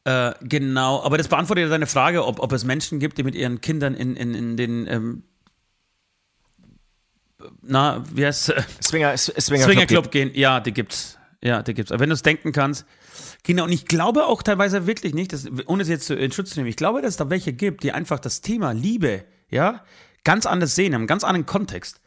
Äh, 0.05 0.34
genau, 0.42 1.02
aber 1.02 1.16
das 1.16 1.28
beantwortet 1.28 1.62
ja 1.64 1.70
deine 1.70 1.86
Frage, 1.86 2.26
ob, 2.26 2.38
ob 2.38 2.52
es 2.52 2.64
Menschen 2.64 2.98
gibt, 3.00 3.16
die 3.16 3.22
mit 3.22 3.34
ihren 3.34 3.62
Kindern 3.62 3.94
in, 3.94 4.14
in, 4.16 4.34
in 4.34 4.57
den, 4.59 4.86
ähm, 4.86 5.22
na, 7.62 8.05
wie 8.12 8.26
heißt 8.26 8.52
Swinger, 8.82 9.16
Swinger, 9.16 9.64
Swingerclub 9.64 10.11
gehen. 10.11 10.30
Ja, 10.34 10.61
die 10.61 10.72
gibt's. 10.72 11.18
Ja, 11.42 11.62
die 11.62 11.74
gibt's. 11.74 11.90
Aber 11.92 12.00
wenn 12.00 12.11
du 12.11 12.14
es 12.14 12.22
denken 12.22 12.52
kannst, 12.52 12.84
Kinder, 13.45 13.64
und 13.64 13.72
ich 13.72 13.84
glaube 13.84 14.26
auch 14.26 14.42
teilweise 14.42 14.86
wirklich 14.86 15.14
nicht, 15.14 15.32
dass, 15.32 15.47
ohne 15.66 15.82
es 15.82 15.88
jetzt 15.88 16.11
in 16.11 16.32
Schutz 16.32 16.51
zu 16.51 16.59
nehmen, 16.59 16.68
ich 16.70 16.76
glaube, 16.76 17.03
dass 17.03 17.11
es 17.11 17.16
da 17.18 17.28
welche 17.28 17.53
gibt, 17.53 17.82
die 17.82 17.92
einfach 17.92 18.18
das 18.18 18.40
Thema 18.40 18.72
Liebe, 18.72 19.24
ja, 19.51 19.84
ganz 20.24 20.47
anders 20.47 20.74
sehen, 20.74 20.95
im 20.95 21.07
ganz 21.07 21.22
anderen 21.24 21.47
Kontext. 21.47 22.01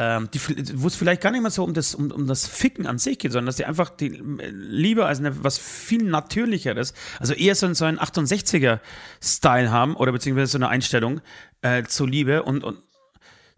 Ähm, 0.00 0.28
wo 0.74 0.86
es 0.86 0.94
vielleicht 0.94 1.20
gar 1.20 1.32
nicht 1.32 1.42
mehr 1.42 1.50
so 1.50 1.64
um 1.64 1.74
das, 1.74 1.92
um, 1.96 2.12
um 2.12 2.28
das 2.28 2.46
Ficken 2.46 2.86
an 2.86 2.98
sich 2.98 3.18
geht, 3.18 3.32
sondern 3.32 3.46
dass 3.46 3.56
die 3.56 3.64
einfach 3.64 3.90
die 3.90 4.14
äh, 4.16 4.48
Liebe 4.50 5.04
als 5.04 5.18
eine, 5.18 5.42
was 5.42 5.58
viel 5.58 6.04
natürlicheres, 6.04 6.94
also 7.18 7.34
eher 7.34 7.56
so, 7.56 7.74
so 7.74 7.84
einen 7.84 7.98
68er-Style 7.98 9.72
haben 9.72 9.96
oder 9.96 10.12
beziehungsweise 10.12 10.52
so 10.52 10.58
eine 10.58 10.68
Einstellung 10.68 11.20
äh, 11.62 11.82
zur 11.82 12.06
Liebe 12.06 12.44
und, 12.44 12.62
und 12.62 12.78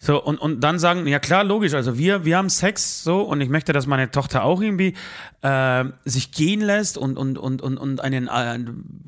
so, 0.03 0.23
und, 0.25 0.39
und 0.39 0.61
dann 0.61 0.79
sagen, 0.79 1.07
ja 1.07 1.19
klar, 1.19 1.45
logisch, 1.45 1.75
also 1.75 1.99
wir, 1.99 2.25
wir 2.25 2.39
haben 2.39 2.49
Sex 2.49 3.05
so 3.05 3.21
und 3.21 3.43
ich 3.43 3.51
möchte, 3.51 3.75
dass 3.75 3.87
meine 3.87 4.11
Tochter 4.11 4.45
auch 4.45 4.63
irgendwie 4.63 4.95
äh, 5.43 5.85
sich 6.07 6.33
gehen 6.33 6.63
lässt 6.63 6.97
und, 6.97 7.19
und, 7.19 7.37
und, 7.37 7.61
und, 7.61 7.77
und 7.77 8.01
einen 8.01 8.27
äh, 8.29 8.59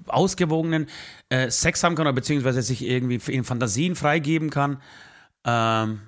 ausgewogenen 0.06 0.86
äh, 1.30 1.50
Sex 1.50 1.82
haben 1.82 1.94
kann 1.94 2.06
oder 2.06 2.12
beziehungsweise 2.12 2.60
sich 2.60 2.84
irgendwie 2.84 3.18
in 3.32 3.42
Fantasien 3.42 3.96
freigeben 3.96 4.50
kann. 4.50 4.82
Ähm, 5.46 6.00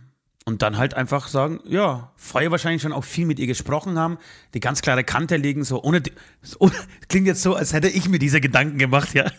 und 0.45 0.61
dann 0.61 0.77
halt 0.77 0.93
einfach 0.93 1.29
sagen, 1.29 1.61
ja, 1.65 2.13
vorher 2.17 2.51
wahrscheinlich 2.51 2.83
schon 2.83 2.93
auch 2.93 3.05
viel 3.05 3.25
mit 3.25 3.39
ihr 3.39 3.47
gesprochen 3.47 3.99
haben, 3.99 4.19
die 4.53 4.61
ganz 4.61 4.83
klare 4.83 5.03
Kante 5.03 5.39
legen, 5.39 5.65
so 5.65 5.83
ohne, 5.83 6.03
so, 6.43 6.71
klingt 7.09 7.27
jetzt 7.27 7.43
so, 7.43 7.55
als 7.55 7.73
hätte 7.73 7.89
ich 7.89 8.11
mir 8.11 8.19
diese 8.19 8.43
Gedanken 8.43 8.77
gemacht, 8.77 9.15
ja. 9.15 9.31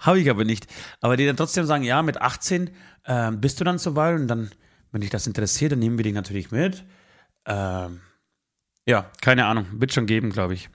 Habe 0.00 0.20
ich 0.20 0.28
aber 0.28 0.44
nicht. 0.44 0.66
Aber 1.00 1.16
die 1.16 1.26
dann 1.26 1.36
trotzdem 1.36 1.66
sagen, 1.66 1.84
ja, 1.84 2.02
mit 2.02 2.20
18 2.20 2.70
ähm, 3.06 3.40
bist 3.40 3.60
du 3.60 3.64
dann 3.64 3.78
so 3.78 3.96
weit 3.96 4.18
und 4.18 4.28
dann, 4.28 4.50
wenn 4.92 5.02
dich 5.02 5.10
das 5.10 5.26
interessiert, 5.26 5.72
dann 5.72 5.78
nehmen 5.78 5.98
wir 5.98 6.02
dich 6.04 6.14
natürlich 6.14 6.50
mit. 6.50 6.84
Ähm, 7.46 8.00
ja, 8.86 9.10
keine 9.20 9.46
Ahnung. 9.46 9.66
Wird 9.72 9.92
schon 9.92 10.06
geben, 10.06 10.30
glaube 10.30 10.54
ich. 10.54 10.68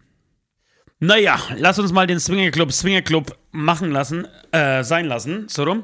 Naja, 1.00 1.38
lass 1.58 1.78
uns 1.78 1.92
mal 1.92 2.08
den 2.08 2.20
Swingerclub 2.20 2.72
Swingerclub 2.72 3.38
machen 3.52 3.92
lassen, 3.92 4.28
äh, 4.52 4.84
sein 4.84 5.06
lassen, 5.06 5.48
so 5.50 5.64
rum. 5.64 5.84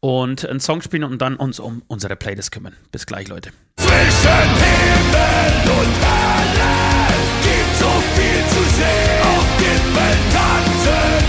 Und 0.00 0.46
einen 0.46 0.60
Song 0.60 0.82
spielen 0.82 1.04
und 1.04 1.20
dann 1.20 1.36
uns 1.36 1.60
um 1.60 1.82
unsere 1.86 2.16
Playlist 2.16 2.52
kümmern. 2.52 2.74
Bis 2.90 3.06
gleich, 3.06 3.28
Leute. 3.28 3.52
Zwischen 3.76 4.48
Himmel 4.64 5.70
und 5.70 5.94
Hölle 6.04 6.90
gibt 7.42 7.76
so 7.76 7.90
viel 8.14 8.46
zu 8.48 8.76
sehen. 8.76 9.22
Auf 9.22 9.58
Gipfeln 9.58 10.18
tanzen 10.32 11.19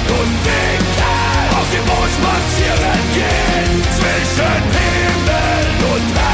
spazieren 2.15 3.01
gehen. 3.13 3.83
Zwischen 3.97 4.61
Himmel 4.75 5.67
und 5.93 6.07
Hölle 6.19 6.30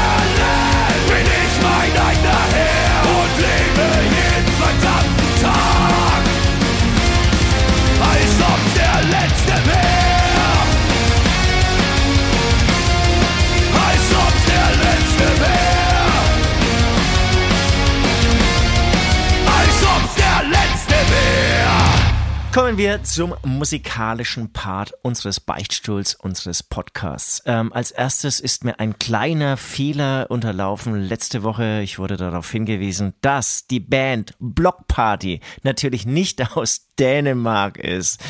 Kommen 22.58 22.76
wir 22.76 23.04
zum 23.04 23.36
musikalischen 23.44 24.52
Part 24.52 24.92
unseres 25.02 25.38
Beichtstuhls, 25.38 26.16
unseres 26.16 26.64
Podcasts. 26.64 27.40
Ähm, 27.46 27.72
als 27.72 27.92
erstes 27.92 28.40
ist 28.40 28.64
mir 28.64 28.80
ein 28.80 28.98
kleiner 28.98 29.56
Fehler 29.56 30.26
unterlaufen 30.28 30.96
letzte 30.96 31.44
Woche. 31.44 31.82
Ich 31.84 32.00
wurde 32.00 32.16
darauf 32.16 32.50
hingewiesen, 32.50 33.14
dass 33.20 33.68
die 33.68 33.78
Band 33.78 34.34
Block 34.40 34.88
Party 34.88 35.38
natürlich 35.62 36.04
nicht 36.04 36.56
aus 36.56 36.87
Dänemark 36.98 37.78
ist. 37.78 38.20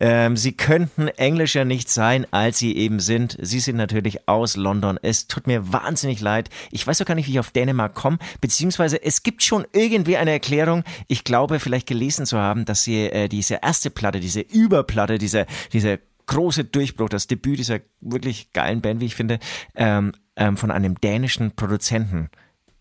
Ähm, 0.00 0.36
sie 0.36 0.52
könnten 0.52 1.08
englischer 1.08 1.64
nicht 1.64 1.90
sein, 1.90 2.26
als 2.30 2.58
sie 2.58 2.76
eben 2.76 3.00
sind. 3.00 3.36
Sie 3.40 3.60
sind 3.60 3.76
natürlich 3.76 4.28
aus 4.28 4.56
London. 4.56 4.98
Es 5.02 5.26
tut 5.26 5.46
mir 5.46 5.72
wahnsinnig 5.72 6.20
leid. 6.20 6.50
Ich 6.70 6.86
weiß 6.86 7.00
auch 7.02 7.06
gar 7.06 7.14
nicht, 7.14 7.28
wie 7.28 7.32
ich 7.32 7.40
auf 7.40 7.50
Dänemark 7.50 7.94
komme, 7.94 8.18
beziehungsweise 8.40 9.02
es 9.02 9.22
gibt 9.22 9.42
schon 9.42 9.66
irgendwie 9.72 10.16
eine 10.16 10.32
Erklärung. 10.32 10.84
Ich 11.08 11.24
glaube, 11.24 11.60
vielleicht 11.60 11.86
gelesen 11.86 12.26
zu 12.26 12.38
haben, 12.38 12.64
dass 12.64 12.84
sie 12.84 13.06
äh, 13.06 13.28
diese 13.28 13.60
erste 13.62 13.90
Platte, 13.90 14.20
diese 14.20 14.40
Überplatte, 14.40 15.18
diese, 15.18 15.46
diese 15.72 16.00
große 16.26 16.64
Durchbruch, 16.64 17.08
das 17.08 17.26
Debüt 17.26 17.58
dieser 17.58 17.80
wirklich 18.00 18.52
geilen 18.52 18.80
Band, 18.80 19.00
wie 19.00 19.06
ich 19.06 19.14
finde, 19.14 19.38
ähm, 19.74 20.12
ähm, 20.36 20.56
von 20.56 20.70
einem 20.70 21.00
dänischen 21.00 21.52
Produzenten 21.52 22.30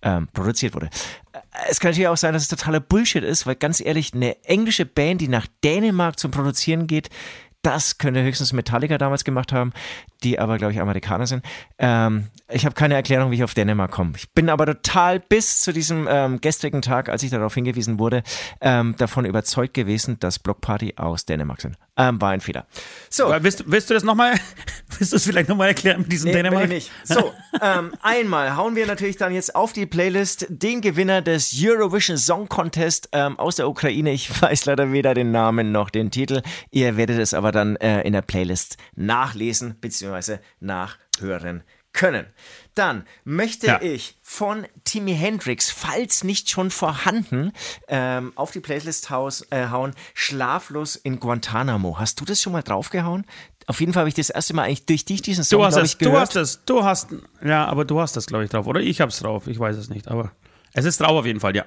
ähm, 0.01 0.27
produziert 0.33 0.73
wurde. 0.75 0.89
Äh, 1.53 1.69
Es 1.69 1.79
kann 1.79 1.91
natürlich 1.91 2.07
auch 2.07 2.17
sein, 2.17 2.33
dass 2.33 2.43
es 2.43 2.47
totaler 2.49 2.79
Bullshit 2.79 3.23
ist, 3.23 3.45
weil 3.45 3.55
ganz 3.55 3.79
ehrlich, 3.79 4.13
eine 4.13 4.43
englische 4.45 4.85
Band, 4.85 5.21
die 5.21 5.27
nach 5.27 5.47
Dänemark 5.63 6.19
zum 6.19 6.31
Produzieren 6.31 6.87
geht, 6.87 7.09
das 7.63 7.97
könnte 7.97 8.21
höchstens 8.21 8.51
Metallica 8.51 8.97
damals 8.97 9.23
gemacht 9.23 9.53
haben, 9.53 9.71
die 10.21 10.37
aber, 10.37 10.57
glaube 10.57 10.73
ich, 10.73 10.81
Amerikaner 10.81 11.25
sind. 11.27 11.45
Ähm, 11.79 12.27
ich 12.49 12.65
habe 12.65 12.75
keine 12.75 12.95
Erklärung, 12.95 13.31
wie 13.31 13.35
ich 13.35 13.43
auf 13.43 13.53
Dänemark 13.53 13.89
komme. 13.89 14.11
Ich 14.17 14.29
bin 14.33 14.49
aber 14.49 14.65
total 14.65 15.21
bis 15.21 15.61
zu 15.61 15.71
diesem 15.71 16.05
ähm, 16.11 16.41
gestrigen 16.41 16.81
Tag, 16.81 17.07
als 17.07 17.23
ich 17.23 17.31
darauf 17.31 17.53
hingewiesen 17.53 17.99
wurde, 17.99 18.21
ähm, 18.59 18.95
davon 18.97 19.23
überzeugt 19.23 19.73
gewesen, 19.73 20.19
dass 20.19 20.39
Block 20.39 20.59
Party 20.59 20.95
aus 20.97 21.25
Dänemark 21.25 21.61
sind. 21.61 21.77
Ähm, 21.95 22.19
war 22.19 22.31
ein 22.31 22.41
Fehler. 22.41 22.67
So, 23.09 23.27
Aber 23.27 23.41
Willst, 23.45 23.63
willst 23.65 23.89
du 23.89 23.93
das 23.93 24.03
nochmal, 24.03 24.33
willst 25.03 25.11
du 25.11 25.17
es 25.17 25.25
vielleicht 25.25 25.49
nochmal 25.49 25.67
erklären 25.67 25.99
mit 26.01 26.11
diesem 26.13 26.27
Nee, 26.31 26.37
Dänemark? 26.37 26.63
ich 26.63 26.69
nicht. 26.69 26.91
So, 27.03 27.33
ähm, 27.61 27.93
einmal 28.01 28.55
hauen 28.55 28.77
wir 28.77 28.87
natürlich 28.87 29.17
dann 29.17 29.33
jetzt 29.33 29.53
auf 29.53 29.73
die 29.73 29.85
Playlist 29.85 30.45
den 30.47 30.79
Gewinner 30.79 31.21
des 31.21 31.53
Eurovision 31.61 32.17
Song 32.17 32.47
Contest 32.47 33.09
ähm, 33.11 33.37
aus 33.37 33.57
der 33.57 33.67
Ukraine. 33.67 34.11
Ich 34.13 34.29
weiß 34.41 34.63
leider 34.65 34.93
weder 34.93 35.13
den 35.13 35.31
Namen 35.31 35.73
noch 35.73 35.89
den 35.89 36.09
Titel. 36.09 36.41
Ihr 36.71 36.95
werdet 36.95 37.19
es 37.19 37.33
aber 37.33 37.51
dann 37.51 37.75
äh, 37.77 38.01
in 38.03 38.13
der 38.13 38.21
Playlist 38.21 38.77
nachlesen 38.95 39.75
bzw. 39.81 40.37
nachhören 40.61 41.63
können. 41.91 42.25
Dann 42.73 43.05
möchte 43.23 43.67
Ja. 43.67 43.79
ich 43.81 44.17
von 44.23 44.65
Timmy 44.83 45.15
Hendrix, 45.15 45.69
falls 45.69 46.23
nicht 46.23 46.49
schon 46.49 46.71
vorhanden, 46.71 47.51
ähm, 47.87 48.31
auf 48.33 48.49
die 48.49 48.61
Playlist 48.61 49.11
haus, 49.11 49.45
äh, 49.51 49.67
hauen, 49.69 49.93
Schlaflos 50.15 50.95
in 50.95 51.19
Guantanamo. 51.19 51.99
Hast 51.99 52.19
du 52.19 52.25
das 52.25 52.41
schon 52.41 52.53
mal 52.53 52.63
draufgehauen? 52.63 53.25
Auf 53.67 53.79
jeden 53.79 53.93
Fall 53.93 54.01
habe 54.01 54.09
ich 54.09 54.15
das 54.15 54.29
erste 54.29 54.53
Mal 54.55 54.63
eigentlich 54.63 54.85
durch 54.85 55.05
dich 55.05 55.21
diesen 55.21 55.43
Song, 55.43 55.59
Du 55.59 55.65
hast 55.65 55.73
glaub 55.75 55.85
es, 55.85 55.91
ich, 55.91 55.97
du 55.97 56.05
gehört. 56.05 56.21
hast 56.21 56.35
es, 56.35 56.65
du 56.65 56.83
hast, 56.83 57.07
ja, 57.45 57.65
aber 57.65 57.85
du 57.85 57.99
hast 57.99 58.15
das, 58.17 58.25
glaube 58.25 58.43
ich, 58.43 58.49
drauf. 58.49 58.67
Oder 58.67 58.81
ich 58.81 58.99
hab's 59.01 59.19
drauf, 59.19 59.47
ich 59.47 59.57
weiß 59.59 59.77
es 59.77 59.89
nicht, 59.89 60.07
aber 60.07 60.31
es 60.73 60.85
ist 60.85 60.99
drauf 60.99 61.11
auf 61.11 61.25
jeden 61.25 61.39
Fall, 61.39 61.55
ja. 61.55 61.65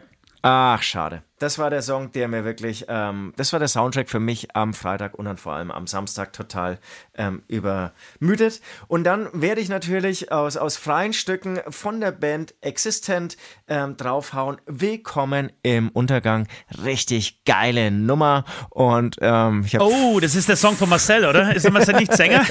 Ach, 0.49 0.80
schade. 0.80 1.24
Das 1.40 1.59
war 1.59 1.70
der 1.70 1.82
Song, 1.82 2.12
der 2.12 2.28
mir 2.28 2.44
wirklich, 2.44 2.84
ähm, 2.88 3.32
das 3.36 3.53
war 3.53 3.59
der 3.59 3.66
Soundtrack 3.66 4.09
für 4.09 4.20
mich 4.20 4.55
am 4.55 4.74
Freitag 4.74 5.18
und 5.18 5.24
dann 5.24 5.38
vor 5.38 5.55
allem 5.55 5.72
am 5.72 5.88
Samstag 5.88 6.32
total 6.32 6.78
ähm, 7.16 7.42
übermüdet. 7.49 8.61
Und 8.86 9.03
dann 9.03 9.28
werde 9.32 9.61
ich 9.61 9.68
natürlich 9.68 10.30
aus, 10.30 10.57
aus 10.57 10.76
freien 10.76 11.12
Stücken 11.12 11.59
von 11.68 12.01
der 12.01 12.12
Band 12.12 12.55
Existent 12.61 13.36
ähm, 13.66 13.97
draufhauen. 13.97 14.59
Willkommen 14.66 15.51
im 15.64 15.88
Untergang. 15.88 16.47
Richtig 16.84 17.44
geile 17.44 17.90
Nummer. 17.90 18.44
Und 18.70 19.16
ähm, 19.22 19.64
ich 19.66 19.80
Oh, 19.80 20.20
das 20.20 20.36
ist 20.36 20.49
der 20.49 20.55
Song 20.55 20.76
von 20.76 20.88
Marcel, 20.88 21.24
oder? 21.24 21.57
Ist 21.57 21.64
der 21.64 21.72
Marcel 21.72 21.97
nicht 21.97 22.12
Sänger? 22.12 22.47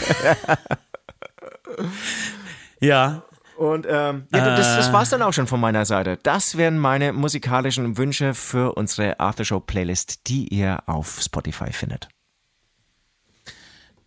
ja, 2.82 3.24
Und 3.58 3.86
ähm, 3.90 4.28
ja, 4.34 4.56
das, 4.56 4.76
das 4.76 4.94
war's 4.94 5.10
dann 5.10 5.22
auch 5.22 5.32
schon 5.32 5.48
von 5.48 5.60
meiner 5.60 5.86
Seite. 5.86 6.18
Das 6.24 6.58
wären 6.58 6.78
meine 6.78 7.14
musikalischen 7.14 7.98
Wünsche 7.98 8.34
für 8.34 8.74
unsere 8.74 9.20
Aftershow-Playlist, 9.20 10.28
die 10.28 10.48
ihr 10.54 10.84
auf 10.88 11.20
Spotify 11.22 11.72
findet. 11.72 12.10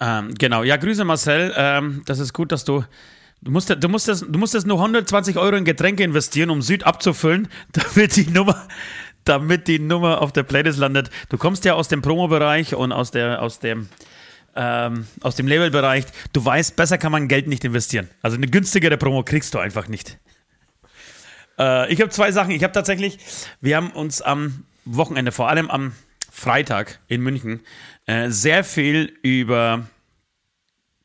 ähm, 0.01 0.35
genau. 0.35 0.63
Ja, 0.65 0.77
Grüße 0.77 1.05
Marcel. 1.05 1.55
Ähm, 1.57 2.03
das 2.07 2.19
ist 2.19 2.33
gut, 2.33 2.53
dass 2.53 2.65
du. 2.65 2.85
Du 3.41 3.53
musst, 3.53 3.71
du, 3.71 3.89
musst 3.89 4.09
das, 4.09 4.21
du 4.29 4.37
musst 4.37 4.55
das 4.55 4.67
nur 4.67 4.79
120 4.79 5.39
Euro 5.39 5.55
in 5.55 5.65
Getränke 5.65 6.03
investieren, 6.03 6.51
um 6.51 6.61
Süd 6.61 6.85
abzufüllen, 6.85 7.47
damit 7.73 8.17
die 8.17 8.27
Nummer, 8.27 8.67
damit 9.23 9.69
die 9.69 9.79
Nummer 9.79 10.21
auf 10.21 10.33
der 10.33 10.43
Playlist 10.43 10.79
landet. 10.81 11.11
Du 11.29 11.39
kommst 11.39 11.65
ja 11.65 11.75
aus 11.75 11.87
dem 11.87 12.03
Promo-Bereich 12.03 12.75
und 12.75 12.91
aus, 12.91 13.13
der, 13.13 13.41
aus 13.41 13.61
dem, 13.61 13.89
ähm, 14.59 15.07
aus 15.21 15.37
dem 15.37 15.47
Label-Bereich. 15.47 16.05
Du 16.33 16.45
weißt, 16.45 16.75
besser 16.75 16.99
kann 16.99 17.13
man 17.13 17.29
Geld 17.29 17.47
nicht 17.47 17.65
investieren. 17.65 18.11
Also 18.21 18.37
eine 18.37 18.49
günstigere 18.49 18.97
Promo 18.97 19.23
kriegst 19.23 19.55
du 19.55 19.59
einfach 19.59 19.87
nicht. 19.87 20.19
Äh, 21.59 21.93
ich 21.93 22.01
habe 22.01 22.11
zwei 22.11 22.33
Sachen. 22.33 22.51
Ich 22.51 22.65
habe 22.65 22.73
tatsächlich, 22.73 23.19
wir 23.61 23.77
haben 23.77 23.93
uns 23.93 24.21
am 24.21 24.65
Wochenende, 24.85 25.31
vor 25.31 25.49
allem 25.49 25.71
am 25.71 25.93
Freitag 26.31 26.99
in 27.07 27.23
München 27.23 27.61
äh, 28.07 28.31
sehr 28.31 28.65
viel 28.65 29.17
über 29.23 29.87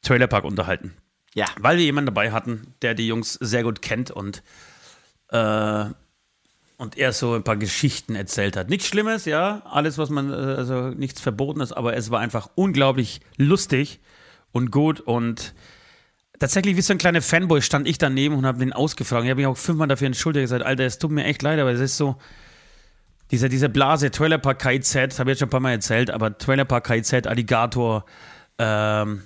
Trailerpark 0.02 0.46
unterhalten. 0.46 0.96
Ja. 1.36 1.46
Weil 1.60 1.78
wir 1.78 1.86
jemanden 1.86 2.08
dabei 2.08 2.32
hatten, 2.32 2.74
der 2.82 2.96
die 2.96 3.08
Jungs 3.08 3.34
sehr 3.34 3.64
gut 3.64 3.84
kennt 3.84 4.10
und, 4.10 4.42
äh, 5.30 5.86
und 6.84 6.98
er 6.98 7.14
so 7.14 7.34
ein 7.34 7.44
paar 7.44 7.56
Geschichten 7.56 8.14
erzählt 8.14 8.58
hat. 8.58 8.70
Nichts 8.70 8.88
Schlimmes, 8.88 9.24
ja, 9.24 9.62
alles, 9.64 9.98
was 9.98 10.10
man, 10.10 10.32
äh, 10.32 10.36
also 10.36 10.90
nichts 10.90 11.22
Verbotenes, 11.22 11.72
aber 11.72 11.96
es 11.96 12.12
war 12.12 12.20
einfach 12.20 12.50
unglaublich 12.56 13.22
lustig 13.38 14.02
und 14.52 14.70
gut 14.70 15.00
und 15.00 15.54
tatsächlich 16.40 16.76
wie 16.76 16.82
so 16.82 16.94
ein 16.94 16.98
kleiner 16.98 17.22
Fanboy 17.22 17.62
stand 17.62 17.88
ich 17.88 18.00
daneben 18.00 18.36
und 18.36 18.46
habe 18.46 18.60
den 18.60 18.74
ausgefragt. 18.74 19.24
Ich 19.24 19.30
habe 19.30 19.40
mich 19.40 19.48
auch 19.48 19.56
fünfmal 19.56 19.88
dafür 19.88 20.08
entschuldigt, 20.08 20.44
gesagt, 20.44 20.66
Alter, 20.66 20.84
es 20.84 21.00
tut 21.00 21.12
mir 21.12 21.24
echt 21.24 21.42
leid, 21.42 21.58
aber 21.58 21.72
es 21.72 21.80
ist 21.80 21.96
so, 21.96 22.18
diese, 23.32 23.48
diese 23.48 23.70
Blase, 23.70 24.12
Trailer 24.12 24.38
Park 24.38 24.60
KIZ, 24.60 24.94
habe 25.20 25.32
ich 25.32 25.36
jetzt 25.36 25.40
schon 25.40 25.48
ein 25.48 25.52
paar 25.52 25.62
Mal 25.62 25.72
erzählt, 25.72 26.12
aber 26.12 26.38
Trailer 26.38 26.66
Park 26.66 26.86
KIZ, 26.86 27.28
Alligator, 27.28 28.04
ähm, 28.58 29.22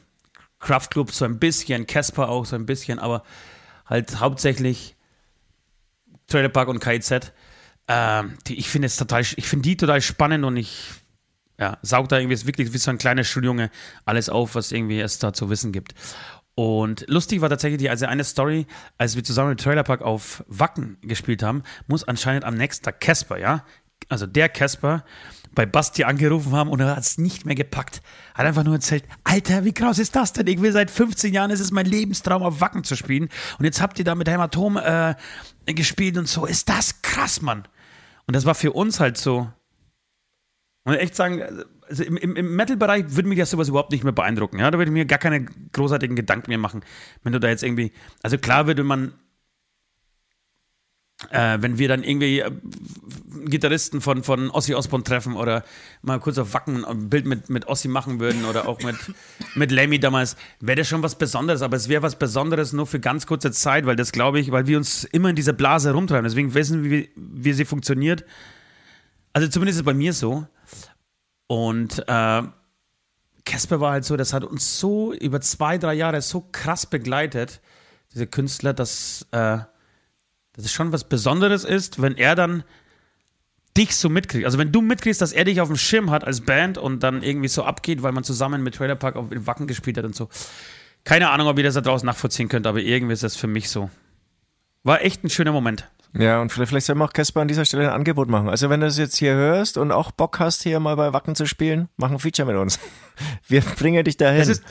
Kraftclub 0.59 1.11
so 1.11 1.25
ein 1.25 1.39
bisschen, 1.39 1.87
Casper 1.87 2.29
auch 2.29 2.45
so 2.45 2.55
ein 2.55 2.67
bisschen, 2.67 2.99
aber 2.99 3.23
halt 3.87 4.19
hauptsächlich 4.19 4.95
Trailer 6.27 6.49
Park 6.49 6.67
und 6.67 6.79
KIZ. 6.79 7.31
Ähm, 7.87 8.37
die, 8.47 8.55
ich 8.55 8.69
finde 8.69 8.87
es 8.87 8.97
total, 8.97 9.21
ich 9.21 9.47
finde 9.47 9.63
die 9.63 9.77
total 9.77 10.01
spannend 10.01 10.43
und 10.43 10.57
ich 10.57 10.91
ja, 11.59 11.77
saug 11.81 12.09
da 12.09 12.19
irgendwie 12.19 12.45
wirklich 12.45 12.73
wie 12.73 12.77
so 12.77 12.91
ein 12.91 12.97
kleiner 12.97 13.23
Schuljunge 13.23 13.71
alles 14.05 14.29
auf, 14.29 14.55
was 14.55 14.71
irgendwie 14.71 14.99
es 14.99 15.19
da 15.19 15.33
zu 15.33 15.49
wissen 15.49 15.71
gibt. 15.71 15.93
Und 16.55 17.05
lustig 17.07 17.41
war 17.41 17.49
tatsächlich 17.49 17.79
die, 17.79 17.89
also 17.89 18.07
eine 18.07 18.23
Story, 18.23 18.65
als 18.97 19.15
wir 19.15 19.23
zusammen 19.23 19.49
mit 19.49 19.59
Trailer 19.59 19.83
Park 19.83 20.01
auf 20.01 20.43
Wacken 20.47 20.97
gespielt 21.01 21.43
haben, 21.43 21.63
muss 21.87 22.03
anscheinend 22.03 22.45
am 22.45 22.55
nächsten 22.55 22.83
Tag 22.83 22.99
Casper, 22.99 23.37
ja, 23.37 23.63
also 24.09 24.25
der 24.25 24.49
Casper, 24.49 25.03
bei 25.53 25.65
Basti 25.65 26.03
angerufen 26.03 26.51
haben 26.51 26.69
und 26.69 26.79
er 26.79 26.95
hat 26.95 26.99
es 26.99 27.17
nicht 27.17 27.45
mehr 27.45 27.55
gepackt. 27.55 28.01
Hat 28.35 28.45
einfach 28.45 28.63
nur 28.63 28.75
erzählt, 28.75 29.03
Alter, 29.23 29.65
wie 29.65 29.73
krass 29.73 29.97
ist 29.97 30.15
das 30.15 30.33
denn? 30.33 30.47
Ich 30.47 30.61
will 30.61 30.71
seit 30.71 30.91
15 30.91 31.33
Jahren, 31.33 31.51
ist 31.51 31.59
es 31.59 31.71
mein 31.71 31.85
Lebenstraum, 31.85 32.43
auf 32.43 32.61
Wacken 32.61 32.83
zu 32.83 32.95
spielen. 32.95 33.29
Und 33.57 33.65
jetzt 33.65 33.81
habt 33.81 33.97
ihr 33.97 34.05
da 34.05 34.13
mit 34.13 34.29
Hämatom 34.29 34.77
äh, 34.77 35.15
gespielt 35.65 36.17
und 36.17 36.27
so. 36.27 36.45
Ist 36.45 36.69
das 36.69 37.01
krass, 37.01 37.41
Mann. 37.41 37.67
Und 38.27 38.35
das 38.35 38.45
war 38.45 38.55
für 38.55 38.73
uns 38.73 38.99
halt 38.99 39.17
so. 39.17 39.51
Und 40.83 40.93
echt 40.95 41.15
sagen, 41.15 41.41
also 41.87 42.03
im, 42.03 42.17
im, 42.17 42.55
Metal-Bereich 42.55 43.15
würde 43.15 43.29
mich 43.29 43.39
das 43.39 43.49
sowas 43.49 43.69
überhaupt 43.69 43.91
nicht 43.91 44.03
mehr 44.03 44.13
beeindrucken. 44.13 44.59
Ja? 44.59 44.69
Da 44.69 44.77
würde 44.77 44.89
ich 44.89 44.93
mir 44.93 45.05
gar 45.05 45.19
keine 45.19 45.45
großartigen 45.45 46.15
Gedanken 46.15 46.51
mehr 46.51 46.57
machen, 46.57 46.83
wenn 47.23 47.33
du 47.33 47.39
da 47.39 47.47
jetzt 47.47 47.63
irgendwie. 47.63 47.91
Also 48.23 48.37
klar 48.37 48.67
würde 48.67 48.83
man 48.83 49.13
äh, 51.31 51.57
wenn 51.61 51.77
wir 51.77 51.87
dann 51.87 52.03
irgendwie 52.03 52.39
äh, 52.39 52.51
Gitarristen 53.45 54.01
von, 54.01 54.23
von 54.23 54.51
Ossi 54.51 54.75
Osborn 54.75 55.03
treffen 55.03 55.35
oder 55.35 55.63
mal 56.01 56.19
kurz 56.19 56.37
auf 56.37 56.53
Wacken 56.53 56.85
ein 56.85 57.09
Bild 57.09 57.25
mit, 57.25 57.49
mit 57.49 57.67
Ossi 57.67 57.87
machen 57.87 58.19
würden 58.19 58.45
oder 58.45 58.67
auch 58.67 58.81
mit, 58.83 58.95
mit 59.55 59.71
Lemmy 59.71 59.99
damals, 59.99 60.35
wäre 60.59 60.77
das 60.77 60.87
schon 60.87 61.01
was 61.01 61.15
Besonderes, 61.15 61.61
aber 61.61 61.75
es 61.75 61.89
wäre 61.89 62.03
was 62.03 62.19
Besonderes 62.19 62.71
nur 62.71 62.85
für 62.85 62.99
ganz 62.99 63.25
kurze 63.25 63.51
Zeit, 63.51 63.85
weil 63.85 63.95
das 63.95 64.11
glaube 64.11 64.39
ich, 64.39 64.51
weil 64.51 64.67
wir 64.67 64.77
uns 64.77 65.05
immer 65.05 65.29
in 65.29 65.35
dieser 65.35 65.53
Blase 65.53 65.91
rumtreiben, 65.91 66.23
deswegen 66.23 66.53
wissen 66.53 66.83
wir, 66.83 66.91
wie, 66.91 67.09
wie 67.15 67.53
sie 67.53 67.65
funktioniert. 67.65 68.23
Also 69.33 69.47
zumindest 69.47 69.77
ist 69.77 69.81
es 69.81 69.85
bei 69.85 69.93
mir 69.93 70.13
so. 70.13 70.47
Und 71.47 72.03
äh, 72.07 72.43
Casper 73.45 73.79
war 73.79 73.91
halt 73.91 74.05
so, 74.05 74.17
das 74.17 74.33
hat 74.33 74.43
uns 74.43 74.79
so 74.79 75.13
über 75.13 75.41
zwei, 75.41 75.77
drei 75.77 75.93
Jahre 75.93 76.21
so 76.21 76.41
krass 76.51 76.85
begleitet, 76.85 77.61
diese 78.13 78.27
Künstler, 78.27 78.73
dass 78.73 79.25
äh, 79.31 79.59
dass 80.57 80.65
es 80.65 80.73
schon 80.73 80.91
was 80.91 81.05
Besonderes 81.05 81.63
ist, 81.63 82.01
wenn 82.01 82.17
er 82.17 82.35
dann 82.35 82.63
dich 83.77 83.95
so 83.95 84.09
mitkriegt. 84.09 84.45
Also 84.45 84.57
wenn 84.57 84.71
du 84.71 84.81
mitkriegst, 84.81 85.21
dass 85.21 85.31
er 85.31 85.45
dich 85.45 85.61
auf 85.61 85.67
dem 85.67 85.77
Schirm 85.77 86.09
hat 86.09 86.25
als 86.25 86.41
Band 86.41 86.77
und 86.79 87.03
dann 87.03 87.21
irgendwie 87.21 87.47
so 87.47 87.63
abgeht, 87.63 88.01
weil 88.01 88.11
man 88.11 88.23
zusammen 88.23 88.63
mit 88.63 88.75
Trailer 88.75 88.95
Park 88.95 89.15
auf 89.15 89.27
Wacken 89.29 89.67
gespielt 89.67 89.97
hat 89.97 90.05
und 90.05 90.15
so. 90.15 90.29
Keine 91.03 91.29
Ahnung, 91.29 91.47
ob 91.47 91.57
ihr 91.57 91.63
das 91.63 91.75
da 91.75 91.81
draußen 91.81 92.05
nachvollziehen 92.05 92.49
könnt, 92.49 92.67
aber 92.67 92.79
irgendwie 92.79 93.13
ist 93.13 93.23
das 93.23 93.35
für 93.35 93.47
mich 93.47 93.69
so. 93.69 93.89
War 94.83 95.01
echt 95.03 95.23
ein 95.23 95.29
schöner 95.29 95.51
Moment. 95.51 95.87
Ja, 96.17 96.41
und 96.41 96.51
vielleicht, 96.51 96.69
vielleicht 96.69 96.85
soll 96.87 96.95
man 96.95 97.07
auch 97.07 97.13
Casper 97.13 97.41
an 97.41 97.47
dieser 97.47 97.65
Stelle 97.65 97.89
ein 97.89 97.93
Angebot 97.93 98.29
machen. 98.29 98.49
Also 98.49 98.69
wenn 98.69 98.79
du 98.79 98.87
das 98.87 98.97
jetzt 98.97 99.17
hier 99.17 99.33
hörst 99.35 99.77
und 99.77 99.91
auch 99.91 100.11
Bock 100.11 100.39
hast, 100.39 100.63
hier 100.63 100.79
mal 100.79 100.95
bei 100.95 101.13
Wacken 101.13 101.35
zu 101.35 101.45
spielen, 101.45 101.89
mach 101.97 102.09
ein 102.09 102.17
Feature 102.17 102.47
mit 102.47 102.57
uns. 102.57 102.79
Wir 103.47 103.61
bringen 103.61 104.03
dich 104.03 104.17
dahin. 104.17 104.39
Das 104.39 104.47
ist, 104.47 104.63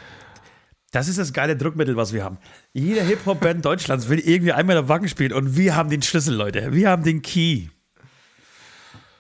das 0.97 1.09
ist 1.09 1.19
das 1.19 1.35
geile 1.35 1.57
Druckmittel, 1.59 1.95
was 1.95 2.15
wir 2.15 2.25
haben. 2.25 2.39
Jede 2.73 3.03
Hip-Hop-Band 3.03 3.63
Deutschlands 3.63 4.09
will 4.09 4.19
irgendwie 4.19 4.53
einmal 4.53 4.79
am 4.79 4.89
Wacken 4.89 5.11
spielen 5.11 5.35
und 5.35 5.55
wir 5.55 5.77
haben 5.77 5.91
den 5.91 6.01
Schlüssel, 6.01 6.35
Leute. 6.35 6.73
Wir 6.73 6.89
haben 6.89 7.05
den 7.05 7.21
Key. 7.21 7.67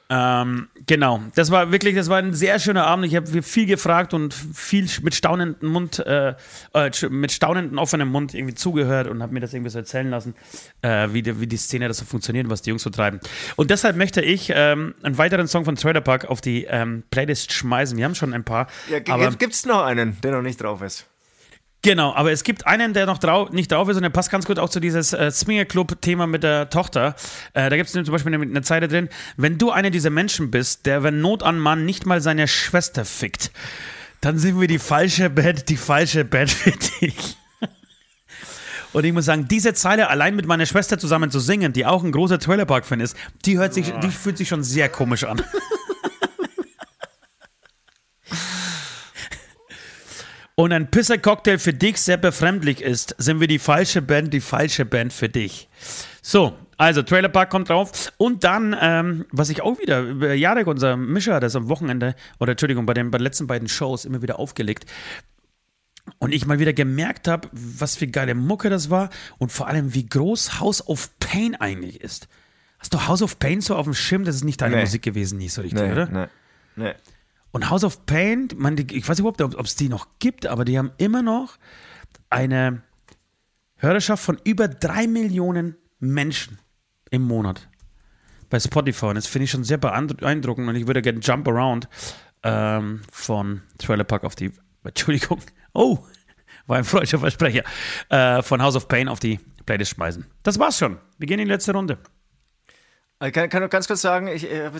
Ähm, 0.08 0.68
genau, 0.86 1.20
das 1.34 1.50
war 1.50 1.72
wirklich, 1.72 1.94
das 1.94 2.08
war 2.08 2.16
ein 2.16 2.32
sehr 2.32 2.58
schöner 2.60 2.86
Abend. 2.86 3.04
Ich 3.04 3.14
habe 3.14 3.42
viel 3.42 3.66
gefragt 3.66 4.14
und 4.14 4.32
viel 4.32 4.88
mit 5.02 5.14
staunendem 5.14 5.68
Mund, 5.68 5.98
äh, 5.98 6.34
äh, 6.72 6.90
mit 7.10 7.32
staunendem 7.32 7.76
offenem 7.76 8.08
Mund 8.08 8.32
irgendwie 8.32 8.54
zugehört 8.54 9.06
und 9.06 9.22
habe 9.22 9.34
mir 9.34 9.40
das 9.40 9.52
irgendwie 9.52 9.70
so 9.70 9.78
erzählen 9.78 10.08
lassen, 10.08 10.34
äh, 10.80 11.08
wie, 11.10 11.20
die, 11.20 11.38
wie 11.42 11.46
die 11.46 11.58
Szene 11.58 11.88
das 11.88 11.98
so 11.98 12.06
funktioniert 12.06 12.46
und 12.46 12.50
was 12.50 12.62
die 12.62 12.70
Jungs 12.70 12.84
so 12.84 12.90
treiben. 12.90 13.20
Und 13.56 13.70
deshalb 13.70 13.96
möchte 13.96 14.22
ich 14.22 14.50
ähm, 14.54 14.94
einen 15.02 15.18
weiteren 15.18 15.46
Song 15.46 15.66
von 15.66 15.76
Trailer 15.76 16.00
Park 16.00 16.24
auf 16.24 16.40
die 16.40 16.64
ähm, 16.64 17.02
Playlist 17.10 17.52
schmeißen. 17.52 17.98
Wir 17.98 18.06
haben 18.06 18.14
schon 18.14 18.32
ein 18.32 18.44
paar. 18.44 18.66
Ja, 18.88 19.00
gibt 19.00 19.52
es 19.52 19.66
noch 19.66 19.82
einen, 19.82 20.18
der 20.22 20.32
noch 20.32 20.42
nicht 20.42 20.62
drauf 20.62 20.80
ist? 20.80 21.06
Genau, 21.87 22.12
aber 22.12 22.32
es 22.32 22.43
gibt 22.43 22.66
einen, 22.66 22.95
der 22.95 23.07
noch 23.07 23.18
drau 23.18 23.49
nicht 23.51 23.70
drauf 23.70 23.89
ist 23.89 23.95
und 23.95 24.03
der 24.03 24.11
passt 24.11 24.28
ganz 24.28 24.45
gut 24.45 24.59
auch 24.59 24.68
zu 24.68 24.80
dieses 24.80 25.12
äh, 25.12 25.30
Swinger-Club-Thema 25.30 26.26
mit 26.26 26.43
der 26.43 26.68
Tochter. 26.68 27.14
Äh, 27.55 27.70
da 27.70 27.76
gibt 27.76 27.87
es 27.87 27.93
zum 27.93 28.05
Beispiel 28.07 28.34
eine, 28.34 28.43
eine 28.43 28.62
Zeile 28.62 28.89
drin, 28.89 29.09
wenn 29.37 29.57
du 29.57 29.70
einer 29.70 29.91
dieser 29.91 30.11
Menschen 30.11 30.51
bist, 30.51 30.87
der, 30.87 31.05
wenn 31.05 31.20
Not 31.20 31.45
an 31.45 31.61
Mann, 31.61 31.84
nicht 31.84 32.05
mal 32.05 32.20
seine 32.20 32.49
Schwester 32.49 33.05
fickt, 33.05 33.53
dann 34.20 34.37
sind 34.37 34.61
wir 34.61 34.66
die 34.66 34.80
falsche 34.80 35.30
Band, 35.30 35.68
die 35.68 35.76
falsche 35.76 36.24
Band 36.24 36.51
für 36.51 36.72
dich. 36.72 37.37
Und 38.93 39.05
ich 39.05 39.12
muss 39.12 39.26
sagen, 39.26 39.47
diese 39.47 39.72
Zeile 39.72 40.11
allein 40.11 40.34
mit 40.34 40.47
meiner 40.47 40.66
Schwester 40.66 40.99
zusammen 40.99 41.30
zu 41.30 41.39
singen, 41.39 41.72
die 41.72 41.87
auch 41.87 42.03
ein 42.03 42.11
großer 42.11 42.41
Trailer 42.41 42.64
Park 42.64 42.84
Fan 42.84 42.99
ist, 42.99 43.16
die 43.45 43.59
hört 43.59 43.72
sich, 43.72 43.93
die 44.03 44.11
fühlt 44.11 44.39
sich 44.39 44.49
schon 44.49 44.64
sehr 44.64 44.89
komisch 44.89 45.22
an. 45.22 45.41
und 50.57 50.72
ein 50.72 50.90
Pisser-Cocktail 50.90 51.59
für 51.59 51.74
dich 51.74 52.00
sehr 52.00 52.16
befremdlich 52.16 52.80
ist, 52.80 53.14
sind 53.18 53.40
wir 53.40 53.46
die 53.46 53.59
falsche 53.59 54.02
Band, 54.02 54.32
die 54.32 54.40
falsche 54.40 54.86
Band 54.86 55.12
für 55.12 55.28
dich. 55.28 55.68
So, 56.22 56.57
also 56.78 57.02
Trailer 57.02 57.28
Park 57.28 57.50
kommt 57.50 57.68
drauf. 57.68 58.12
Und 58.16 58.42
dann, 58.42 58.74
ähm, 58.80 59.26
was 59.30 59.50
ich 59.50 59.61
auch 59.62 59.78
wieder, 59.78 60.34
Jarek, 60.34 60.66
unser 60.66 60.96
Mischer, 60.96 61.34
hat 61.34 61.42
das 61.42 61.54
am 61.57 61.68
Wochenende, 61.68 62.16
oder 62.40 62.52
Entschuldigung, 62.52 62.86
bei 62.86 62.94
den, 62.94 63.11
bei 63.11 63.18
den 63.18 63.24
letzten 63.24 63.46
beiden 63.46 63.68
Shows 63.68 64.07
immer 64.07 64.22
wieder 64.22 64.38
aufgelegt. 64.38 64.86
Und 66.18 66.32
ich 66.32 66.46
mal 66.46 66.59
wieder 66.59 66.72
gemerkt 66.72 67.28
habe, 67.28 67.48
was 67.52 67.96
für 67.96 68.07
geile 68.07 68.34
Mucke 68.34 68.70
das 68.70 68.88
war 68.88 69.11
und 69.38 69.52
vor 69.52 69.68
allem, 69.68 69.92
wie 69.92 70.07
groß 70.07 70.59
House 70.59 70.86
of 70.88 71.11
Pain 71.18 71.54
eigentlich 71.54 72.00
ist. 72.00 72.28
Hast 72.78 72.94
du 72.94 73.07
House 73.07 73.22
of 73.22 73.38
Pain 73.38 73.61
so 73.61 73.76
auf 73.76 73.84
dem 73.84 73.94
Schirm? 73.94 74.24
Das 74.24 74.36
ist 74.36 74.44
nicht 74.44 74.62
deine 74.62 74.76
nee. 74.76 74.82
Musik 74.82 75.02
gewesen, 75.02 75.36
nie 75.36 75.48
so 75.48 75.61
richtig, 75.61 75.82
nee, 75.82 75.92
oder? 75.92 76.07
Nee. 76.07 76.26
Nee. 76.76 76.94
Und 77.53 77.70
House 77.70 77.84
of 77.84 78.05
Pain, 78.07 78.49
man, 78.57 78.76
ich 78.76 79.09
weiß 79.09 79.18
überhaupt 79.20 79.40
nicht, 79.40 79.57
ob 79.57 79.66
es 79.66 79.76
die 79.76 79.88
noch 79.88 80.09
gibt, 80.18 80.47
aber 80.47 80.64
die 80.64 80.78
haben 80.78 80.92
immer 80.99 81.22
noch 81.22 81.57
eine 82.28 82.82
Hörerschaft 83.76 84.22
von 84.22 84.38
über 84.44 84.68
drei 84.68 85.07
Millionen 85.07 85.76
Menschen 85.99 86.59
im 87.11 87.22
Monat 87.22 87.68
bei 88.51 88.61
Spotify. 88.61 89.07
Und 89.07 89.14
das 89.16 89.26
finde 89.26 89.44
ich 89.44 89.51
schon 89.51 89.64
sehr 89.64 89.78
beeindruckend. 89.78 90.68
Und 90.68 90.76
ich 90.76 90.86
würde 90.86 91.03
gerne 91.03 91.20
Jump 91.20 91.49
Around 91.49 91.88
ähm, 92.42 93.03
von 93.11 93.62
Trailer 93.78 94.05
Park 94.05 94.24
auf 94.24 94.34
die, 94.34 94.53
Entschuldigung, 94.84 95.40
oh, 95.72 95.99
war 96.66 96.78
ein 96.78 96.84
freudscher 96.84 97.18
Versprecher, 97.18 97.64
äh, 98.09 98.42
von 98.42 98.62
House 98.62 98.76
of 98.76 98.88
Pain 98.88 99.09
auf 99.09 99.20
die 99.20 99.40
Playlist 99.64 99.92
schmeißen. 99.92 100.26
Das 100.42 100.59
war's 100.59 100.78
schon. 100.78 100.99
Wir 101.18 101.26
gehen 101.26 101.40
in 101.40 101.47
die 101.47 101.53
letzte 101.53 101.72
Runde. 101.72 101.99
Ich 103.24 103.32
kann, 103.32 103.48
kann 103.48 103.60
nur 103.60 103.70
ganz 103.70 103.86
kurz 103.86 104.02
sagen, 104.02 104.28
ich, 104.28 104.50
äh, 104.50 104.70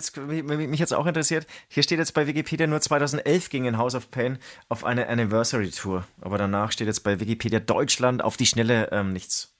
mich 0.43 0.79
jetzt 0.79 0.93
auch 0.93 1.07
interessiert, 1.07 1.47
hier 1.69 1.81
steht 1.81 1.97
jetzt 1.97 2.13
bei 2.13 2.27
Wikipedia 2.27 2.67
nur 2.67 2.79
2011 2.79 3.49
ging 3.49 3.65
in 3.65 3.79
House 3.79 3.95
of 3.95 4.11
Pain 4.11 4.37
auf 4.69 4.83
eine 4.83 5.07
Anniversary 5.07 5.71
Tour. 5.71 6.05
Aber 6.21 6.37
danach 6.37 6.71
steht 6.71 6.85
jetzt 6.85 7.03
bei 7.03 7.19
Wikipedia 7.19 7.59
Deutschland 7.59 8.23
auf 8.23 8.37
die 8.37 8.45
Schnelle 8.45 8.89
ähm, 8.91 9.11
nichts 9.11 9.55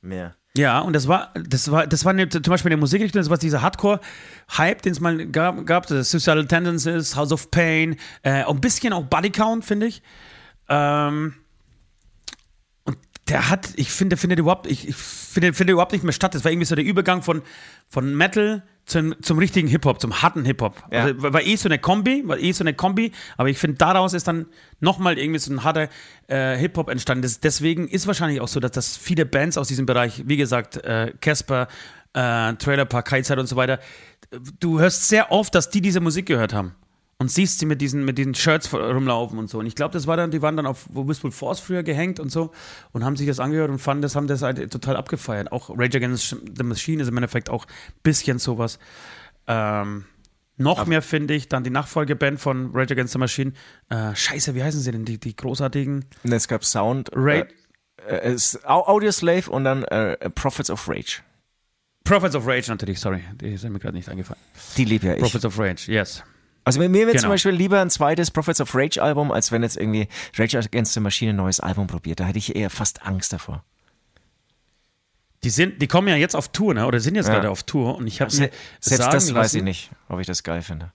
mehr. 0.00 0.34
Ja, 0.56 0.80
und 0.80 0.94
das 0.94 1.06
war, 1.06 1.32
das 1.34 1.70
war, 1.70 1.86
das 1.86 2.04
war 2.04 2.10
eine, 2.12 2.28
zum 2.28 2.42
Beispiel 2.42 2.72
eine 2.72 2.80
Musikrichtung, 2.80 3.20
das 3.20 3.30
war 3.30 3.36
dieser 3.36 3.62
Hardcore-Hype, 3.62 4.82
den 4.82 4.92
es 4.92 5.00
mal 5.00 5.26
gab, 5.26 5.64
gab 5.66 5.86
Suicidal 5.86 6.46
Tendencies, 6.46 7.14
House 7.14 7.30
of 7.30 7.50
Pain, 7.50 7.96
äh, 8.22 8.42
ein 8.42 8.60
bisschen 8.60 8.92
auch 8.92 9.04
Body 9.04 9.30
Count, 9.30 9.64
finde 9.64 9.86
ich. 9.86 10.02
Ähm, 10.68 11.34
der 13.28 13.50
hat, 13.50 13.70
ich 13.76 13.90
finde, 13.90 14.16
findet 14.16 14.38
überhaupt, 14.38 14.66
ich, 14.66 14.88
ich 14.88 14.96
finde, 14.96 15.52
finde 15.52 15.72
überhaupt 15.72 15.92
nicht 15.92 16.04
mehr 16.04 16.12
statt. 16.12 16.34
Das 16.34 16.44
war 16.44 16.52
irgendwie 16.52 16.66
so 16.66 16.76
der 16.76 16.84
Übergang 16.84 17.22
von, 17.22 17.42
von 17.88 18.14
Metal 18.14 18.62
zum, 18.84 19.20
zum 19.20 19.38
richtigen 19.38 19.66
Hip-Hop, 19.66 20.00
zum 20.00 20.22
harten 20.22 20.44
Hip-Hop. 20.44 20.84
Ja. 20.92 21.04
Also, 21.04 21.22
war 21.32 21.42
eh 21.42 21.56
so 21.56 21.68
eine 21.68 21.78
Kombi, 21.78 22.22
war 22.26 22.38
eh 22.38 22.52
so 22.52 22.62
eine 22.62 22.72
Kombi, 22.72 23.10
aber 23.36 23.48
ich 23.48 23.58
finde, 23.58 23.78
daraus 23.78 24.14
ist 24.14 24.28
dann 24.28 24.46
nochmal 24.78 25.18
irgendwie 25.18 25.40
so 25.40 25.52
ein 25.52 25.64
harter 25.64 25.88
äh, 26.28 26.56
Hip-Hop 26.56 26.88
entstanden. 26.88 27.22
Das, 27.22 27.40
deswegen 27.40 27.88
ist 27.88 28.06
wahrscheinlich 28.06 28.40
auch 28.40 28.48
so, 28.48 28.60
dass, 28.60 28.70
dass 28.70 28.96
viele 28.96 29.26
Bands 29.26 29.58
aus 29.58 29.66
diesem 29.66 29.86
Bereich, 29.86 30.22
wie 30.26 30.36
gesagt, 30.36 30.76
äh, 30.84 31.12
Casper, 31.20 31.66
äh, 32.12 32.54
Trailer 32.54 32.84
Park, 32.84 33.08
Kaizeit 33.08 33.38
und 33.38 33.48
so 33.48 33.56
weiter, 33.56 33.80
du 34.60 34.78
hörst 34.78 35.08
sehr 35.08 35.32
oft, 35.32 35.54
dass 35.54 35.68
die 35.70 35.80
diese 35.80 36.00
Musik 36.00 36.26
gehört 36.26 36.54
haben. 36.54 36.76
Und 37.18 37.30
siehst 37.30 37.58
sie 37.58 37.66
mit 37.66 37.80
diesen, 37.80 38.04
mit 38.04 38.18
diesen 38.18 38.34
Shirts 38.34 38.72
rumlaufen 38.72 39.38
und 39.38 39.48
so. 39.48 39.58
Und 39.58 39.66
ich 39.66 39.74
glaube, 39.74 39.92
das 39.92 40.06
war 40.06 40.16
dann, 40.16 40.30
die 40.30 40.42
waren 40.42 40.56
dann 40.56 40.66
auf 40.66 40.86
Wistful 40.90 41.32
Force 41.32 41.60
früher 41.60 41.82
gehängt 41.82 42.20
und 42.20 42.30
so 42.30 42.52
und 42.92 43.04
haben 43.04 43.16
sich 43.16 43.26
das 43.26 43.40
angehört 43.40 43.70
und 43.70 43.78
fanden 43.78 44.02
das, 44.02 44.16
haben 44.16 44.26
das 44.26 44.42
halt 44.42 44.70
total 44.70 44.96
abgefeiert. 44.96 45.50
Auch 45.50 45.70
Rage 45.70 45.96
Against 45.96 46.36
the 46.56 46.62
Machine 46.62 47.02
ist 47.02 47.08
im 47.08 47.16
Endeffekt 47.16 47.48
auch 47.48 47.64
ein 47.64 48.00
bisschen 48.02 48.38
sowas. 48.38 48.78
Ähm, 49.46 50.04
noch 50.58 50.78
Aber 50.78 50.88
mehr 50.88 51.02
finde 51.02 51.34
ich 51.34 51.48
dann 51.48 51.64
die 51.64 51.70
Nachfolgeband 51.70 52.40
von 52.40 52.70
Rage 52.74 52.92
Against 52.92 53.12
the 53.12 53.18
Machine. 53.18 53.52
Äh, 53.88 54.14
scheiße, 54.14 54.54
wie 54.54 54.62
heißen 54.62 54.80
sie 54.80 54.90
denn? 54.90 55.04
Die, 55.04 55.18
die 55.18 55.36
großartigen. 55.36 56.04
Es 56.24 56.48
gab 56.48 56.64
Sound. 56.64 57.10
Ra 57.14 57.44
äh, 58.08 58.34
äh, 58.34 58.38
Audio 58.64 59.10
Slave 59.10 59.50
und 59.50 59.64
dann 59.64 59.84
äh, 59.84 60.30
Prophets 60.30 60.70
of 60.70 60.88
Rage. 60.88 61.22
Prophets 62.04 62.36
of 62.36 62.46
Rage 62.46 62.70
natürlich, 62.70 63.00
sorry. 63.00 63.22
Die 63.40 63.56
sind 63.56 63.72
mir 63.72 63.80
gerade 63.80 63.96
nicht 63.96 64.08
eingefallen. 64.08 64.40
Die 64.76 64.84
liebe 64.84 65.06
ja 65.06 65.14
ich. 65.14 65.20
Prophets 65.20 65.44
of 65.44 65.58
Rage, 65.58 65.90
yes. 65.90 66.22
Also 66.66 66.80
mir, 66.80 66.92
wäre 66.92 67.12
genau. 67.12 67.20
zum 67.20 67.30
Beispiel 67.30 67.52
lieber 67.52 67.80
ein 67.80 67.90
zweites 67.90 68.32
Prophets 68.32 68.60
of 68.60 68.74
Rage 68.74 69.00
Album, 69.00 69.30
als 69.30 69.52
wenn 69.52 69.62
jetzt 69.62 69.76
irgendwie 69.76 70.08
Rage 70.36 70.58
Against 70.58 70.94
the 70.94 71.00
Machine 71.00 71.30
ein 71.30 71.36
neues 71.36 71.60
Album 71.60 71.86
probiert. 71.86 72.18
Da 72.18 72.24
hätte 72.24 72.38
ich 72.38 72.56
eher 72.56 72.70
fast 72.70 73.06
Angst 73.06 73.32
davor. 73.32 73.62
Die, 75.44 75.50
sind, 75.50 75.80
die 75.80 75.86
kommen 75.86 76.08
ja 76.08 76.16
jetzt 76.16 76.34
auf 76.34 76.48
Tour, 76.48 76.74
ne? 76.74 76.84
oder 76.84 76.98
sind 76.98 77.14
jetzt 77.14 77.28
ja. 77.28 77.34
gerade 77.34 77.50
auf 77.50 77.62
Tour. 77.62 77.94
Und 77.94 78.08
ich 78.08 78.20
habe 78.20 78.34
mir 78.34 78.50
Selbst 78.80 79.04
sagen, 79.04 79.12
das 79.12 79.32
weiß 79.32 79.54
ich 79.54 79.62
nicht, 79.62 79.92
ob 80.08 80.18
ich 80.18 80.26
das 80.26 80.42
geil 80.42 80.60
finde. 80.60 80.92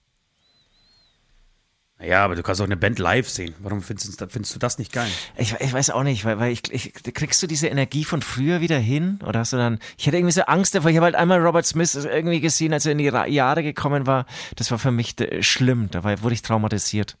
Ja, 2.04 2.24
aber 2.24 2.34
du 2.34 2.42
kannst 2.42 2.60
auch 2.60 2.66
eine 2.66 2.76
Band 2.76 2.98
live 2.98 3.28
sehen. 3.28 3.54
Warum 3.60 3.80
findest, 3.80 4.24
findest 4.28 4.54
du 4.54 4.58
das 4.58 4.78
nicht 4.78 4.92
geil? 4.92 5.08
Ich, 5.36 5.54
ich 5.60 5.72
weiß 5.72 5.90
auch 5.90 6.02
nicht, 6.02 6.24
weil, 6.24 6.38
weil 6.38 6.52
ich, 6.52 6.62
ich, 6.72 6.92
kriegst 7.14 7.42
du 7.42 7.46
diese 7.46 7.68
Energie 7.68 8.04
von 8.04 8.22
früher 8.22 8.60
wieder 8.60 8.78
hin? 8.78 9.20
Oder 9.26 9.40
hast 9.40 9.52
du 9.52 9.56
dann, 9.56 9.78
ich 9.96 10.06
hatte 10.06 10.16
irgendwie 10.16 10.32
so 10.32 10.42
Angst 10.42 10.74
davor. 10.74 10.90
Ich 10.90 10.96
habe 10.96 11.04
halt 11.04 11.14
einmal 11.14 11.40
Robert 11.40 11.66
Smith 11.66 11.94
irgendwie 11.94 12.40
gesehen, 12.40 12.72
als 12.72 12.86
er 12.86 12.92
in 12.92 12.98
die 12.98 13.04
Jahre 13.04 13.62
gekommen 13.62 14.06
war. 14.06 14.26
Das 14.56 14.70
war 14.70 14.78
für 14.78 14.90
mich 14.90 15.14
schlimm. 15.40 15.88
Da 15.90 16.02
war, 16.02 16.22
wurde 16.22 16.34
ich 16.34 16.42
traumatisiert. 16.42 17.16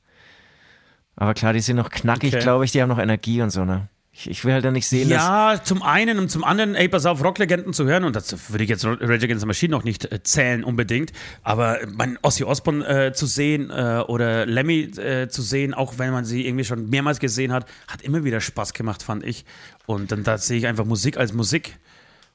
Aber 1.16 1.34
klar, 1.34 1.52
die 1.52 1.60
sind 1.60 1.76
noch 1.76 1.90
knackig, 1.90 2.34
okay. 2.34 2.42
glaube 2.42 2.64
ich. 2.64 2.72
Die 2.72 2.82
haben 2.82 2.88
noch 2.88 2.98
Energie 2.98 3.42
und 3.42 3.50
so, 3.50 3.64
ne? 3.64 3.88
Ich, 4.14 4.28
ich, 4.28 4.44
will 4.44 4.52
halt 4.52 4.62
dann 4.62 4.74
nicht 4.74 4.86
sehen, 4.86 5.08
ja, 5.08 5.52
dass. 5.52 5.64
zum 5.64 5.82
einen 5.82 6.18
und 6.18 6.30
zum 6.30 6.44
anderen, 6.44 6.74
ey, 6.74 6.86
pass 6.86 7.06
auf, 7.06 7.24
Rocklegenden 7.24 7.72
zu 7.72 7.86
hören, 7.86 8.04
und 8.04 8.14
das 8.14 8.50
würde 8.50 8.62
ich 8.62 8.68
jetzt 8.68 8.84
Rage 8.84 9.24
Against 9.24 9.40
the 9.40 9.46
Machine 9.46 9.70
noch 9.70 9.84
nicht 9.84 10.12
äh, 10.12 10.22
zählen 10.22 10.64
unbedingt, 10.64 11.12
aber 11.42 11.78
mein 11.90 12.18
Ozzy 12.20 12.44
Osbourne 12.44 12.86
äh, 12.86 13.12
zu 13.14 13.24
sehen 13.24 13.70
äh, 13.70 14.04
oder 14.06 14.44
Lemmy 14.44 14.82
äh, 14.82 15.28
zu 15.28 15.40
sehen, 15.40 15.72
auch 15.72 15.94
wenn 15.96 16.12
man 16.12 16.26
sie 16.26 16.46
irgendwie 16.46 16.64
schon 16.64 16.90
mehrmals 16.90 17.20
gesehen 17.20 17.54
hat, 17.54 17.64
hat 17.88 18.02
immer 18.02 18.22
wieder 18.22 18.42
Spaß 18.42 18.74
gemacht, 18.74 19.02
fand 19.02 19.24
ich. 19.24 19.46
Und 19.86 20.12
dann 20.12 20.24
da 20.24 20.36
sehe 20.36 20.58
ich 20.58 20.66
einfach 20.66 20.84
Musik 20.84 21.16
als 21.16 21.32
Musik 21.32 21.78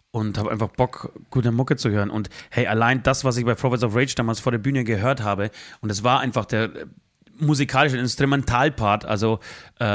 und 0.09 0.39
habe 0.39 0.49
einfach 0.49 0.69
Bock, 0.69 1.13
gute 1.30 1.51
Mucke 1.51 1.75
zu 1.75 1.91
hören. 1.91 2.09
Und 2.09 2.30
hey, 2.49 2.65
allein 2.65 3.03
das, 3.03 3.23
was 3.23 3.38
ich 3.38 3.45
bei 3.45 3.53
Prophets 3.53 3.84
of 3.84 3.95
Rage 3.95 4.15
damals 4.15 4.39
vor 4.39 4.51
der 4.51 4.59
Bühne 4.59 4.84
gehört 4.84 5.21
habe, 5.21 5.51
und 5.82 5.91
es 5.91 6.03
war 6.03 6.21
einfach 6.21 6.45
der 6.45 6.71
musikalischen 7.39 7.99
Instrumentalpart, 7.99 9.05
also 9.05 9.39
äh, 9.79 9.85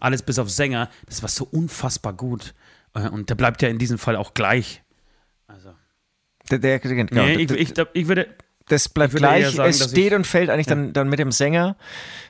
alles 0.00 0.22
bis 0.22 0.38
auf 0.38 0.50
Sänger, 0.50 0.88
das 1.06 1.22
war 1.22 1.28
so 1.28 1.46
unfassbar 1.50 2.12
gut. 2.12 2.54
Äh, 2.94 3.08
und 3.08 3.30
der 3.30 3.34
bleibt 3.34 3.62
ja 3.62 3.68
in 3.68 3.78
diesem 3.78 3.98
Fall 3.98 4.16
auch 4.16 4.34
gleich. 4.34 4.82
Also. 5.46 5.74
Der, 6.50 6.58
der, 6.58 6.78
genau, 6.78 7.06
nee, 7.10 7.34
ich, 7.34 7.50
ich, 7.50 7.74
ich, 7.92 8.08
würde. 8.08 8.28
Das 8.68 8.88
bleibt 8.88 9.12
würde 9.12 9.26
gleich. 9.26 9.50
Sagen, 9.50 9.70
es 9.70 9.90
steht 9.90 10.12
und 10.12 10.26
fällt 10.26 10.50
eigentlich 10.50 10.66
ja. 10.66 10.74
dann, 10.74 10.92
dann 10.92 11.08
mit 11.08 11.18
dem 11.18 11.32
Sänger. 11.32 11.76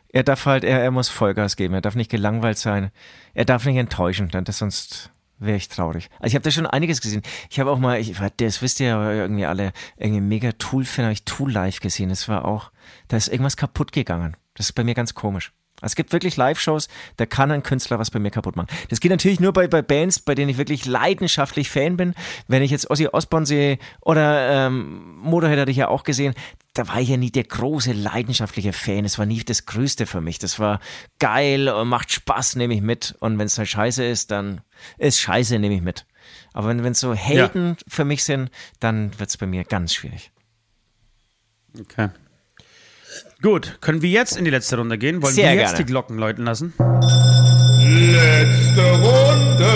Er 0.08 0.22
darf 0.22 0.46
halt, 0.46 0.64
er, 0.64 0.80
er 0.80 0.90
muss 0.90 1.08
Vollgas 1.08 1.56
geben. 1.56 1.74
Er 1.74 1.80
darf 1.80 1.94
nicht 1.94 2.10
gelangweilt 2.10 2.58
sein. 2.58 2.90
Er 3.34 3.44
darf 3.44 3.64
nicht 3.64 3.76
enttäuschen, 3.76 4.28
dann 4.28 4.44
das 4.44 4.58
sonst 4.58 5.10
wäre 5.38 5.56
ich 5.56 5.68
traurig. 5.68 6.10
Also 6.18 6.28
ich 6.28 6.34
habe 6.34 6.42
da 6.42 6.50
schon 6.50 6.66
einiges 6.66 7.00
gesehen. 7.00 7.22
Ich 7.48 7.58
habe 7.60 7.70
auch 7.70 7.78
mal, 7.78 7.98
ich, 7.98 8.14
das 8.36 8.62
wisst 8.62 8.80
ihr 8.80 8.88
ja 8.88 9.12
irgendwie 9.12 9.46
alle, 9.46 9.72
irgendwie 9.96 10.20
mega 10.20 10.52
Tool-Fan, 10.52 11.06
habe 11.06 11.12
ich 11.12 11.24
Tool 11.24 11.50
live 11.50 11.80
gesehen. 11.80 12.10
Das 12.10 12.28
war 12.28 12.44
auch, 12.44 12.70
da 13.08 13.16
ist 13.16 13.28
irgendwas 13.28 13.56
kaputt 13.56 13.92
gegangen. 13.92 14.36
Das 14.60 14.66
ist 14.66 14.72
bei 14.74 14.84
mir 14.84 14.92
ganz 14.92 15.14
komisch. 15.14 15.52
Es 15.80 15.96
gibt 15.96 16.12
wirklich 16.12 16.36
Live-Shows, 16.36 16.88
da 17.16 17.24
kann 17.24 17.50
ein 17.50 17.62
Künstler 17.62 17.98
was 17.98 18.10
bei 18.10 18.18
mir 18.18 18.30
kaputt 18.30 18.56
machen. 18.56 18.66
Das 18.90 19.00
geht 19.00 19.10
natürlich 19.10 19.40
nur 19.40 19.54
bei, 19.54 19.68
bei 19.68 19.80
Bands, 19.80 20.18
bei 20.18 20.34
denen 20.34 20.50
ich 20.50 20.58
wirklich 20.58 20.84
leidenschaftlich 20.84 21.70
Fan 21.70 21.96
bin. 21.96 22.12
Wenn 22.46 22.62
ich 22.62 22.70
jetzt 22.70 22.90
Ozzy 22.90 23.08
Osbourne 23.08 23.46
sehe 23.46 23.78
oder 24.02 24.66
ähm, 24.66 25.16
Motorhead 25.16 25.58
hatte 25.58 25.70
ich 25.70 25.78
ja 25.78 25.88
auch 25.88 26.02
gesehen, 26.02 26.34
da 26.74 26.88
war 26.88 27.00
ich 27.00 27.08
ja 27.08 27.16
nie 27.16 27.30
der 27.30 27.44
große 27.44 27.92
leidenschaftliche 27.92 28.74
Fan. 28.74 29.06
Es 29.06 29.18
war 29.18 29.24
nie 29.24 29.42
das 29.42 29.64
Größte 29.64 30.04
für 30.04 30.20
mich. 30.20 30.38
Das 30.38 30.58
war 30.58 30.78
geil, 31.18 31.72
macht 31.86 32.12
Spaß, 32.12 32.56
nehme 32.56 32.74
ich 32.74 32.82
mit. 32.82 33.16
Und 33.20 33.38
wenn 33.38 33.46
es 33.46 33.56
halt 33.56 33.68
scheiße 33.68 34.04
ist, 34.04 34.30
dann 34.30 34.60
ist 34.98 35.18
scheiße, 35.20 35.58
nehme 35.58 35.76
ich 35.76 35.80
mit. 35.80 36.04
Aber 36.52 36.68
wenn 36.68 36.84
es 36.84 37.00
so 37.00 37.14
Helden 37.14 37.68
ja. 37.68 37.84
für 37.88 38.04
mich 38.04 38.24
sind, 38.24 38.50
dann 38.78 39.18
wird 39.18 39.30
es 39.30 39.38
bei 39.38 39.46
mir 39.46 39.64
ganz 39.64 39.94
schwierig. 39.94 40.30
Okay. 41.80 42.10
Gut, 43.42 43.78
können 43.80 44.02
wir 44.02 44.10
jetzt 44.10 44.36
in 44.36 44.44
die 44.44 44.50
letzte 44.50 44.76
Runde 44.76 44.98
gehen? 44.98 45.22
Wollen 45.22 45.34
Sehr 45.34 45.52
wir 45.52 45.54
jetzt 45.54 45.70
gerne. 45.70 45.84
die 45.84 45.90
Glocken 45.90 46.18
läuten 46.18 46.44
lassen? 46.44 46.74
Letzte 47.80 48.82
Runde. 48.92 49.66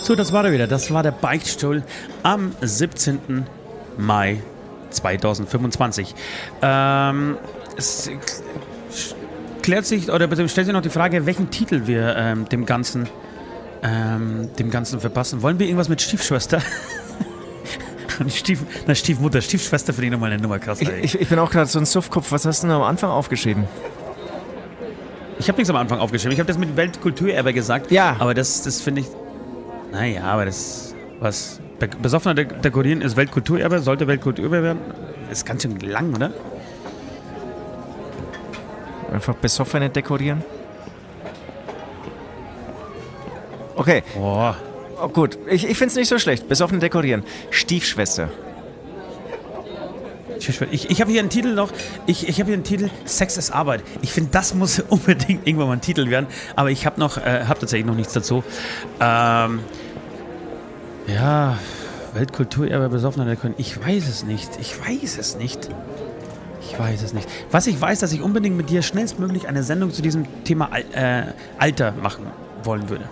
So, 0.00 0.14
das 0.14 0.32
war 0.32 0.44
er 0.44 0.52
wieder. 0.52 0.66
Das 0.66 0.92
war 0.92 1.02
der 1.02 1.10
Beichtstuhl 1.10 1.82
am 2.22 2.52
17. 2.60 3.46
Mai 3.98 4.40
2025. 4.90 6.14
Ähm, 6.62 7.36
es 7.76 8.10
klärt 9.62 9.84
sich 9.84 10.10
oder 10.10 10.26
stellt 10.48 10.66
sich 10.66 10.72
noch 10.72 10.82
die 10.82 10.90
Frage, 10.90 11.26
welchen 11.26 11.50
Titel 11.50 11.86
wir 11.86 12.16
ähm, 12.16 12.48
dem 12.48 12.66
Ganzen 12.66 13.08
ähm, 13.82 14.48
dem 14.58 14.70
Ganzen 14.70 15.00
verpassen. 15.00 15.42
Wollen 15.42 15.58
wir 15.58 15.66
irgendwas 15.66 15.88
mit 15.88 16.00
Stiefschwester? 16.00 16.62
Stief, 18.28 18.60
na, 18.86 18.94
Stiefmutter, 18.94 19.40
Stiefschwester 19.40 19.92
finde 19.92 20.06
ich 20.06 20.12
nochmal 20.12 20.32
eine 20.32 20.42
Nummer 20.42 20.58
krass. 20.58 20.80
Ich, 20.80 20.88
ich, 20.88 21.20
ich, 21.20 21.28
bin 21.28 21.38
auch 21.38 21.50
gerade 21.50 21.66
so 21.66 21.78
ein 21.78 21.84
Suffkopf. 21.84 22.32
Was 22.32 22.44
hast 22.44 22.62
du 22.62 22.68
denn 22.68 22.76
am 22.76 22.82
Anfang 22.82 23.10
aufgeschrieben? 23.10 23.64
Ich 25.38 25.48
habe 25.48 25.58
nichts 25.58 25.70
am 25.70 25.76
Anfang 25.76 25.98
aufgeschrieben. 25.98 26.32
Ich 26.32 26.38
habe 26.38 26.48
das 26.48 26.58
mit 26.58 26.76
Weltkulturerbe 26.76 27.52
gesagt. 27.52 27.90
Ja. 27.90 28.16
Aber 28.18 28.34
das, 28.34 28.62
das 28.62 28.80
finde 28.80 29.02
ich. 29.02 29.06
Naja, 29.92 30.24
aber 30.24 30.46
das. 30.46 30.94
Was? 31.20 31.60
Besoffener 32.00 32.34
dekorieren 32.34 33.02
ist 33.02 33.16
Weltkulturerbe, 33.16 33.80
sollte 33.80 34.06
Weltkulturerbe 34.06 34.62
werden. 34.62 34.80
Ist 35.30 35.44
ganz 35.44 35.62
schön 35.62 35.78
lang, 35.80 36.14
oder? 36.14 36.32
Einfach 39.12 39.34
besoffene 39.34 39.90
dekorieren? 39.90 40.42
Okay. 43.74 44.02
Boah. 44.14 44.56
Oh, 45.00 45.08
gut, 45.08 45.38
ich, 45.50 45.68
ich 45.68 45.76
finde 45.76 45.90
es 45.90 45.96
nicht 45.96 46.08
so 46.08 46.18
schlecht. 46.18 46.48
Besoffen 46.48 46.80
dekorieren. 46.80 47.22
Stiefschwester. 47.50 48.30
Ich, 50.70 50.90
ich 50.90 51.00
habe 51.00 51.10
hier 51.10 51.20
einen 51.20 51.30
Titel 51.30 51.54
noch. 51.54 51.70
Ich, 52.06 52.28
ich 52.28 52.38
habe 52.38 52.46
hier 52.46 52.54
einen 52.54 52.64
Titel 52.64 52.90
Sex 53.04 53.36
ist 53.36 53.50
Arbeit. 53.50 53.82
Ich 54.02 54.12
finde, 54.12 54.30
das 54.32 54.54
muss 54.54 54.80
unbedingt 54.88 55.46
irgendwann 55.46 55.68
mal 55.68 55.72
ein 55.74 55.80
Titel 55.80 56.08
werden. 56.08 56.26
Aber 56.54 56.70
ich 56.70 56.86
habe 56.86 57.00
noch, 57.00 57.18
äh, 57.18 57.44
habe 57.46 57.60
tatsächlich 57.60 57.86
noch 57.86 57.94
nichts 57.94 58.12
dazu. 58.12 58.44
Ähm, 59.00 59.60
ja, 61.06 61.58
Weltkulturerbe 62.14 62.88
besoffener 62.88 63.36
können. 63.36 63.54
Ich 63.58 63.78
weiß 63.78 64.08
es 64.08 64.24
nicht. 64.24 64.50
Ich 64.60 64.78
weiß 64.78 65.18
es 65.18 65.36
nicht. 65.36 65.68
Ich 66.60 66.78
weiß 66.78 67.02
es 67.02 67.12
nicht. 67.12 67.28
Was 67.50 67.66
ich 67.66 67.80
weiß, 67.80 68.00
dass 68.00 68.12
ich 68.12 68.22
unbedingt 68.22 68.56
mit 68.56 68.70
dir 68.70 68.82
schnellstmöglich 68.82 69.48
eine 69.48 69.62
Sendung 69.62 69.92
zu 69.92 70.02
diesem 70.02 70.26
Thema 70.44 70.70
äh, 70.92 71.24
Alter 71.58 71.92
machen 71.92 72.26
wollen 72.64 72.88
würde. 72.88 73.04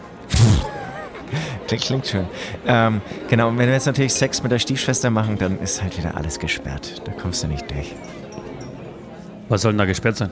Das 1.68 1.80
klingt 1.80 2.06
schön. 2.06 2.26
Ähm, 2.66 3.00
genau, 3.28 3.48
und 3.48 3.58
wenn 3.58 3.66
wir 3.66 3.74
jetzt 3.74 3.86
natürlich 3.86 4.14
Sex 4.14 4.42
mit 4.42 4.52
der 4.52 4.58
Stiefschwester 4.58 5.10
machen, 5.10 5.38
dann 5.38 5.58
ist 5.60 5.82
halt 5.82 5.96
wieder 5.96 6.16
alles 6.16 6.38
gesperrt. 6.38 7.02
Da 7.04 7.12
kommst 7.12 7.42
du 7.42 7.48
nicht 7.48 7.70
durch. 7.70 7.94
Was 9.48 9.62
soll 9.62 9.72
denn 9.72 9.78
da 9.78 9.84
gesperrt 9.84 10.16
sein? 10.16 10.30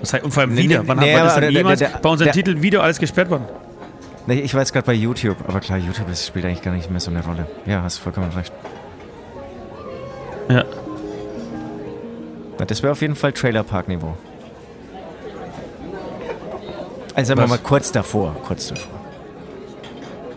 Was 0.00 0.12
heißt, 0.12 0.24
und 0.24 0.32
vor 0.32 0.42
allem 0.42 0.54
nee, 0.54 0.64
wieder. 0.64 0.86
Wann 0.86 0.98
nee, 0.98 1.14
hat 1.14 1.26
das 1.26 1.34
denn 1.36 1.50
jemals 1.50 1.78
der, 1.78 1.90
der, 1.90 1.98
bei 1.98 2.08
unserem 2.08 2.32
Titel 2.32 2.60
Video 2.60 2.80
alles 2.80 2.98
gesperrt 2.98 3.30
worden? 3.30 3.46
Nee, 4.26 4.40
ich 4.40 4.52
war 4.54 4.60
jetzt 4.60 4.72
gerade 4.72 4.86
bei 4.86 4.92
YouTube, 4.92 5.36
aber 5.46 5.60
klar, 5.60 5.78
YouTube 5.78 6.10
ist, 6.10 6.26
spielt 6.26 6.44
eigentlich 6.44 6.62
gar 6.62 6.74
nicht 6.74 6.90
mehr 6.90 7.00
so 7.00 7.10
eine 7.10 7.24
Rolle. 7.24 7.46
Ja, 7.64 7.82
hast 7.82 7.98
vollkommen 7.98 8.30
recht. 8.32 8.52
Ja. 10.48 10.64
Das 12.66 12.82
wäre 12.82 12.92
auf 12.92 13.00
jeden 13.02 13.14
Fall 13.14 13.32
Trailerpark-Niveau. 13.32 14.16
Also 17.14 17.28
sagen 17.28 17.40
wir 17.40 17.46
mal 17.46 17.58
kurz 17.58 17.92
davor, 17.92 18.34
kurz 18.42 18.68
davor 18.68 18.95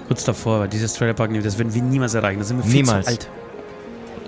kurz 0.10 0.24
davor, 0.24 0.56
aber 0.56 0.68
dieses 0.68 0.94
Trailer 0.96 1.14
Park, 1.14 1.32
das 1.44 1.60
werden 1.60 1.72
wir 1.72 1.84
niemals 1.84 2.16
erreichen. 2.16 2.40
Da 2.40 2.46
sind 2.46 2.58
wir 2.58 2.64
viel 2.64 2.82
niemals. 2.82 3.06
zu 3.06 3.12
alt. 3.12 3.30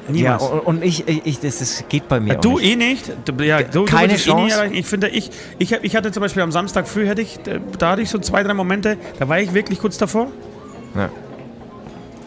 Niemals. 0.07 0.43
Ja, 0.43 0.47
und 0.47 0.83
ich, 0.83 1.07
ich 1.07 1.39
das, 1.39 1.57
das 1.57 1.85
geht 1.89 2.07
bei 2.07 2.19
mir. 2.19 2.35
Du 2.35 2.59
nicht. 2.59 2.71
eh 2.71 2.75
nicht. 2.75 3.11
Du, 3.25 3.43
ja, 3.43 3.63
du, 3.63 3.85
Keine 3.85 4.13
du 4.13 4.19
Chance. 4.19 4.65
Eh 4.65 4.77
ich 4.77 4.85
finde, 4.85 5.09
ich, 5.09 5.31
ich, 5.57 5.71
ich 5.71 5.95
hatte 5.95 6.11
zum 6.11 6.21
Beispiel 6.21 6.43
am 6.43 6.51
Samstag 6.51 6.87
früh, 6.87 7.07
hätte 7.07 7.23
ich, 7.23 7.39
da 7.79 7.89
hatte 7.89 8.03
ich 8.03 8.11
so 8.11 8.19
zwei, 8.19 8.43
drei 8.43 8.53
Momente, 8.53 8.97
da 9.17 9.27
war 9.27 9.39
ich 9.39 9.55
wirklich 9.55 9.79
kurz 9.79 9.97
davor. 9.97 10.27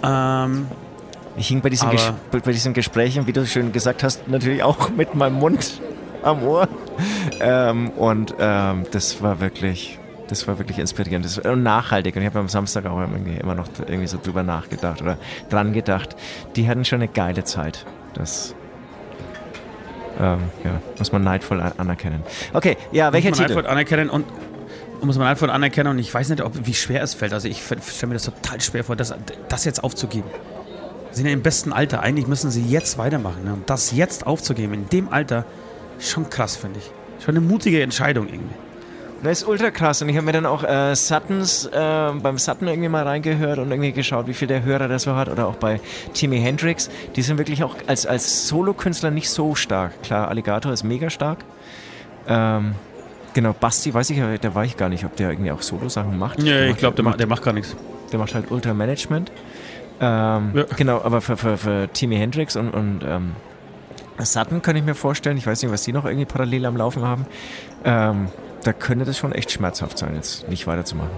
Ja. 0.03 0.45
Ähm, 0.47 0.67
ich 1.37 1.47
hing 1.47 1.61
bei 1.61 1.71
diesem, 1.71 1.91
bei 2.33 2.53
diesen 2.53 2.75
Gesprächen, 2.75 3.29
wie 3.29 3.33
du 3.33 3.47
schön 3.47 3.71
gesagt 3.71 4.03
hast, 4.03 4.27
natürlich 4.27 4.65
auch 4.65 4.91
mit 4.91 5.15
meinem 5.15 5.35
Mund 5.35 5.81
am 6.25 6.43
Ohr. 6.43 6.67
Ähm, 7.41 7.91
und 7.91 8.35
ähm, 8.41 8.83
das 8.91 9.23
war 9.23 9.41
wirklich 9.41 10.01
das 10.41 10.49
war 10.49 10.59
wirklich 10.59 10.79
inspirierend 10.79 11.25
das, 11.25 11.39
und 11.39 11.63
nachhaltig. 11.63 12.17
Und 12.17 12.23
ich 12.23 12.27
habe 12.27 12.39
am 12.39 12.49
Samstag 12.49 12.87
auch 12.87 13.03
immer 13.03 13.55
noch 13.55 13.69
irgendwie 13.87 14.07
so 14.07 14.19
drüber 14.23 14.43
nachgedacht 14.43 15.01
oder 15.03 15.17
dran 15.49 15.73
gedacht. 15.73 16.17
Die 16.57 16.69
hatten 16.69 16.85
schon 16.85 17.01
eine 17.01 17.09
geile 17.09 17.45
Zeit. 17.45 17.87
Das 18.15 18.55
Ähm, 20.21 20.39
ja, 20.63 20.81
muss 20.97 21.11
man 21.11 21.25
neidvoll 21.25 21.61
anerkennen. 21.61 22.23
Okay, 22.53 22.77
ja, 22.93 23.13
welcher 23.13 23.31
muss 23.31 23.39
man 23.39 23.49
Titel? 23.49 23.57
Neidvoll 23.57 23.73
anerkennen 23.73 24.11
und 24.11 24.27
muss 25.03 25.19
man 25.19 25.27
neidvoll 25.27 25.51
anerkennen 25.51 25.91
und 25.91 25.99
ich 25.99 26.15
weiß 26.15 26.29
nicht, 26.29 26.41
ob, 26.41 26.53
wie 26.67 26.75
schwer 26.75 27.03
es 27.03 27.15
fällt. 27.15 27.33
Also 27.33 27.49
ich 27.49 27.63
stelle 27.63 28.09
mir 28.09 28.15
das 28.15 28.25
total 28.25 28.61
schwer 28.61 28.85
vor, 28.85 28.97
das, 28.97 29.13
das 29.49 29.65
jetzt 29.65 29.83
aufzugeben. 29.83 30.29
Sie 31.11 31.19
sind 31.19 31.27
ja 31.27 31.33
im 31.33 31.43
besten 31.43 31.73
Alter. 31.73 32.01
Eigentlich 32.01 32.27
müssen 32.27 32.51
sie 32.51 32.63
jetzt 32.63 32.97
weitermachen. 32.97 33.45
Ne? 33.45 33.53
Und 33.55 33.69
das 33.69 33.93
jetzt 33.93 34.27
aufzugeben, 34.27 34.75
in 34.75 34.89
dem 34.89 35.13
Alter, 35.13 35.45
schon 35.99 36.31
krass, 36.31 36.57
finde 36.57 36.79
ich. 36.79 36.91
Schon 37.25 37.37
eine 37.37 37.45
mutige 37.45 37.83
Entscheidung 37.83 38.29
irgendwie. 38.29 38.55
Das 39.23 39.41
ist 39.41 39.49
ultra 39.49 39.71
krass 39.71 40.03
und 40.03 40.11
ich 40.11 40.17
habe 40.17 40.27
mir 40.27 40.33
dann 40.33 40.45
auch 40.45 40.65
äh, 40.65 40.95
Suttons, 40.95 41.65
äh, 41.67 42.11
beim 42.13 42.37
Sutton 42.37 42.69
irgendwie 42.69 42.91
mal 42.91 43.05
reingehört 43.05 43.59
und 43.59 43.71
irgendwie 43.71 43.93
geschaut, 43.93 44.27
wie 44.27 44.35
viel 44.35 44.49
der 44.49 44.65
Hörer 44.65 44.87
das 44.87 45.05
so 45.05 45.17
hat 45.17 45.29
oder 45.29 45.47
auch 45.47 45.55
bei 45.55 45.81
Timmy 46.13 46.41
Hendrix. 46.41 46.91
Die 47.17 47.23
sind 47.23 47.39
wirklich 47.39 47.65
auch 47.65 47.75
als, 47.87 48.07
als 48.07 48.49
Solokünstler 48.49 49.11
nicht 49.11 49.31
so 49.31 49.55
stark. 49.55 50.03
Klar, 50.03 50.29
Alligator 50.29 50.73
ist 50.73 50.85
mega 50.85 51.09
stark. 51.09 51.39
Ähm, 52.29 52.75
genau, 53.33 53.55
Basti 53.55 53.95
weiß 53.95 54.11
ich 54.11 54.19
ja, 54.19 54.37
da 54.37 54.55
weiß 54.55 54.69
ich 54.69 54.77
gar 54.77 54.91
nicht, 54.91 55.05
ob 55.07 55.17
der 55.17 55.31
irgendwie 55.31 55.53
auch 55.53 55.63
Solo-Sachen 55.63 56.19
macht. 56.19 56.43
Ja, 56.43 56.55
der 56.55 56.69
ich 56.69 56.77
glaube, 56.77 56.97
der, 56.97 57.05
macht, 57.05 57.19
der 57.19 57.27
macht 57.27 57.43
gar 57.43 57.55
nichts. 57.55 57.75
Der 58.13 58.19
macht 58.19 58.35
halt 58.35 58.51
Ultra 58.51 58.75
Management. 58.75 59.33
Ähm, 60.01 60.51
ja. 60.55 60.65
Genau, 60.77 61.01
aber 61.03 61.21
für, 61.21 61.37
für, 61.37 61.57
für 61.57 61.89
Timmy 61.93 62.17
Hendrix 62.17 62.57
und, 62.57 62.71
und 62.71 63.01
ähm, 63.07 63.33
Sutton 64.19 64.63
kann 64.63 64.77
ich 64.77 64.85
mir 64.85 64.95
vorstellen, 64.95 65.37
ich 65.37 65.47
weiß 65.47 65.63
nicht, 65.63 65.73
was 65.73 65.83
die 65.83 65.93
noch 65.93 66.05
irgendwie 66.05 66.27
parallel 66.27 66.67
am 66.67 66.77
Laufen 66.77 67.03
haben. 67.03 67.27
Ähm, 67.85 68.29
da 68.67 68.73
könnte 68.73 69.05
das 69.05 69.19
schon 69.19 69.33
echt 69.33 69.53
schmerzhaft 69.53 69.99
sein, 69.99 70.15
jetzt 70.15 70.49
nicht 70.49 70.67
weiterzumachen. 70.67 71.11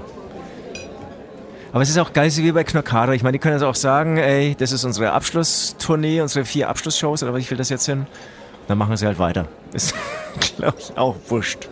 Aber 1.72 1.82
es 1.82 1.90
ist 1.90 1.98
auch 1.98 2.12
geil, 2.12 2.30
wie 2.34 2.52
bei 2.52 2.64
Knockada. 2.64 3.12
Ich 3.12 3.22
meine, 3.22 3.32
die 3.32 3.38
können 3.38 3.54
jetzt 3.54 3.62
auch 3.62 3.74
sagen, 3.74 4.16
ey, 4.16 4.54
das 4.58 4.72
ist 4.72 4.84
unsere 4.84 5.12
Abschlusstournee, 5.12 6.20
unsere 6.20 6.44
vier 6.44 6.68
Abschlussshows 6.68 7.22
oder 7.22 7.34
was 7.34 7.40
ich 7.40 7.50
will 7.50 7.58
das 7.58 7.68
jetzt 7.68 7.86
hin. 7.86 8.06
Dann 8.66 8.78
machen 8.78 8.96
sie 8.96 9.06
halt 9.06 9.18
weiter. 9.18 9.46
Ist, 9.72 9.94
glaube 10.56 10.76
ich, 10.78 10.96
auch 10.96 11.16
wurscht. 11.28 11.68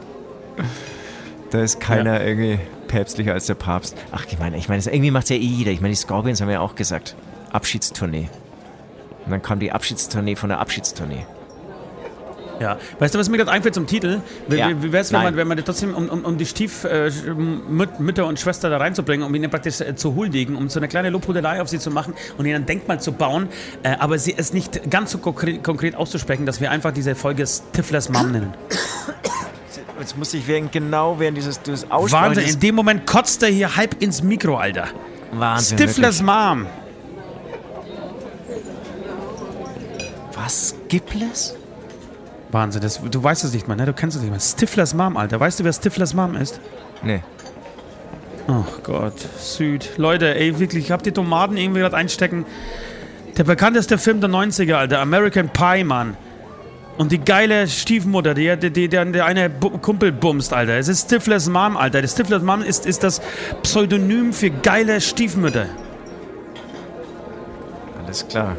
Da 1.50 1.62
ist 1.62 1.80
keiner 1.80 2.20
ja. 2.20 2.26
irgendwie 2.26 2.58
päpstlicher 2.86 3.32
als 3.32 3.46
der 3.46 3.54
Papst. 3.54 3.96
Ach, 4.12 4.26
ich 4.28 4.38
meine, 4.38 4.56
ich 4.58 4.68
meine, 4.68 4.82
irgendwie 4.82 5.10
macht 5.10 5.24
es 5.24 5.30
ja 5.30 5.36
eh 5.36 5.40
jeder. 5.40 5.70
Ich 5.70 5.80
meine, 5.80 5.92
die 5.92 6.00
Scorpions 6.00 6.40
haben 6.40 6.50
ja 6.50 6.60
auch 6.60 6.74
gesagt, 6.74 7.16
Abschiedstournee. 7.52 8.28
Und 9.24 9.30
dann 9.30 9.40
kam 9.40 9.58
die 9.58 9.72
Abschiedstournee 9.72 10.36
von 10.36 10.50
der 10.50 10.60
Abschiedstournee. 10.60 11.24
Ja, 12.60 12.78
weißt 12.98 13.14
du, 13.14 13.18
was 13.18 13.28
mir 13.28 13.36
gerade 13.36 13.50
einfällt 13.50 13.74
zum 13.74 13.86
Titel? 13.86 14.20
Wie, 14.48 14.56
ja. 14.56 14.68
wie 14.68 14.92
wäre 14.92 15.02
es, 15.02 15.12
wenn 15.12 15.22
man, 15.22 15.36
wenn 15.36 15.48
man 15.48 15.58
trotzdem, 15.64 15.94
um, 15.94 16.08
um, 16.08 16.24
um 16.24 16.38
die 16.38 16.46
Stiefmütter 16.46 18.22
äh, 18.22 18.26
und 18.26 18.38
Schwester 18.38 18.70
da 18.70 18.78
reinzubringen, 18.78 19.26
um 19.26 19.34
ihnen 19.34 19.50
praktisch 19.50 19.80
äh, 19.80 19.94
zu 19.96 20.14
huldigen, 20.14 20.56
um 20.56 20.68
so 20.68 20.78
eine 20.78 20.88
kleine 20.88 21.10
Lobhudelei 21.10 21.60
auf 21.60 21.68
sie 21.68 21.78
zu 21.78 21.90
machen 21.90 22.14
und 22.38 22.46
ihnen 22.46 22.62
ein 22.62 22.66
Denkmal 22.66 23.00
zu 23.00 23.12
bauen, 23.12 23.48
äh, 23.82 23.96
aber 23.98 24.18
sie 24.18 24.34
es 24.36 24.52
nicht 24.52 24.90
ganz 24.90 25.10
so 25.10 25.18
konkret, 25.18 25.96
auszusprechen, 25.96 26.46
dass 26.46 26.60
wir 26.60 26.70
einfach 26.70 26.92
diese 26.92 27.14
Folge 27.14 27.46
Stiflers 27.46 28.08
Mom 28.08 28.32
nennen. 28.32 28.54
Jetzt 29.98 30.18
musste 30.18 30.36
ich 30.36 30.48
während, 30.48 30.72
genau 30.72 31.18
während 31.18 31.36
dieses, 31.36 31.62
dieses 31.62 31.88
Wahnsinn, 31.88 32.44
in 32.44 32.60
dem 32.60 32.74
Moment 32.74 33.06
kotzt 33.06 33.42
er 33.42 33.48
hier 33.48 33.76
halb 33.76 34.02
ins 34.02 34.22
Mikro, 34.22 34.56
Alter. 34.56 34.88
Wahnsinn. 35.32 35.78
Stiflers 35.78 36.20
Mom. 36.20 36.66
Was 40.34 40.74
gibt 40.88 41.14
es? 41.14 41.56
Wahnsinn, 42.54 42.80
das, 42.80 43.00
du 43.02 43.22
weißt 43.22 43.44
es 43.44 43.52
nicht 43.52 43.68
mal, 43.68 43.74
ne? 43.74 43.84
Du 43.84 43.92
kennst 43.92 44.16
es 44.16 44.22
nicht 44.22 44.30
mal. 44.30 44.40
Stiflers 44.40 44.94
Mom, 44.94 45.18
Alter. 45.18 45.38
Weißt 45.38 45.60
du, 45.60 45.64
wer 45.64 45.72
Stiflers 45.74 46.14
Mom 46.14 46.36
ist? 46.36 46.60
Nee. 47.02 47.20
Ach 48.48 48.82
Gott, 48.82 49.18
Süd. 49.38 49.98
Leute, 49.98 50.34
ey, 50.34 50.58
wirklich, 50.58 50.84
ich 50.84 50.90
hab 50.90 51.02
die 51.02 51.12
Tomaten 51.12 51.56
irgendwie 51.56 51.80
gerade 51.80 51.96
einstecken. 51.96 52.46
Der 53.36 53.44
bekannteste 53.44 53.98
Film 53.98 54.20
der 54.20 54.30
90er, 54.30 54.74
Alter. 54.74 55.00
American 55.00 55.50
Pie, 55.50 55.84
Mann. 55.84 56.16
Und 56.96 57.10
die 57.10 57.18
geile 57.18 57.66
Stiefmutter, 57.66 58.34
die, 58.34 58.56
die, 58.56 58.70
die, 58.70 58.88
der 58.88 59.24
eine 59.24 59.50
Kumpel 59.50 60.12
bumst, 60.12 60.52
Alter. 60.52 60.78
Es 60.78 60.88
ist 60.88 61.06
Stiflers 61.06 61.48
Mom, 61.48 61.76
Alter. 61.76 62.06
Stiflers 62.06 62.42
Mom 62.42 62.62
ist, 62.62 62.86
ist 62.86 63.02
das 63.02 63.20
Pseudonym 63.62 64.32
für 64.32 64.50
geile 64.50 65.00
Stiefmütter. 65.00 65.66
Alles 68.04 68.26
klar. 68.28 68.56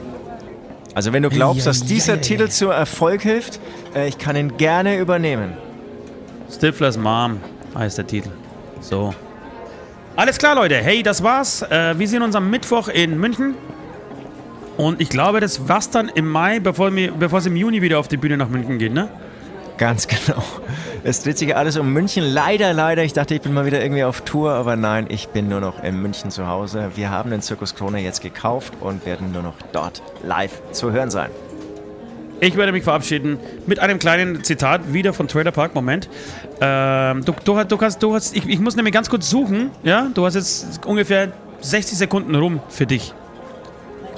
Also 0.96 1.12
wenn 1.12 1.24
du 1.24 1.30
glaubst, 1.30 1.68
dass 1.68 1.84
dieser 1.84 2.22
Titel 2.22 2.48
zu 2.48 2.70
Erfolg 2.70 3.22
hilft, 3.22 3.60
äh, 3.94 4.08
ich 4.08 4.18
kann 4.18 4.38
ihn 4.38 4.56
gerne 4.56 4.98
übernehmen. 4.98 5.54
Stiflers 6.50 6.98
Mom 6.98 7.42
heißt 7.78 7.98
der 7.98 8.08
Titel. 8.08 8.30
So. 8.80 9.14
Alles 10.16 10.38
klar, 10.38 10.56
Leute. 10.56 10.76
Hey, 10.76 11.04
das 11.04 11.22
war's. 11.22 11.64
Äh, 11.64 12.00
wir 12.00 12.08
sehen 12.08 12.22
uns 12.22 12.34
am 12.34 12.50
Mittwoch 12.50 12.88
in 12.88 13.20
München. 13.20 13.56
Und 14.78 15.02
ich 15.02 15.10
glaube, 15.10 15.42
das 15.42 15.68
war's 15.68 15.90
dann 15.90 16.08
im 16.08 16.30
Mai, 16.30 16.60
bevor, 16.60 16.90
bevor 16.92 17.40
es 17.40 17.46
im 17.46 17.58
Juni 17.58 17.82
wieder 17.82 18.00
auf 18.00 18.08
die 18.08 18.18
Bühne 18.18 18.38
nach 18.38 18.50
München 18.50 18.78
geht, 18.78 18.94
ne? 18.94 19.10
Ganz 19.78 20.08
genau. 20.08 20.44
Es 21.04 21.24
dreht 21.24 21.38
sich 21.38 21.56
alles 21.56 21.78
um 21.78 21.92
München. 21.92 22.24
Leider, 22.24 22.74
leider. 22.74 23.04
Ich 23.04 23.14
dachte, 23.14 23.36
ich 23.36 23.42
bin 23.42 23.54
mal 23.54 23.66
wieder 23.66 23.82
irgendwie 23.82 24.04
auf 24.04 24.22
Tour, 24.22 24.52
aber 24.52 24.76
nein, 24.76 25.06
ich 25.10 25.30
bin 25.30 25.50
nur 25.50 25.60
noch 25.60 25.84
in 25.84 26.02
München 26.02 26.32
zu 26.32 26.48
Hause. 26.48 26.92
Wir 26.96 27.10
haben 27.10 27.30
den 27.30 27.42
Zirkus 27.42 27.76
Krone 27.76 28.00
jetzt 28.00 28.22
gekauft 28.22 28.74
und 28.80 29.06
werden 29.06 29.32
nur 29.32 29.44
noch 29.44 29.56
dort 29.72 30.02
live 30.24 30.62
zu 30.72 30.92
hören 30.92 31.12
sein. 31.12 31.30
Ich 32.42 32.58
werde 32.58 32.72
mich 32.74 32.84
verabschieden 32.84 33.40
mit 33.66 33.80
einem 33.80 33.98
kleinen 33.98 34.44
Zitat 34.44 34.94
wieder 34.94 35.14
von 35.14 35.28
Trailer 35.28 35.52
Park. 35.52 35.74
Moment. 35.74 36.10
Ähm, 36.60 37.24
du, 37.24 37.34
du, 37.44 37.64
du, 37.64 37.80
hast, 37.80 38.04
du 38.04 38.14
hast, 38.14 38.36
ich, 38.36 38.48
ich 38.48 38.60
muss 38.60 38.76
nämlich 38.76 38.94
ganz 38.94 39.10
kurz 39.10 39.30
suchen. 39.30 39.72
Ja, 39.84 40.10
du 40.14 40.26
hast 40.26 40.36
jetzt 40.36 40.86
ungefähr 40.86 41.32
60 41.62 41.98
Sekunden 41.98 42.36
rum 42.36 42.60
für 42.70 42.86
dich. 42.86 43.14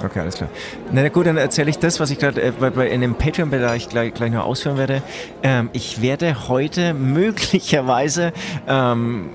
Okay, 0.02 0.20
alles 0.20 0.36
klar. 0.36 0.48
Na 0.92 1.08
gut, 1.08 1.26
dann 1.26 1.36
erzähle 1.36 1.70
ich 1.70 1.78
das, 1.78 1.98
was 1.98 2.10
ich 2.10 2.18
gerade 2.18 2.40
äh, 2.40 2.94
in 2.94 3.00
dem 3.00 3.14
Patreon-Bereich 3.14 3.88
gleich, 3.88 4.14
gleich 4.14 4.30
noch 4.30 4.44
ausführen 4.44 4.78
werde. 4.78 5.02
Ähm, 5.42 5.70
ich 5.72 6.00
werde 6.02 6.48
heute 6.48 6.94
möglicherweise 7.18 8.32
ähm, 8.68 9.30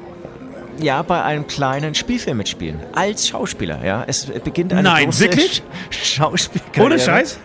ja 0.80 1.02
bei 1.02 1.24
einem 1.24 1.48
kleinen 1.48 1.96
Spielfilm 1.96 2.38
mitspielen 2.38 2.80
als 2.94 3.28
Schauspieler. 3.28 3.84
Ja, 3.84 4.04
es 4.08 4.26
beginnt 4.26 4.74
eine 4.74 4.84
Nein, 4.84 5.06
große 5.06 5.24
wirklich? 5.24 5.64
Schauspielkarriere. 5.90 6.86
Ohne 6.86 7.00
Scheiß. 7.00 7.40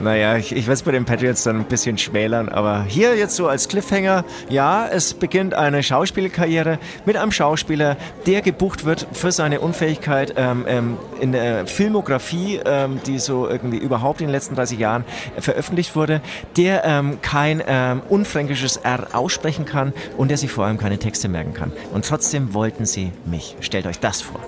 Naja, 0.00 0.36
ich, 0.36 0.52
ich 0.52 0.62
werde 0.62 0.72
es 0.72 0.82
bei 0.82 0.92
den 0.92 1.04
Patriots 1.04 1.44
dann 1.44 1.60
ein 1.60 1.64
bisschen 1.64 1.98
schmälern, 1.98 2.48
aber 2.48 2.84
hier 2.84 3.16
jetzt 3.16 3.36
so 3.36 3.46
als 3.46 3.68
Cliffhanger, 3.68 4.24
ja, 4.48 4.88
es 4.88 5.14
beginnt 5.14 5.54
eine 5.54 5.82
Schauspielkarriere 5.82 6.78
mit 7.04 7.16
einem 7.16 7.30
Schauspieler, 7.30 7.96
der 8.26 8.42
gebucht 8.42 8.84
wird 8.84 9.06
für 9.12 9.30
seine 9.30 9.60
Unfähigkeit 9.60 10.34
ähm, 10.36 10.64
ähm, 10.66 10.98
in 11.20 11.32
der 11.32 11.66
Filmografie, 11.66 12.60
ähm, 12.64 13.00
die 13.06 13.18
so 13.18 13.48
irgendwie 13.48 13.76
überhaupt 13.76 14.20
in 14.20 14.28
den 14.28 14.32
letzten 14.32 14.56
30 14.56 14.78
Jahren 14.78 15.04
veröffentlicht 15.38 15.94
wurde, 15.94 16.20
der 16.56 16.84
ähm, 16.84 17.18
kein 17.20 17.62
ähm, 17.66 18.02
unfränkisches 18.08 18.78
R 18.78 19.08
aussprechen 19.12 19.66
kann 19.66 19.92
und 20.16 20.28
der 20.28 20.38
sich 20.38 20.50
vor 20.50 20.66
allem 20.66 20.78
keine 20.78 20.98
Texte 20.98 21.28
merken 21.28 21.54
kann. 21.54 21.72
Und 21.92 22.06
trotzdem 22.06 22.51
wollten 22.54 22.86
sie 22.86 23.12
mich. 23.24 23.56
Stellt 23.60 23.86
euch 23.86 23.98
das 23.98 24.20
vor. 24.20 24.40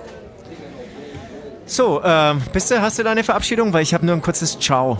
So, 1.65 2.01
ähm, 2.03 2.41
bist 2.53 2.69
du, 2.69 2.81
hast 2.81 2.99
du 2.99 3.03
deine 3.03 3.23
Verabschiedung? 3.23 3.73
Weil 3.73 3.83
ich 3.83 3.93
habe 3.93 4.05
nur 4.05 4.15
ein 4.15 4.21
kurzes 4.21 4.59
Ciao. 4.59 4.99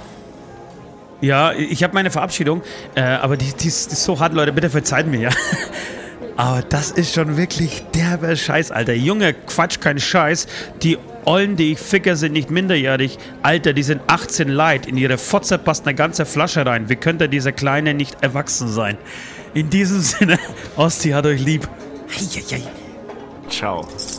Ja, 1.22 1.54
ich 1.54 1.84
habe 1.84 1.94
meine 1.94 2.12
Verabschiedung, 2.12 2.62
äh, 2.96 3.02
aber 3.02 3.38
die, 3.38 3.46
die, 3.46 3.68
ist, 3.68 3.90
die, 3.90 3.94
ist, 3.94 4.04
so 4.04 4.20
hart, 4.20 4.34
Leute, 4.34 4.52
bitte 4.52 4.70
verzeiht 4.70 5.08
mir, 5.08 5.20
ja. 5.20 5.30
Aber 6.38 6.62
das 6.62 6.92
ist 6.92 7.14
schon 7.14 7.38
wirklich 7.38 7.84
derbe 7.94 8.36
Scheiß, 8.36 8.72
Alter. 8.72 8.94
Junge, 8.94 9.34
Quatsch, 9.34 9.80
kein 9.80 10.00
Scheiß. 10.00 10.48
Die 10.84 10.98
Ollen, 11.24 11.56
die 11.56 11.72
ich 11.72 11.80
ficke, 11.80 12.18
sind 12.18 12.34
nicht 12.34 12.52
minderjährig. 12.52 13.18
Alter, 13.42 13.74
die 13.74 13.84
sind 13.84 14.02
18 14.08 14.50
Leid. 14.50 14.86
In 14.86 14.98
ihre 14.98 15.18
Fotze 15.18 15.58
passt 15.58 15.88
eine 15.88 15.96
ganze 15.96 16.26
Flasche 16.26 16.66
rein. 16.66 16.90
Wie 16.90 16.98
könnte 16.98 17.30
dieser 17.30 17.54
Kleine 17.54 17.94
nicht 17.94 18.22
erwachsen 18.22 18.68
sein? 18.68 18.98
In 19.54 19.70
diesem 19.70 20.02
Sinne, 20.02 20.38
Osti 20.76 21.12
hat 21.12 21.26
euch 21.26 21.40
lieb. 21.40 21.68
Ciao. 23.50 24.15